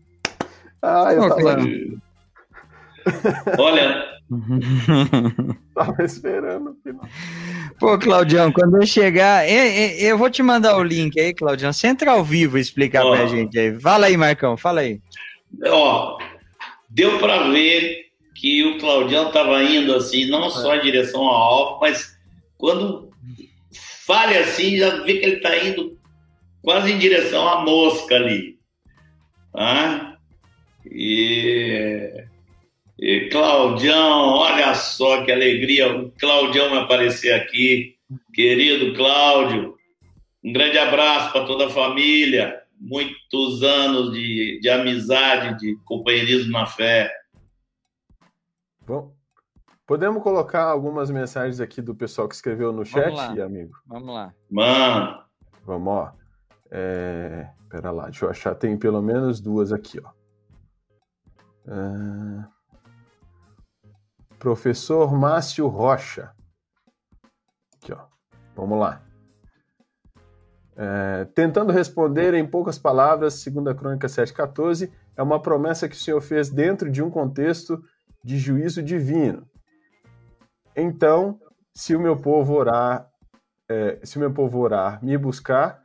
Ah, 0.81 1.13
eu 1.13 1.23
tava, 1.29 1.41
Cláudio. 1.41 2.03
Olha, 3.59 4.05
tava 5.75 6.05
esperando. 6.05 6.77
Pô, 7.81 7.99
Claudião, 7.99 8.53
quando 8.53 8.77
eu 8.81 8.87
chegar, 8.87 9.49
eu, 9.51 10.09
eu- 10.11 10.17
vou 10.19 10.31
te 10.31 10.41
mandar 10.41 10.77
o 10.77 10.85
link 10.85 11.19
aí, 11.19 11.35
Claudião. 11.35 11.73
Você 11.73 11.89
entra 11.89 12.13
ao 12.13 12.23
vivo 12.23 12.59
e 12.59 12.61
explicar 12.61 13.05
Ó. 13.05 13.11
pra 13.17 13.27
gente 13.27 13.59
aí. 13.59 13.77
Fala 13.81 14.07
aí, 14.07 14.17
Marcão, 14.17 14.57
fala 14.57 14.83
aí. 14.83 15.01
ó, 15.67 16.17
deu 16.89 17.19
para 17.19 17.49
ver 17.51 18.05
que 18.37 18.63
o 18.65 18.79
Claudião 18.79 19.27
estava 19.29 19.61
indo 19.65 19.93
assim, 19.97 20.27
não 20.27 20.49
só 20.49 20.77
em 20.77 20.83
direção 20.83 21.23
ao 21.23 21.35
alvo, 21.35 21.81
mas 21.81 22.17
quando 22.57 23.11
fale 24.07 24.37
assim, 24.39 24.77
já 24.77 25.03
vê 25.03 25.15
que 25.19 25.25
ele 25.27 25.37
está 25.37 25.57
indo 25.65 25.94
quase 26.65 26.93
em 26.93 26.99
direção 26.99 27.47
à 27.47 27.63
mosca 27.63 28.17
ali. 28.17 28.59
Tá? 29.53 30.19
E, 30.85 32.27
e 32.99 33.29
Claudião, 33.29 34.35
olha 34.35 34.75
só 34.75 35.25
que 35.25 35.31
alegria 35.31 35.95
o 35.95 36.11
Claudião 36.13 36.71
vai 36.71 36.81
aparecer 36.81 37.33
aqui. 37.33 37.95
Querido 38.33 38.95
Cláudio, 38.95 39.77
um 40.43 40.53
grande 40.53 40.79
abraço 40.79 41.33
para 41.33 41.47
toda 41.47 41.67
a 41.67 41.71
família. 41.71 42.63
Muitos 42.81 43.63
anos 43.63 44.13
de, 44.13 44.59
de 44.61 44.69
amizade, 44.69 45.59
de 45.59 45.77
companheirismo 45.85 46.53
na 46.53 46.67
fé. 46.67 47.11
Bom, 48.87 49.15
podemos 49.87 50.23
colocar 50.23 50.65
algumas 50.65 51.11
mensagens 51.11 51.61
aqui 51.61 51.81
do 51.81 51.95
pessoal 51.95 52.29
que 52.29 52.35
escreveu 52.35 52.73
no 52.73 52.85
chat, 52.85 53.15
lá. 53.15 53.29
amigo? 53.45 53.73
Vamos 53.87 54.15
lá. 54.15 54.35
Mano, 54.51 55.25
Vamos, 55.65 55.89
ó. 55.89 56.24
É... 56.75 57.49
Pera 57.69 57.91
lá, 57.91 58.05
deixa 58.05 58.25
eu 58.25 58.31
achar. 58.31 58.55
Tem 58.55 58.77
pelo 58.77 59.01
menos 59.01 59.41
duas 59.41 59.73
aqui, 59.73 60.01
ó. 60.05 60.11
Ah, 61.67 62.49
Professor 64.39 65.13
Márcio 65.13 65.67
Rocha. 65.69 66.33
Aqui, 67.77 67.93
ó. 67.93 68.07
Vamos 68.55 68.79
lá. 68.79 69.03
É, 70.77 71.25
tentando 71.35 71.73
responder 71.73 72.35
em 72.35 72.47
poucas 72.47 72.79
palavras, 72.79 73.35
segundo 73.35 73.71
a 73.71 73.75
Crônica 73.75 74.07
7,14, 74.09 74.91
é 75.17 75.23
uma 75.23 75.41
promessa 75.41 75.89
que 75.89 75.95
o 75.95 75.99
Senhor 75.99 76.21
fez 76.21 76.51
dentro 76.51 76.91
de 76.91 77.03
um 77.03 77.11
contexto 77.11 77.83
de 78.23 78.39
juízo 78.39 78.83
divino. 78.83 79.49
Então, 80.77 81.39
se 81.73 81.95
o 81.95 82.01
meu 82.01 82.17
povo 82.17 82.55
orar, 82.55 83.09
é, 83.69 84.01
se 84.05 84.17
o 84.17 84.21
meu 84.21 84.33
povo 84.33 84.59
orar, 84.59 85.03
me 85.05 85.17
buscar, 85.17 85.84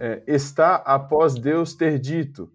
é, 0.00 0.22
está 0.26 0.76
após 0.76 1.34
Deus 1.34 1.74
ter 1.74 1.98
dito: 1.98 2.50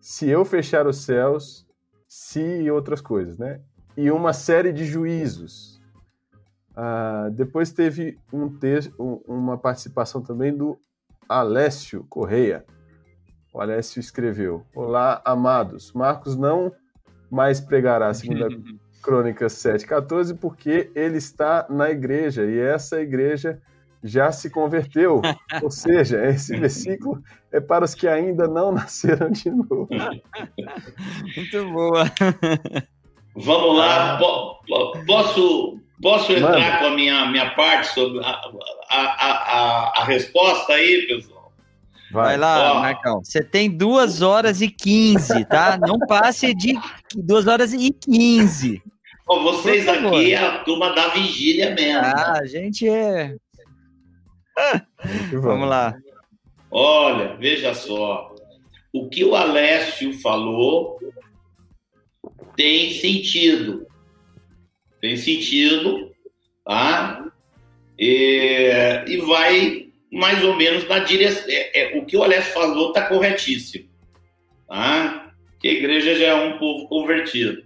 se 0.00 0.28
eu 0.28 0.44
fechar 0.44 0.86
os 0.86 1.04
céus, 1.04 1.66
se 2.08 2.40
e 2.40 2.70
outras 2.70 3.02
coisas, 3.02 3.36
né? 3.36 3.60
E 3.96 4.10
uma 4.10 4.32
série 4.32 4.72
de 4.72 4.84
juízos. 4.84 5.80
Ah, 6.74 7.28
depois 7.32 7.70
teve 7.72 8.18
um 8.32 8.48
texto, 8.48 8.94
uma 9.26 9.56
participação 9.56 10.22
também 10.22 10.54
do 10.54 10.78
Alessio 11.28 12.04
Correia. 12.04 12.64
O 13.52 13.60
Alessio 13.60 14.00
escreveu: 14.00 14.66
Olá, 14.74 15.20
amados. 15.24 15.92
Marcos 15.92 16.36
não 16.36 16.72
mais 17.30 17.60
pregará, 17.60 18.12
segundo 18.14 18.44
a 18.44 18.48
Crônicas 19.02 19.52
7,14, 19.54 20.36
porque 20.36 20.90
ele 20.94 21.18
está 21.18 21.66
na 21.70 21.90
igreja 21.90 22.44
e 22.44 22.58
essa 22.58 23.00
igreja 23.00 23.60
já 24.06 24.30
se 24.30 24.48
converteu. 24.48 25.20
Ou 25.62 25.70
seja, 25.70 26.24
esse 26.26 26.56
versículo 26.56 27.22
é 27.52 27.60
para 27.60 27.84
os 27.84 27.94
que 27.94 28.06
ainda 28.06 28.46
não 28.46 28.72
nasceram 28.72 29.30
de 29.30 29.50
novo. 29.50 29.88
Muito 31.36 31.70
boa. 31.72 32.04
Vamos 33.34 33.76
lá, 33.76 34.18
posso, 35.06 35.78
posso 36.00 36.32
entrar 36.32 36.58
Mano. 36.58 36.78
com 36.78 36.86
a 36.86 36.90
minha, 36.90 37.26
minha 37.26 37.50
parte 37.54 37.88
sobre 37.88 38.24
a, 38.24 38.40
a, 38.90 39.00
a, 39.00 40.00
a 40.00 40.04
resposta 40.04 40.72
aí, 40.72 41.06
pessoal? 41.06 41.52
Vai, 42.10 42.24
Vai 42.24 42.36
lá, 42.38 42.72
Ó, 42.72 42.80
Marcão. 42.80 43.20
Você 43.22 43.42
tem 43.42 43.70
duas 43.70 44.22
horas 44.22 44.62
e 44.62 44.68
quinze, 44.68 45.44
tá? 45.44 45.76
Não 45.76 45.98
passe 45.98 46.54
de 46.54 46.78
duas 47.14 47.46
horas 47.46 47.72
e 47.74 47.92
quinze. 47.92 48.82
vocês 49.26 49.86
aqui 49.88 50.32
é 50.32 50.38
a 50.38 50.58
turma 50.60 50.94
da 50.94 51.08
vigília 51.08 51.74
mesmo. 51.74 52.06
Ah, 52.06 52.38
a 52.40 52.46
gente 52.46 52.88
é 52.88 53.36
Vamos 55.32 55.68
lá. 55.68 55.96
Olha, 56.70 57.36
veja 57.36 57.74
só. 57.74 58.34
O 58.92 59.08
que 59.08 59.24
o 59.24 59.34
Alessio 59.34 60.18
falou 60.20 60.98
tem 62.56 62.92
sentido. 62.94 63.86
Tem 65.00 65.16
sentido, 65.16 66.12
tá? 66.64 67.30
E, 67.98 69.22
vai 69.26 69.86
mais 70.10 70.42
ou 70.42 70.56
menos 70.56 70.88
na 70.88 71.00
direção. 71.00 71.44
É, 71.48 71.94
é, 71.94 71.98
o 71.98 72.04
que 72.04 72.16
o 72.16 72.22
Alessio 72.22 72.52
falou 72.54 72.88
está 72.88 73.06
corretíssimo. 73.06 73.88
Tá? 74.66 75.32
Que 75.60 75.68
a 75.68 75.72
igreja 75.72 76.14
já 76.14 76.26
é 76.28 76.34
um 76.34 76.58
povo 76.58 76.88
convertido. 76.88 77.64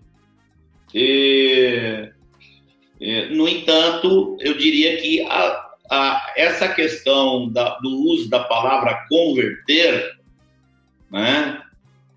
No 3.31 3.49
entanto, 3.49 4.37
eu 4.41 4.59
diria 4.59 4.97
que 5.01 5.23
a, 5.23 5.60
a, 5.91 6.33
essa 6.37 6.69
questão 6.69 7.51
da, 7.51 7.77
do 7.79 7.89
uso 7.89 8.31
da 8.31 8.45
palavra 8.45 9.07
converter, 9.09 10.13
né? 11.11 11.61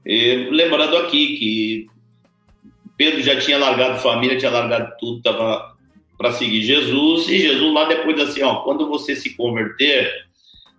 E, 0.06 0.50
lembrando 0.52 0.96
aqui 0.98 1.38
que 1.38 1.88
Pedro 2.96 3.22
já 3.22 3.40
tinha 3.40 3.58
largado 3.58 4.00
família, 4.00 4.38
tinha 4.38 4.52
largado 4.52 4.94
tudo, 5.00 5.18
estava 5.18 5.74
para 6.18 6.32
seguir 6.32 6.62
Jesus, 6.62 7.28
e 7.28 7.40
Jesus 7.40 7.74
lá 7.74 7.86
depois 7.86 8.20
assim, 8.20 8.44
ó, 8.44 8.62
quando 8.62 8.88
você 8.88 9.16
se 9.16 9.36
converter, 9.36 10.14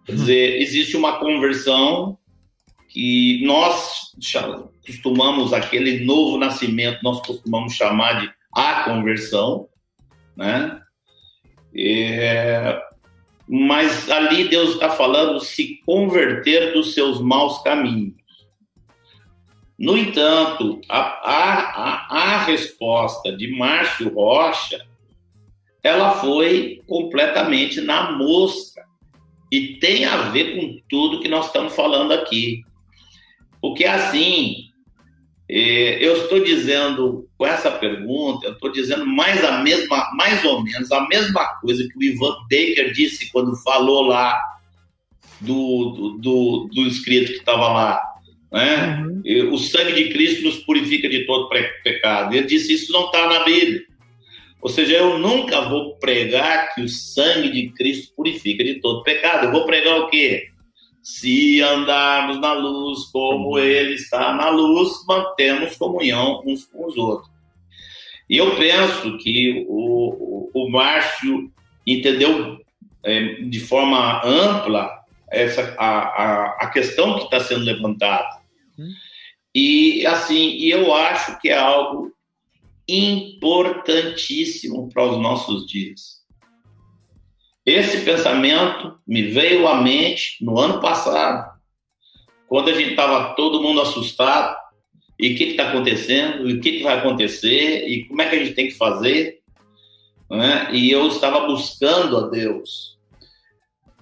quer 0.06 0.12
dizer, 0.12 0.62
existe 0.62 0.96
uma 0.96 1.18
conversão 1.18 2.16
que 2.88 3.44
nós 3.44 4.12
costumamos, 4.86 5.52
aquele 5.52 6.04
novo 6.04 6.38
nascimento, 6.38 7.00
nós 7.02 7.20
costumamos 7.26 7.72
chamar 7.74 8.20
de 8.20 8.30
a 8.52 8.84
conversão, 8.84 9.68
né? 10.36 10.80
É, 11.76 12.80
mas 13.48 14.10
ali 14.10 14.48
Deus 14.48 14.74
está 14.74 14.90
falando 14.90 15.40
se 15.40 15.80
converter 15.84 16.72
dos 16.72 16.94
seus 16.94 17.20
maus 17.20 17.62
caminhos. 17.62 18.14
No 19.78 19.98
entanto, 19.98 20.80
a, 20.88 20.98
a, 20.98 21.60
a, 21.60 22.22
a 22.22 22.44
resposta 22.44 23.36
de 23.36 23.48
Márcio 23.56 24.14
Rocha 24.14 24.78
ela 25.84 26.12
foi 26.12 26.82
completamente 26.86 27.82
na 27.82 28.12
mosca 28.12 28.82
e 29.52 29.76
tem 29.78 30.06
a 30.06 30.30
ver 30.30 30.56
com 30.56 30.80
tudo 30.88 31.20
que 31.20 31.28
nós 31.28 31.46
estamos 31.46 31.76
falando 31.76 32.12
aqui. 32.12 32.64
Porque 33.60 33.84
assim, 33.84 34.70
é, 35.48 36.02
eu 36.02 36.16
estou 36.22 36.42
dizendo 36.42 37.23
com 37.36 37.47
essa 37.47 37.70
pergunta, 37.70 38.47
eu 38.47 38.52
estou 38.52 38.70
dizendo 38.70 39.06
mais 39.06 39.44
a 39.44 39.59
mesma, 39.62 40.11
mais 40.15 40.44
ou 40.44 40.62
menos 40.62 40.90
a 40.93 41.06
mesma 41.09 41.44
coisa 41.61 41.86
que 41.89 41.98
o 41.98 42.02
Ivan 42.02 42.35
Baker 42.43 42.93
disse 42.93 43.31
quando 43.32 43.56
falou 43.56 44.02
lá 44.02 44.40
do, 45.40 45.90
do, 45.90 46.19
do, 46.19 46.70
do 46.73 46.86
escrito 46.86 47.32
que 47.32 47.39
estava 47.39 47.69
lá. 47.73 48.01
Né? 48.52 49.05
Uhum. 49.24 49.52
O 49.52 49.59
sangue 49.59 49.93
de 49.94 50.11
Cristo 50.11 50.44
nos 50.44 50.59
purifica 50.59 51.09
de 51.09 51.27
todo 51.27 51.51
pecado. 51.82 52.35
Ele 52.35 52.47
disse 52.47 52.73
isso 52.73 52.93
não 52.93 53.06
está 53.06 53.28
na 53.28 53.44
Bíblia. 53.44 53.82
Ou 54.61 54.70
seja, 54.70 54.94
eu 54.94 55.19
nunca 55.19 55.62
vou 55.62 55.97
pregar 55.97 56.73
que 56.74 56.81
o 56.81 56.89
sangue 56.89 57.51
de 57.51 57.69
Cristo 57.70 58.15
purifica 58.16 58.62
de 58.62 58.77
todo 58.77 59.02
pecado. 59.02 59.47
Eu 59.47 59.52
vou 59.52 59.66
pregar 59.66 59.98
o 59.98 60.06
quê? 60.06 60.48
Se 61.05 61.60
andarmos 61.60 62.40
na 62.40 62.55
luz 62.55 63.05
como. 63.12 63.59
Ele 63.59 63.94
está 63.94 64.32
na 64.32 64.48
luz, 64.48 65.05
mantemos 65.06 65.76
comunhão 65.76 66.43
uns 66.47 66.64
com 66.64 66.86
os 66.86 66.97
outros. 66.97 67.31
E 68.28 68.39
eu 68.39 68.56
penso 68.56 69.18
que 69.18 69.66
o, 69.68 70.51
o, 70.51 70.51
o 70.55 70.70
Márcio 70.70 71.52
entendeu 71.86 72.59
é, 73.02 73.35
de 73.43 73.60
forma 73.60 74.24
ampla 74.24 74.90
essa, 75.31 75.74
a, 75.78 75.89
a, 75.89 76.47
a 76.62 76.70
questão 76.70 77.18
que 77.18 77.24
está 77.24 77.39
sendo 77.40 77.64
levantada. 77.64 78.40
Hum. 78.78 78.89
E 79.55 80.06
assim, 80.06 80.56
e 80.56 80.70
eu 80.70 80.94
acho 80.94 81.39
que 81.39 81.51
é 81.51 81.59
algo 81.59 82.10
importantíssimo 82.89 84.89
para 84.89 85.05
os 85.05 85.20
nossos 85.20 85.66
dias. 85.66 86.14
Esse 87.65 88.05
pensamento 88.05 88.99
me 89.07 89.23
veio 89.23 89.66
à 89.66 89.81
mente 89.81 90.36
no 90.45 90.59
ano 90.59 90.81
passado, 90.81 91.51
quando 92.47 92.69
a 92.69 92.74
gente 92.74 92.91
estava 92.91 93.35
todo 93.35 93.62
mundo 93.62 93.81
assustado. 93.81 94.57
E 95.19 95.32
o 95.32 95.36
que 95.36 95.45
está 95.45 95.69
acontecendo? 95.69 96.49
E 96.51 96.55
o 96.55 96.61
que, 96.61 96.73
que, 96.73 96.82
vai 96.82 96.99
acontecer? 96.99 97.86
E 97.89 98.05
como 98.05 98.20
é 98.20 98.28
que 98.28 98.36
a 98.36 98.39
gente 98.41 98.55
tem 98.55 98.66
que 98.66 98.74
fazer? 98.74 99.39
Né? 100.28 100.69
E 100.73 100.91
eu 100.91 101.07
estava 101.07 101.47
buscando 101.47 102.16
a 102.19 102.28
Deus. 102.28 102.99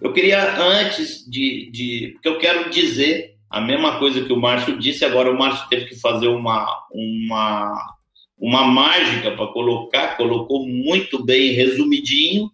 Eu 0.00 0.12
queria, 0.12 0.56
antes 0.58 1.24
de, 1.30 1.70
de. 1.70 2.10
Porque 2.14 2.28
eu 2.28 2.38
quero 2.38 2.70
dizer 2.70 3.36
a 3.48 3.60
mesma 3.60 3.98
coisa 3.98 4.24
que 4.24 4.32
o 4.32 4.40
Márcio 4.40 4.78
disse, 4.78 5.04
agora 5.04 5.30
o 5.30 5.38
Márcio 5.38 5.68
teve 5.68 5.84
que 5.84 6.00
fazer 6.00 6.28
uma, 6.28 6.66
uma, 6.90 7.96
uma 8.38 8.64
mágica 8.64 9.30
para 9.32 9.46
colocar, 9.48 10.16
colocou 10.16 10.66
muito 10.66 11.22
bem, 11.22 11.52
resumidinho 11.52 12.50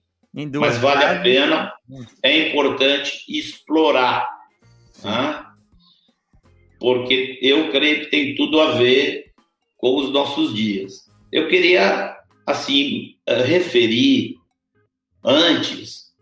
mas 0.60 0.78
vale 0.78 1.04
a 1.04 1.20
pena, 1.20 1.72
é 2.22 2.48
importante 2.48 3.24
explorar, 3.28 4.28
né? 5.02 5.44
porque 6.78 7.38
eu 7.42 7.70
creio 7.70 8.00
que 8.00 8.10
tem 8.10 8.34
tudo 8.34 8.60
a 8.60 8.72
ver 8.72 9.32
com 9.76 9.96
os 9.96 10.12
nossos 10.12 10.54
dias. 10.54 11.08
Eu 11.32 11.48
queria, 11.48 12.16
assim, 12.46 13.16
eh, 13.26 13.42
referir 13.42 14.36
antes 15.24 16.12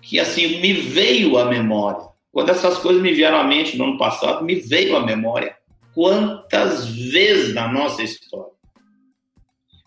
que, 0.00 0.20
assim, 0.20 0.60
me 0.60 0.72
veio 0.72 1.36
à 1.38 1.46
memória, 1.46 2.06
quando 2.30 2.50
essas 2.50 2.78
coisas 2.78 3.02
me 3.02 3.12
vieram 3.12 3.38
à 3.38 3.44
mente 3.44 3.76
no 3.76 3.84
ano 3.84 3.98
passado, 3.98 4.44
me 4.44 4.54
veio 4.54 4.96
à 4.96 5.04
memória 5.04 5.56
quantas 5.94 6.88
vezes 6.88 7.54
na 7.54 7.72
nossa 7.72 8.02
história 8.02 8.56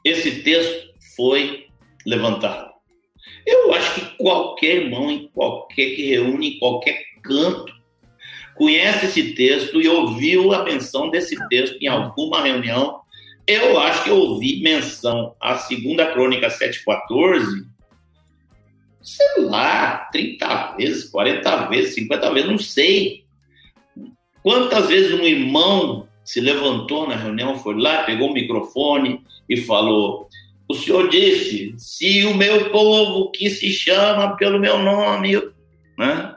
esse 0.03 0.43
texto 0.43 0.89
foi 1.15 1.67
levantado. 2.05 2.69
Eu 3.49 3.73
acho 3.73 3.95
que 3.95 4.17
qualquer 4.17 4.75
irmão, 4.75 5.09
em 5.09 5.27
qualquer 5.29 5.95
que 5.95 6.05
reúne, 6.07 6.49
em 6.49 6.59
qualquer 6.59 7.03
canto, 7.23 7.73
conhece 8.55 9.07
esse 9.07 9.33
texto 9.33 9.81
e 9.81 9.87
ouviu 9.87 10.53
a 10.53 10.63
menção 10.63 11.09
desse 11.09 11.35
texto 11.49 11.81
em 11.81 11.87
alguma 11.87 12.43
reunião. 12.43 13.01
Eu 13.47 13.79
acho 13.79 14.03
que 14.03 14.11
eu 14.11 14.17
ouvi 14.17 14.61
menção 14.61 15.35
à 15.41 15.57
segunda 15.57 16.11
crônica 16.11 16.47
714, 16.47 17.65
sei 19.01 19.43
lá, 19.45 20.07
30 20.11 20.75
vezes, 20.77 21.09
40 21.09 21.69
vezes, 21.69 21.95
50 21.95 22.31
vezes, 22.31 22.49
não 22.51 22.59
sei. 22.59 23.23
Quantas 24.43 24.89
vezes 24.89 25.11
um 25.19 25.23
irmão 25.23 26.07
se 26.23 26.39
levantou 26.39 27.07
na 27.07 27.15
reunião, 27.15 27.57
foi 27.57 27.81
lá, 27.81 28.03
pegou 28.03 28.29
o 28.29 28.33
microfone 28.33 29.23
e 29.49 29.57
falou: 29.57 30.29
o 30.69 30.75
Senhor 30.75 31.09
disse: 31.09 31.73
se 31.77 32.23
o 32.25 32.35
meu 32.35 32.69
povo 32.69 33.31
que 33.31 33.49
se 33.49 33.71
chama 33.71 34.37
pelo 34.37 34.59
meu 34.59 34.77
nome, 34.77 35.35
né? 35.97 36.35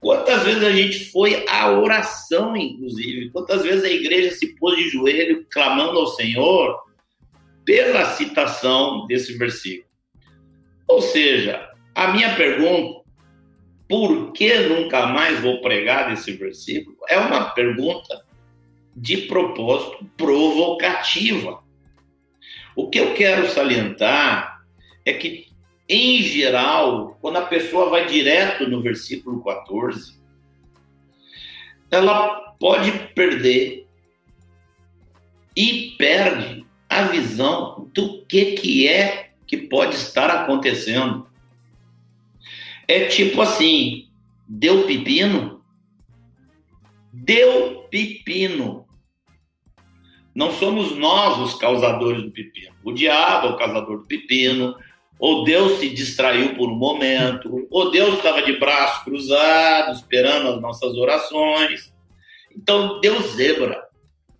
Quantas 0.00 0.42
vezes 0.44 0.62
a 0.62 0.72
gente 0.72 1.10
foi 1.10 1.44
à 1.48 1.70
oração, 1.70 2.56
inclusive? 2.56 3.30
Quantas 3.30 3.62
vezes 3.62 3.84
a 3.84 3.90
igreja 3.90 4.32
se 4.32 4.54
pôs 4.56 4.76
de 4.76 4.90
joelho 4.90 5.46
clamando 5.50 5.98
ao 5.98 6.06
Senhor 6.08 6.76
pela 7.64 8.04
citação 8.04 9.06
desse 9.06 9.36
versículo? 9.36 9.88
Ou 10.86 11.02
seja, 11.02 11.68
a 11.94 12.12
minha 12.12 12.34
pergunta, 12.36 13.00
por 13.88 14.32
que 14.32 14.56
nunca 14.60 15.06
mais 15.06 15.40
vou 15.40 15.60
pregar 15.60 16.10
desse 16.10 16.32
versículo? 16.32 16.96
É 17.08 17.18
uma 17.18 17.50
pergunta 17.50 18.24
de 18.96 19.18
propósito 19.18 20.04
provocativa. 20.16 21.60
O 22.78 22.88
que 22.88 23.00
eu 23.00 23.12
quero 23.12 23.48
salientar 23.48 24.62
é 25.04 25.12
que 25.12 25.48
em 25.88 26.22
geral, 26.22 27.18
quando 27.20 27.38
a 27.38 27.46
pessoa 27.46 27.90
vai 27.90 28.06
direto 28.06 28.68
no 28.68 28.80
versículo 28.80 29.42
14, 29.42 30.16
ela 31.90 32.54
pode 32.60 32.92
perder 33.16 33.84
e 35.56 35.96
perde 35.98 36.64
a 36.88 37.02
visão 37.02 37.90
do 37.92 38.24
que, 38.26 38.52
que 38.52 38.86
é 38.86 39.30
que 39.44 39.56
pode 39.56 39.96
estar 39.96 40.30
acontecendo. 40.30 41.26
É 42.86 43.06
tipo 43.06 43.42
assim, 43.42 44.08
deu 44.48 44.86
pepino? 44.86 45.64
Deu 47.12 47.88
pepino. 47.90 48.86
Não 50.38 50.52
somos 50.52 50.96
nós 50.96 51.36
os 51.40 51.54
causadores 51.58 52.22
do 52.22 52.30
pepino. 52.30 52.72
O 52.84 52.92
diabo 52.92 53.48
é 53.48 53.50
o 53.50 53.56
causador 53.56 53.98
do 53.98 54.06
pepino, 54.06 54.76
ou 55.18 55.42
Deus 55.42 55.80
se 55.80 55.90
distraiu 55.90 56.54
por 56.54 56.70
um 56.70 56.76
momento, 56.76 57.66
ou 57.68 57.90
Deus 57.90 58.14
estava 58.14 58.40
de 58.42 58.56
braços 58.56 59.02
cruzados, 59.02 59.98
esperando 59.98 60.50
as 60.50 60.60
nossas 60.60 60.96
orações. 60.96 61.92
Então, 62.56 63.00
Deus 63.00 63.32
zebra. 63.32 63.82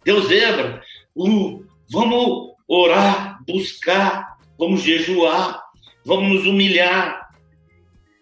Deus 0.04 0.28
zebra. 0.28 0.80
Uh, 1.16 1.66
vamos 1.90 2.52
orar, 2.68 3.40
buscar, 3.44 4.38
vamos 4.56 4.82
jejuar, 4.82 5.60
vamos 6.04 6.28
nos 6.32 6.46
humilhar. 6.46 7.28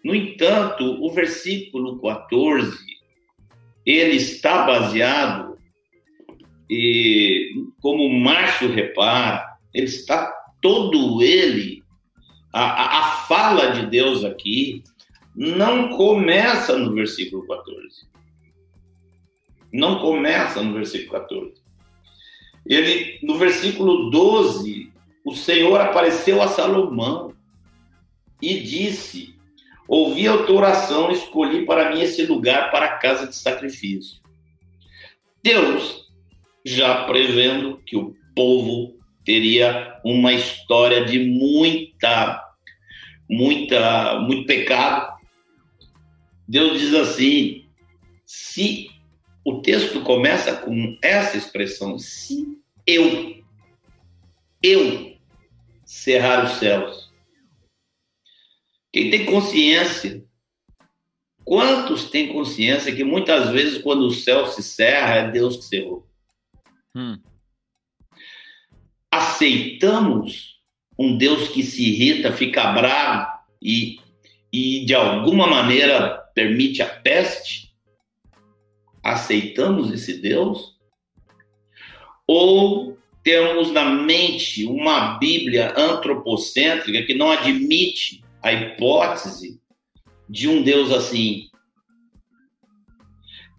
No 0.03 0.15
entanto, 0.15 0.97
o 0.99 1.13
versículo 1.13 2.01
14, 2.01 2.75
ele 3.85 4.15
está 4.15 4.65
baseado, 4.65 5.56
e 6.69 7.65
como 7.81 8.03
o 8.03 8.19
Márcio 8.19 8.71
repara, 8.71 9.57
ele 9.73 9.85
está 9.85 10.33
todo 10.61 11.21
ele 11.21 11.83
a, 12.53 12.99
a, 12.99 13.03
fala 13.27 13.71
de 13.71 13.85
Deus 13.87 14.23
aqui 14.23 14.83
não 15.35 15.89
começa 15.89 16.75
no 16.75 16.93
versículo 16.93 17.45
14. 17.45 18.07
Não 19.71 19.99
começa 19.99 20.63
no 20.63 20.73
versículo 20.73 21.11
14. 21.11 21.53
Ele, 22.65 23.19
no 23.21 23.37
versículo 23.37 24.09
12, 24.09 24.91
o 25.23 25.35
Senhor 25.35 25.79
apareceu 25.79 26.41
a 26.41 26.47
Salomão 26.47 27.35
e 28.41 28.59
disse: 28.59 29.35
Ouvi 29.87 30.27
a 30.27 30.43
tua 30.43 30.57
oração, 30.57 31.11
escolhi 31.11 31.65
para 31.65 31.91
mim 31.91 32.01
esse 32.01 32.25
lugar 32.25 32.71
para 32.71 32.87
a 32.87 32.97
casa 32.97 33.27
de 33.27 33.35
sacrifício. 33.35 34.19
Deus, 35.43 36.06
já 36.67 37.05
prevendo 37.05 37.77
que 37.85 37.95
o 37.95 38.15
povo 38.35 38.97
teria 39.23 39.99
uma 40.03 40.33
história 40.33 41.05
de 41.05 41.19
muita 41.19 42.47
muita, 43.29 44.19
muito 44.19 44.45
pecado. 44.45 45.17
Deus 46.47 46.79
diz 46.79 46.93
assim: 46.93 47.65
se 48.25 48.89
o 49.43 49.61
texto 49.61 50.01
começa 50.01 50.55
com 50.55 50.97
essa 51.01 51.37
expressão, 51.37 51.97
se 51.97 52.45
eu, 52.85 53.43
eu 54.61 55.17
cerrar 55.85 56.45
os 56.45 56.51
céus. 56.57 57.07
Quem 58.91 59.09
tem 59.11 59.25
consciência, 59.25 60.25
quantos 61.43 62.09
têm 62.09 62.33
consciência 62.33 62.95
que 62.95 63.03
muitas 63.03 63.49
vezes 63.51 63.81
quando 63.81 64.07
o 64.07 64.11
céu 64.11 64.47
se 64.47 64.63
cerra 64.63 65.15
é 65.15 65.31
Deus 65.31 65.57
que 65.57 65.63
cerrou? 65.63 66.06
Hum. 66.97 67.19
Aceitamos 69.11 70.59
um 70.97 71.15
Deus 71.15 71.49
que 71.49 71.61
se 71.61 71.87
irrita, 71.87 72.31
fica 72.31 72.71
bravo 72.71 73.31
e, 73.61 73.99
e 74.51 74.83
de 74.83 74.95
alguma 74.95 75.45
maneira 75.45 76.17
permite 76.33 76.81
a 76.81 76.87
peste? 76.87 77.71
Aceitamos 79.03 79.93
esse 79.93 80.19
Deus? 80.19 80.75
Ou 82.25 82.97
temos 83.23 83.71
na 83.71 83.85
mente 83.85 84.65
uma 84.65 85.19
Bíblia 85.19 85.75
antropocêntrica 85.77 87.03
que 87.03 87.13
não 87.13 87.29
admite 87.31 88.23
a 88.41 88.51
hipótese 88.51 89.61
de 90.27 90.47
um 90.49 90.63
Deus 90.63 90.91
assim? 90.91 91.47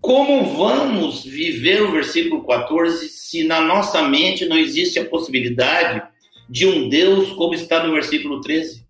Como 0.01 0.57
vamos 0.57 1.25
viver 1.25 1.83
o 1.83 1.93
versículo 1.93 2.47
14 2.47 3.09
se 3.09 3.45
na 3.45 3.61
nossa 3.61 4.03
mente 4.03 4.47
não 4.47 4.57
existe 4.57 4.99
a 4.99 5.09
possibilidade 5.09 6.03
de 6.49 6.67
um 6.67 6.89
Deus 6.89 7.33
como 7.33 7.55
está 7.55 7.85
no 7.85 7.93
versículo 7.93 8.41
13. 8.41 8.87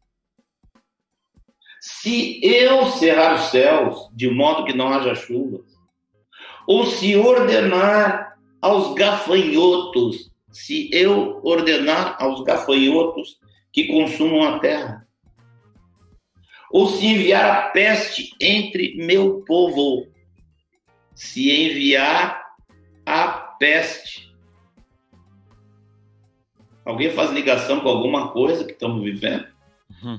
Se 1.80 2.40
eu 2.44 2.86
cerrar 2.86 3.34
os 3.34 3.50
céus 3.50 4.08
de 4.12 4.28
modo 4.28 4.64
que 4.64 4.76
não 4.76 4.88
haja 4.88 5.14
chuva, 5.14 5.60
ou 6.66 6.84
se 6.84 7.16
ordenar 7.16 8.36
aos 8.60 8.94
gafanhotos, 8.94 10.30
se 10.52 10.90
eu 10.92 11.40
ordenar 11.42 12.16
aos 12.20 12.42
gafanhotos 12.44 13.38
que 13.72 13.86
consumam 13.86 14.42
a 14.42 14.58
terra, 14.58 15.06
ou 16.70 16.88
se 16.88 17.06
enviar 17.06 17.50
a 17.50 17.62
peste 17.70 18.30
entre 18.40 18.94
meu 18.96 19.42
povo, 19.46 20.06
se 21.18 21.50
enviar 21.50 22.54
a 23.04 23.28
peste 23.58 24.28
Alguém 26.88 27.10
faz 27.10 27.30
ligação 27.32 27.80
com 27.80 27.88
alguma 27.90 28.30
coisa 28.30 28.64
que 28.64 28.72
estamos 28.72 29.04
vivendo? 29.04 29.46
Uhum. 30.02 30.18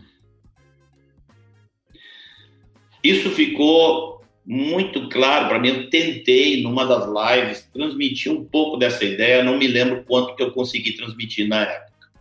Isso 3.04 3.32
ficou 3.32 4.24
muito 4.46 5.10
claro 5.10 5.48
para 5.48 5.58
mim. 5.58 5.70
Eu 5.70 5.90
tentei, 5.90 6.62
numa 6.62 6.86
das 6.86 7.08
lives, 7.08 7.68
transmitir 7.74 8.32
um 8.32 8.46
pouco 8.46 8.78
dessa 8.78 9.04
ideia. 9.04 9.44
Não 9.44 9.58
me 9.58 9.68
lembro 9.68 10.04
quanto 10.04 10.36
que 10.36 10.44
eu 10.44 10.52
consegui 10.52 10.94
transmitir 10.94 11.48
na 11.48 11.62
época. 11.64 12.12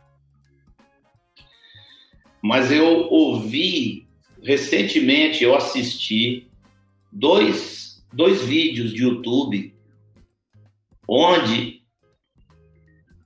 Mas 2.41 2.73
eu 2.73 3.07
ouvi, 3.11 4.07
recentemente, 4.43 5.45
eu 5.45 5.55
assisti 5.55 6.47
dois, 7.13 7.88
dois 8.13 8.43
vídeos 8.43 8.93
de 8.93 9.03
YouTube 9.03 9.75
onde 11.09 11.83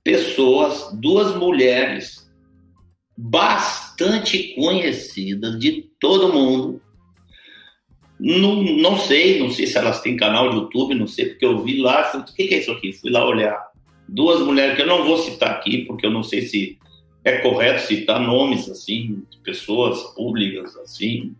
pessoas, 0.03 0.91
duas 0.93 1.35
mulheres 1.35 2.31
bastante 3.17 4.55
conhecidas 4.55 5.59
de 5.59 5.89
todo 5.99 6.33
mundo. 6.33 6.81
Não, 8.19 8.63
não 8.63 8.97
sei, 8.97 9.39
não 9.39 9.49
sei 9.49 9.67
se 9.67 9.77
elas 9.77 10.01
têm 10.01 10.15
canal 10.15 10.49
de 10.49 10.55
YouTube, 10.55 10.95
não 10.95 11.07
sei, 11.07 11.29
porque 11.29 11.45
eu 11.45 11.61
vi 11.61 11.81
lá, 11.81 12.11
o 12.15 12.23
que 12.33 12.43
é 12.43 12.59
isso 12.59 12.71
aqui? 12.71 12.93
Fui 12.93 13.11
lá 13.11 13.25
olhar. 13.25 13.71
Duas 14.07 14.39
mulheres 14.41 14.75
que 14.75 14.81
eu 14.81 14.87
não 14.87 15.03
vou 15.03 15.17
citar 15.17 15.51
aqui, 15.51 15.85
porque 15.85 16.05
eu 16.05 16.11
não 16.11 16.23
sei 16.23 16.43
se 16.43 16.77
é 17.25 17.39
correto 17.39 17.85
citar 17.87 18.21
nomes 18.21 18.69
assim, 18.69 19.23
de 19.29 19.37
pessoas 19.39 20.01
públicas 20.13 20.75
assim, 20.77 21.35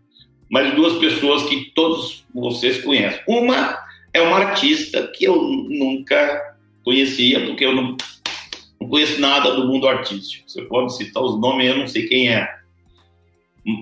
mas 0.50 0.74
duas 0.74 0.98
pessoas 0.98 1.44
que 1.44 1.72
todos 1.74 2.24
vocês 2.34 2.82
conhecem. 2.82 3.20
Uma 3.26 3.78
é 4.12 4.20
uma 4.20 4.38
artista 4.38 5.06
que 5.08 5.24
eu 5.24 5.42
nunca 5.42 6.56
conhecia, 6.84 7.44
porque 7.46 7.64
eu 7.64 7.74
não, 7.74 7.96
não 8.80 8.88
conheço 8.88 9.20
nada 9.20 9.54
do 9.54 9.66
mundo 9.66 9.88
artístico. 9.88 10.48
Você 10.48 10.62
pode 10.62 10.96
citar 10.96 11.22
os 11.22 11.40
nomes, 11.40 11.66
eu 11.66 11.78
não 11.78 11.88
sei 11.88 12.06
quem 12.06 12.28
é. 12.28 12.48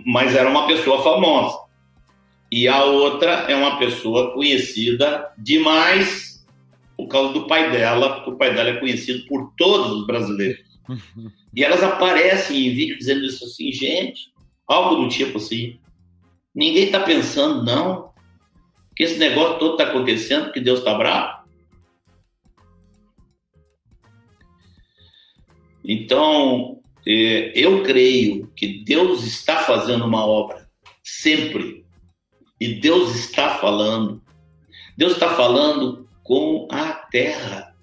Mas 0.06 0.34
era 0.34 0.48
uma 0.48 0.66
pessoa 0.66 1.02
famosa. 1.02 1.58
E 2.50 2.68
a 2.68 2.84
outra 2.84 3.46
é 3.48 3.56
uma 3.56 3.78
pessoa 3.78 4.32
conhecida 4.32 5.32
demais 5.38 6.44
por 6.96 7.08
causa 7.08 7.32
do 7.32 7.46
pai 7.46 7.70
dela, 7.70 8.14
porque 8.14 8.30
o 8.30 8.36
pai 8.36 8.54
dela 8.54 8.70
é 8.70 8.76
conhecido 8.76 9.26
por 9.26 9.52
todos 9.56 9.90
os 9.92 10.06
brasileiros. 10.06 10.72
E 11.54 11.62
elas 11.62 11.82
aparecem 11.82 12.66
em 12.66 12.74
vídeo 12.74 12.96
dizendo 12.96 13.26
isso 13.26 13.44
assim, 13.44 13.70
gente, 13.70 14.32
algo 14.66 15.02
do 15.02 15.08
tipo 15.10 15.36
assim. 15.36 15.78
Ninguém 16.54 16.84
está 16.84 17.00
pensando, 17.00 17.64
não, 17.64 18.12
que 18.94 19.04
esse 19.04 19.18
negócio 19.18 19.58
todo 19.58 19.72
está 19.72 19.84
acontecendo, 19.84 20.52
que 20.52 20.60
Deus 20.60 20.80
está 20.80 20.94
bravo. 20.94 21.42
Então, 25.84 26.80
é, 27.06 27.52
eu 27.54 27.82
creio 27.82 28.46
que 28.54 28.84
Deus 28.84 29.24
está 29.24 29.58
fazendo 29.58 30.04
uma 30.04 30.24
obra 30.24 30.68
sempre. 31.02 31.84
E 32.60 32.74
Deus 32.74 33.14
está 33.16 33.56
falando. 33.56 34.22
Deus 34.96 35.14
está 35.14 35.34
falando 35.34 36.08
com 36.22 36.68
a 36.70 36.92
terra. 36.92 37.74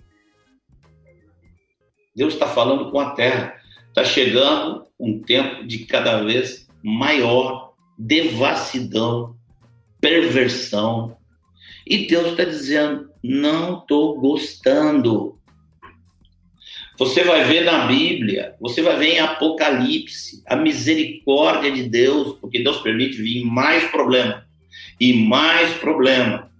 Deus 2.15 2.33
está 2.33 2.47
falando 2.47 2.89
com 2.91 2.99
a 2.99 3.11
terra. 3.11 3.59
Está 3.89 4.05
chegando 4.05 4.87
um 4.97 5.21
tempo 5.21 5.65
de 5.65 5.79
cada 5.85 6.23
vez 6.23 6.67
maior 6.81 7.68
devassidão, 7.99 9.35
perversão. 9.99 11.17
E 11.85 12.07
Deus 12.07 12.27
está 12.27 12.45
dizendo: 12.45 13.09
não 13.21 13.79
estou 13.79 14.17
gostando. 14.19 15.37
Você 16.97 17.23
vai 17.23 17.45
ver 17.45 17.63
na 17.63 17.85
Bíblia, 17.85 18.55
você 18.59 18.81
vai 18.81 18.97
ver 18.97 19.15
em 19.15 19.19
Apocalipse 19.19 20.43
a 20.45 20.55
misericórdia 20.55 21.71
de 21.71 21.83
Deus, 21.83 22.37
porque 22.39 22.61
Deus 22.61 22.81
permite 22.81 23.21
vir 23.21 23.45
mais 23.45 23.85
problema 23.85 24.45
e 24.99 25.13
mais 25.13 25.71
problema. 25.75 26.51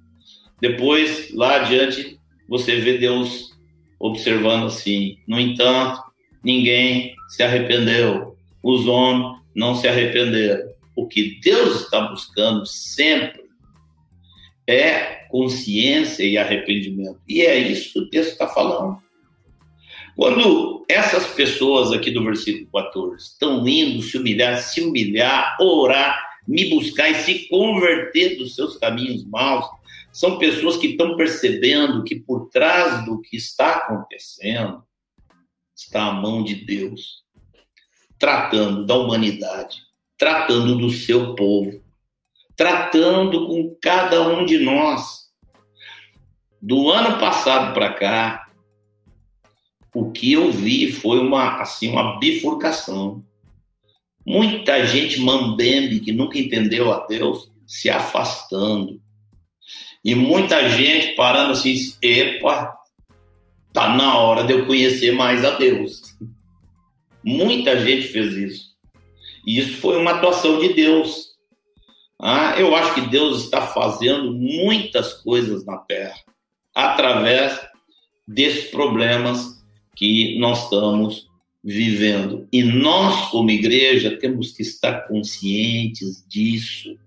Depois, 0.61 1.34
lá 1.34 1.57
adiante, 1.57 2.18
você 2.48 2.78
vê 2.78 2.98
Deus 2.98 3.57
observando 3.99 4.66
assim: 4.68 5.18
no 5.28 5.40
entanto, 5.40 6.02
ninguém 6.44 7.16
se 7.28 7.44
arrependeu, 7.44 8.38
os 8.64 8.88
homens 8.88 9.40
não 9.53 9.76
se 9.76 9.88
arrependeram. 9.88 10.69
O 10.99 11.07
que 11.07 11.39
Deus 11.41 11.84
está 11.84 12.01
buscando 12.01 12.65
sempre 12.65 13.45
é 14.67 15.26
consciência 15.30 16.26
e 16.26 16.38
arrependimento. 16.38 17.21
E 17.26 17.41
é 17.41 17.57
isso 17.57 17.93
que 17.93 17.99
o 17.99 18.09
texto 18.09 18.34
está 18.34 18.47
falando. 18.47 19.01
Quando 20.13 20.85
essas 20.89 21.26
pessoas 21.27 21.93
aqui 21.93 22.11
do 22.11 22.21
versículo 22.21 22.69
14 22.69 23.15
estão 23.15 23.65
indo 23.65 24.01
se 24.01 24.17
humilhar, 24.17 24.61
se 24.61 24.81
humilhar, 24.81 25.55
orar, 25.61 26.21
me 26.45 26.69
buscar 26.69 27.09
e 27.09 27.15
se 27.15 27.47
converter 27.47 28.38
dos 28.38 28.53
seus 28.53 28.76
caminhos 28.76 29.23
maus, 29.23 29.65
são 30.11 30.38
pessoas 30.38 30.76
que 30.76 30.88
estão 30.88 31.15
percebendo 31.15 32.03
que 32.03 32.19
por 32.19 32.49
trás 32.49 33.05
do 33.05 33.21
que 33.21 33.38
está 33.38 33.76
acontecendo 33.76 34.84
está 35.73 36.07
a 36.07 36.13
mão 36.13 36.43
de 36.43 36.55
Deus, 36.55 37.23
tratando 38.19 38.85
da 38.85 38.95
humanidade, 38.95 39.89
tratando 40.20 40.78
do 40.78 40.90
seu 40.91 41.34
povo, 41.34 41.82
tratando 42.58 43.48
com 43.48 43.74
cada 43.82 44.22
um 44.28 44.46
de 44.46 44.60
nós. 44.60 45.30
Do 46.62 46.91
ano 46.91 47.18
passado 47.18 47.74
para 47.74 47.94
cá, 47.94 48.52
o 49.96 50.12
que 50.12 50.34
eu 50.34 50.52
vi 50.52 50.91
foi 50.91 51.20
uma 51.20 51.62
assim 51.62 51.90
uma 51.90 52.20
bifurcação. 52.20 53.24
Muita 54.26 54.86
gente 54.86 55.22
mambembe 55.22 56.02
que 56.02 56.12
nunca 56.12 56.38
entendeu 56.38 56.91
a 56.91 57.08
Deus 57.08 57.50
se 57.66 57.90
afastando. 57.90 59.02
E 60.04 60.14
muita 60.14 60.70
gente 60.70 61.16
parando 61.16 61.54
assim, 61.54 61.76
epa, 62.02 62.76
tá 63.72 63.96
na 63.96 64.18
hora 64.18 64.44
de 64.44 64.52
eu 64.52 64.66
conhecer 64.66 65.14
mais 65.14 65.46
a 65.46 65.52
Deus. 65.52 66.02
Muita 67.24 67.80
gente 67.80 68.08
fez 68.10 68.34
isso. 68.34 68.69
E 69.45 69.60
isso 69.60 69.78
foi 69.78 69.98
uma 69.98 70.11
atuação 70.11 70.60
de 70.60 70.74
Deus. 70.74 71.30
Ah, 72.22 72.56
eu 72.60 72.76
acho 72.76 72.95
que 72.95 73.10
Deus 73.10 73.45
está 73.45 73.61
fazendo 73.68 74.34
muitas 74.34 75.14
coisas 75.14 75.66
na 75.66 75.78
Terra 75.78 76.20
através 76.76 77.60
desses 78.28 78.70
problemas 78.70 79.64
que 79.95 80.38
nós 80.40 80.64
estamos 80.64 81.30
vivendo. 81.64 82.48
E 82.52 82.64
nós, 82.64 83.30
como 83.32 83.52
igreja, 83.52 84.18
temos 84.18 84.52
que 84.52 84.61
estar 84.61 85.07
conscientes 85.07 86.26
disso. 86.28 86.98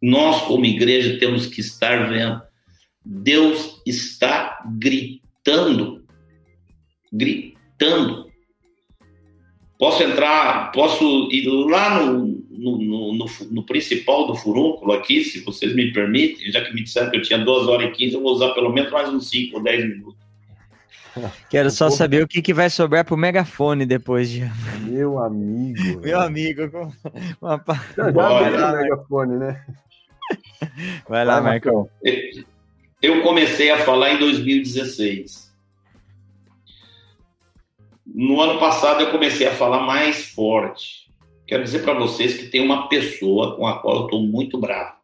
Nós, 0.00 0.42
como 0.42 0.64
igreja, 0.64 1.18
temos 1.18 1.46
que 1.46 1.60
estar 1.60 2.08
vendo. 2.08 2.40
Deus 3.04 3.80
está 3.86 4.64
gritando, 4.78 6.04
gritando. 7.12 8.27
Posso 9.78 10.02
entrar, 10.02 10.72
posso 10.72 11.28
ir 11.30 11.46
lá 11.46 12.02
no, 12.02 12.26
no, 12.50 13.12
no, 13.12 13.26
no, 13.50 13.62
principal 13.62 14.26
do 14.26 14.34
furúnculo 14.34 14.92
aqui, 14.92 15.22
se 15.22 15.40
vocês 15.44 15.72
me 15.72 15.92
permitem, 15.92 16.50
já 16.50 16.60
que 16.62 16.74
me 16.74 16.82
disseram 16.82 17.10
que 17.10 17.18
eu 17.18 17.22
tinha 17.22 17.38
2 17.38 17.68
horas 17.68 17.88
e 17.88 17.92
15, 17.92 18.14
eu 18.16 18.22
vou 18.22 18.32
usar 18.32 18.48
pelo 18.54 18.72
menos 18.72 18.90
mais 18.90 19.08
uns 19.08 19.30
5 19.30 19.56
ou 19.56 19.62
10 19.62 19.88
minutos. 19.88 20.18
Quero 21.48 21.70
só 21.70 21.90
saber 21.90 22.24
o 22.24 22.28
que, 22.28 22.42
que 22.42 22.52
vai 22.52 22.68
sobrar 22.68 23.04
pro 23.04 23.16
megafone 23.16 23.86
depois 23.86 24.28
de. 24.28 24.50
Meu 24.82 25.18
amigo. 25.18 26.00
Meu 26.02 26.20
amigo. 26.20 26.68
Com 26.70 26.92
uma... 27.40 27.62
Já, 27.96 28.10
já 28.10 28.72
o 28.72 28.76
megafone, 28.76 29.36
né? 29.36 29.64
Vai 31.08 31.24
lá, 31.24 31.40
Marcão. 31.40 31.88
Eu 33.00 33.22
comecei 33.22 33.70
a 33.70 33.78
falar 33.78 34.14
em 34.14 34.18
2016. 34.18 35.47
No 38.18 38.40
ano 38.40 38.58
passado 38.58 39.00
eu 39.00 39.12
comecei 39.12 39.46
a 39.46 39.54
falar 39.54 39.86
mais 39.86 40.30
forte. 40.30 41.08
Quero 41.46 41.62
dizer 41.62 41.84
para 41.84 41.94
vocês 41.94 42.36
que 42.36 42.48
tem 42.48 42.60
uma 42.60 42.88
pessoa 42.88 43.54
com 43.54 43.64
a 43.64 43.78
qual 43.78 43.94
eu 43.94 44.04
estou 44.06 44.22
muito 44.24 44.58
bravo. 44.58 44.96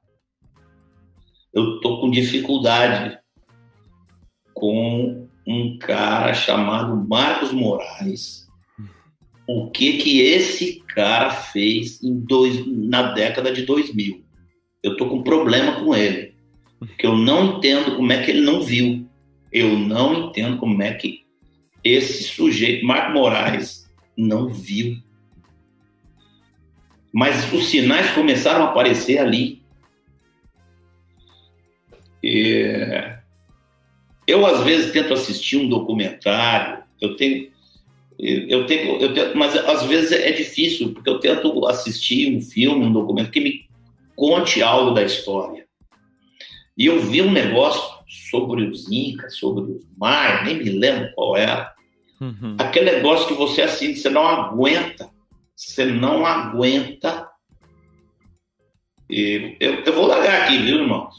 Eu 1.52 1.76
estou 1.76 2.00
com 2.00 2.10
dificuldade 2.10 3.16
com 4.52 5.28
um 5.46 5.78
cara 5.78 6.34
chamado 6.34 7.08
Marcos 7.08 7.52
Moraes. 7.52 8.48
O 9.46 9.70
que 9.70 9.98
que 9.98 10.20
esse 10.20 10.80
cara 10.80 11.30
fez 11.30 12.02
em 12.02 12.18
dois, 12.18 12.66
na 12.66 13.12
década 13.12 13.52
de 13.52 13.62
2000? 13.62 14.24
Eu 14.82 14.96
tô 14.96 15.08
com 15.08 15.22
problema 15.22 15.84
com 15.84 15.94
ele, 15.94 16.34
porque 16.80 17.06
eu 17.06 17.16
não 17.16 17.58
entendo 17.58 17.94
como 17.94 18.10
é 18.10 18.24
que 18.24 18.32
ele 18.32 18.40
não 18.40 18.60
viu. 18.60 19.08
Eu 19.52 19.78
não 19.78 20.14
entendo 20.14 20.56
como 20.56 20.82
é 20.82 20.94
que 20.94 21.23
esse 21.84 22.24
sujeito, 22.24 22.86
Marcos 22.86 23.14
Moraes, 23.14 23.90
não 24.16 24.48
viu. 24.48 24.96
Mas 27.12 27.52
os 27.52 27.66
sinais 27.66 28.10
começaram 28.12 28.64
a 28.64 28.70
aparecer 28.70 29.18
ali. 29.18 29.62
Eu, 34.26 34.46
às 34.46 34.64
vezes, 34.64 34.92
tento 34.92 35.12
assistir 35.12 35.58
um 35.58 35.68
documentário, 35.68 36.82
eu 37.00 37.16
tenho. 37.16 37.52
Eu 38.18 38.64
tenho, 38.66 38.96
eu 39.00 39.12
tenho, 39.12 39.36
mas 39.36 39.56
às 39.56 39.84
vezes 39.86 40.12
é 40.12 40.30
difícil, 40.30 40.94
porque 40.94 41.10
eu 41.10 41.18
tento 41.18 41.66
assistir 41.66 42.34
um 42.34 42.40
filme, 42.40 42.86
um 42.86 42.92
documento 42.92 43.30
que 43.30 43.40
me 43.40 43.68
conte 44.14 44.62
algo 44.62 44.92
da 44.92 45.02
história. 45.02 45.66
E 46.78 46.86
eu 46.86 47.00
vi 47.00 47.20
um 47.20 47.30
negócio 47.30 47.82
sobre 48.30 48.64
os 48.64 48.90
Incas, 48.90 49.36
sobre 49.36 49.72
os 49.72 49.86
Maias, 49.96 50.44
nem 50.44 50.58
me 50.58 50.70
lembro 50.70 51.12
qual 51.14 51.36
era. 51.36 51.73
Uhum. 52.24 52.56
Aquele 52.58 52.90
negócio 52.92 53.28
que 53.28 53.34
você 53.34 53.62
assiste, 53.62 54.00
você 54.00 54.08
não 54.08 54.26
aguenta. 54.26 55.10
Você 55.54 55.84
não 55.84 56.24
aguenta. 56.24 57.28
E 59.10 59.56
eu, 59.60 59.74
eu 59.84 59.92
vou 59.92 60.06
largar 60.06 60.42
aqui, 60.42 60.58
viu, 60.58 60.78
irmãos? 60.78 61.14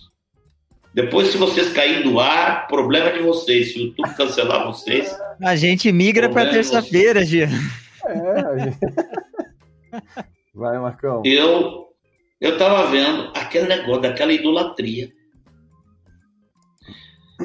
Depois, 0.93 1.27
se 1.27 1.37
vocês 1.37 1.71
caírem 1.73 2.03
do 2.03 2.19
ar, 2.19 2.67
problema 2.67 3.11
de 3.11 3.19
vocês. 3.19 3.73
Se 3.73 3.79
o 3.79 3.81
YouTube 3.87 4.15
cancelar 4.15 4.65
vocês. 4.65 5.15
A 5.41 5.55
gente 5.55 5.91
migra 5.91 6.29
para 6.29 6.49
terça-feira, 6.49 7.23
Gia. 7.23 7.49
É, 8.07 8.59
gente... 8.59 8.77
Vai, 10.55 10.79
Marcão. 10.79 11.21
Eu, 11.25 11.89
eu 12.39 12.57
tava 12.57 12.87
vendo 12.89 13.31
aquele 13.35 13.67
negócio 13.67 14.01
daquela 14.01 14.31
idolatria 14.31 15.11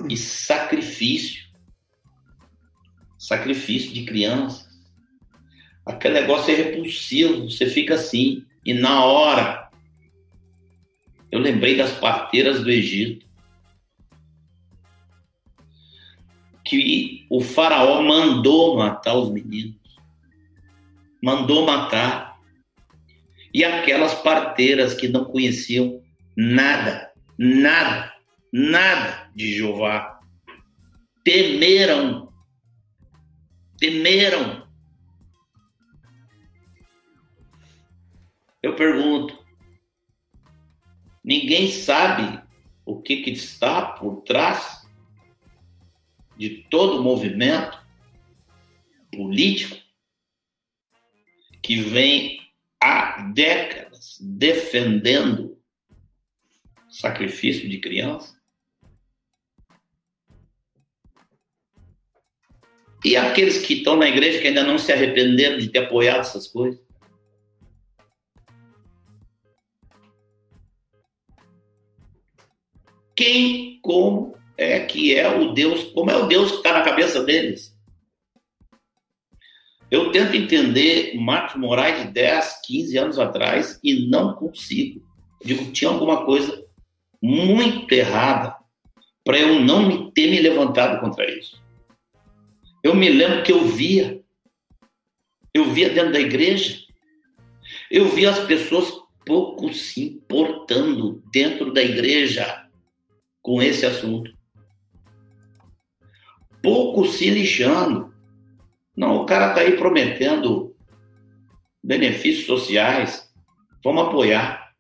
e 0.08 0.16
sacrifício. 0.16 1.49
Sacrifício 3.30 3.94
de 3.94 4.04
crianças. 4.04 4.68
Aquele 5.86 6.20
negócio 6.20 6.52
é 6.52 6.56
repulsivo. 6.56 7.48
Você 7.48 7.64
fica 7.66 7.94
assim. 7.94 8.44
E 8.66 8.74
na 8.74 9.04
hora, 9.04 9.70
eu 11.30 11.38
lembrei 11.38 11.76
das 11.76 11.92
parteiras 11.92 12.60
do 12.60 12.68
Egito. 12.68 13.30
que 16.64 17.26
o 17.28 17.40
faraó 17.40 18.00
mandou 18.00 18.76
matar 18.76 19.14
os 19.14 19.28
meninos. 19.30 19.76
Mandou 21.20 21.66
matar. 21.66 22.38
E 23.52 23.64
aquelas 23.64 24.14
parteiras 24.14 24.94
que 24.94 25.08
não 25.08 25.24
conheciam 25.24 26.00
nada, 26.36 27.10
nada, 27.36 28.12
nada 28.52 29.30
de 29.34 29.52
Jeová, 29.52 30.20
temeram, 31.24 32.29
temeram. 33.80 34.68
Eu 38.62 38.76
pergunto, 38.76 39.42
ninguém 41.24 41.70
sabe 41.70 42.40
o 42.84 43.00
que, 43.00 43.22
que 43.22 43.30
está 43.30 43.92
por 43.92 44.20
trás 44.22 44.86
de 46.36 46.66
todo 46.70 47.00
o 47.00 47.02
movimento 47.02 47.80
político 49.10 49.76
que 51.62 51.80
vem 51.80 52.38
há 52.80 53.22
décadas 53.34 54.18
defendendo 54.20 55.58
sacrifício 56.88 57.68
de 57.68 57.78
criança? 57.78 58.39
E 63.04 63.16
aqueles 63.16 63.58
que 63.58 63.74
estão 63.74 63.96
na 63.96 64.08
igreja 64.08 64.40
que 64.40 64.48
ainda 64.48 64.62
não 64.62 64.78
se 64.78 64.92
arrependeram 64.92 65.58
de 65.58 65.68
ter 65.68 65.78
apoiado 65.78 66.20
essas 66.20 66.46
coisas? 66.46 66.80
Quem, 73.16 73.78
como 73.82 74.34
é 74.56 74.80
que 74.80 75.14
é 75.14 75.28
o 75.28 75.52
Deus, 75.52 75.84
como 75.92 76.10
é 76.10 76.16
o 76.16 76.26
Deus 76.26 76.50
que 76.50 76.56
está 76.58 76.72
na 76.72 76.82
cabeça 76.82 77.22
deles? 77.22 77.74
Eu 79.90 80.12
tento 80.12 80.36
entender 80.36 81.14
Marcos 81.16 81.60
Moraes 81.60 82.06
de 82.06 82.12
10, 82.12 82.60
15 82.64 82.98
anos 82.98 83.18
atrás 83.18 83.80
e 83.82 84.08
não 84.08 84.34
consigo. 84.34 85.02
Digo, 85.44 85.72
tinha 85.72 85.90
alguma 85.90 86.24
coisa 86.24 86.64
muito 87.20 87.92
errada 87.92 88.56
para 89.24 89.38
eu 89.38 89.60
não 89.60 89.86
me 89.86 90.12
ter 90.12 90.30
me 90.30 90.40
levantado 90.40 91.00
contra 91.00 91.28
isso. 91.30 91.60
Eu 92.82 92.94
me 92.94 93.08
lembro 93.08 93.42
que 93.42 93.52
eu 93.52 93.64
via, 93.64 94.22
eu 95.52 95.70
via 95.70 95.90
dentro 95.90 96.12
da 96.12 96.20
igreja, 96.20 96.78
eu 97.90 98.08
via 98.08 98.30
as 98.30 98.40
pessoas 98.40 99.00
pouco 99.24 99.72
se 99.72 100.02
importando 100.04 101.22
dentro 101.32 101.72
da 101.72 101.82
igreja 101.82 102.68
com 103.42 103.62
esse 103.62 103.84
assunto. 103.86 104.32
Pouco 106.62 107.06
se 107.06 107.30
lixando. 107.30 108.14
Não, 108.96 109.22
o 109.22 109.26
cara 109.26 109.50
está 109.50 109.60
aí 109.60 109.76
prometendo 109.76 110.74
benefícios 111.82 112.46
sociais. 112.46 113.32
Vamos 113.82 114.06
apoiar. 114.06 114.72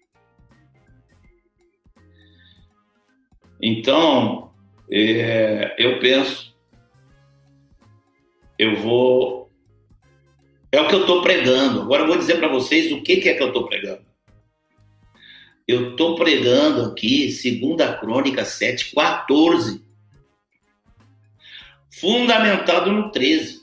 Então, 3.62 4.52
é, 4.90 5.74
eu 5.78 6.00
penso, 6.00 6.49
eu 8.60 8.76
vou. 8.76 9.50
É 10.70 10.78
o 10.78 10.86
que 10.86 10.94
eu 10.94 11.00
estou 11.00 11.22
pregando. 11.22 11.80
Agora 11.80 12.02
eu 12.02 12.06
vou 12.06 12.18
dizer 12.18 12.36
para 12.36 12.48
vocês 12.48 12.92
o 12.92 13.00
que, 13.00 13.16
que 13.16 13.30
é 13.30 13.34
que 13.34 13.42
eu 13.42 13.48
estou 13.48 13.66
pregando. 13.66 14.04
Eu 15.66 15.92
estou 15.92 16.14
pregando 16.14 16.84
aqui, 16.84 17.26
2 17.26 17.98
Crônica 17.98 18.44
7, 18.44 18.94
14. 18.94 19.82
Fundamentado 21.90 22.92
no 22.92 23.10
13. 23.10 23.62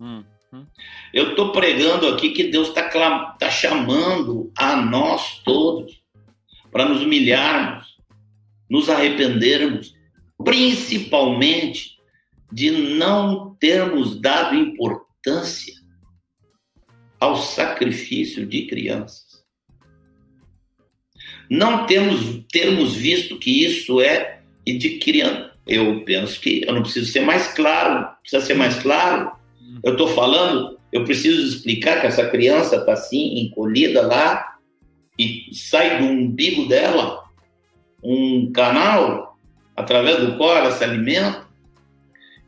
Hum, 0.00 0.24
hum. 0.50 0.66
Eu 1.12 1.30
estou 1.30 1.52
pregando 1.52 2.08
aqui 2.08 2.30
que 2.30 2.44
Deus 2.44 2.68
está 2.68 2.88
tá 3.38 3.50
chamando 3.50 4.50
a 4.56 4.76
nós 4.76 5.42
todos 5.44 6.02
para 6.72 6.88
nos 6.88 7.02
humilharmos, 7.02 7.98
nos 8.68 8.88
arrependermos, 8.88 9.94
principalmente 10.42 11.89
de 12.52 12.70
não 12.70 13.54
termos 13.60 14.20
dado 14.20 14.54
importância 14.54 15.74
ao 17.18 17.36
sacrifício 17.36 18.46
de 18.46 18.66
crianças. 18.66 19.44
Não 21.48 21.86
temos 21.86 22.44
termos 22.50 22.94
visto 22.94 23.38
que 23.38 23.64
isso 23.64 24.00
é 24.00 24.40
de 24.66 24.98
criança. 24.98 25.50
Eu 25.66 26.04
penso 26.04 26.40
que 26.40 26.64
eu 26.66 26.74
não 26.74 26.82
preciso 26.82 27.10
ser 27.10 27.20
mais 27.20 27.52
claro, 27.52 28.08
precisa 28.22 28.44
ser 28.44 28.54
mais 28.54 28.76
claro. 28.76 29.32
Eu 29.82 29.92
estou 29.92 30.08
falando, 30.08 30.78
eu 30.92 31.04
preciso 31.04 31.56
explicar 31.56 32.00
que 32.00 32.06
essa 32.06 32.28
criança 32.28 32.76
está 32.76 32.92
assim, 32.92 33.40
encolhida 33.40 34.02
lá, 34.02 34.58
e 35.18 35.48
sai 35.52 35.98
do 35.98 36.06
umbigo 36.06 36.66
dela 36.66 37.24
um 38.02 38.50
canal 38.52 39.38
através 39.76 40.18
do 40.24 40.36
qual 40.36 40.56
ela 40.56 40.72
se 40.72 40.82
alimenta, 40.82 41.46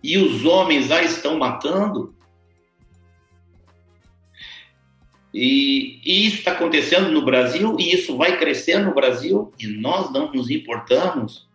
e 0.02 0.18
os 0.18 0.44
homens 0.44 0.90
a 0.90 1.02
estão 1.02 1.38
matando. 1.38 2.14
E, 5.32 6.00
e 6.04 6.26
isso 6.26 6.38
está 6.38 6.52
acontecendo 6.52 7.10
no 7.10 7.24
Brasil, 7.24 7.76
e 7.78 7.94
isso 7.94 8.16
vai 8.16 8.38
crescer 8.38 8.78
no 8.78 8.94
Brasil, 8.94 9.52
e 9.58 9.66
nós 9.66 10.12
não 10.12 10.32
nos 10.32 10.50
importamos. 10.50 11.48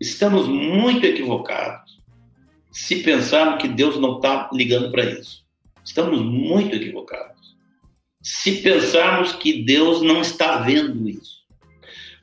Estamos 0.00 0.46
muito 0.46 1.04
equivocados 1.04 1.98
se 2.78 3.02
pensarmos 3.02 3.60
que 3.60 3.68
Deus 3.68 3.98
não 3.98 4.16
está 4.16 4.48
ligando 4.52 4.92
para 4.92 5.04
isso. 5.04 5.44
Estamos 5.84 6.22
muito 6.22 6.76
equivocados. 6.76 7.56
Se 8.22 8.62
pensarmos 8.62 9.32
que 9.32 9.64
Deus 9.64 10.02
não 10.02 10.20
está 10.20 10.58
vendo 10.58 11.08
isso. 11.08 11.38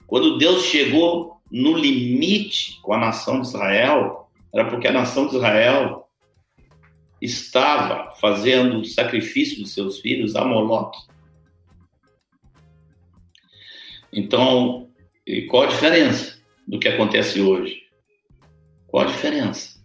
Quando 0.07 0.37
Deus 0.37 0.63
chegou 0.65 1.41
no 1.51 1.77
limite 1.77 2.79
com 2.81 2.93
a 2.93 2.97
nação 2.97 3.41
de 3.41 3.47
Israel, 3.47 4.24
era 4.55 4.69
porque 4.69 4.87
a 4.87 4.93
nação 4.93 5.27
de 5.27 5.35
Israel 5.35 6.07
estava 7.21 8.11
fazendo 8.15 8.79
o 8.79 8.85
sacrifício 8.85 9.61
de 9.61 9.69
seus 9.69 9.99
filhos 9.99 10.33
a 10.33 10.45
Moloque. 10.45 10.97
Então, 14.13 14.89
qual 15.49 15.63
a 15.63 15.67
diferença 15.67 16.39
do 16.65 16.79
que 16.79 16.87
acontece 16.87 17.41
hoje? 17.41 17.81
Qual 18.87 19.03
a 19.03 19.07
diferença? 19.07 19.77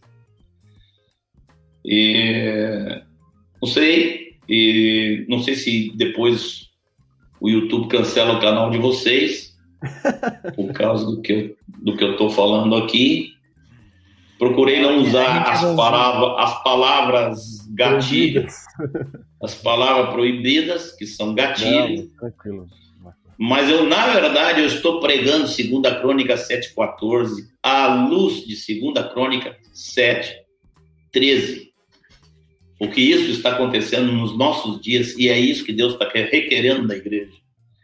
E, 1.84 3.02
não 3.60 3.68
sei, 3.68 4.36
e 4.48 5.26
não 5.28 5.42
sei 5.42 5.56
se 5.56 5.92
depois 5.96 6.70
o 7.40 7.48
YouTube 7.48 7.88
cancela 7.88 8.38
o 8.38 8.40
canal 8.40 8.70
de 8.70 8.78
vocês, 8.78 9.58
por 10.54 10.72
causa 10.72 11.06
do 11.06 11.20
que, 11.20 11.56
do 11.82 11.96
que 11.96 12.04
eu 12.04 12.12
estou 12.12 12.30
falando 12.30 12.76
aqui. 12.76 13.39
Procurei 14.40 14.80
não 14.80 14.98
usar 15.02 15.42
as, 15.42 15.60
palavras, 15.76 16.34
as 16.38 16.62
palavras 16.64 17.38
gatilho, 17.70 18.46
as 19.40 19.54
palavras 19.54 20.12
proibidas, 20.12 20.92
que 20.96 21.06
são 21.06 21.32
gatilho. 21.34 22.10
Não, 22.20 23.12
Mas 23.38 23.70
eu, 23.70 23.86
na 23.86 24.08
verdade, 24.08 24.62
eu 24.62 24.66
estou 24.66 24.98
pregando 24.98 25.44
2 25.44 25.60
Crônica 26.00 26.34
7,14 26.34 27.30
à 27.62 28.06
luz 28.08 28.44
de 28.46 28.80
2 28.80 29.12
Crônica 29.12 29.56
7,13. 29.74 31.68
Porque 32.78 33.00
isso 33.00 33.30
está 33.30 33.50
acontecendo 33.50 34.10
nos 34.10 34.36
nossos 34.36 34.80
dias 34.80 35.14
e 35.16 35.28
é 35.28 35.38
isso 35.38 35.64
que 35.64 35.72
Deus 35.72 35.92
está 35.92 36.08
requerendo 36.08 36.88
da 36.88 36.96
igreja 36.96 37.40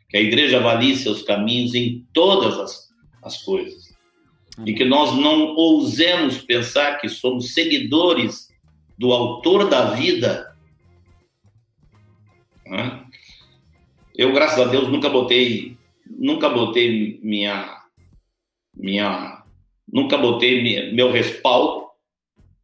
que 0.09 0.17
a 0.17 0.21
igreja 0.21 0.59
avalie 0.59 0.97
seus 0.97 1.23
caminhos 1.23 1.75
em 1.75 2.07
todas 2.13 2.59
as, 2.59 2.89
as 3.23 3.43
coisas. 3.43 3.86
E 4.65 4.73
que 4.73 4.85
nós 4.85 5.15
não 5.17 5.55
ousemos 5.55 6.39
pensar 6.39 6.99
que 6.99 7.09
somos 7.09 7.53
seguidores 7.53 8.49
do 8.99 9.13
autor 9.13 9.69
da 9.69 9.91
vida. 9.91 10.57
Eu, 14.17 14.33
graças 14.33 14.59
a 14.59 14.65
Deus, 14.71 14.89
nunca 14.89 15.11
botei, 15.11 15.77
nunca 16.07 16.49
botei 16.49 17.21
minha, 17.23 17.83
minha, 18.75 19.43
nunca 19.87 20.17
botei 20.17 20.63
minha, 20.63 20.93
meu 20.93 21.13
respaldo. 21.13 21.87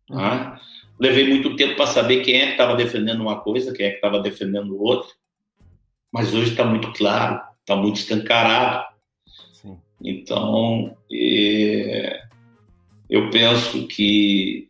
Uhum. 0.09 0.57
Levei 0.99 1.29
muito 1.29 1.57
tempo 1.57 1.77
para 1.77 1.87
saber 1.87 2.23
quem 2.23 2.41
é 2.41 2.47
que 2.47 2.53
estava 2.53 2.75
defendendo 2.75 3.21
uma 3.21 3.41
coisa, 3.41 3.73
quem 3.73 3.87
é 3.87 3.91
que 3.91 3.97
estava 3.97 4.21
defendendo 4.21 4.81
outra 4.83 5.11
mas 6.13 6.35
hoje 6.35 6.51
está 6.51 6.65
muito 6.65 6.93
claro, 6.93 7.41
está 7.61 7.75
muito 7.75 7.97
escancarado. 7.97 8.92
Então, 10.05 10.97
é, 11.11 12.23
eu 13.09 13.31
penso 13.31 13.87
que 13.87 14.69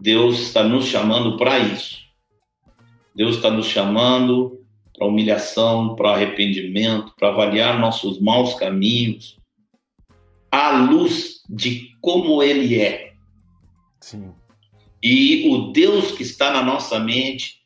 Deus 0.00 0.40
está 0.40 0.64
nos 0.64 0.86
chamando 0.86 1.36
para 1.36 1.58
isso. 1.58 2.02
Deus 3.14 3.36
está 3.36 3.50
nos 3.50 3.66
chamando 3.66 4.64
para 4.96 5.06
humilhação, 5.06 5.94
para 5.94 6.12
arrependimento, 6.12 7.14
para 7.16 7.28
avaliar 7.28 7.78
nossos 7.78 8.20
maus 8.20 8.54
caminhos, 8.54 9.38
à 10.50 10.70
luz 10.70 11.42
de 11.48 11.90
como 12.00 12.42
Ele 12.42 12.80
é. 12.80 13.14
Sim. 14.00 14.32
E 15.02 15.48
o 15.50 15.72
Deus 15.72 16.12
que 16.12 16.22
está 16.22 16.52
na 16.52 16.62
nossa 16.62 16.98
mente 16.98 17.64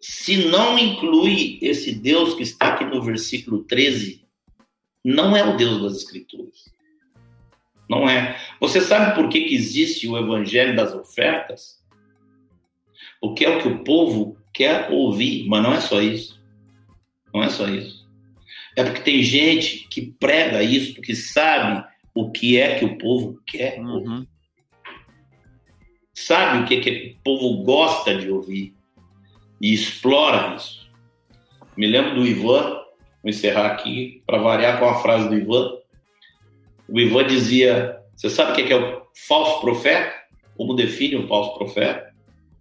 se 0.00 0.48
não 0.48 0.78
inclui 0.78 1.58
esse 1.60 1.92
Deus 1.92 2.34
que 2.34 2.42
está 2.42 2.68
aqui 2.68 2.84
no 2.84 3.02
versículo 3.02 3.64
13, 3.64 4.25
não 5.06 5.36
é 5.36 5.44
o 5.44 5.56
Deus 5.56 5.80
das 5.80 5.96
Escrituras. 5.98 6.68
Não 7.88 8.10
é. 8.10 8.36
Você 8.60 8.80
sabe 8.80 9.14
por 9.14 9.28
que, 9.28 9.42
que 9.42 9.54
existe 9.54 10.08
o 10.08 10.18
evangelho 10.18 10.74
das 10.74 10.92
ofertas? 10.92 11.80
Porque 13.20 13.44
é 13.44 13.56
o 13.56 13.62
que 13.62 13.68
o 13.68 13.84
povo 13.84 14.36
quer 14.52 14.90
ouvir, 14.90 15.46
mas 15.46 15.62
não 15.62 15.72
é 15.72 15.80
só 15.80 16.02
isso. 16.02 16.42
Não 17.32 17.40
é 17.40 17.48
só 17.48 17.68
isso. 17.68 18.04
É 18.74 18.82
porque 18.82 19.00
tem 19.02 19.22
gente 19.22 19.86
que 19.88 20.10
prega 20.18 20.60
isso, 20.60 20.96
porque 20.96 21.14
sabe 21.14 21.86
o 22.12 22.32
que 22.32 22.58
é 22.58 22.76
que 22.76 22.84
o 22.84 22.98
povo 22.98 23.40
quer 23.46 23.78
uhum. 23.78 23.92
ouvir. 23.92 24.28
Sabe 26.12 26.64
o 26.64 26.66
que, 26.66 26.80
que 26.80 27.16
o 27.16 27.22
povo 27.22 27.62
gosta 27.62 28.16
de 28.16 28.28
ouvir 28.28 28.74
e 29.60 29.72
explora 29.72 30.56
isso. 30.56 30.90
Me 31.76 31.86
lembro 31.86 32.16
do 32.16 32.26
Ivan, 32.26 32.85
Vou 33.26 33.30
encerrar 33.32 33.66
aqui 33.72 34.22
para 34.24 34.38
variar 34.38 34.78
com 34.78 34.84
a 34.84 35.00
frase 35.00 35.28
do 35.28 35.36
Ivan. 35.36 35.78
O 36.88 37.00
Ivan 37.00 37.26
dizia: 37.26 37.98
Você 38.14 38.30
sabe 38.30 38.52
o 38.52 38.54
que 38.54 38.72
é 38.72 38.76
o 38.76 39.02
falso 39.26 39.60
profeta? 39.60 40.14
Como 40.56 40.76
define 40.76 41.16
o 41.16 41.26
falso 41.26 41.58
profeta? 41.58 42.14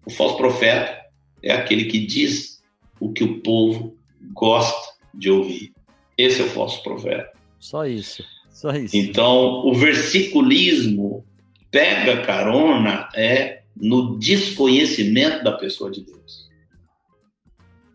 O 0.07 0.09
falso 0.09 0.35
profeta 0.37 1.05
é 1.43 1.51
aquele 1.53 1.85
que 1.85 1.99
diz 1.99 2.63
o 2.99 3.13
que 3.13 3.23
o 3.23 3.41
povo 3.41 3.95
gosta 4.33 4.95
de 5.13 5.29
ouvir. 5.29 5.71
Esse 6.17 6.41
é 6.41 6.45
o 6.45 6.49
falso 6.49 6.81
profeta. 6.81 7.31
Só 7.59 7.85
isso. 7.85 8.23
Só 8.49 8.71
isso. 8.71 8.97
Então, 8.97 9.67
o 9.67 9.75
versiculismo 9.75 11.23
pega 11.69 12.25
carona 12.25 13.07
é 13.13 13.61
no 13.75 14.17
desconhecimento 14.17 15.43
da 15.43 15.51
pessoa 15.51 15.91
de 15.91 16.03
Deus. 16.03 16.49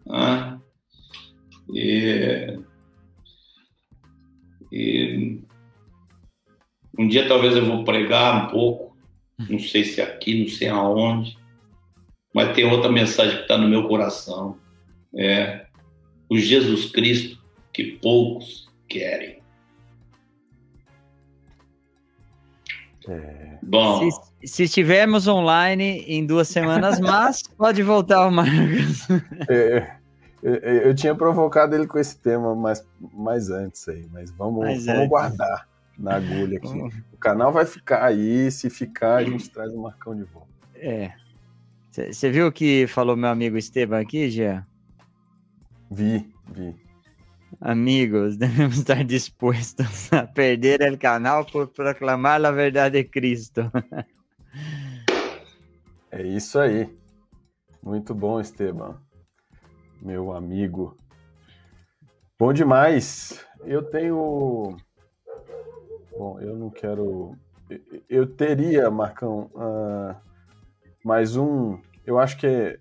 Ah, 0.09 0.60
e, 1.73 2.59
e, 4.73 5.41
um 6.99 7.09
dia 7.09 7.27
talvez 7.29 7.57
eu 7.57 7.65
vou 7.65 7.85
pregar 7.85 8.45
um 8.45 8.49
pouco, 8.49 8.97
não 9.49 9.59
sei 9.59 9.85
se 9.85 10.01
aqui, 10.01 10.43
não 10.43 10.49
sei 10.49 10.69
aonde, 10.69 11.37
mas 12.35 12.55
tem 12.55 12.65
outra 12.65 12.91
mensagem 12.91 13.37
que 13.37 13.43
está 13.43 13.57
no 13.57 13.69
meu 13.69 13.89
coração. 13.89 14.59
É 15.17 15.67
o 16.29 16.39
Jesus 16.39 16.87
Cristo 16.93 17.43
que 17.73 17.99
poucos 18.01 18.69
querem. 18.89 19.41
É. 23.09 23.59
Bom. 23.63 24.09
Se, 24.11 24.47
se 24.47 24.63
estivermos 24.65 25.27
online 25.27 26.05
em 26.07 26.25
duas 26.25 26.49
semanas, 26.49 27.01
mas 27.01 27.43
pode 27.43 27.83
voltar 27.83 28.27
o 28.27 28.31
Marcos. 28.31 29.09
É, 29.49 30.00
eu, 30.43 30.55
eu, 30.55 30.95
tinha 30.95 31.15
provocado 31.15 31.75
ele 31.75 31.87
com 31.87 31.99
esse 31.99 32.17
tema 32.19 32.55
mais, 32.55 32.87
mais 33.13 33.51
antes 33.51 33.89
aí, 33.89 34.07
mas 34.13 34.31
vamos, 34.31 34.65
mais 34.65 34.87
vamos 34.87 35.09
guardar 35.09 35.69
na 35.99 36.17
agulha 36.17 36.59
aqui. 36.59 37.03
O 37.13 37.17
canal 37.19 37.53
vai 37.53 37.67
ficar 37.67 38.05
aí, 38.05 38.51
se 38.51 38.71
ficar, 38.71 39.17
a 39.17 39.25
gente 39.25 39.51
traz 39.51 39.73
o 39.73 39.81
Marcão 39.81 40.17
de 40.17 40.25
volta. 40.25 40.49
É. 40.75 41.13
Você 41.91 42.31
viu 42.31 42.47
o 42.47 42.53
que 42.53 42.87
falou 42.87 43.17
meu 43.17 43.29
amigo 43.29 43.59
Esteban 43.59 44.01
aqui, 44.01 44.31
Jean? 44.31 44.65
Vi, 45.91 46.33
vi. 46.53 46.75
Amigos, 47.61 48.37
devemos 48.39 48.79
estar 48.79 49.05
dispostos 49.05 50.11
a 50.13 50.27
perder 50.27 50.81
o 50.93 50.99
canal 50.99 51.45
por 51.45 51.67
proclamar 51.69 52.43
a 52.45 52.51
verdade 52.51 53.03
de 53.03 53.05
Cristo. 53.05 53.71
É 56.13 56.25
isso 56.25 56.59
aí. 56.59 56.93
Muito 57.81 58.13
bom, 58.13 58.41
Esteban. 58.41 59.01
Meu 60.01 60.33
amigo. 60.33 60.97
Bom 62.39 62.53
demais. 62.53 63.45
Eu 63.65 63.83
tenho. 63.83 64.77
Bom, 66.17 66.41
eu 66.41 66.57
não 66.57 66.71
quero. 66.71 67.37
Eu 68.09 68.27
teria, 68.27 68.91
Marcão, 68.91 69.51
uh, 69.55 70.17
mais 71.05 71.37
um. 71.37 71.79
Eu 72.05 72.19
acho 72.19 72.37
que 72.39 72.47
é, 72.47 72.79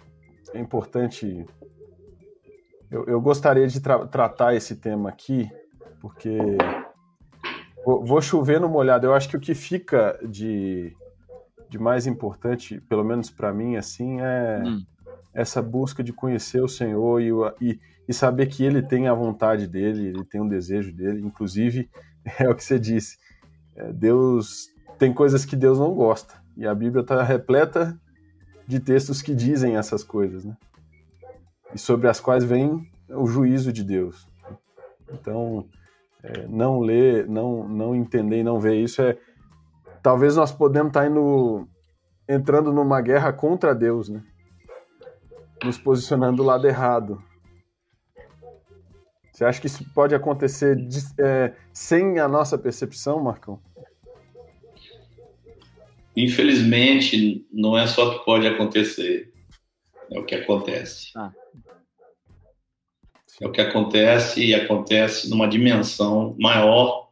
é 0.53 0.59
importante 0.59 1.45
eu, 2.91 3.05
eu 3.05 3.21
gostaria 3.21 3.67
de 3.67 3.79
tra 3.79 4.05
tratar 4.07 4.55
esse 4.55 4.75
tema 4.75 5.09
aqui, 5.09 5.49
porque 6.01 6.37
vou, 7.85 8.21
chover 8.21 8.59
no 8.59 8.67
molhado. 8.67 9.05
Eu 9.05 9.13
acho 9.13 9.29
que 9.29 9.37
o 9.37 9.39
que 9.39 9.53
fica 9.53 10.19
de, 10.27 10.95
de 11.69 11.77
mais 11.77 12.07
importante, 12.07 12.81
pelo 12.81 13.03
menos 13.03 13.29
para 13.29 13.53
mim, 13.53 13.75
assim, 13.75 14.19
é 14.21 14.63
hum. 14.65 14.83
Essa 15.39 15.61
busca 15.61 16.03
de 16.03 16.11
conhecer 16.11 16.61
o 16.61 16.67
Senhor 16.67 17.21
e, 17.21 17.29
e, 17.61 17.79
e 18.07 18.13
saber 18.13 18.47
que 18.47 18.61
Ele 18.61 18.81
tem 18.81 19.07
a 19.07 19.13
vontade 19.13 19.67
dele, 19.67 20.07
Ele 20.07 20.25
tem 20.25 20.41
um 20.41 20.47
desejo 20.47 20.91
dele. 20.91 21.21
Inclusive, 21.21 21.89
é 22.37 22.49
o 22.49 22.53
que 22.53 22.63
você 22.63 22.77
disse, 22.77 23.17
é, 23.75 23.93
Deus 23.93 24.67
tem 24.97 25.13
coisas 25.13 25.45
que 25.45 25.55
Deus 25.55 25.79
não 25.79 25.93
gosta. 25.93 26.35
E 26.57 26.67
a 26.67 26.75
Bíblia 26.75 27.01
está 27.01 27.23
repleta 27.23 27.97
de 28.67 28.81
textos 28.81 29.21
que 29.21 29.33
dizem 29.33 29.77
essas 29.77 30.03
coisas, 30.03 30.43
né? 30.43 30.57
e 31.73 31.79
sobre 31.79 32.09
as 32.09 32.19
quais 32.19 32.43
vem 32.43 32.91
o 33.09 33.25
juízo 33.25 33.71
de 33.71 33.83
Deus. 33.83 34.27
Então, 35.13 35.65
é, 36.21 36.45
não 36.47 36.81
ler, 36.81 37.27
não, 37.27 37.67
não 37.67 37.95
entender 37.95 38.39
e 38.39 38.43
não 38.43 38.59
ver 38.59 38.75
isso 38.75 39.01
é. 39.01 39.17
Talvez 40.03 40.35
nós 40.35 40.51
podemos 40.51 40.89
estar 40.89 41.09
indo, 41.09 41.65
entrando 42.27 42.73
numa 42.73 42.99
guerra 42.99 43.31
contra 43.31 43.73
Deus, 43.73 44.09
né? 44.09 44.21
Nos 45.63 45.77
posicionando 45.77 46.37
do 46.37 46.43
lado 46.43 46.67
errado. 46.67 47.23
Você 49.31 49.45
acha 49.45 49.61
que 49.61 49.67
isso 49.67 49.85
pode 49.93 50.13
acontecer 50.13 50.75
de, 50.75 50.99
é, 51.17 51.53
sem 51.71 52.19
a 52.19 52.27
nossa 52.27 52.57
percepção, 52.57 53.23
Marcão? 53.23 53.61
Infelizmente, 56.15 57.47
não 57.49 57.77
é 57.77 57.87
só 57.87 58.17
que 58.17 58.25
pode 58.25 58.45
acontecer, 58.45 59.31
é 60.11 60.19
o 60.19 60.25
que 60.25 60.35
acontece. 60.35 61.11
Ah. 61.15 61.31
É 63.41 63.47
o 63.47 63.51
que 63.53 63.61
acontece 63.61 64.45
e 64.45 64.53
acontece 64.53 65.29
numa 65.29 65.47
dimensão 65.47 66.35
maior 66.37 67.09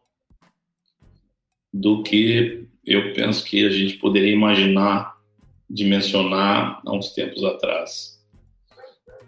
do 1.74 2.04
que 2.04 2.68
eu 2.86 3.14
penso 3.14 3.46
que 3.46 3.66
a 3.66 3.70
gente 3.70 3.96
poderia 3.98 4.34
imaginar, 4.34 5.16
dimensionar 5.70 6.82
há 6.86 6.94
uns 6.94 7.14
tempos 7.14 7.44
atrás. 7.46 8.17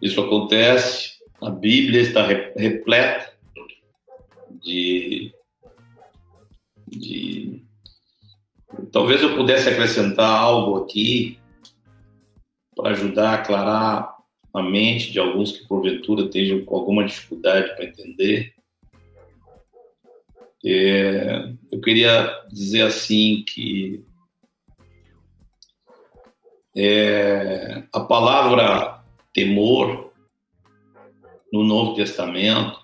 Isso 0.02 0.22
acontece, 0.22 1.14
a 1.42 1.50
Bíblia 1.50 2.02
está 2.02 2.26
repleta 2.26 3.34
de, 4.62 5.34
de. 6.88 7.64
Talvez 8.92 9.22
eu 9.22 9.36
pudesse 9.36 9.70
acrescentar 9.70 10.30
algo 10.30 10.84
aqui 10.84 11.38
para 12.76 12.92
ajudar 12.92 13.32
a 13.32 13.34
aclarar 13.36 14.16
a 14.54 14.62
mente 14.64 15.12
de 15.12 15.20
alguns 15.20 15.52
que 15.52 15.68
porventura 15.68 16.24
estejam 16.24 16.64
com 16.66 16.76
alguma 16.76 17.06
dificuldade 17.06 17.76
para 17.76 17.86
entender. 17.86 18.54
É, 20.66 21.54
eu 21.72 21.80
queria 21.80 22.34
dizer 22.50 22.82
assim 22.82 23.44
que 23.48 24.04
é, 26.76 27.84
a 27.94 28.00
palavra 28.02 28.99
temor 29.40 30.11
no 31.52 31.64
Novo 31.64 31.95
Testamento 31.95 32.78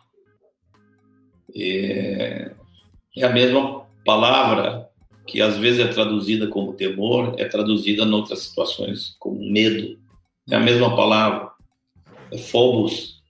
é, 1.54 2.54
é 3.18 3.26
a 3.26 3.30
mesma 3.30 3.86
palavra 4.06 4.90
que 5.28 5.42
às 5.42 5.58
vezes 5.58 5.82
é 5.82 5.88
traduzida 5.88 6.48
como 6.48 6.74
temor, 6.74 7.36
é 7.38 7.46
traduzida 7.46 8.04
em 8.04 8.12
outras 8.14 8.40
situações 8.40 9.18
como 9.20 9.40
medo. 9.52 10.00
É 10.50 10.56
a 10.56 10.60
mesma 10.60 10.96
palavra. 10.96 11.50
É 12.32 12.38
Phobos. 12.38 13.22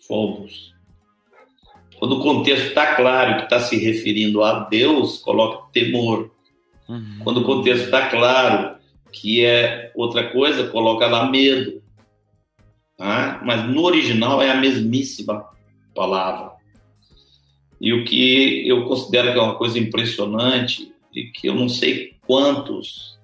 Phobos. 0.00 0.74
Quando 1.96 2.18
o 2.18 2.22
contexto 2.22 2.68
está 2.68 2.96
claro 2.96 3.36
que 3.36 3.44
está 3.44 3.60
se 3.60 3.76
referindo 3.76 4.42
a 4.42 4.60
Deus, 4.64 5.18
coloca 5.18 5.70
temor. 5.72 6.30
Uhum. 6.88 7.18
Quando 7.22 7.40
o 7.40 7.44
contexto 7.44 7.84
está 7.84 8.08
claro 8.08 8.75
que 9.20 9.44
é 9.44 9.90
outra 9.94 10.30
coisa, 10.30 10.68
coloca 10.68 11.06
lá 11.06 11.30
medo. 11.30 11.82
Tá? 12.96 13.40
Mas 13.44 13.68
no 13.68 13.82
original 13.82 14.40
é 14.42 14.50
a 14.50 14.56
mesmíssima 14.56 15.48
palavra. 15.94 16.52
E 17.80 17.92
o 17.92 18.04
que 18.04 18.66
eu 18.66 18.86
considero 18.86 19.32
que 19.32 19.38
é 19.38 19.42
uma 19.42 19.56
coisa 19.56 19.78
impressionante 19.78 20.92
e 21.14 21.24
que 21.24 21.46
eu 21.46 21.54
não 21.54 21.68
sei 21.68 22.16
quantos 22.26 23.16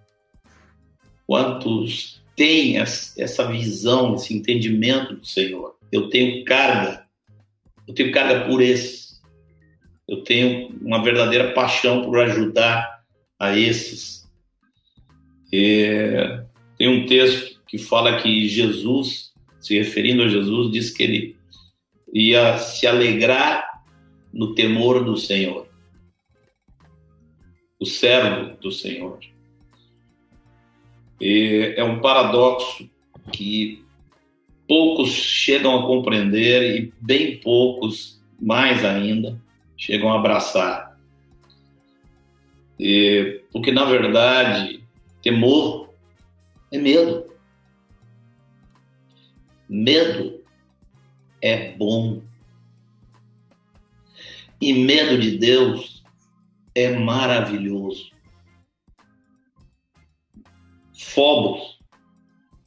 quantos 1.33 2.23
tem 2.37 2.77
essa 2.79 3.47
visão, 3.51 4.15
esse 4.15 4.35
entendimento 4.35 5.17
do 5.17 5.25
Senhor. 5.25 5.77
Eu 5.91 6.11
tenho 6.11 6.45
carga, 6.45 7.07
eu 7.89 7.95
tenho 7.95 8.13
carga 8.13 8.47
por 8.47 8.61
esses. 8.61 9.21
Eu 10.07 10.23
tenho 10.25 10.77
uma 10.83 11.03
verdadeira 11.03 11.53
paixão 11.53 12.03
por 12.03 12.19
ajudar 12.19 13.03
a 13.39 13.57
esses. 13.57 14.22
É, 15.53 16.45
tem 16.79 16.89
um 16.89 17.07
texto 17.07 17.61
que 17.67 17.79
fala 17.79 18.21
que 18.21 18.49
Jesus, 18.49 19.33
se 19.61 19.77
referindo 19.77 20.23
a 20.23 20.29
Jesus, 20.29 20.73
diz 20.73 20.91
que 20.91 21.03
ele 21.03 21.37
ia 22.13 22.59
se 22.59 22.87
alegrar 22.87 23.65
no 24.33 24.55
temor 24.55 25.05
do 25.05 25.17
Senhor, 25.17 25.69
o 27.79 27.85
servo 27.85 28.57
do 28.57 28.71
Senhor. 28.71 29.19
E 31.21 31.75
é 31.77 31.85
um 31.85 32.01
paradoxo 32.01 32.89
que 33.33 33.85
poucos 34.67 35.11
chegam 35.11 35.79
a 35.79 35.87
compreender 35.87 36.77
e 36.77 36.93
bem 37.01 37.39
poucos, 37.39 38.21
mais 38.41 38.85
ainda, 38.85 39.41
chegam 39.77 40.11
a 40.11 40.19
abraçar. 40.19 40.99
Porque, 43.53 43.71
na 43.71 43.85
verdade, 43.85 44.82
temor 45.23 45.95
é 46.71 46.79
medo. 46.79 47.33
Medo 49.69 50.43
é 51.41 51.73
bom. 51.73 52.23
E 54.61 54.73
medo 54.73 55.19
de 55.19 55.39
Deus 55.39 56.03
é 56.75 56.91
maravilhoso. 56.91 58.11
Fobos, 60.95 61.79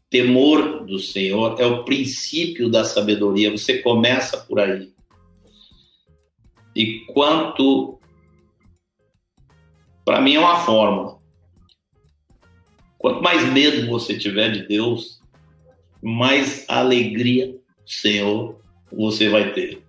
temor 0.09 0.85
do 0.85 0.99
Senhor, 0.99 1.59
é 1.59 1.65
o 1.65 1.83
princípio 1.83 2.69
da 2.69 2.83
sabedoria. 2.83 3.51
Você 3.51 3.81
começa 3.81 4.37
por 4.37 4.59
aí. 4.59 4.93
E 6.75 6.99
quanto. 7.05 7.99
Para 10.03 10.21
mim 10.21 10.35
é 10.35 10.39
uma 10.39 10.59
fórmula. 10.59 11.14
Quanto 13.05 13.21
mais 13.21 13.43
medo 13.53 13.85
você 13.85 14.17
tiver 14.17 14.49
de 14.51 14.67
Deus, 14.67 15.21
mais 16.01 16.65
alegria 16.67 17.49
do 17.49 17.61
Senhor 17.85 18.59
você 18.91 19.29
vai 19.29 19.53
ter. 19.53 19.83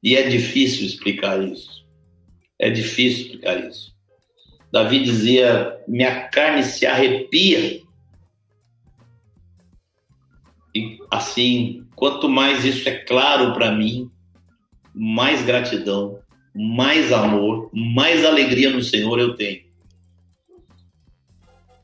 E 0.00 0.14
é 0.14 0.28
difícil 0.28 0.86
explicar 0.86 1.42
isso. 1.42 1.84
É 2.60 2.70
difícil 2.70 3.22
explicar 3.22 3.68
isso. 3.68 3.92
Davi 4.70 5.02
dizia: 5.02 5.82
minha 5.88 6.28
carne 6.28 6.62
se 6.62 6.86
arrepia. 6.86 7.82
E 10.76 10.98
assim, 11.10 11.84
quanto 11.96 12.28
mais 12.28 12.64
isso 12.64 12.88
é 12.88 12.98
claro 12.98 13.52
para 13.52 13.72
mim, 13.72 14.08
mais 14.94 15.44
gratidão, 15.44 16.20
mais 16.54 17.12
amor, 17.12 17.68
mais 17.74 18.24
alegria 18.24 18.70
no 18.70 18.80
Senhor 18.80 19.18
eu 19.18 19.34
tenho. 19.34 19.65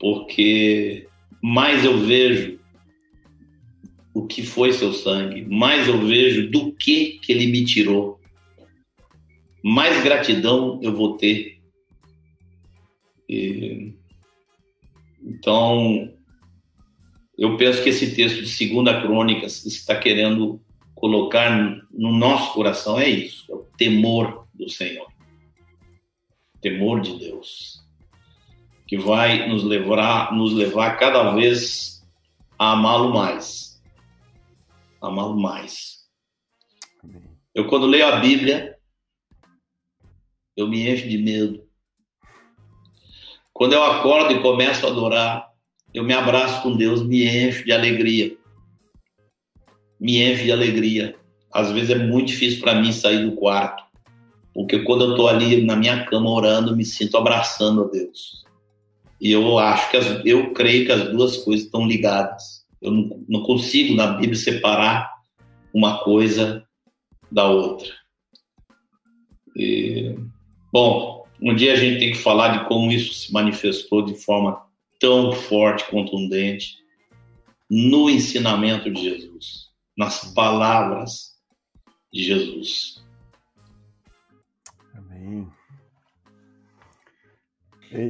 Porque 0.03 1.07
mais 1.41 1.85
eu 1.85 1.97
vejo 1.97 2.59
o 4.12 4.27
que 4.27 4.43
foi 4.43 4.73
seu 4.73 4.93
sangue, 4.93 5.43
mais 5.43 5.87
eu 5.87 6.05
vejo 6.05 6.51
do 6.51 6.73
que 6.73 7.20
que 7.20 7.31
ele 7.31 7.47
me 7.47 7.65
tirou. 7.65 8.20
Mais 9.62 10.03
gratidão 10.03 10.81
eu 10.83 10.93
vou 10.93 11.16
ter. 11.16 11.61
E... 13.29 13.93
Então, 15.23 16.12
eu 17.39 17.57
penso 17.57 17.81
que 17.81 17.91
esse 17.91 18.12
texto 18.12 18.43
de 18.43 18.49
Segunda 18.49 19.01
Crônicas 19.01 19.65
está 19.65 19.95
querendo 19.95 20.61
colocar 20.97 21.81
no 21.93 22.11
nosso 22.11 22.53
coração 22.55 22.99
é 22.99 23.09
isso, 23.09 23.45
é 23.53 23.55
o 23.55 23.65
temor 23.79 24.49
do 24.53 24.69
Senhor. 24.69 25.07
Temor 26.61 27.01
de 27.01 27.16
Deus. 27.20 27.82
Que 28.93 28.98
vai 28.98 29.48
nos 29.48 29.64
levar, 29.64 30.35
nos 30.35 30.52
levar 30.52 30.98
cada 30.98 31.31
vez 31.31 32.05
a 32.59 32.73
amá-lo 32.73 33.14
mais. 33.14 33.82
Amá-lo 35.01 35.40
mais. 35.40 36.02
Eu, 37.55 37.66
quando 37.69 37.86
leio 37.86 38.06
a 38.06 38.16
Bíblia, 38.16 38.77
eu 40.55 40.69
me 40.69 40.86
encho 40.86 41.09
de 41.09 41.16
medo. 41.16 41.66
Quando 43.51 43.73
eu 43.73 43.82
acordo 43.82 44.35
e 44.35 44.43
começo 44.43 44.86
a 44.86 44.90
adorar, 44.90 45.51
eu 45.94 46.05
me 46.05 46.12
abraço 46.12 46.62
com 46.62 46.77
Deus, 46.77 47.02
me 47.02 47.24
encho 47.27 47.64
de 47.64 47.73
alegria 47.73 48.36
me 50.02 50.20
enche 50.20 50.43
de 50.43 50.52
alegria. 50.52 51.14
Às 51.52 51.70
vezes 51.70 51.90
é 51.90 51.94
muito 51.94 52.27
difícil 52.27 52.60
para 52.60 52.74
mim 52.74 52.90
sair 52.90 53.24
do 53.24 53.36
quarto, 53.36 53.85
porque 54.52 54.81
quando 54.81 55.05
eu 55.05 55.10
estou 55.12 55.28
ali 55.28 55.64
na 55.64 55.77
minha 55.77 56.05
cama 56.06 56.28
orando, 56.28 56.77
me 56.77 56.85
sinto 56.85 57.16
abraçando 57.16 57.85
a 57.85 57.89
Deus. 57.89 58.41
E 59.23 59.31
eu 59.31 59.57
acho 59.57 59.89
que 59.89 59.97
as, 59.97 60.27
eu 60.27 60.53
creio 60.53 60.85
que 60.85 60.90
as 60.90 61.09
duas 61.12 61.36
coisas 61.36 61.65
estão 61.65 61.86
ligadas. 61.86 62.66
Eu 62.81 62.90
não, 62.90 63.24
não 63.28 63.43
consigo 63.44 63.94
na 63.94 64.09
Bíblia 64.09 64.35
separar 64.35 65.09
uma 65.73 66.03
coisa 66.03 66.66
da 67.31 67.49
outra. 67.49 67.89
E, 69.55 70.16
bom, 70.73 71.24
um 71.40 71.55
dia 71.55 71.73
a 71.73 71.77
gente 71.77 72.01
tem 72.01 72.11
que 72.11 72.19
falar 72.19 72.59
de 72.59 72.69
como 72.69 72.90
isso 72.90 73.15
se 73.15 73.32
manifestou 73.32 74.05
de 74.05 74.15
forma 74.15 74.61
tão 74.99 75.31
forte, 75.31 75.89
contundente 75.89 76.78
no 77.70 78.11
ensinamento 78.11 78.90
de 78.90 79.03
Jesus 79.03 79.70
nas 79.97 80.35
palavras 80.35 81.36
de 82.12 82.24
Jesus. 82.24 83.05
Amém. 84.93 85.49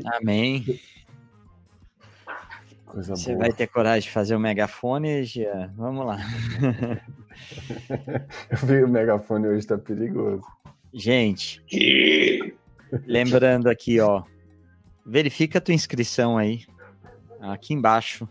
Amém. 0.06 0.64
Coisa 2.92 3.16
Você 3.16 3.30
boa. 3.30 3.38
vai 3.38 3.52
ter 3.54 3.66
coragem 3.68 4.02
de 4.02 4.10
fazer 4.10 4.36
o 4.36 4.40
megafone, 4.40 5.24
Gia? 5.24 5.72
Vamos 5.74 6.04
lá. 6.04 6.18
Eu 8.50 8.58
vi 8.66 8.84
o 8.84 8.88
megafone 8.88 9.48
hoje, 9.48 9.66
tá 9.66 9.78
perigoso. 9.78 10.42
Gente, 10.92 11.64
lembrando 13.06 13.70
aqui, 13.70 13.98
ó, 13.98 14.24
verifica 15.06 15.56
a 15.56 15.60
tua 15.60 15.72
inscrição 15.72 16.36
aí, 16.36 16.66
aqui 17.40 17.72
embaixo, 17.72 18.28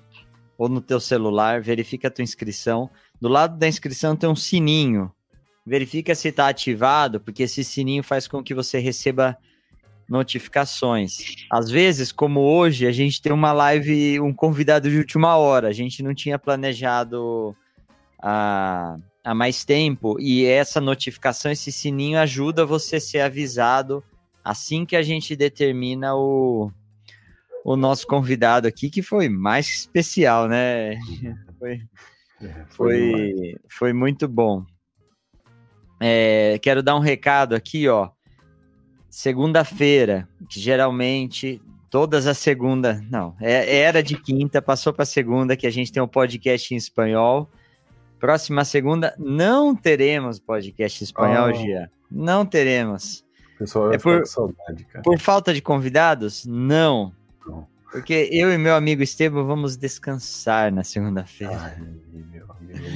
ou 0.60 0.70
no 0.70 0.80
teu 0.80 1.00
celular, 1.00 1.60
verifica 1.60 2.08
a 2.08 2.12
tua 2.12 2.22
inscrição. 2.22 2.88
Do 3.20 3.28
lado 3.28 3.58
da 3.58 3.68
inscrição 3.68 4.16
tem 4.16 4.30
um 4.30 4.36
sininho. 4.36 5.12
Verifica 5.66 6.14
se 6.14 6.28
está 6.28 6.48
ativado, 6.48 7.20
porque 7.20 7.42
esse 7.44 7.64
sininho 7.64 8.04
faz 8.04 8.28
com 8.28 8.44
que 8.44 8.54
você 8.54 8.78
receba 8.78 9.36
notificações. 10.12 11.46
Às 11.50 11.72
vezes, 11.72 12.12
como 12.12 12.42
hoje, 12.42 12.86
a 12.86 12.92
gente 12.92 13.22
tem 13.22 13.32
uma 13.32 13.54
live, 13.54 14.20
um 14.20 14.34
convidado 14.34 14.90
de 14.90 14.98
última 14.98 15.38
hora. 15.38 15.70
A 15.70 15.72
gente 15.72 16.04
não 16.04 16.14
tinha 16.14 16.38
planejado 16.38 17.56
há, 18.22 18.98
há 19.24 19.34
mais 19.34 19.64
tempo. 19.64 20.20
E 20.20 20.44
essa 20.44 20.82
notificação, 20.82 21.50
esse 21.50 21.72
sininho 21.72 22.20
ajuda 22.20 22.66
você 22.66 22.98
a 22.98 23.02
ser 23.02 23.22
avisado 23.22 24.04
assim 24.44 24.86
que 24.86 24.98
a 24.98 25.02
gente 25.02 25.34
determina 25.34 26.14
o, 26.14 26.70
o 27.64 27.78
nosso 27.78 28.06
convidado 28.06 28.68
aqui, 28.68 28.90
que 28.90 29.02
foi 29.02 29.30
mais 29.30 29.70
especial, 29.70 30.50
né? 30.50 31.00
Foi, 31.58 31.80
é, 32.42 32.66
foi, 32.70 33.56
foi, 33.70 33.94
muito 33.94 34.28
bom. 34.28 34.66
É, 36.00 36.58
quero 36.60 36.82
dar 36.82 36.96
um 36.96 37.00
recado 37.00 37.54
aqui, 37.54 37.88
ó. 37.88 38.10
Segunda-feira, 39.12 40.26
que 40.50 40.58
geralmente 40.58 41.62
todas 41.90 42.26
as 42.26 42.38
segunda, 42.38 43.04
não, 43.12 43.36
é, 43.42 43.80
era 43.80 44.02
de 44.02 44.18
quinta, 44.18 44.62
passou 44.62 44.94
para 44.94 45.04
segunda 45.04 45.58
que 45.58 45.68
a 45.68 45.70
gente 45.70 45.92
tem 45.92 46.02
um 46.02 46.08
podcast 46.08 46.74
em 46.74 46.78
espanhol. 46.78 47.52
Próxima 48.18 48.64
segunda 48.64 49.14
não 49.20 49.76
teremos 49.76 50.40
podcast 50.40 51.04
em 51.04 51.06
espanhol, 51.06 51.50
oh. 51.50 51.54
Gia. 51.54 51.92
Não 52.10 52.46
teremos. 52.46 53.26
pessoal 53.60 53.92
é 53.92 53.98
por, 53.98 54.26
saudade, 54.26 54.86
cara. 54.86 55.04
Por 55.04 55.20
falta 55.20 55.54
de 55.54 55.62
convidados? 55.62 56.46
Não. 56.46 57.14
não. 57.46 57.68
Porque 57.92 58.30
eu 58.32 58.52
e 58.52 58.58
meu 58.58 58.74
amigo 58.74 59.04
Esteban 59.04 59.44
vamos 59.44 59.76
descansar 59.76 60.72
na 60.72 60.82
segunda-feira. 60.84 61.76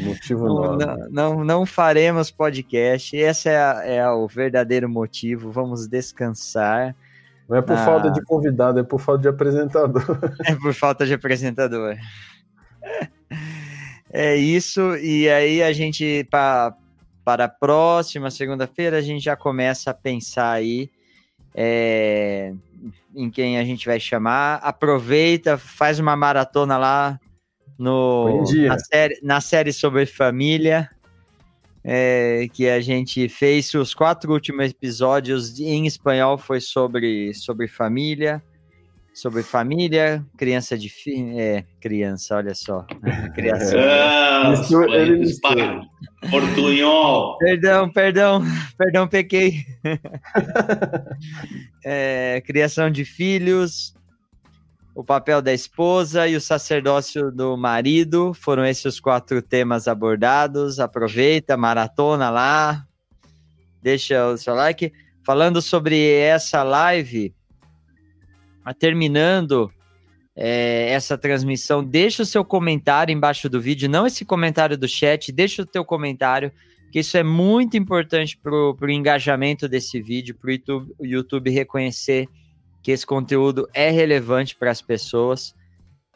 Motivo 0.06 0.48
não, 0.48 0.78
não, 0.78 1.10
não, 1.10 1.44
não, 1.44 1.66
faremos 1.66 2.32
podcast. 2.32 3.16
Esse 3.16 3.50
é, 3.50 3.58
a, 3.58 3.84
é 3.86 4.10
o 4.10 4.26
verdadeiro 4.26 4.88
motivo. 4.88 5.52
Vamos 5.52 5.86
descansar. 5.86 6.96
Não 7.48 7.58
é 7.58 7.62
por 7.62 7.76
ah, 7.76 7.86
falta 7.86 8.10
de 8.10 8.24
convidado, 8.24 8.80
é 8.80 8.84
por 8.84 9.00
falta 9.00 9.24
de 9.24 9.28
apresentador. 9.28 10.18
É 10.48 10.56
por 10.56 10.74
falta 10.74 11.06
de 11.06 11.14
apresentador. 11.14 11.98
É 14.10 14.36
isso. 14.38 14.96
E 14.96 15.30
aí 15.30 15.62
a 15.62 15.74
gente, 15.74 16.26
pra, 16.32 16.74
para 17.24 17.46
a 17.46 17.50
próxima 17.50 18.32
segunda-feira, 18.32 18.98
a 18.98 19.02
gente 19.02 19.24
já 19.24 19.36
começa 19.36 19.92
a 19.92 19.94
pensar 19.94 20.52
aí 20.52 20.90
é, 21.54 22.54
em 23.16 23.30
quem 23.30 23.58
a 23.58 23.64
gente 23.64 23.86
vai 23.86 24.00
chamar. 24.00 24.56
Aproveita, 24.58 25.58
faz 25.58 26.00
uma 26.00 26.16
maratona 26.16 26.78
lá 26.78 27.20
no, 27.78 28.44
na, 28.68 28.80
série, 28.80 29.20
na 29.22 29.42
série 29.42 29.74
sobre 29.74 30.06
família. 30.06 30.90
É, 31.88 32.48
que 32.52 32.68
a 32.68 32.82
gente 32.82 33.30
fez 33.30 33.72
os 33.76 33.94
quatro 33.94 34.34
últimos 34.34 34.72
episódios 34.72 35.60
em 35.60 35.86
espanhol 35.86 36.36
foi 36.36 36.60
sobre, 36.60 37.32
sobre 37.36 37.68
família 37.68 38.42
sobre 39.16 39.42
família, 39.44 40.24
criança 40.38 40.78
de 40.78 40.90
fi... 40.90 41.40
é, 41.40 41.64
criança, 41.80 42.36
olha 42.36 42.54
só, 42.54 42.86
criação. 43.34 43.80
Ah, 43.80 44.54
ele 44.90 45.24
Portunhol. 46.30 47.38
Perdão, 47.38 47.92
perdão, 47.92 48.42
perdão, 48.78 49.08
pequei. 49.08 49.66
é, 51.84 52.42
criação 52.46 52.90
de 52.90 53.06
filhos, 53.06 53.94
o 54.94 55.04
papel 55.04 55.42
da 55.42 55.54
esposa 55.54 56.28
e 56.28 56.36
o 56.36 56.42
sacerdócio 56.42 57.32
do 57.32 57.58
marido. 57.58 58.34
Foram 58.34 58.66
esses 58.66 58.86
os 58.86 59.00
quatro 59.00 59.42
temas 59.42 59.88
abordados. 59.88 60.80
Aproveita, 60.80 61.58
maratona 61.58 62.30
lá, 62.30 62.86
deixa 63.82 64.28
o 64.28 64.38
seu 64.38 64.56
like. 64.56 64.92
Falando 65.26 65.62
sobre 65.62 66.14
essa 66.14 66.64
live, 66.64 67.34
terminando 68.80 69.72
é, 70.36 70.90
essa 70.90 71.18
transmissão, 71.18 71.84
deixa 71.84 72.24
o 72.24 72.26
seu 72.26 72.44
comentário 72.44 73.14
embaixo 73.14 73.50
do 73.50 73.62
vídeo, 73.62 73.90
não 73.90 74.06
esse 74.06 74.26
comentário 74.26 74.78
do 74.78 74.88
chat, 74.88 75.32
deixa 75.32 75.62
o 75.62 75.66
teu 75.66 75.86
comentário, 75.86 76.52
que 76.92 77.00
isso 77.00 77.18
é 77.18 77.24
muito 77.24 77.78
importante 77.78 78.38
para 78.38 78.54
o 78.54 78.90
engajamento 78.90 79.68
desse 79.68 80.02
vídeo, 80.02 80.36
para 80.36 80.50
o 80.50 80.52
YouTube, 80.52 80.96
YouTube 81.00 81.50
reconhecer 81.50 82.28
que 82.82 82.92
esse 82.92 83.06
conteúdo 83.06 83.68
é 83.74 83.90
relevante 83.90 84.56
para 84.56 84.72
as 84.72 84.82
pessoas. 84.82 85.56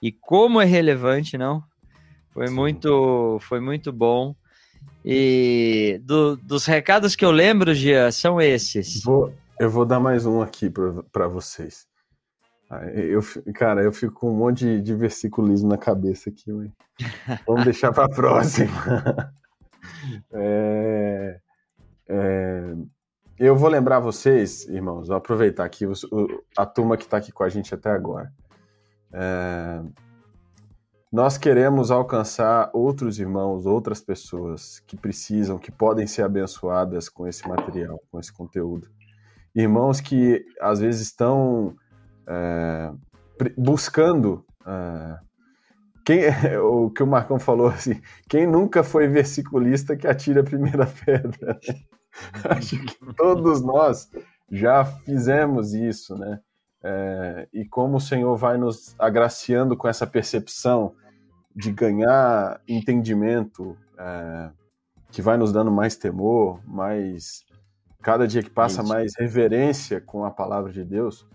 E 0.01 0.11
como 0.11 0.61
é 0.61 0.65
relevante, 0.65 1.37
não? 1.37 1.63
Foi 2.31 2.47
Sim. 2.47 2.53
muito, 2.53 3.39
foi 3.41 3.59
muito 3.59 3.91
bom. 3.91 4.35
E 5.03 5.99
do, 6.03 6.37
dos 6.37 6.65
recados 6.65 7.15
que 7.15 7.25
eu 7.25 7.31
lembro, 7.31 7.73
Gia, 7.73 8.11
são 8.11 8.39
esses. 8.39 9.03
Vou, 9.03 9.33
eu 9.59 9.69
vou 9.69 9.83
dar 9.83 9.99
mais 9.99 10.25
um 10.25 10.41
aqui 10.41 10.71
para 11.11 11.27
vocês. 11.27 11.88
Eu, 12.93 13.21
cara, 13.55 13.81
eu 13.81 13.91
fico 13.91 14.13
com 14.13 14.31
um 14.31 14.35
monte 14.35 14.59
de, 14.59 14.81
de 14.81 14.95
versiculismo 14.95 15.69
na 15.69 15.77
cabeça 15.77 16.29
aqui, 16.29 16.51
mas 16.51 16.69
vamos 17.47 17.63
deixar 17.63 17.91
para 17.91 18.05
a 18.05 18.09
próxima. 18.09 18.71
É, 20.31 21.39
é, 22.07 22.75
eu 23.37 23.55
vou 23.55 23.69
lembrar 23.69 23.99
vocês, 23.99 24.67
irmãos, 24.67 25.07
vou 25.07 25.17
aproveitar 25.17 25.65
aqui 25.65 25.85
a 26.55 26.65
turma 26.65 26.95
que 26.95 27.03
está 27.03 27.17
aqui 27.17 27.31
com 27.31 27.43
a 27.43 27.49
gente 27.49 27.73
até 27.73 27.89
agora. 27.89 28.31
É, 29.11 29.81
nós 31.11 31.37
queremos 31.37 31.89
alcançar 31.89 32.69
outros 32.71 33.19
irmãos, 33.19 33.65
outras 33.65 33.99
pessoas 33.99 34.79
que 34.85 34.95
precisam, 34.95 35.57
que 35.57 35.71
podem 35.71 36.05
ser 36.05 36.21
abençoadas 36.21 37.09
com 37.09 37.27
esse 37.27 37.47
material, 37.47 37.99
com 38.11 38.19
esse 38.19 38.31
conteúdo. 38.31 38.87
Irmãos 39.55 39.99
que 39.99 40.45
às 40.61 40.79
vezes 40.79 41.01
estão 41.01 41.75
é, 42.29 42.91
buscando 43.57 44.45
é, 44.65 45.17
quem, 46.05 46.21
o 46.61 46.89
que 46.91 47.03
o 47.03 47.07
Marcão 47.07 47.39
falou 47.39 47.67
assim, 47.67 47.99
quem 48.29 48.45
nunca 48.45 48.83
foi 48.83 49.07
versiculista 49.07 49.97
que 49.97 50.07
atira 50.07 50.41
a 50.41 50.45
primeira 50.45 50.85
pedra. 51.05 51.59
Né? 51.67 51.75
Acho 52.49 52.79
que 52.79 53.13
todos 53.15 53.61
nós 53.61 54.09
já 54.51 54.85
fizemos 54.85 55.73
isso, 55.73 56.17
né? 56.17 56.39
É, 56.81 57.47
e 57.53 57.65
como 57.65 57.97
o 57.97 58.01
Senhor 58.01 58.35
vai 58.37 58.57
nos 58.57 58.95
agraciando 58.97 59.75
com 59.75 59.87
essa 59.87 60.07
percepção 60.07 60.95
de 61.53 61.71
ganhar 61.71 62.61
entendimento, 62.67 63.77
é, 63.97 64.49
que 65.11 65.21
vai 65.21 65.37
nos 65.37 65.51
dando 65.51 65.69
mais 65.69 65.97
temor, 65.97 66.61
mais 66.65 67.43
cada 68.01 68.27
dia 68.27 68.41
que 68.41 68.49
passa 68.49 68.81
mais 68.81 69.13
reverência 69.17 69.99
com 69.99 70.23
a 70.23 70.31
palavra 70.31 70.71
de 70.71 70.85
Deus. 70.85 71.27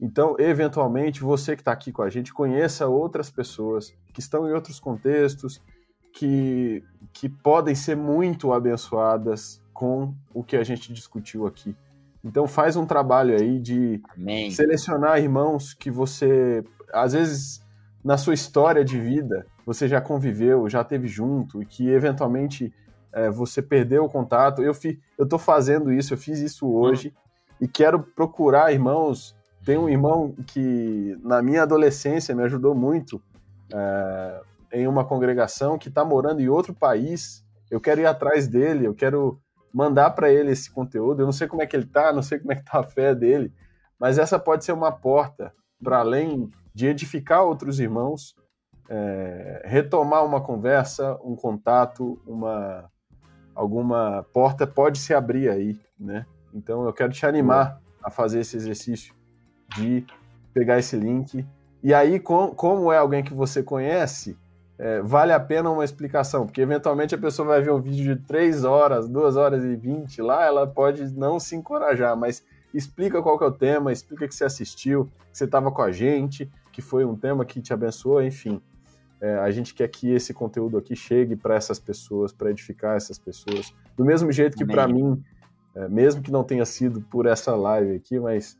Então, 0.00 0.36
eventualmente, 0.38 1.20
você 1.20 1.54
que 1.54 1.62
está 1.62 1.72
aqui 1.72 1.92
com 1.92 2.02
a 2.02 2.10
gente 2.10 2.32
conheça 2.32 2.86
outras 2.86 3.30
pessoas 3.30 3.94
que 4.12 4.20
estão 4.20 4.48
em 4.48 4.52
outros 4.52 4.78
contextos, 4.80 5.62
que, 6.12 6.82
que 7.12 7.28
podem 7.28 7.74
ser 7.74 7.96
muito 7.96 8.52
abençoadas 8.52 9.62
com 9.72 10.14
o 10.32 10.42
que 10.44 10.56
a 10.56 10.62
gente 10.62 10.92
discutiu 10.92 11.46
aqui. 11.46 11.76
Então 12.24 12.46
faz 12.46 12.76
um 12.76 12.86
trabalho 12.86 13.36
aí 13.36 13.58
de 13.58 14.00
Amém. 14.16 14.50
selecionar 14.50 15.18
irmãos 15.18 15.74
que 15.74 15.90
você, 15.90 16.64
às 16.92 17.12
vezes, 17.12 17.62
na 18.02 18.16
sua 18.16 18.32
história 18.32 18.82
de 18.82 18.98
vida, 18.98 19.46
você 19.66 19.86
já 19.86 20.00
conviveu, 20.00 20.68
já 20.68 20.82
teve 20.82 21.06
junto 21.06 21.60
e 21.62 21.66
que 21.66 21.88
eventualmente 21.88 22.72
é, 23.12 23.30
você 23.30 23.60
perdeu 23.60 24.04
o 24.04 24.08
contato. 24.08 24.62
Eu 24.62 24.72
fi, 24.72 24.98
eu 25.18 25.26
tô 25.26 25.38
fazendo 25.38 25.92
isso, 25.92 26.14
eu 26.14 26.18
fiz 26.18 26.38
isso 26.38 26.66
hoje 26.66 27.08
hum. 27.08 27.54
e 27.60 27.68
quero 27.68 28.02
procurar 28.02 28.72
irmãos. 28.72 29.36
Tem 29.64 29.78
um 29.78 29.88
irmão 29.88 30.34
que 30.46 31.18
na 31.22 31.40
minha 31.40 31.62
adolescência 31.62 32.34
me 32.34 32.42
ajudou 32.42 32.74
muito 32.74 33.20
é, 33.72 34.42
em 34.72 34.86
uma 34.86 35.04
congregação 35.04 35.78
que 35.78 35.88
está 35.88 36.04
morando 36.04 36.40
em 36.42 36.48
outro 36.48 36.74
país. 36.74 37.42
Eu 37.70 37.80
quero 37.80 38.00
ir 38.00 38.06
atrás 38.06 38.46
dele, 38.46 38.86
eu 38.86 38.94
quero 38.94 39.40
mandar 39.72 40.10
para 40.10 40.30
ele 40.30 40.50
esse 40.50 40.70
conteúdo. 40.70 41.22
Eu 41.22 41.26
não 41.26 41.32
sei 41.32 41.48
como 41.48 41.62
é 41.62 41.66
que 41.66 41.74
ele 41.74 41.86
tá, 41.86 42.12
não 42.12 42.22
sei 42.22 42.38
como 42.38 42.52
é 42.52 42.56
que 42.56 42.64
tá 42.64 42.80
a 42.80 42.82
fé 42.82 43.14
dele, 43.14 43.52
mas 43.98 44.18
essa 44.18 44.38
pode 44.38 44.64
ser 44.64 44.72
uma 44.72 44.92
porta 44.92 45.52
para 45.82 45.98
além 45.98 46.50
de 46.74 46.86
edificar 46.86 47.42
outros 47.42 47.80
irmãos, 47.80 48.34
é, 48.88 49.62
retomar 49.64 50.24
uma 50.26 50.42
conversa, 50.42 51.18
um 51.24 51.34
contato, 51.34 52.20
uma 52.26 52.90
alguma 53.54 54.26
porta 54.32 54.66
pode 54.66 54.98
se 54.98 55.14
abrir 55.14 55.48
aí, 55.48 55.80
né? 55.98 56.26
Então 56.52 56.84
eu 56.84 56.92
quero 56.92 57.12
te 57.12 57.24
animar 57.24 57.80
a 58.02 58.10
fazer 58.10 58.40
esse 58.40 58.56
exercício 58.56 59.14
de 59.76 60.04
pegar 60.52 60.78
esse 60.78 60.96
link 60.96 61.44
e 61.84 61.92
aí 61.92 62.18
com, 62.18 62.48
como 62.48 62.90
é 62.90 62.96
alguém 62.96 63.22
que 63.22 63.34
você 63.34 63.62
conhece, 63.62 64.38
é, 64.78 65.02
vale 65.02 65.32
a 65.32 65.38
pena 65.38 65.70
uma 65.70 65.84
explicação, 65.84 66.46
porque 66.46 66.62
eventualmente 66.62 67.14
a 67.14 67.18
pessoa 67.18 67.48
vai 67.48 67.60
ver 67.60 67.72
um 67.72 67.80
vídeo 67.80 68.16
de 68.16 68.22
3 68.24 68.64
horas, 68.64 69.06
2 69.06 69.36
horas 69.36 69.62
e 69.62 69.76
20 69.76 70.22
lá, 70.22 70.46
ela 70.46 70.66
pode 70.66 71.14
não 71.14 71.38
se 71.38 71.54
encorajar, 71.54 72.16
mas 72.16 72.42
explica 72.72 73.20
qual 73.20 73.36
que 73.36 73.44
é 73.44 73.48
o 73.48 73.52
tema, 73.52 73.92
explica 73.92 74.26
que 74.26 74.34
você 74.34 74.44
assistiu, 74.44 75.10
que 75.30 75.36
você 75.36 75.44
estava 75.44 75.70
com 75.70 75.82
a 75.82 75.92
gente, 75.92 76.50
que 76.72 76.80
foi 76.80 77.04
um 77.04 77.14
tema 77.14 77.44
que 77.44 77.60
te 77.60 77.74
abençoou, 77.74 78.22
enfim. 78.22 78.62
É, 79.20 79.34
a 79.36 79.50
gente 79.50 79.74
quer 79.74 79.88
que 79.88 80.10
esse 80.10 80.32
conteúdo 80.32 80.78
aqui 80.78 80.96
chegue 80.96 81.36
para 81.36 81.54
essas 81.54 81.78
pessoas, 81.78 82.32
para 82.32 82.50
edificar 82.50 82.96
essas 82.96 83.18
pessoas. 83.18 83.74
Do 83.94 84.06
mesmo 84.06 84.32
jeito 84.32 84.56
que 84.56 84.64
para 84.64 84.88
mim, 84.88 85.22
é, 85.74 85.86
mesmo 85.86 86.22
que 86.22 86.32
não 86.32 86.42
tenha 86.42 86.64
sido 86.64 87.02
por 87.02 87.26
essa 87.26 87.54
live 87.54 87.94
aqui, 87.94 88.18
mas 88.18 88.58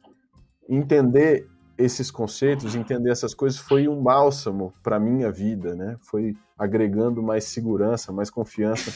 entender 0.69 1.49
esses 1.77 2.11
conceitos, 2.11 2.75
entender 2.75 3.11
essas 3.11 3.35
coisas 3.35 3.59
foi 3.59 3.89
um 3.89 4.01
bálsamo 4.01 4.73
para 4.83 4.99
minha 4.99 5.31
vida, 5.31 5.75
né? 5.75 5.97
Foi 6.01 6.37
agregando 6.57 7.23
mais 7.23 7.45
segurança, 7.45 8.13
mais 8.13 8.31
confiança 8.31 8.93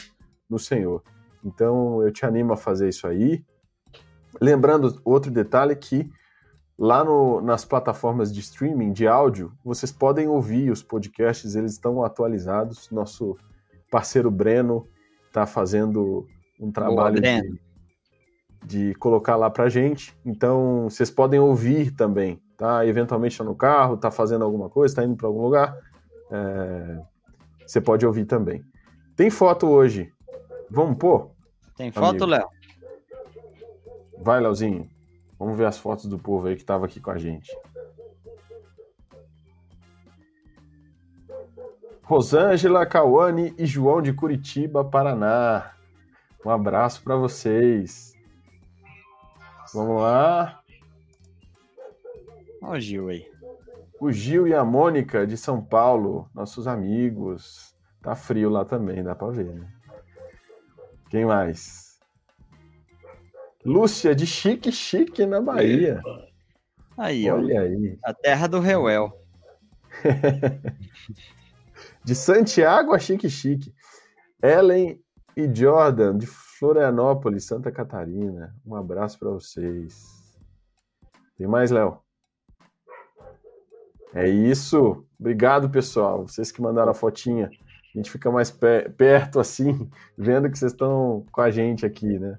no 0.49 0.57
Senhor. 0.57 1.03
Então 1.43 2.01
eu 2.01 2.11
te 2.11 2.25
animo 2.25 2.53
a 2.53 2.57
fazer 2.57 2.89
isso 2.89 3.05
aí. 3.05 3.43
Lembrando 4.39 5.01
outro 5.03 5.29
detalhe 5.29 5.75
que 5.75 6.09
lá 6.77 7.03
no, 7.03 7.41
nas 7.41 7.65
plataformas 7.65 8.33
de 8.33 8.39
streaming 8.39 8.93
de 8.93 9.05
áudio, 9.05 9.51
vocês 9.63 9.91
podem 9.91 10.27
ouvir 10.27 10.71
os 10.71 10.81
podcasts, 10.81 11.55
eles 11.55 11.73
estão 11.73 12.03
atualizados. 12.03 12.89
Nosso 12.89 13.37
parceiro 13.91 14.31
Breno 14.31 14.87
está 15.27 15.45
fazendo 15.45 16.25
um 16.59 16.71
trabalho 16.71 17.21
Boa, 17.21 17.41
de, 17.41 17.59
de 18.65 18.93
colocar 18.95 19.35
lá 19.35 19.49
para 19.49 19.69
gente. 19.69 20.15
Então 20.25 20.89
vocês 20.89 21.09
podem 21.09 21.39
ouvir 21.39 21.91
também 21.91 22.41
tá 22.59 22.85
eventualmente 22.85 23.31
está 23.31 23.43
no 23.45 23.55
carro, 23.55 23.95
está 23.95 24.11
fazendo 24.11 24.43
alguma 24.43 24.69
coisa, 24.69 24.91
está 24.91 25.03
indo 25.03 25.15
para 25.15 25.27
algum 25.27 25.41
lugar, 25.41 25.77
é, 26.29 27.01
você 27.65 27.79
pode 27.79 28.05
ouvir 28.05 28.25
também. 28.25 28.61
Tem 29.15 29.29
foto 29.29 29.67
hoje. 29.67 30.11
Vamos 30.69 30.97
pôr? 30.97 31.31
Tem 31.77 31.89
foto, 31.89 32.25
Léo? 32.25 32.49
Vai, 34.21 34.41
Léozinho. 34.41 34.89
Vamos 35.39 35.57
ver 35.57 35.67
as 35.67 35.77
fotos 35.77 36.05
do 36.05 36.19
povo 36.19 36.47
aí 36.47 36.55
que 36.55 36.61
estava 36.61 36.85
aqui 36.85 36.99
com 36.99 37.11
a 37.11 37.17
gente. 37.17 37.49
Rosângela, 42.03 42.85
Cauane 42.85 43.53
e 43.57 43.65
João 43.65 44.01
de 44.01 44.11
Curitiba, 44.11 44.83
Paraná. 44.83 45.71
Um 46.45 46.49
abraço 46.49 47.01
para 47.03 47.15
vocês. 47.15 48.08
Vamos 49.73 50.01
lá. 50.01 50.61
Olha 52.61 52.77
o 52.77 52.79
Gil 52.79 53.09
aí. 53.09 53.29
O 53.99 54.11
Gil 54.11 54.47
e 54.47 54.53
a 54.53 54.63
Mônica 54.63 55.27
de 55.27 55.37
São 55.37 55.63
Paulo, 55.63 56.29
nossos 56.33 56.67
amigos. 56.67 57.75
Tá 58.01 58.15
frio 58.15 58.49
lá 58.49 58.63
também, 58.63 59.03
dá 59.03 59.13
pra 59.13 59.29
ver, 59.29 59.53
né? 59.53 59.67
Quem 61.09 61.25
mais? 61.25 61.99
Lúcia 63.65 64.15
de 64.15 64.25
Chique 64.25 64.71
Chique 64.71 65.25
na 65.25 65.41
Bahia. 65.41 66.01
Aí, 66.97 67.29
Olha 67.29 67.61
ó. 67.61 67.63
aí. 67.63 67.99
A 68.03 68.13
terra 68.13 68.47
do 68.47 68.59
Reuel. 68.59 69.11
de 72.03 72.15
Santiago 72.15 72.93
a 72.93 72.99
Chique 72.99 73.29
Chique. 73.29 73.73
Ellen 74.41 75.01
e 75.39 75.55
Jordan 75.55 76.17
de 76.17 76.27
Florianópolis, 76.27 77.45
Santa 77.45 77.71
Catarina. 77.71 78.53
Um 78.65 78.75
abraço 78.75 79.17
para 79.17 79.29
vocês. 79.29 80.37
Tem 81.37 81.47
mais, 81.47 81.71
Léo? 81.71 82.01
É 84.13 84.27
isso. 84.27 85.05
Obrigado, 85.17 85.69
pessoal. 85.69 86.27
Vocês 86.27 86.51
que 86.51 86.61
mandaram 86.61 86.91
a 86.91 86.95
fotinha. 86.95 87.49
A 87.93 87.97
gente 87.97 88.11
fica 88.11 88.29
mais 88.29 88.51
perto 88.51 89.39
assim, 89.39 89.89
vendo 90.17 90.49
que 90.51 90.57
vocês 90.59 90.73
estão 90.73 91.25
com 91.31 91.41
a 91.41 91.49
gente 91.49 91.85
aqui, 91.85 92.19
né? 92.19 92.37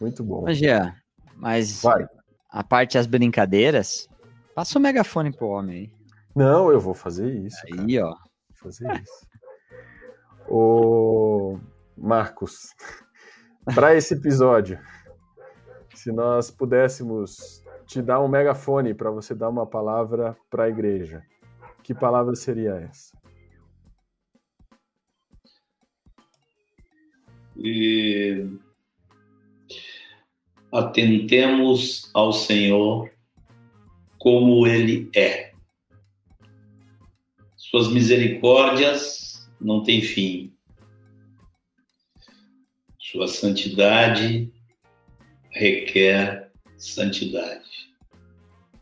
Muito 0.00 0.22
bom. 0.22 0.42
Mas, 0.42 0.58
Jean, 0.58 0.94
mas 1.36 1.82
Vai. 1.82 2.06
a 2.50 2.62
parte 2.62 2.94
das 2.96 3.06
brincadeiras, 3.06 4.08
passa 4.54 4.78
o 4.78 4.82
megafone 4.82 5.32
pro 5.32 5.48
homem 5.48 5.76
aí. 5.76 5.92
Não, 6.34 6.70
eu 6.70 6.80
vou 6.80 6.94
fazer 6.94 7.34
isso. 7.34 7.58
Aí, 7.66 7.96
cara. 7.96 8.06
ó. 8.06 8.10
Vou 8.10 8.72
fazer 8.72 9.02
isso. 9.02 9.26
Ô, 10.48 11.58
Marcos, 12.00 12.74
para 13.74 13.94
esse 13.94 14.14
episódio, 14.14 14.78
se 15.94 16.12
nós 16.12 16.50
pudéssemos 16.50 17.62
te 17.88 18.02
dar 18.02 18.20
um 18.20 18.28
megafone 18.28 18.92
para 18.92 19.10
você 19.10 19.34
dar 19.34 19.48
uma 19.48 19.66
palavra 19.66 20.36
para 20.50 20.64
a 20.64 20.68
igreja. 20.68 21.22
Que 21.82 21.94
palavra 21.94 22.34
seria 22.34 22.74
essa? 22.74 23.16
E 27.56 28.46
atentemos 30.70 32.10
ao 32.12 32.30
Senhor 32.32 33.10
como 34.18 34.66
Ele 34.66 35.10
é. 35.16 35.52
Suas 37.56 37.88
misericórdias 37.90 39.50
não 39.58 39.82
têm 39.82 40.02
fim. 40.02 40.54
Sua 43.10 43.26
santidade 43.26 44.52
requer 45.50 46.52
santidade. 46.76 47.88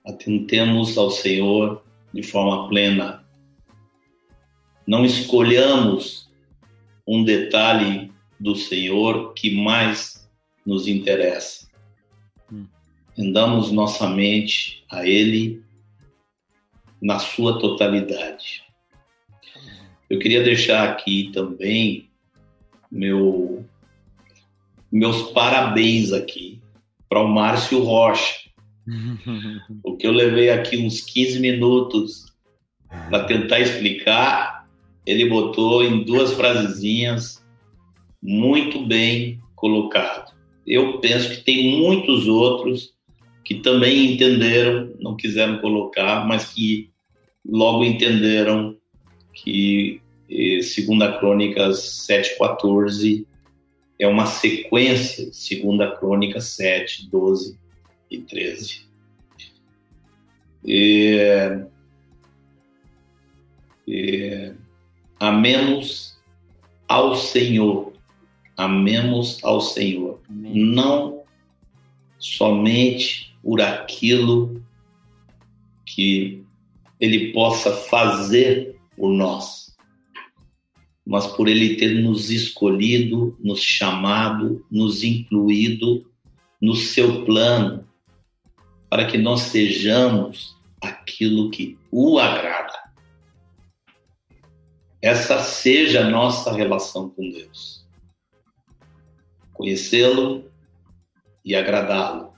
Atentemos 0.05 0.99
ao 0.99 1.11
Senhor 1.13 1.85
de 2.13 2.25
forma 2.25 2.69
plena. 2.69 3.25
Não 4.85 5.05
escolhamos 5.05 6.29
um 7.07 7.23
detalhe 7.23 8.13
do 8.41 8.57
Senhor 8.57 9.33
que 9.33 9.55
mais 9.55 10.29
nos 10.67 10.89
interessa. 10.89 11.71
Hum. 12.53 12.67
Rendamos 13.17 13.71
nossa 13.71 14.09
mente 14.09 14.85
a 14.91 15.07
Ele 15.07 15.63
na 17.01 17.21
sua 17.21 17.61
totalidade. 17.61 18.65
Eu 20.11 20.19
queria 20.19 20.43
deixar 20.43 20.89
aqui 20.89 21.31
também 21.33 22.11
meu, 22.91 23.65
meus 24.97 25.31
parabéns 25.33 26.11
aqui 26.11 26.59
para 27.07 27.21
o 27.21 27.29
Márcio 27.29 27.83
Rocha, 27.83 28.35
porque 29.83 30.07
eu 30.07 30.13
levei 30.13 30.49
aqui 30.49 30.79
uns 30.79 31.03
15 31.03 31.39
minutos 31.39 32.33
para 33.11 33.25
tentar 33.25 33.61
explicar, 33.61 34.67
ele 35.05 35.29
botou 35.29 35.85
em 35.85 36.03
duas 36.03 36.33
frasezinhas 36.33 37.45
muito 38.23 38.87
bem 38.87 39.39
colocado. 39.55 40.35
Eu 40.67 40.99
penso 40.99 41.31
que 41.31 41.45
tem 41.45 41.79
muitos 41.79 42.27
outros 42.27 42.95
que 43.45 43.57
também 43.57 44.15
entenderam, 44.15 44.95
não 44.99 45.15
quiseram 45.15 45.59
colocar, 45.59 46.27
mas 46.27 46.47
que 46.47 46.91
logo 47.45 47.85
entenderam 47.85 48.75
que 49.35 50.01
eh, 50.31 50.63
segunda 50.63 51.19
Crônicas 51.19 52.07
7:14 52.09 53.27
é 53.99 54.07
uma 54.07 54.27
sequência 54.27 55.31
de 55.31 55.37
segunda 55.37 55.97
Crônica 55.97 56.41
7, 56.41 57.09
12 57.09 57.59
e 58.11 58.19
13. 58.19 58.87
E, 60.65 61.19
e, 63.87 64.53
amemos 65.19 66.19
ao 66.89 67.15
Senhor 67.17 67.97
amemos 68.57 69.39
ao 69.45 69.61
Senhor, 69.61 70.21
Amém. 70.29 70.55
não 70.55 71.23
somente 72.19 73.37
por 73.43 73.61
aquilo 73.61 74.63
que 75.85 76.43
Ele 76.99 77.33
possa 77.33 77.73
fazer 77.73 78.77
por 78.97 79.13
nós, 79.13 79.66
mas 81.07 81.27
por 81.27 81.49
Ele 81.49 81.77
ter 81.77 82.03
nos 82.03 82.31
escolhido, 82.31 83.37
nos 83.39 83.61
chamado, 83.63 84.65
nos 84.71 85.05
incluído 85.05 86.05
no 86.61 86.75
seu 86.75 87.25
plano, 87.25 87.87
para 88.91 89.07
que 89.07 89.17
nós 89.17 89.43
sejamos 89.43 90.57
aquilo 90.81 91.51
que 91.51 91.79
o 91.91 92.19
agrada. 92.19 92.79
Essa 95.01 95.39
seja 95.39 96.07
a 96.07 96.11
nossa 96.11 96.53
relação 96.53 97.09
com 97.11 97.31
Deus 97.31 97.87
conhecê-lo 99.57 100.51
e 101.45 101.55
agradá-lo 101.55 102.35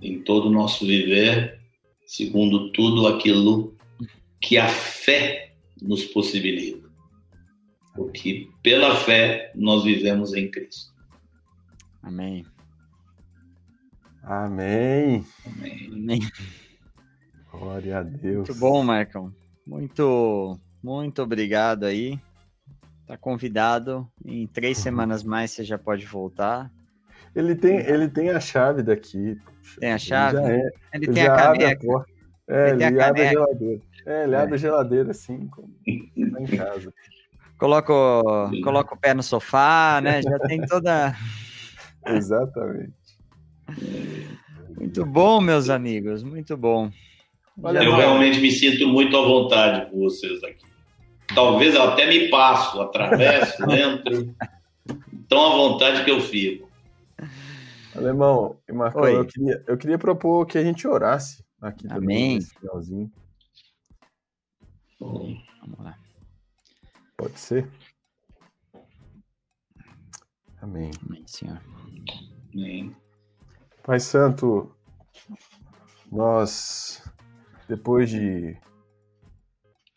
em 0.00 0.22
todo 0.22 0.48
o 0.48 0.52
nosso 0.52 0.86
viver, 0.86 1.60
segundo 2.06 2.70
tudo 2.72 3.06
aquilo 3.06 3.76
que 4.40 4.56
a 4.56 4.68
fé 4.68 5.54
nos 5.80 6.04
possibilita. 6.04 6.85
Porque 7.96 8.48
pela 8.62 8.94
fé 8.94 9.50
nós 9.54 9.82
vivemos 9.82 10.34
em 10.34 10.50
Cristo. 10.50 10.94
Amém. 12.02 12.44
Amém. 14.22 15.24
Amém. 15.90 16.20
Glória 17.50 17.98
a 17.98 18.02
Deus. 18.02 18.48
Muito 18.48 18.54
bom, 18.54 18.84
Marcão. 18.84 19.32
Muito, 19.66 20.58
muito 20.82 21.22
obrigado 21.22 21.84
aí. 21.84 22.20
Tá 23.06 23.16
convidado. 23.16 24.06
Em 24.24 24.46
três 24.46 24.78
uhum. 24.78 24.82
semanas 24.84 25.22
mais 25.24 25.52
você 25.52 25.64
já 25.64 25.78
pode 25.78 26.04
voltar. 26.04 26.70
Ele 27.34 27.54
tem, 27.54 27.78
ele 27.78 28.08
tem 28.08 28.30
a 28.30 28.40
chave 28.40 28.82
daqui. 28.82 29.38
Tem 29.78 29.92
a 29.92 29.98
chave? 29.98 30.38
Ele, 30.38 30.52
é, 30.52 30.70
ele, 30.94 31.12
tem 31.12 31.26
a 31.26 31.36
caneca. 31.36 31.86
A 31.92 32.04
é, 32.48 32.70
ele, 32.70 32.84
ele 32.84 33.02
abre 33.02 33.22
a 33.22 33.30
geladeira. 33.30 33.82
É, 34.06 34.24
ele 34.24 34.34
é. 34.34 34.38
abre 34.38 34.54
a 34.54 34.58
geladeira 34.58 35.10
assim, 35.10 35.46
como 35.48 35.68
tá 35.68 36.40
em 36.40 36.46
casa. 36.56 36.94
Coloca 37.58 37.92
o, 37.92 38.60
coloca 38.62 38.94
o 38.94 38.98
pé 38.98 39.14
no 39.14 39.22
sofá, 39.22 40.00
né? 40.02 40.20
Já 40.22 40.38
tem 40.40 40.60
toda. 40.66 41.16
Exatamente. 42.06 42.92
Muito 44.76 45.06
bom, 45.06 45.40
meus 45.40 45.70
amigos, 45.70 46.22
muito 46.22 46.56
bom. 46.56 46.90
Valeu, 47.56 47.82
eu 47.82 47.96
realmente 47.96 48.38
me 48.40 48.50
sinto 48.50 48.86
muito 48.86 49.16
à 49.16 49.22
vontade 49.22 49.90
com 49.90 50.00
vocês 50.00 50.42
aqui. 50.44 50.64
Talvez 51.34 51.74
eu 51.74 51.82
até 51.82 52.06
me 52.06 52.28
passo, 52.28 52.80
atravesso, 52.80 53.62
entro. 53.70 54.34
Tão 55.28 55.52
à 55.52 55.56
vontade 55.56 56.04
que 56.04 56.10
eu 56.10 56.20
fico. 56.20 56.68
Alemão 57.96 58.58
e 58.68 58.72
Marcão, 58.72 59.06
eu 59.08 59.24
queria, 59.24 59.64
eu 59.66 59.78
queria 59.78 59.98
propor 59.98 60.46
que 60.46 60.58
a 60.58 60.62
gente 60.62 60.86
orasse 60.86 61.42
aqui 61.60 61.86
Amém. 61.88 62.38
também, 62.38 62.40
finalzinho. 62.42 63.10
Vamos 65.00 65.78
lá. 65.78 65.96
Pode 67.16 67.38
ser? 67.38 67.70
Amém. 70.60 70.90
Amém, 71.06 71.24
Senhor. 71.26 71.60
Amém. 72.52 72.96
Pai 73.82 74.00
Santo, 74.00 74.74
nós, 76.10 77.02
depois 77.68 78.10
de 78.10 78.58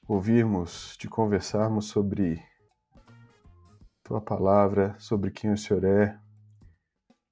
ouvirmos, 0.08 0.96
de 1.00 1.08
conversarmos 1.08 1.88
sobre 1.88 2.42
tua 4.04 4.22
palavra, 4.22 4.96
sobre 5.00 5.32
quem 5.32 5.52
o 5.52 5.58
Senhor 5.58 5.84
é, 5.84 6.20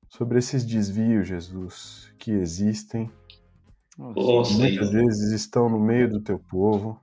sobre 0.10 0.40
esses 0.40 0.66
desvios, 0.66 1.28
Jesus, 1.28 2.14
que 2.18 2.32
existem, 2.32 3.12
oh, 3.98 4.44
muitas 4.52 4.92
vezes 4.92 5.32
estão 5.32 5.70
no 5.70 5.80
meio 5.80 6.10
do 6.10 6.22
teu 6.22 6.40
povo. 6.40 7.00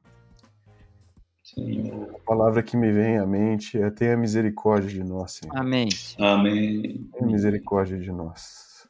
Senhor. 1.45 2.15
A 2.15 2.19
palavra 2.21 2.63
que 2.63 2.77
me 2.77 2.91
vem 2.91 3.19
à 3.19 3.27
mente 3.27 3.79
é 3.79 3.91
tenha 3.91 4.17
misericórdia 4.17 4.89
de 4.89 5.05
nós, 5.05 5.33
Senhor. 5.33 5.55
Amém. 5.57 5.89
Amém. 6.19 7.09
Tenha 7.13 7.27
misericórdia 7.27 7.99
de 7.99 8.11
nós. 8.11 8.89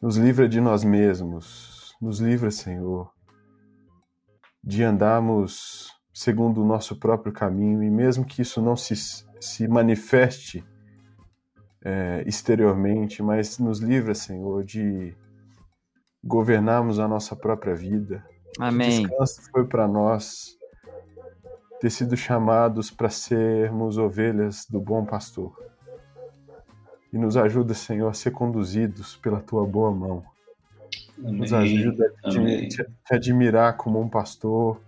Nos 0.00 0.16
livra 0.16 0.48
de 0.48 0.60
nós 0.60 0.82
mesmos. 0.82 1.94
Nos 2.00 2.18
livra, 2.18 2.50
Senhor, 2.50 3.12
de 4.64 4.82
andarmos 4.82 5.92
segundo 6.12 6.62
o 6.62 6.66
nosso 6.66 6.98
próprio 6.98 7.32
caminho, 7.32 7.82
e 7.82 7.90
mesmo 7.90 8.24
que 8.24 8.42
isso 8.42 8.60
não 8.60 8.74
se, 8.74 8.94
se 9.40 9.68
manifeste 9.68 10.64
é, 11.84 12.24
exteriormente, 12.26 13.22
mas 13.22 13.58
nos 13.58 13.80
livra, 13.80 14.14
Senhor, 14.14 14.64
de 14.64 15.14
governarmos 16.24 16.98
a 16.98 17.06
nossa 17.06 17.36
própria 17.36 17.74
vida. 17.74 18.24
Amém. 18.58 19.04
O 19.04 19.08
descanso 19.08 19.42
foi 19.50 19.66
para 19.66 19.86
nós 19.86 20.56
ter 21.82 21.90
sido 21.90 22.16
chamados 22.16 22.92
para 22.92 23.10
sermos 23.10 23.98
ovelhas 23.98 24.64
do 24.70 24.80
bom 24.80 25.04
pastor. 25.04 25.52
E 27.12 27.18
nos 27.18 27.36
ajuda, 27.36 27.74
Senhor, 27.74 28.08
a 28.08 28.12
ser 28.12 28.30
conduzidos 28.30 29.16
pela 29.16 29.40
tua 29.40 29.66
boa 29.66 29.90
mão. 29.90 30.22
Amém. 31.18 31.40
Nos 31.40 31.52
ajuda 31.52 32.14
a 32.24 32.30
te, 32.30 32.68
te, 32.68 32.86
admirar 33.10 33.76
como 33.76 34.00
um 34.00 34.08
pastor, 34.08 34.80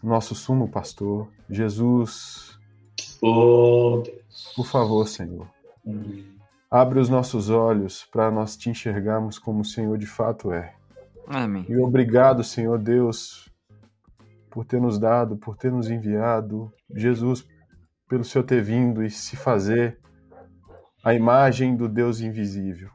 nosso 0.00 0.32
sumo 0.32 0.68
pastor, 0.68 1.26
Jesus. 1.50 2.56
Oh, 3.20 4.04
Por 4.54 4.66
favor, 4.66 5.08
Senhor. 5.08 5.48
Amém. 5.84 6.24
Abre 6.70 7.00
os 7.00 7.08
nossos 7.08 7.50
olhos 7.50 8.06
para 8.12 8.30
nós 8.30 8.56
te 8.56 8.70
enxergarmos 8.70 9.40
como 9.40 9.62
o 9.62 9.64
Senhor 9.64 9.98
de 9.98 10.06
fato 10.06 10.52
é. 10.52 10.72
Amém. 11.26 11.66
E 11.68 11.76
obrigado, 11.78 12.44
Senhor 12.44 12.78
Deus, 12.78 13.49
por 14.50 14.64
ter 14.64 14.80
nos 14.80 14.98
dado, 14.98 15.36
por 15.36 15.56
ter 15.56 15.70
nos 15.70 15.88
enviado, 15.88 16.72
Jesus, 16.94 17.46
pelo 18.08 18.24
Senhor 18.24 18.44
ter 18.44 18.60
vindo 18.60 19.04
e 19.04 19.10
se 19.10 19.36
fazer 19.36 19.98
a 21.04 21.14
imagem 21.14 21.76
do 21.76 21.88
Deus 21.88 22.20
invisível. 22.20 22.90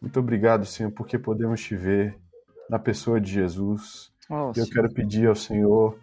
Muito 0.00 0.18
obrigado, 0.18 0.66
Senhor, 0.66 0.90
porque 0.90 1.18
podemos 1.18 1.60
te 1.60 1.76
ver 1.76 2.18
na 2.68 2.78
pessoa 2.78 3.20
de 3.20 3.32
Jesus. 3.32 4.10
Eu 4.56 4.66
quero 4.72 4.92
pedir 4.92 5.28
ao 5.28 5.34
Senhor, 5.34 5.98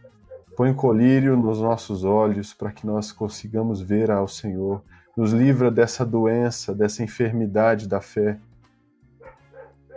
põe 0.55 0.73
colírio 0.73 1.35
nos 1.35 1.59
nossos 1.59 2.03
olhos 2.03 2.53
para 2.53 2.71
que 2.71 2.85
nós 2.85 3.11
consigamos 3.11 3.81
ver 3.81 4.09
ao 4.09 4.27
Senhor. 4.27 4.83
Nos 5.15 5.33
livra 5.33 5.69
dessa 5.71 6.05
doença, 6.05 6.73
dessa 6.73 7.03
enfermidade 7.03 7.87
da 7.87 7.99
fé, 7.99 8.39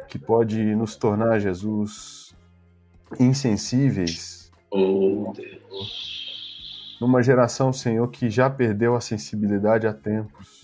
que 0.08 0.18
pode 0.18 0.74
nos 0.74 0.97
tornar, 0.97 1.39
Jesus, 1.39 2.19
insensíveis. 3.18 4.50
Oh, 4.70 5.32
Deus. 5.34 6.98
Numa 7.00 7.22
geração, 7.22 7.72
Senhor, 7.72 8.06
que 8.08 8.28
já 8.28 8.48
perdeu 8.48 8.94
a 8.94 9.00
sensibilidade 9.00 9.86
há 9.86 9.92
tempos. 9.92 10.60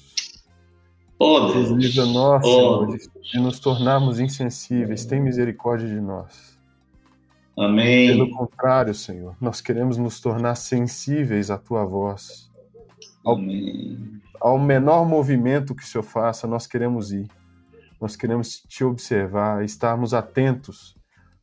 Oh, 1.18 1.40
Deus. 1.52 1.70
Livra 1.70 2.04
nós, 2.06 2.42
oh, 2.44 2.86
Senhor, 2.86 2.98
de, 2.98 3.30
de 3.32 3.40
nos 3.40 3.58
tornarmos 3.58 4.20
insensíveis. 4.20 5.06
Tem 5.06 5.20
misericórdia 5.20 5.88
de 5.88 6.00
nós. 6.00 6.56
Amém. 7.58 8.08
Pelo 8.08 8.30
contrário, 8.30 8.94
Senhor, 8.94 9.34
nós 9.40 9.62
queremos 9.62 9.96
nos 9.96 10.20
tornar 10.20 10.56
sensíveis 10.56 11.50
à 11.50 11.56
tua 11.56 11.86
voz. 11.86 12.50
Ao, 13.24 13.38
ao, 14.40 14.58
menor 14.58 15.06
movimento 15.08 15.74
que 15.74 15.82
o 15.82 15.86
Senhor 15.86 16.04
faça, 16.04 16.46
nós 16.46 16.66
queremos 16.66 17.12
ir. 17.12 17.26
Nós 17.98 18.14
queremos 18.14 18.62
te 18.68 18.84
observar, 18.84 19.64
estarmos 19.64 20.12
atentos 20.12 20.95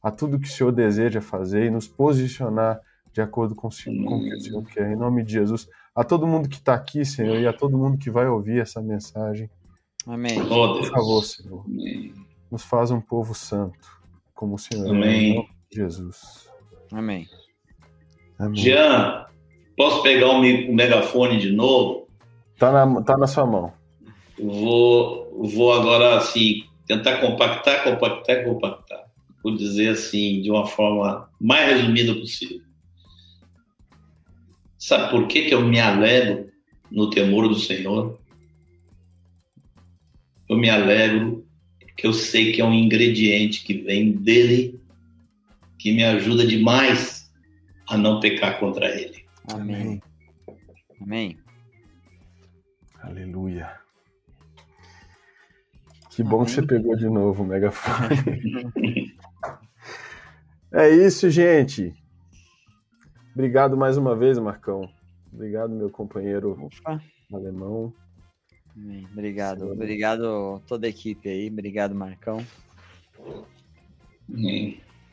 a 0.03 0.11
tudo 0.11 0.37
que 0.37 0.47
o 0.47 0.51
Senhor 0.51 0.71
deseja 0.71 1.21
fazer 1.21 1.67
e 1.67 1.71
nos 1.71 1.87
posicionar 1.87 2.81
de 3.13 3.21
acordo 3.21 3.55
com, 3.55 3.69
com 3.69 4.17
o 4.17 4.23
que 4.23 4.35
o 4.35 4.41
Senhor 4.41 4.65
quer. 4.65 4.91
Em 4.91 4.97
nome 4.97 5.23
de 5.23 5.31
Jesus. 5.31 5.69
A 5.95 6.03
todo 6.03 6.27
mundo 6.27 6.49
que 6.49 6.57
está 6.57 6.73
aqui, 6.73 7.05
Senhor, 7.05 7.39
e 7.39 7.47
a 7.47 7.53
todo 7.53 7.77
mundo 7.77 7.97
que 7.97 8.09
vai 8.09 8.27
ouvir 8.27 8.59
essa 8.59 8.81
mensagem. 8.81 9.49
Amém. 10.05 10.41
Oh, 10.41 10.79
Por 10.79 10.89
favor, 10.89 11.23
Senhor. 11.23 11.63
Amém. 11.65 12.13
Nos 12.51 12.63
faz 12.63 12.91
um 12.91 12.99
povo 12.99 13.33
santo, 13.33 13.87
como 14.33 14.55
o 14.55 14.59
Senhor. 14.59 14.89
Amém. 14.89 15.47
Jesus. 15.71 16.49
Amém. 16.91 17.27
Amém. 18.37 18.55
Jean, 18.55 19.25
posso 19.77 20.03
pegar 20.03 20.29
o 20.29 20.41
megafone 20.41 21.37
de 21.37 21.51
novo? 21.51 22.07
Tá 22.59 22.71
na, 22.71 23.01
tá 23.03 23.17
na 23.17 23.27
sua 23.27 23.45
mão. 23.45 23.71
Vou, 24.37 25.47
vou 25.55 25.73
agora, 25.73 26.17
assim, 26.17 26.63
tentar 26.85 27.21
compactar, 27.21 27.83
compactar, 27.83 28.43
compactar. 28.43 29.02
Vou 29.43 29.55
dizer 29.55 29.89
assim, 29.89 30.41
de 30.41 30.49
uma 30.49 30.65
forma 30.65 31.29
mais 31.39 31.75
resumida 31.75 32.15
possível. 32.15 32.61
Sabe 34.77 35.11
por 35.11 35.27
que, 35.27 35.45
que 35.45 35.53
eu 35.53 35.67
me 35.67 35.79
alegro 35.79 36.49
no 36.89 37.09
temor 37.09 37.47
do 37.47 37.55
Senhor? 37.55 38.19
Eu 40.49 40.57
me 40.57 40.69
alegro 40.69 41.45
porque 41.79 42.07
eu 42.07 42.13
sei 42.13 42.51
que 42.51 42.59
é 42.59 42.65
um 42.65 42.73
ingrediente 42.73 43.63
que 43.63 43.75
vem 43.75 44.11
dele 44.11 44.81
que 45.77 45.91
me 45.91 46.03
ajuda 46.03 46.45
demais 46.45 47.31
a 47.87 47.97
não 47.97 48.19
pecar 48.19 48.59
contra 48.59 48.87
ele. 48.89 49.23
Amém. 49.47 50.01
Amém. 51.01 51.37
Aleluia. 53.01 53.71
Que 56.09 56.23
bom 56.23 56.37
Amém. 56.37 56.45
que 56.45 56.51
você 56.51 56.61
pegou 56.61 56.95
de 56.95 57.09
novo 57.09 57.43
o 57.43 57.45
megafone. 57.45 58.15
é 60.73 60.89
isso, 60.89 61.29
gente. 61.29 61.93
Obrigado 63.33 63.77
mais 63.77 63.97
uma 63.97 64.15
vez, 64.15 64.37
Marcão. 64.37 64.89
Obrigado, 65.31 65.71
meu 65.73 65.89
companheiro 65.89 66.51
Opa. 66.51 67.01
alemão. 67.31 67.93
Obrigado. 69.11 69.65
Sim. 69.65 69.71
Obrigado 69.71 70.61
toda 70.67 70.87
a 70.87 70.89
equipe 70.89 71.29
aí. 71.29 71.49
Obrigado, 71.49 71.95
Marcão. 71.95 72.45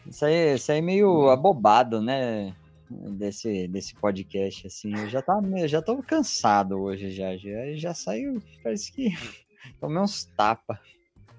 Isso 0.07 0.25
aí, 0.25 0.55
isso 0.55 0.73
aí 0.73 0.79
é 0.79 0.83
meio 0.83 1.29
abobado, 1.31 2.01
né? 2.01 2.55
Desse, 2.91 3.69
desse 3.69 3.95
podcast, 3.95 4.67
assim. 4.67 4.93
Eu 4.97 5.09
já, 5.09 5.23
tá, 5.23 5.41
eu 5.57 5.69
já 5.69 5.81
tô 5.81 6.03
cansado 6.03 6.81
hoje, 6.81 7.11
já. 7.11 7.37
Já, 7.37 7.73
já 7.75 7.95
saiu, 7.95 8.43
parece 8.63 8.93
que 8.93 9.11
tomei 9.81 9.99
uns 9.99 10.25
tapas. 10.37 10.79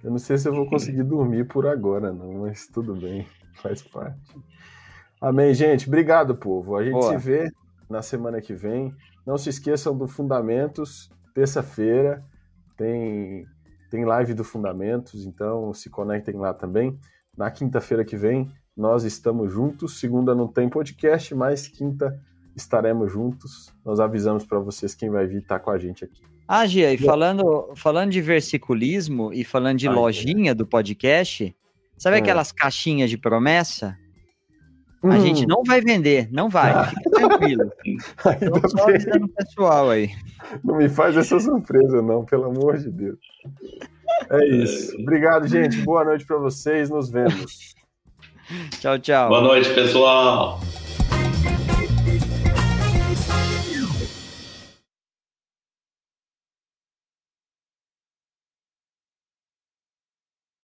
Eu 0.04 0.12
não 0.12 0.18
sei 0.18 0.38
se 0.38 0.48
eu 0.48 0.54
vou 0.54 0.66
conseguir 0.66 1.04
dormir 1.04 1.48
por 1.48 1.68
agora, 1.68 2.12
não, 2.12 2.42
mas 2.42 2.68
tudo 2.68 2.96
bem, 2.96 3.28
faz 3.62 3.82
parte. 3.82 4.36
Amém, 5.22 5.54
gente. 5.54 5.88
Obrigado, 5.88 6.36
povo. 6.36 6.76
A 6.76 6.84
gente 6.84 6.94
Boa. 6.94 7.12
se 7.12 7.18
vê 7.18 7.52
na 7.90 8.02
semana 8.02 8.42
que 8.42 8.54
vem. 8.54 8.94
Não 9.26 9.38
se 9.38 9.50
esqueçam 9.50 9.96
do 9.96 10.08
Fundamentos, 10.08 11.12
terça-feira. 11.34 12.24
Tem, 12.76 13.46
tem 13.90 14.04
live 14.04 14.34
do 14.34 14.44
Fundamentos, 14.44 15.26
então 15.26 15.74
se 15.74 15.90
conectem 15.90 16.36
lá 16.36 16.54
também. 16.54 16.98
Na 17.38 17.52
quinta-feira 17.52 18.04
que 18.04 18.18
vem, 18.18 18.52
nós 18.76 19.04
estamos 19.04 19.52
juntos. 19.52 20.00
Segunda 20.00 20.34
não 20.34 20.48
tem 20.48 20.68
podcast, 20.68 21.36
mas 21.36 21.68
quinta 21.68 22.20
estaremos 22.56 23.12
juntos. 23.12 23.72
Nós 23.86 24.00
avisamos 24.00 24.46
para 24.46 24.60
vocês 24.60 24.96
quem 24.96 25.10
vai 25.10 25.28
vir 25.28 25.42
estar 25.42 25.60
tá 25.60 25.64
com 25.64 25.70
a 25.70 25.78
gente 25.78 26.04
aqui. 26.04 26.24
Ah, 26.48 26.66
Gia, 26.66 26.94
e 26.94 26.98
falando, 26.98 27.72
falando 27.76 28.12
de 28.12 28.22
versiculismo 28.22 29.32
e 29.32 29.44
falando 29.44 29.78
de 29.78 29.88
lojinha 29.88 30.54
do 30.54 30.66
podcast, 30.66 31.56
sabe 32.02 32.16
é. 32.16 32.20
aquelas 32.20 32.52
caixinhas 32.52 33.12
de 33.12 33.18
promessa? 33.18 33.96
A 35.04 35.08
hum. 35.08 35.20
gente 35.20 35.46
não 35.48 35.64
vai 35.64 35.82
vender, 35.82 36.30
não 36.32 36.50
vai, 36.50 36.90
fica 36.90 37.10
tranquilo. 37.10 37.72
Ainda 38.26 38.70
só 38.70 38.88
avisando 38.88 39.26
o 39.26 39.30
pessoal 39.30 39.90
aí. 39.90 40.12
Não 40.64 40.78
me 40.78 40.90
faz 40.90 41.18
essa 41.18 41.40
surpresa, 41.40 42.02
não, 42.02 42.24
pelo 42.24 42.46
amor 42.46 42.78
de 42.78 42.92
Deus. 42.92 43.20
É 44.30 44.46
isso. 44.48 44.96
Obrigado, 45.02 45.48
gente. 45.48 45.78
Boa 45.82 46.04
noite 46.04 46.26
para 46.26 46.38
vocês. 46.38 46.90
Nos 46.90 47.10
vemos. 47.10 47.74
Tchau, 48.80 49.00
tchau. 49.00 49.30
Boa 49.30 49.42
noite, 49.42 49.74
pessoal. 49.74 50.60